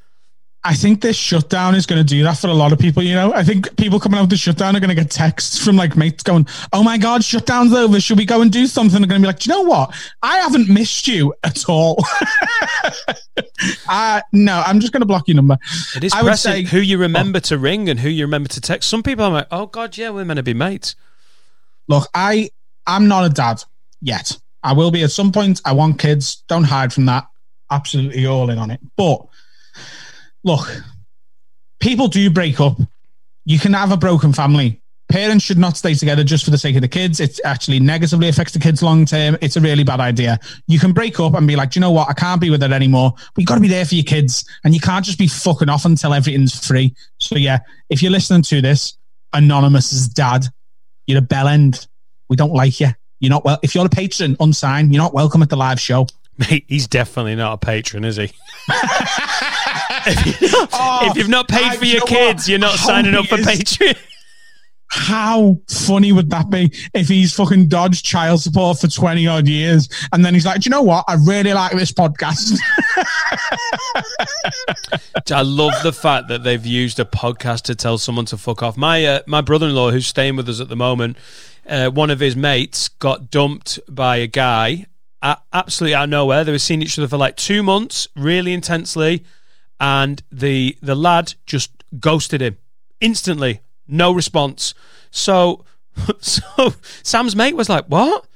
I 0.62 0.74
think 0.74 1.00
this 1.00 1.16
shutdown 1.16 1.74
is 1.74 1.86
going 1.86 2.04
to 2.04 2.06
do 2.06 2.22
that 2.22 2.36
for 2.36 2.48
a 2.48 2.52
lot 2.52 2.72
of 2.72 2.78
people. 2.78 3.02
You 3.02 3.14
know, 3.14 3.32
I 3.32 3.42
think 3.42 3.74
people 3.78 3.98
coming 3.98 4.18
out 4.18 4.24
of 4.24 4.28
the 4.30 4.36
shutdown 4.36 4.76
are 4.76 4.80
going 4.80 4.90
to 4.90 4.94
get 4.94 5.10
texts 5.10 5.62
from 5.64 5.76
like 5.76 5.96
mates 5.96 6.22
going, 6.22 6.46
"Oh 6.72 6.82
my 6.82 6.98
god, 6.98 7.24
shutdown's 7.24 7.72
over. 7.72 7.98
Should 7.98 8.18
we 8.18 8.26
go 8.26 8.42
and 8.42 8.52
do 8.52 8.66
something?" 8.66 9.00
They're 9.00 9.08
going 9.08 9.22
to 9.22 9.26
be 9.26 9.28
like, 9.28 9.38
"Do 9.38 9.50
you 9.50 9.56
know 9.56 9.68
what? 9.68 9.94
I 10.22 10.36
haven't 10.38 10.68
missed 10.68 11.08
you 11.08 11.32
at 11.44 11.66
all." 11.66 12.04
uh, 13.88 14.20
no, 14.32 14.62
I'm 14.66 14.80
just 14.80 14.92
going 14.92 15.00
to 15.00 15.06
block 15.06 15.28
your 15.28 15.36
number. 15.36 15.56
It 15.96 16.04
is 16.04 16.12
I 16.12 16.22
would 16.22 16.28
pressing 16.28 16.52
say- 16.52 16.62
who 16.64 16.78
you 16.78 16.98
remember 16.98 17.40
to 17.40 17.56
ring 17.56 17.88
and 17.88 17.98
who 17.98 18.10
you 18.10 18.24
remember 18.24 18.50
to 18.50 18.60
text. 18.60 18.88
Some 18.90 19.02
people 19.02 19.24
are 19.24 19.30
like, 19.30 19.46
oh 19.50 19.66
God, 19.66 19.96
yeah, 19.96 20.10
we're 20.10 20.24
meant 20.26 20.38
to 20.38 20.42
be 20.42 20.54
mates. 20.54 20.94
Look, 21.88 22.08
I 22.14 22.50
I'm 22.86 23.08
not 23.08 23.24
a 23.24 23.30
dad 23.30 23.64
yet. 24.00 24.36
I 24.62 24.74
will 24.74 24.90
be 24.90 25.02
at 25.02 25.10
some 25.10 25.32
point. 25.32 25.60
I 25.64 25.72
want 25.72 25.98
kids. 25.98 26.44
Don't 26.48 26.64
hide 26.64 26.92
from 26.92 27.06
that. 27.06 27.26
Absolutely 27.70 28.26
all 28.26 28.50
in 28.50 28.58
on 28.58 28.70
it. 28.70 28.80
But 28.96 29.24
look, 30.44 30.68
people 31.80 32.08
do 32.08 32.30
break 32.30 32.60
up. 32.60 32.78
You 33.44 33.58
can 33.58 33.72
have 33.72 33.92
a 33.92 33.96
broken 33.96 34.32
family. 34.32 34.80
Parents 35.08 35.44
should 35.44 35.58
not 35.58 35.76
stay 35.76 35.94
together 35.94 36.22
just 36.22 36.44
for 36.44 36.52
the 36.52 36.58
sake 36.58 36.76
of 36.76 36.82
the 36.82 36.88
kids. 36.88 37.18
It 37.18 37.40
actually 37.44 37.80
negatively 37.80 38.28
affects 38.28 38.52
the 38.52 38.60
kids 38.60 38.80
long 38.80 39.04
term. 39.06 39.36
It's 39.40 39.56
a 39.56 39.60
really 39.60 39.82
bad 39.82 39.98
idea. 39.98 40.38
You 40.68 40.78
can 40.78 40.92
break 40.92 41.18
up 41.18 41.34
and 41.34 41.48
be 41.48 41.56
like, 41.56 41.72
"Do 41.72 41.78
you 41.78 41.80
know 41.80 41.90
what? 41.90 42.08
I 42.08 42.12
can't 42.12 42.40
be 42.40 42.48
with 42.48 42.62
it 42.62 42.70
anymore. 42.70 43.12
But 43.16 43.40
you 43.40 43.44
got 43.44 43.56
to 43.56 43.60
be 43.60 43.66
there 43.66 43.84
for 43.84 43.96
your 43.96 44.04
kids, 44.04 44.44
and 44.62 44.72
you 44.72 44.78
can't 44.78 45.04
just 45.04 45.18
be 45.18 45.26
fucking 45.26 45.68
off 45.68 45.84
until 45.84 46.14
everything's 46.14 46.64
free. 46.64 46.94
So 47.18 47.36
yeah, 47.36 47.58
if 47.88 48.02
you're 48.02 48.12
listening 48.12 48.42
to 48.42 48.60
this, 48.60 48.96
anonymous's 49.32 50.06
dad, 50.06 50.46
you're 51.08 51.18
a 51.18 51.22
bell 51.22 51.48
end. 51.48 51.88
We 52.28 52.36
don't 52.36 52.52
like 52.52 52.78
you. 52.78 52.90
You're 53.18 53.30
not 53.30 53.44
well. 53.44 53.58
If 53.62 53.74
you're 53.74 53.86
a 53.86 53.88
patron, 53.88 54.36
unsigned, 54.38 54.94
you're 54.94 55.02
not 55.02 55.12
welcome 55.12 55.42
at 55.42 55.48
the 55.48 55.56
live 55.56 55.80
show. 55.80 56.06
Mate, 56.40 56.64
he's 56.68 56.86
definitely 56.86 57.36
not 57.36 57.54
a 57.54 57.58
patron, 57.58 58.04
is 58.04 58.16
he? 58.16 58.30
if, 60.06 60.40
you're 60.40 60.50
not, 60.50 60.68
if 61.06 61.16
you've 61.16 61.28
not 61.28 61.48
paid 61.48 61.64
I- 61.64 61.76
for 61.76 61.84
your 61.84 62.00
know 62.00 62.06
kids, 62.06 62.48
you're 62.48 62.58
not 62.58 62.78
signing 62.78 63.14
up 63.14 63.26
for 63.26 63.38
is. 63.38 63.46
Patreon. 63.46 63.96
How 64.92 65.56
funny 65.68 66.10
would 66.10 66.30
that 66.30 66.50
be 66.50 66.72
if 66.94 67.06
he's 67.06 67.32
fucking 67.32 67.68
dodged 67.68 68.04
child 68.04 68.42
support 68.42 68.80
for 68.80 68.88
20 68.88 69.24
odd 69.28 69.46
years 69.46 69.88
and 70.12 70.24
then 70.24 70.34
he's 70.34 70.44
like, 70.44 70.62
Do 70.62 70.66
you 70.66 70.70
know 70.72 70.82
what? 70.82 71.04
I 71.06 71.14
really 71.14 71.52
like 71.52 71.70
this 71.72 71.92
podcast. 71.92 72.58
I 75.30 75.42
love 75.42 75.74
the 75.84 75.92
fact 75.92 76.26
that 76.28 76.42
they've 76.42 76.66
used 76.66 76.98
a 76.98 77.04
podcast 77.04 77.62
to 77.62 77.76
tell 77.76 77.98
someone 77.98 78.24
to 78.26 78.36
fuck 78.36 78.64
off. 78.64 78.76
My 78.76 79.04
uh, 79.04 79.20
my 79.26 79.42
brother-in-law, 79.42 79.92
who's 79.92 80.08
staying 80.08 80.34
with 80.34 80.48
us 80.48 80.60
at 80.60 80.68
the 80.68 80.76
moment, 80.76 81.16
uh, 81.68 81.90
one 81.90 82.10
of 82.10 82.18
his 82.18 82.34
mates 82.34 82.88
got 82.88 83.30
dumped 83.30 83.78
by 83.88 84.16
a 84.16 84.26
guy 84.26 84.86
absolutely 85.22 85.94
out 85.94 86.04
of 86.04 86.10
nowhere. 86.10 86.44
They 86.44 86.52
were 86.52 86.58
seeing 86.58 86.82
each 86.82 86.98
other 86.98 87.08
for 87.08 87.16
like 87.16 87.36
two 87.36 87.62
months, 87.62 88.08
really 88.16 88.52
intensely, 88.52 89.24
and 89.78 90.22
the 90.30 90.76
the 90.82 90.94
lad 90.94 91.34
just 91.46 91.84
ghosted 91.98 92.40
him 92.42 92.58
instantly, 93.00 93.60
no 93.88 94.12
response. 94.12 94.74
So, 95.10 95.64
so 96.20 96.74
Sam's 97.02 97.34
mate 97.36 97.56
was 97.56 97.68
like, 97.68 97.86
"What?" 97.86 98.26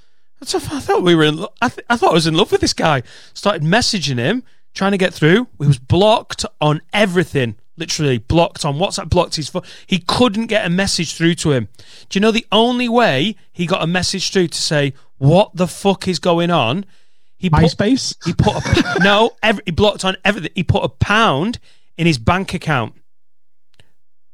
I 0.42 0.44
thought- 0.46 1.02
we 1.02 1.14
were 1.14 1.24
in. 1.24 1.36
lo- 1.38 1.52
I, 1.62 1.68
th- 1.70 1.86
I 1.88 1.96
thought 1.96 2.10
I 2.10 2.14
was 2.14 2.26
in 2.26 2.34
love 2.34 2.52
with 2.52 2.60
this 2.60 2.74
guy. 2.74 3.02
Started 3.32 3.62
messaging 3.62 4.18
him, 4.18 4.42
trying 4.74 4.92
to 4.92 4.98
get 4.98 5.14
through. 5.14 5.48
He 5.58 5.66
was 5.66 5.78
blocked 5.78 6.44
on 6.60 6.82
everything. 6.92 7.56
Literally 7.76 8.18
blocked 8.18 8.64
on 8.64 8.76
WhatsApp. 8.76 9.08
Blocked 9.08 9.36
his 9.36 9.48
phone. 9.48 9.62
He 9.86 9.98
couldn't 9.98 10.46
get 10.46 10.66
a 10.66 10.70
message 10.70 11.14
through 11.14 11.34
to 11.36 11.52
him. 11.52 11.68
Do 12.08 12.16
you 12.16 12.20
know 12.20 12.30
the 12.30 12.46
only 12.52 12.88
way 12.88 13.36
he 13.52 13.66
got 13.66 13.82
a 13.82 13.86
message 13.86 14.30
through 14.30 14.48
to 14.48 14.58
say 14.58 14.94
what 15.18 15.54
the 15.54 15.66
fuck 15.66 16.06
is 16.06 16.18
going 16.18 16.50
on? 16.50 16.84
He 17.36 17.50
put, 17.50 17.62
MySpace? 17.62 18.16
he 18.24 18.32
put 18.32 18.54
a 18.56 18.98
no. 19.02 19.32
Every, 19.42 19.62
he 19.66 19.72
blocked 19.72 20.04
on 20.04 20.16
everything. 20.24 20.52
He 20.54 20.62
put 20.62 20.84
a 20.84 20.88
pound 20.88 21.58
in 21.96 22.06
his 22.06 22.18
bank 22.18 22.54
account. 22.54 22.94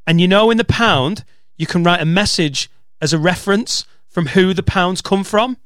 And 0.06 0.20
you 0.20 0.28
know, 0.28 0.50
in 0.50 0.58
the 0.58 0.64
pound, 0.64 1.24
you 1.56 1.66
can 1.66 1.82
write 1.82 2.00
a 2.00 2.06
message 2.06 2.70
as 3.00 3.12
a 3.12 3.18
reference 3.18 3.84
from 4.08 4.26
who 4.28 4.52
the 4.52 4.62
pounds 4.62 5.00
come 5.00 5.24
from. 5.24 5.56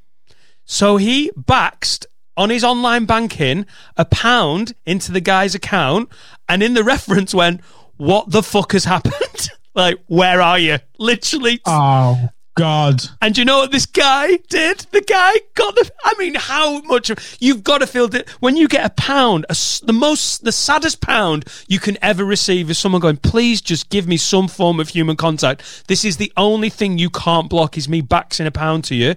So 0.64 0.96
he 0.96 1.30
BACSed 1.36 2.06
on 2.36 2.50
his 2.50 2.64
online 2.64 3.04
banking 3.04 3.66
a 3.96 4.04
pound 4.04 4.74
into 4.86 5.12
the 5.12 5.20
guy's 5.20 5.54
account, 5.54 6.08
and 6.48 6.62
in 6.62 6.74
the 6.74 6.84
reference 6.84 7.34
went, 7.34 7.60
What 7.96 8.30
the 8.30 8.42
fuck 8.42 8.72
has 8.72 8.84
happened? 8.84 9.48
like, 9.74 9.98
where 10.06 10.40
are 10.40 10.58
you? 10.58 10.78
Literally. 10.98 11.60
oh, 11.66 12.28
God. 12.56 13.02
And 13.20 13.36
you 13.36 13.44
know 13.44 13.58
what 13.58 13.72
this 13.72 13.86
guy 13.86 14.36
did? 14.48 14.86
The 14.92 15.00
guy 15.00 15.34
got 15.54 15.74
the. 15.74 15.90
I 16.04 16.14
mean, 16.18 16.36
how 16.36 16.80
much 16.82 17.10
of, 17.10 17.18
you've 17.40 17.64
got 17.64 17.78
to 17.78 17.86
feel 17.86 18.06
that 18.08 18.28
when 18.40 18.56
you 18.56 18.68
get 18.68 18.86
a 18.86 18.90
pound, 18.90 19.44
a 19.50 19.56
the 19.84 19.92
most, 19.92 20.44
the 20.44 20.52
saddest 20.52 21.00
pound 21.00 21.46
you 21.66 21.80
can 21.80 21.98
ever 22.00 22.24
receive 22.24 22.70
is 22.70 22.78
someone 22.78 23.00
going, 23.00 23.16
"Please 23.16 23.60
just 23.60 23.90
give 23.90 24.06
me 24.06 24.16
some 24.16 24.46
form 24.46 24.78
of 24.78 24.90
human 24.90 25.16
contact." 25.16 25.84
This 25.88 26.04
is 26.04 26.16
the 26.16 26.32
only 26.36 26.70
thing 26.70 26.96
you 26.96 27.10
can't 27.10 27.50
block. 27.50 27.76
Is 27.76 27.88
me 27.88 28.02
BACSing 28.02 28.46
a 28.46 28.52
pound 28.52 28.84
to 28.84 28.94
you. 28.94 29.16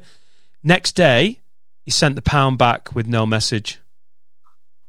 Next 0.63 0.93
day, 0.93 1.41
he 1.87 1.91
sent 1.91 2.15
the 2.17 2.21
pound 2.21 2.57
back 2.57 2.93
with 2.93 3.07
no 3.07 3.25
message. 3.25 3.79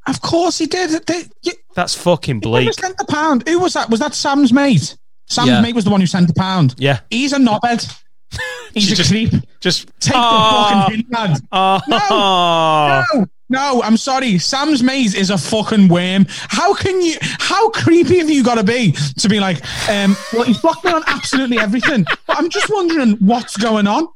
Of 0.05 0.19
course 0.21 0.57
he 0.57 0.65
did. 0.65 1.05
They, 1.07 1.23
you, 1.43 1.53
That's 1.75 1.95
fucking 1.95 2.35
he 2.35 2.41
bleak. 2.41 2.73
sent 2.73 2.97
the 2.97 3.05
pound. 3.05 3.47
Who 3.47 3.57
was 3.57 3.71
that? 3.75 3.89
Was 3.89 4.01
that 4.01 4.13
Sam's 4.13 4.51
mate? 4.51 4.97
Sam's 5.27 5.47
Yeah. 5.47 5.61
mate 5.61 5.75
was 5.75 5.85
the 5.85 5.91
one 5.91 6.01
who 6.01 6.07
sent 6.07 6.27
the 6.27 6.33
pound. 6.33 6.75
Yeah. 6.77 6.99
He's 7.09 7.31
a 7.31 7.37
knobhead. 7.37 7.89
He's 8.73 8.91
a 8.91 8.95
Just- 8.95 9.11
creep. 9.11 9.31
Just 9.61 9.89
Take 10.01 10.13
Oh, 10.17 10.19
the 10.19 10.75
fucking 10.81 10.95
hint, 10.97 11.11
lad. 11.13 11.39
oh. 11.53 13.05
No, 13.09 13.25
no, 13.49 13.81
I'm 13.81 13.95
sorry. 13.95 14.37
Sam's 14.39 14.83
mate 14.83 15.15
is 15.15 15.29
a 15.29 15.37
fucking 15.37 15.87
worm. 15.87 16.25
How 16.49 16.73
can 16.73 17.01
you? 17.01 17.15
How 17.21 17.69
creepy 17.69 18.17
have 18.19 18.29
you 18.29 18.43
got 18.43 18.55
to 18.55 18.63
be 18.65 18.91
to 19.19 19.29
be 19.29 19.39
like, 19.39 19.57
um, 19.89 20.17
well, 20.33 20.43
he's 20.43 20.59
blocked 20.59 20.83
me 20.83 20.91
on 20.91 21.01
absolutely 21.07 21.59
everything, 21.59 22.05
but 22.27 22.37
I'm 22.37 22.49
just 22.49 22.69
wondering 22.69 23.13
what's 23.19 23.55
going 23.55 23.87
on. 23.87 24.07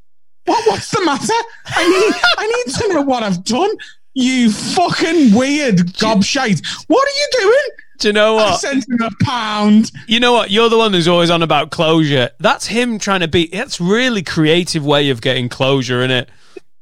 What? 0.45 0.67
What's 0.67 0.89
the 0.91 1.03
matter? 1.05 1.33
I 1.65 1.87
need, 1.87 2.21
I 2.37 2.47
need 2.65 2.73
to 2.75 2.93
know 2.93 3.01
what 3.01 3.23
I've 3.23 3.43
done. 3.43 3.69
You 4.13 4.51
fucking 4.51 5.33
weird 5.33 5.77
gobshite. 5.93 6.61
What 6.87 7.07
are 7.07 7.11
you 7.15 7.27
doing? 7.41 7.77
Do 7.99 8.09
you 8.09 8.13
know 8.13 8.37
I 8.37 8.51
what? 8.51 8.59
sent 8.59 8.87
him 8.89 9.01
a 9.01 9.09
pound. 9.23 9.91
You 10.07 10.19
know 10.19 10.33
what? 10.33 10.51
You're 10.51 10.69
the 10.69 10.77
one 10.77 10.93
who's 10.93 11.07
always 11.07 11.29
on 11.29 11.41
about 11.41 11.71
closure. 11.71 12.29
That's 12.39 12.67
him 12.67 12.99
trying 12.99 13.21
to 13.21 13.27
be. 13.27 13.47
That's 13.47 13.79
really 13.79 14.21
creative 14.21 14.85
way 14.85 15.09
of 15.09 15.21
getting 15.21 15.47
closure, 15.49 15.99
isn't 15.99 16.11
it? 16.11 16.29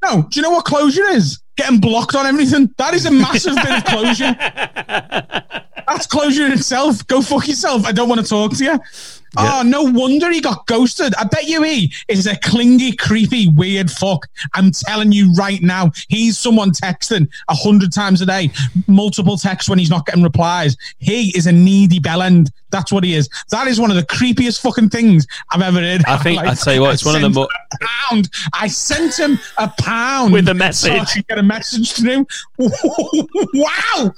No, 0.04 0.24
do 0.24 0.40
you 0.40 0.42
know 0.42 0.50
what 0.50 0.66
closure 0.66 1.06
is? 1.10 1.40
Getting 1.58 1.80
blocked 1.80 2.16
on 2.16 2.26
everything. 2.26 2.74
That 2.78 2.96
is 2.96 3.06
a 3.06 3.12
massive 3.12 3.56
bit 3.56 3.70
of 3.70 3.86
closure. 3.86 4.36
That's 5.88 6.08
closure 6.08 6.46
in 6.46 6.54
itself. 6.54 7.06
Go 7.08 7.22
fuck 7.22 7.48
yourself. 7.48 7.86
I 7.86 7.92
don't 7.92 8.10
want 8.10 8.22
to 8.22 8.28
talk 8.28 8.56
to 8.58 8.64
you. 8.64 8.80
Oh, 9.38 9.64
no 9.66 9.84
wonder 9.84 10.30
he 10.32 10.42
got 10.42 10.66
ghosted. 10.68 11.14
I 11.16 11.24
bet 11.24 11.46
you 11.46 11.64
he 11.64 11.94
is 12.10 12.28
a 12.28 12.36
clingy, 12.38 12.92
creepy, 12.92 13.48
weird 13.48 13.90
fuck. 13.90 14.28
I'm 14.54 14.72
telling 14.72 15.12
you 15.14 15.34
right 15.36 15.62
now, 15.62 15.92
he's 16.10 16.38
someone 16.38 16.72
texting 16.72 17.30
a 17.48 17.56
hundred 17.56 17.94
times 17.94 18.22
a 18.22 18.26
day, 18.26 18.52
multiple 18.88 19.38
texts 19.38 19.70
when 19.70 19.80
he's 19.80 19.90
not 19.90 20.06
getting 20.06 20.22
replies. 20.24 20.76
He 21.00 21.36
is 21.38 21.48
a 21.48 21.52
needy 21.52 22.00
bellend. 22.00 22.50
That's 22.72 22.92
what 22.92 23.04
he 23.06 23.14
is. 23.16 23.30
That 23.52 23.68
is 23.68 23.80
one 23.80 23.90
of 23.90 23.96
the 23.98 24.04
creepiest 24.06 24.62
fucking 24.62 24.90
things 24.90 25.26
I've 25.52 25.62
ever 25.62 25.80
heard. 25.80 26.04
I 26.06 26.18
think- 26.18 26.40
I'll 26.42 26.56
tell 26.56 26.74
you 26.74 26.82
what, 26.82 26.94
it's 26.94 27.06
one 27.06 27.16
of 27.16 27.22
the 27.22 27.28
sent 27.28 27.36
mo- 27.36 27.48
pound. 28.10 28.30
I 28.54 28.68
sent 28.68 29.18
him 29.18 29.40
a 29.58 29.70
pound 29.80 30.34
With 30.34 30.48
a 30.48 30.52
So 30.52 30.52
I 30.92 30.98
message. 30.98 31.14
could 31.14 31.28
get 31.28 31.38
a 31.38 31.44
message 31.44 31.94
to 31.96 32.04
him. 32.04 32.28
wow. 33.54 34.14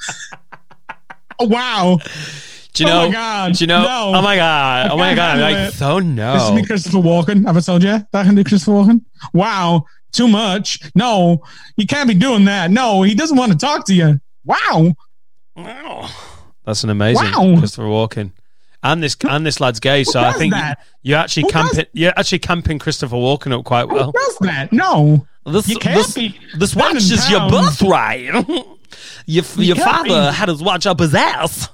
Wow. 1.40 2.00
Do 2.74 2.84
you 2.86 2.90
Oh 2.90 3.06
my? 3.08 3.12
God, 3.12 3.54
Do 3.54 3.64
you 3.64 3.68
know? 3.68 3.84
no. 3.84 4.12
Oh 4.16 4.22
my 4.22 4.36
god! 4.36 4.90
Oh 4.92 4.98
my 4.98 5.14
god! 5.14 5.40
I'm 5.40 5.42
like, 5.54 5.74
it. 5.76 5.82
oh 5.82 6.00
no! 6.00 6.34
This 6.34 6.44
is 6.44 6.52
me, 6.54 6.66
Christopher 6.66 6.98
Walken. 6.98 7.46
Have 7.46 7.56
I 7.56 7.60
told 7.60 7.84
you 7.84 7.90
that 7.92 8.08
I 8.14 8.24
can 8.24 8.36
do 8.36 8.44
Christopher 8.44 8.72
Walken? 8.72 9.02
Wow. 9.34 9.86
Too 10.12 10.28
much. 10.28 10.80
No, 10.96 11.44
you 11.78 11.86
can't 11.88 12.08
be 12.08 12.14
doing 12.16 12.46
that. 12.46 12.70
No, 12.72 13.02
he 13.04 13.16
doesn't 13.16 13.38
want 13.38 13.52
to 13.52 13.58
talk 13.58 13.86
to 13.88 13.94
you. 13.96 14.20
Wow. 14.46 14.94
Wow. 15.56 16.10
That's 16.66 16.84
an 16.84 16.90
amazing 16.90 17.26
Wow. 17.32 17.56
Christopher 17.60 17.88
Walken. 17.88 18.32
And 18.82 19.02
this 19.02 19.16
and 19.28 19.46
this 19.46 19.60
lad's 19.60 19.80
gay, 19.80 20.04
so 20.04 20.20
I 20.20 20.34
think 20.34 20.54
you, 20.54 20.60
that? 20.60 20.80
you're 21.04 21.18
actually 21.20 21.44
Who 21.44 21.50
camping. 21.50 21.86
You're 21.94 22.14
actually 22.18 22.40
camping 22.40 22.80
Christopher 22.80 23.16
Walken 23.16 23.58
up 23.58 23.64
quite 23.66 23.88
Who 23.88 23.94
well. 23.96 24.12
does 24.12 24.38
that? 24.42 24.74
No. 24.74 25.26
This, 25.46 25.68
You 25.68 25.78
can't 25.78 25.96
this, 25.98 26.14
be 26.14 26.40
this 26.58 26.76
watch 26.76 26.96
is 26.96 27.30
your 27.30 27.50
birthright. 27.50 28.24
your 29.26 29.44
your 29.58 29.76
father 29.78 30.10
be- 30.32 30.36
had 30.36 30.50
his 30.50 30.62
watch 30.62 30.86
up 30.86 31.00
his 31.00 31.14
ass. 31.16 31.70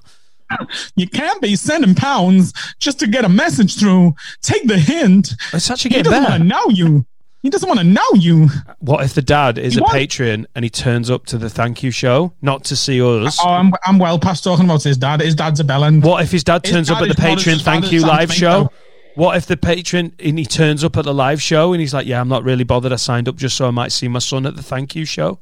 You 0.95 1.07
can't 1.07 1.41
be 1.41 1.55
sending 1.55 1.95
pounds 1.95 2.53
just 2.79 2.99
to 2.99 3.07
get 3.07 3.25
a 3.25 3.29
message 3.29 3.77
through. 3.79 4.13
Take 4.41 4.67
the 4.67 4.77
hint. 4.77 5.33
It's 5.53 5.69
actually 5.69 5.95
He 5.95 6.01
doesn't 6.03 6.23
want 6.23 6.41
to 6.41 6.43
know 6.43 6.69
you. 6.69 7.05
He 7.41 7.49
doesn't 7.49 7.69
want 7.69 7.79
to 7.79 7.85
know 7.85 8.05
you. 8.15 8.49
What 8.79 9.03
if 9.05 9.13
the 9.13 9.21
dad 9.21 9.57
is 9.57 9.75
You 9.75 9.79
a 9.79 9.83
want- 9.83 9.93
patron 9.93 10.45
and 10.55 10.65
he 10.65 10.69
turns 10.69 11.09
up 11.09 11.25
to 11.27 11.37
the 11.37 11.49
thank 11.49 11.81
you 11.83 11.89
show, 11.91 12.33
not 12.41 12.65
to 12.65 12.75
see 12.75 13.01
us? 13.01 13.39
Oh, 13.41 13.47
I'm, 13.47 13.71
I'm 13.85 13.97
well 13.97 14.19
past 14.19 14.43
talking 14.43 14.65
about 14.65 14.83
his 14.83 14.97
dad. 14.97 15.21
His 15.21 15.35
dad's 15.35 15.59
a 15.61 15.63
bellend. 15.63 16.03
What 16.03 16.21
if 16.23 16.31
his 16.31 16.43
dad 16.43 16.65
His 16.65 16.73
turns 16.73 16.89
up 16.89 16.99
dad 16.99 17.09
at 17.11 17.15
the 17.15 17.21
not 17.21 17.29
as 17.31 17.35
patron 17.37 17.57
bad 17.59 17.63
thank 17.65 17.85
as 17.85 17.91
you 17.93 17.99
Sam 18.01 18.09
live 18.09 18.27
Smith, 18.29 18.37
show? 18.37 18.63
though. 18.63 18.71
What 19.15 19.37
if 19.37 19.45
the 19.45 19.55
patron 19.57 20.13
and 20.19 20.37
he 20.37 20.45
turns 20.45 20.83
up 20.83 20.97
at 20.97 21.05
the 21.05 21.13
live 21.13 21.41
show 21.41 21.71
and 21.73 21.79
he's 21.81 21.93
like, 21.93 22.07
"Yeah, 22.07 22.19
I'm 22.19 22.27
not 22.29 22.43
really 22.43 22.63
bothered. 22.63 22.91
I 22.91 22.97
signed 22.97 23.27
up 23.29 23.35
just 23.37 23.55
so 23.55 23.67
I 23.67 23.71
might 23.71 23.91
see 23.91 24.07
my 24.07 24.19
son 24.19 24.45
at 24.45 24.55
the 24.57 24.63
thank 24.63 24.95
you 24.95 25.05
show." 25.05 25.39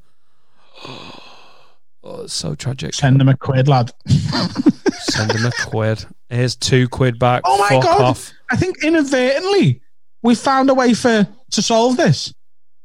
Oh, 2.10 2.22
it's 2.22 2.34
so 2.34 2.55
tragic. 2.55 2.93
Send 2.93 3.20
him 3.20 3.28
a 3.28 3.36
quid, 3.36 3.68
lad. 3.68 3.91
Send 4.08 5.34
him 5.34 5.45
a 5.45 5.51
quid. 5.66 6.05
Here's 6.30 6.55
two 6.55 6.88
quid 6.88 7.20
back. 7.20 7.41
Oh 7.43 7.58
my 7.58 7.68
Fuck 7.68 7.84
god! 7.84 8.01
off. 8.01 8.32
I 8.49 8.55
think 8.55 8.82
inadvertently 8.82 9.82
we 10.24 10.34
found 10.34 10.70
a 10.70 10.74
way 10.74 10.93
for 10.93 11.28
to 11.51 11.62
solve 11.62 11.97
this. 11.97 12.34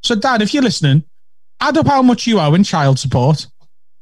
So, 0.03 0.17
Dad, 0.17 0.43
if 0.43 0.53
you're 0.53 0.63
listening, 0.65 1.05
add 1.61 1.77
up 1.79 1.87
how 1.87 2.03
much 2.03 2.27
you 2.27 2.41
owe 2.41 2.53
in 2.55 2.65
child 2.65 2.99
support. 2.99 3.47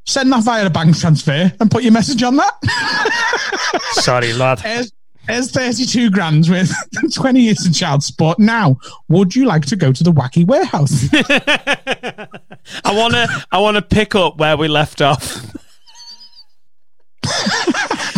Send 0.06 0.32
that 0.32 0.42
via 0.42 0.64
a 0.64 0.70
bank 0.70 0.96
transfer 0.96 1.52
and 1.60 1.70
put 1.70 1.82
your 1.82 1.92
message 1.92 2.22
on 2.22 2.36
that. 2.36 3.80
Sorry, 3.92 4.32
lad. 4.32 4.60
Here's, 4.60 4.90
here's 5.30 5.50
32 5.50 6.10
grand 6.10 6.48
with 6.48 6.72
20 7.14 7.40
years 7.40 7.66
in 7.66 7.72
child 7.72 8.02
support. 8.02 8.38
Now, 8.38 8.78
would 9.08 9.34
you 9.34 9.44
like 9.46 9.64
to 9.66 9.76
go 9.76 9.92
to 9.92 10.04
the 10.04 10.12
wacky 10.12 10.46
warehouse? 10.46 11.08
I 12.84 12.94
wanna 12.96 13.26
I 13.50 13.58
wanna 13.58 13.82
pick 13.82 14.14
up 14.14 14.36
where 14.38 14.56
we 14.56 14.68
left 14.68 15.00
off. 15.00 15.44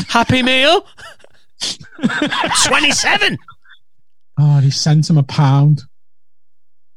Happy 0.08 0.42
meal? 0.42 0.84
Twenty-seven. 2.66 3.38
oh, 4.38 4.58
he 4.58 4.70
sent 4.70 5.08
him 5.08 5.18
a 5.18 5.22
pound. 5.22 5.82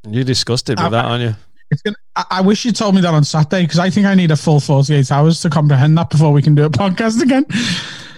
You're 0.08 0.24
disgusted 0.24 0.78
with 0.78 0.88
Uh, 0.88 0.90
that, 0.90 1.06
aren't 1.06 1.24
you? 1.24 1.36
It's 1.72 1.82
gonna, 1.82 1.96
I, 2.16 2.26
I 2.32 2.42
wish 2.42 2.66
you 2.66 2.72
told 2.72 2.96
me 2.96 3.02
that 3.02 3.14
on 3.14 3.24
Saturday 3.24 3.64
because 3.64 3.80
I 3.80 3.90
think 3.90 4.06
I 4.06 4.16
need 4.16 4.32
a 4.32 4.36
full 4.36 4.60
48 4.60 5.12
hours 5.12 5.42
to 5.42 5.50
comprehend 5.50 5.98
that 5.98 6.10
before 6.10 6.32
we 6.32 6.42
can 6.42 6.56
do 6.56 6.64
a 6.66 6.70
podcast 6.70 7.22
again. 7.22 7.46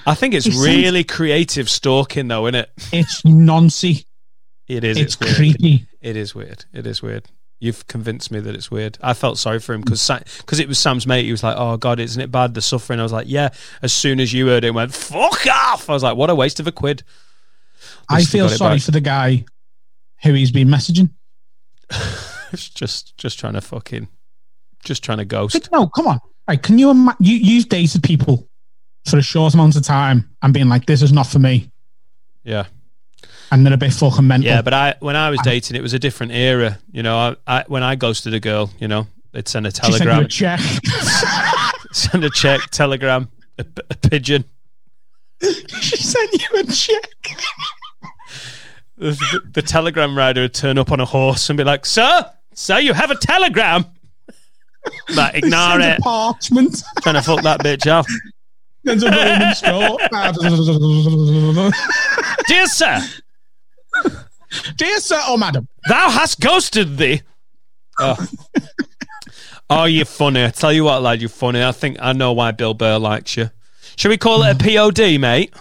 I 0.07 0.15
think 0.15 0.33
it's 0.33 0.45
He 0.45 0.51
sent- 0.53 0.65
really 0.65 1.03
creative 1.03 1.69
stalking, 1.69 2.27
though, 2.27 2.47
isn't 2.47 2.55
it? 2.55 2.69
It's 2.91 3.21
noncy. 3.23 4.05
It 4.67 4.83
is. 4.83 4.97
It's, 4.97 5.19
weird. 5.19 5.35
creepy. 5.35 5.85
It 6.01 6.15
is 6.17 6.33
weird. 6.33 6.65
It 6.73 6.87
is 6.87 7.01
weird. 7.01 7.25
You've 7.59 7.87
convinced 7.87 8.31
me 8.31 8.39
that 8.39 8.53
it's 8.55 8.69
weird. 8.69 8.97
I 9.01 9.13
felt 9.13 9.37
sorry 9.37 9.59
for 9.59 9.73
him 9.73 9.81
because 9.81 10.07
because 10.37 10.59
it 10.59 10.67
was 10.67 10.77
Sam's 10.77 11.07
mate. 11.07 11.25
He 11.25 11.31
was 11.31 11.43
like, 11.43 11.55
"Oh 11.57 11.75
God, 11.77 11.99
isn't 11.99 12.21
it 12.21 12.31
bad 12.31 12.53
the 12.53 12.61
suffering?" 12.61 12.99
I 12.99 13.03
was 13.03 13.11
like, 13.11 13.25
"Yeah." 13.27 13.49
As 13.81 13.91
soon 13.91 14.19
as 14.19 14.31
you 14.31 14.45
heard 14.47 14.63
it, 14.63 14.75
went 14.75 14.93
"fuck 14.93 15.47
off." 15.47 15.89
I 15.89 15.93
was 15.93 16.03
like, 16.03 16.15
"What 16.17 16.29
a 16.29 16.35
waste 16.35 16.59
of 16.59 16.67
a 16.67 16.71
quid." 16.71 17.03
I 18.09 18.23
feel 18.23 18.47
sorry 18.49 18.75
back. 18.75 18.83
for 18.83 18.91
the 18.91 19.01
guy 19.01 19.45
who 20.23 20.33
he's 20.33 20.51
been 20.51 20.67
messaging. 20.67 21.09
Just 22.53 23.17
just 23.17 23.39
trying 23.39 23.53
to 23.53 23.61
fucking 23.61 24.07
just 24.83 25.03
trying 25.03 25.17
to 25.17 25.25
ghost. 25.25 25.69
No, 25.71 25.87
come 25.87 26.07
on. 26.07 26.19
Right, 26.47 26.61
can 26.61 26.79
you 26.79 26.89
imagine? 26.91 27.17
You, 27.19 27.35
you've 27.35 27.67
dated 27.67 28.03
people 28.03 28.47
for 29.07 29.17
a 29.17 29.21
short 29.21 29.53
amount 29.53 29.75
of 29.75 29.83
time 29.83 30.29
and 30.41 30.53
being 30.53 30.67
like, 30.69 30.85
this 30.85 31.01
is 31.01 31.11
not 31.13 31.27
for 31.27 31.39
me. 31.39 31.71
Yeah, 32.43 32.65
And 33.51 33.65
they're 33.65 33.73
a 33.73 33.77
bit 33.77 33.93
fucking 33.93 34.25
mental. 34.25 34.49
yeah. 34.49 34.61
But 34.61 34.73
I 34.73 34.95
when 34.99 35.15
I 35.15 35.29
was 35.29 35.39
dating, 35.43 35.75
it 35.75 35.81
was 35.81 35.93
a 35.93 35.99
different 35.99 36.31
era. 36.31 36.79
You 36.91 37.03
know, 37.03 37.17
I, 37.17 37.35
I 37.59 37.65
when 37.67 37.83
I 37.83 37.95
ghosted 37.95 38.33
a 38.33 38.39
girl, 38.39 38.69
you 38.79 38.87
know, 38.87 39.07
they'd 39.33 39.47
send 39.47 39.67
a 39.67 39.71
she 39.71 39.91
sent 39.91 39.97
telegram, 40.03 40.23
a 40.23 40.27
check. 40.27 40.59
send 41.91 42.23
a 42.23 42.29
check, 42.29 42.61
telegram, 42.71 43.29
a, 43.57 43.65
a 43.89 43.95
pigeon. 43.95 44.45
she 45.41 45.97
sent 45.97 46.31
you 46.33 46.59
a 46.59 46.63
check. 46.65 47.09
the, 48.97 49.41
the 49.53 49.61
telegram 49.61 50.17
rider 50.17 50.41
would 50.41 50.53
turn 50.53 50.77
up 50.77 50.91
on 50.91 50.99
a 50.99 51.05
horse 51.05 51.49
and 51.49 51.57
be 51.57 51.63
like, 51.63 51.85
"Sir, 51.85 52.31
sir, 52.53 52.79
you 52.79 52.93
have 52.93 53.11
a 53.11 53.15
telegram." 53.15 53.85
like, 55.15 55.35
ignore 55.35 55.79
it. 55.81 55.99
parchment. 55.99 56.81
Trying 57.01 57.15
to 57.15 57.21
fuck 57.21 57.41
that 57.43 57.59
bitch 57.59 57.91
off. 57.91 58.07
There's 58.87 59.03
a 59.03 59.11
Roman 59.11 59.55
scroll. 59.55 59.99
Dear 62.47 62.67
sir, 62.67 63.01
Dear 64.77 64.99
sir 64.99 65.21
or 65.29 65.37
madam, 65.37 65.67
thou 65.89 66.09
hast 66.09 66.39
ghosted 66.39 66.97
thee. 66.97 67.21
Oh. 67.99 68.27
oh, 69.69 69.83
you're 69.85 70.05
funny. 70.05 70.45
I 70.45 70.49
tell 70.51 70.71
you 70.71 70.85
what, 70.85 71.01
lad, 71.01 71.19
you're 71.21 71.29
funny. 71.29 71.61
I 71.63 71.73
think 71.73 71.97
I 71.99 72.13
know 72.13 72.31
why 72.31 72.51
Bill 72.51 72.73
Burr 72.73 72.97
likes 72.97 73.35
you. 73.35 73.49
Should 73.97 74.09
we 74.09 74.17
call 74.17 74.43
it 74.43 74.61
a 74.61 74.63
POD, 74.63 75.19
mate? 75.19 75.53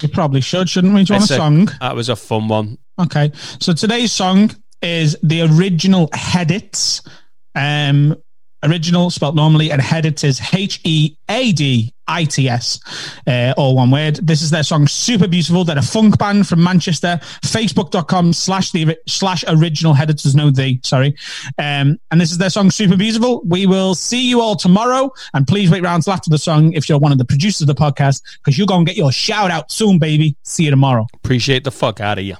you 0.00 0.08
probably 0.08 0.42
should, 0.42 0.68
shouldn't 0.68 0.94
we? 0.94 1.04
Do 1.04 1.14
you 1.14 1.18
want 1.20 1.30
a 1.30 1.34
It's 1.34 1.40
song? 1.40 1.70
That 1.80 1.96
was 1.96 2.08
a 2.10 2.16
fun 2.16 2.48
one. 2.48 2.76
Okay. 3.00 3.32
So 3.60 3.72
today's 3.72 4.12
song 4.12 4.50
is 4.82 5.16
the 5.22 5.42
original 5.42 6.08
Headits. 6.12 7.00
Um, 7.54 8.14
original 8.62 9.10
spelled 9.10 9.36
normally, 9.36 9.70
and 9.70 9.80
Headits 9.80 10.24
is 10.24 10.40
H 10.52 10.80
E 10.84 11.16
A 11.28 11.52
D 11.52 11.92
I 12.06 12.24
T 12.24 12.48
S, 12.48 12.80
uh, 13.26 13.52
all 13.56 13.76
one 13.76 13.90
word. 13.90 14.16
This 14.16 14.42
is 14.42 14.50
their 14.50 14.62
song 14.62 14.86
Super 14.86 15.28
Beautiful. 15.28 15.64
They're 15.64 15.78
a 15.78 15.82
funk 15.82 16.18
band 16.18 16.48
from 16.48 16.62
Manchester. 16.62 17.20
Facebook.com 17.42 18.32
slash 18.32 18.72
the 18.72 18.96
slash 19.06 19.44
original 19.46 19.94
Headits. 19.94 20.22
There's 20.22 20.34
no 20.34 20.50
the, 20.50 20.80
sorry. 20.82 21.14
Um, 21.58 21.98
and 22.10 22.20
this 22.20 22.30
is 22.30 22.38
their 22.38 22.50
song 22.50 22.70
Super 22.70 22.96
Beautiful. 22.96 23.42
We 23.44 23.66
will 23.66 23.94
see 23.94 24.28
you 24.28 24.40
all 24.40 24.56
tomorrow. 24.56 25.12
And 25.34 25.46
please 25.46 25.70
wait 25.70 25.82
round 25.82 26.04
till 26.04 26.14
after 26.14 26.30
the 26.30 26.38
song 26.38 26.72
if 26.72 26.88
you're 26.88 26.98
one 26.98 27.12
of 27.12 27.18
the 27.18 27.24
producers 27.26 27.60
of 27.62 27.66
the 27.66 27.74
podcast, 27.74 28.22
because 28.38 28.56
you're 28.56 28.66
going 28.66 28.86
to 28.86 28.90
get 28.90 28.96
your 28.96 29.12
shout 29.12 29.50
out 29.50 29.70
soon, 29.70 29.98
baby. 29.98 30.34
See 30.44 30.64
you 30.64 30.70
tomorrow. 30.70 31.06
Appreciate 31.14 31.64
the 31.64 31.70
fuck 31.70 32.00
out 32.00 32.18
of 32.18 32.24
you. 32.24 32.36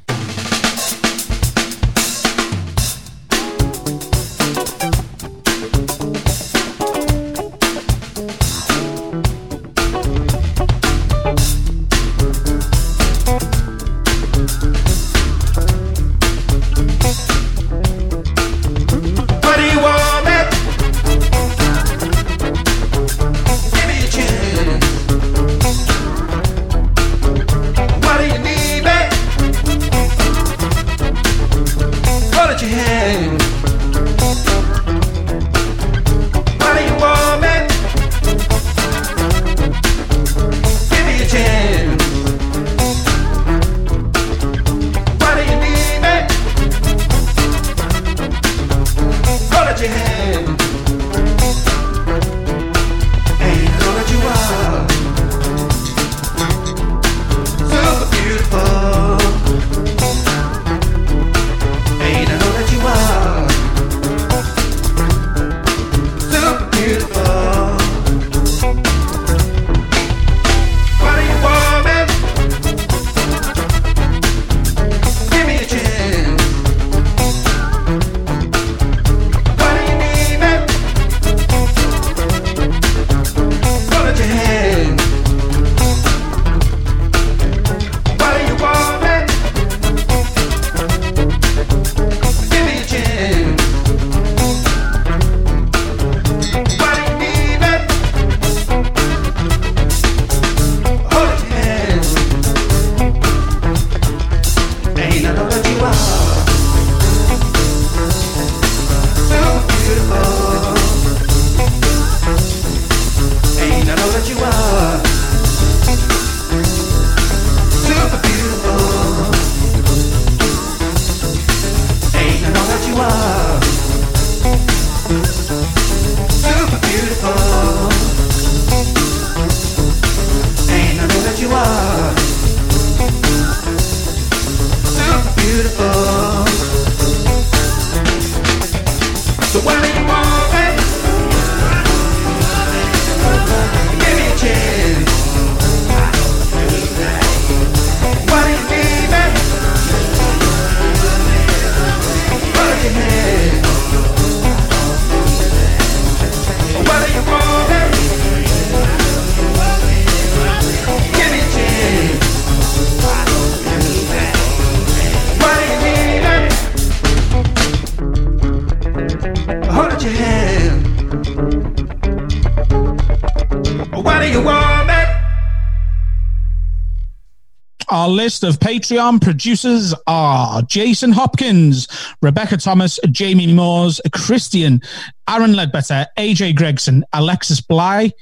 List 178.29 178.45
of 178.45 178.61
Patreon 178.61 179.23
producers 179.23 179.95
are 180.07 180.61
Jason 180.61 181.13
Hopkins, 181.13 181.89
Rebecca 182.21 182.59
Thomas, 182.59 183.01
Jamie 183.11 183.51
Moores, 183.55 184.03
Christian, 184.13 184.83
Aaron 185.27 185.55
Ledbetter, 185.55 186.05
AJ 186.19 186.55
Gregson, 186.55 187.07
Alexis 187.15 187.63
Bly, 187.63 188.13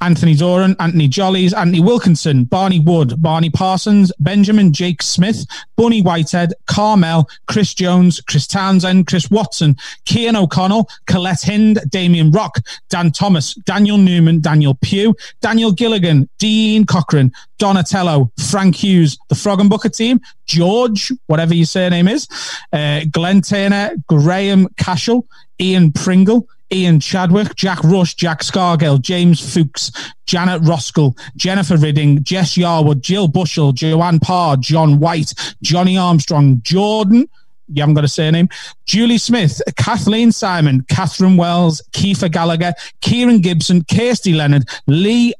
Anthony 0.00 0.34
Doran, 0.34 0.76
Anthony 0.78 1.08
Jollies, 1.08 1.54
Anthony 1.54 1.80
Wilkinson, 1.80 2.44
Barney 2.44 2.80
Wood, 2.80 3.20
Barney 3.20 3.50
Parsons, 3.50 4.12
Benjamin 4.18 4.72
Jake 4.72 5.02
Smith, 5.02 5.46
Bunny 5.76 6.02
Whitehead, 6.02 6.52
Carmel, 6.66 7.28
Chris 7.46 7.74
Jones, 7.74 8.20
Chris 8.20 8.46
Townsend, 8.46 9.06
Chris 9.06 9.30
Watson, 9.30 9.76
Kian 10.04 10.36
O'Connell, 10.36 10.88
Colette 11.06 11.42
Hind, 11.42 11.80
Damien 11.88 12.30
Rock, 12.30 12.58
Dan 12.88 13.10
Thomas, 13.10 13.54
Daniel 13.54 13.98
Newman, 13.98 14.40
Daniel 14.40 14.74
Pugh, 14.82 15.14
Daniel 15.40 15.72
Gilligan, 15.72 16.28
Dean 16.38 16.84
Cochran, 16.84 17.32
Donatello, 17.58 18.30
Frank 18.50 18.76
Hughes, 18.76 19.18
the 19.28 19.34
Frog 19.34 19.60
and 19.60 19.70
Bucket 19.70 19.94
team, 19.94 20.20
George, 20.46 21.10
whatever 21.26 21.54
your 21.54 21.66
surname 21.66 22.08
is, 22.08 22.28
uh, 22.72 23.00
Glenn 23.10 23.40
Turner, 23.40 23.92
Graham 24.08 24.68
Cashel, 24.76 25.26
Ian 25.58 25.90
Pringle, 25.90 26.46
Ian 26.72 26.98
Chadwick, 27.00 27.54
Jack 27.54 27.82
Rush, 27.84 28.14
Jack 28.14 28.40
Scargill, 28.40 29.00
James 29.00 29.54
Fuchs, 29.54 29.92
Janet 30.26 30.62
Roskell, 30.62 31.16
Jennifer 31.36 31.76
Ridding, 31.76 32.24
Jess 32.24 32.54
Yarwood, 32.54 33.00
Jill 33.00 33.28
Bushell, 33.28 33.72
Joanne 33.72 34.18
Parr, 34.18 34.56
John 34.56 34.98
White, 34.98 35.32
Johnny 35.62 35.96
Armstrong, 35.96 36.60
Jordan, 36.62 37.28
you 37.68 37.82
haven't 37.82 37.94
got 37.94 38.04
a 38.04 38.08
surname, 38.08 38.48
Julie 38.86 39.18
Smith, 39.18 39.60
Kathleen 39.76 40.32
Simon, 40.32 40.82
Catherine 40.88 41.36
Wells, 41.36 41.82
Kiefer 41.92 42.30
Gallagher, 42.30 42.74
Kieran 43.00 43.40
Gibson, 43.40 43.84
Kirsty 43.84 44.32
Leonard, 44.32 44.68
Lee 44.86 45.34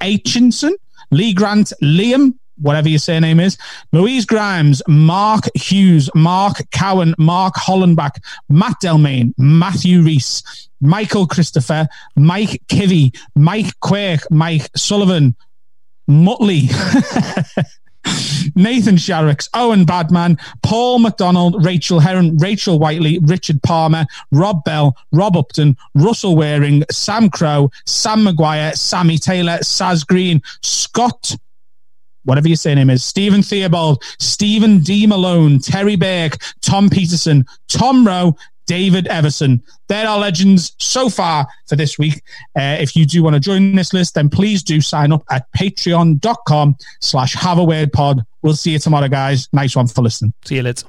Aitchinson, 0.00 0.72
Lee 1.10 1.32
Grant, 1.32 1.72
Liam, 1.82 2.34
whatever 2.60 2.88
your 2.88 2.98
surname 2.98 3.40
is, 3.40 3.58
Louise 3.92 4.24
Grimes, 4.26 4.82
Mark 4.88 5.44
Hughes, 5.54 6.10
Mark 6.14 6.58
Cowan, 6.70 7.14
Mark 7.18 7.54
Hollenbach, 7.54 8.16
Matt 8.48 8.76
Delmain, 8.82 9.34
Matthew 9.38 10.02
Reese, 10.02 10.68
Michael 10.80 11.26
Christopher, 11.26 11.88
Mike 12.16 12.62
Kivy, 12.68 13.16
Mike 13.34 13.78
Quirk, 13.80 14.30
Mike 14.30 14.68
Sullivan, 14.76 15.34
Mutley. 16.06 16.68
Nathan 18.54 18.96
Sharrocks, 18.96 19.48
Owen 19.54 19.84
Badman, 19.84 20.38
Paul 20.62 20.98
McDonald, 20.98 21.64
Rachel 21.64 22.00
Heron, 22.00 22.36
Rachel 22.36 22.78
Whiteley, 22.78 23.18
Richard 23.20 23.62
Palmer, 23.62 24.04
Rob 24.30 24.62
Bell, 24.64 24.96
Rob 25.12 25.36
Upton, 25.36 25.76
Russell 25.94 26.36
Waring, 26.36 26.84
Sam 26.90 27.30
Crow, 27.30 27.70
Sam 27.86 28.24
Maguire, 28.24 28.74
Sammy 28.74 29.18
Taylor, 29.18 29.58
Saz 29.58 30.06
Green, 30.06 30.42
Scott 30.62 31.36
whatever 32.24 32.48
your 32.48 32.56
surname 32.56 32.90
is, 32.90 33.04
Stephen 33.04 33.42
Theobald, 33.42 34.02
Stephen 34.18 34.80
D. 34.80 35.06
Malone, 35.06 35.58
Terry 35.58 35.96
Berg, 35.96 36.36
Tom 36.60 36.90
Peterson, 36.90 37.44
Tom 37.68 38.06
Rowe, 38.06 38.36
David 38.66 39.06
Everson. 39.08 39.62
They're 39.88 40.06
our 40.06 40.18
legends 40.18 40.74
so 40.78 41.08
far 41.08 41.46
for 41.68 41.76
this 41.76 41.98
week. 41.98 42.22
Uh, 42.58 42.76
if 42.80 42.96
you 42.96 43.04
do 43.04 43.22
want 43.22 43.34
to 43.34 43.40
join 43.40 43.74
this 43.74 43.92
list, 43.92 44.14
then 44.14 44.28
please 44.30 44.62
do 44.62 44.80
sign 44.80 45.12
up 45.12 45.22
at 45.30 45.46
patreon.com 45.52 46.76
slash 47.00 47.34
have 47.34 47.58
a 47.58 47.64
word 47.64 47.92
pod. 47.92 48.24
We'll 48.42 48.54
see 48.54 48.72
you 48.72 48.78
tomorrow, 48.78 49.08
guys. 49.08 49.48
Nice 49.52 49.76
one 49.76 49.86
for 49.86 50.02
listening. 50.02 50.32
See 50.44 50.56
you 50.56 50.62
later. 50.62 50.86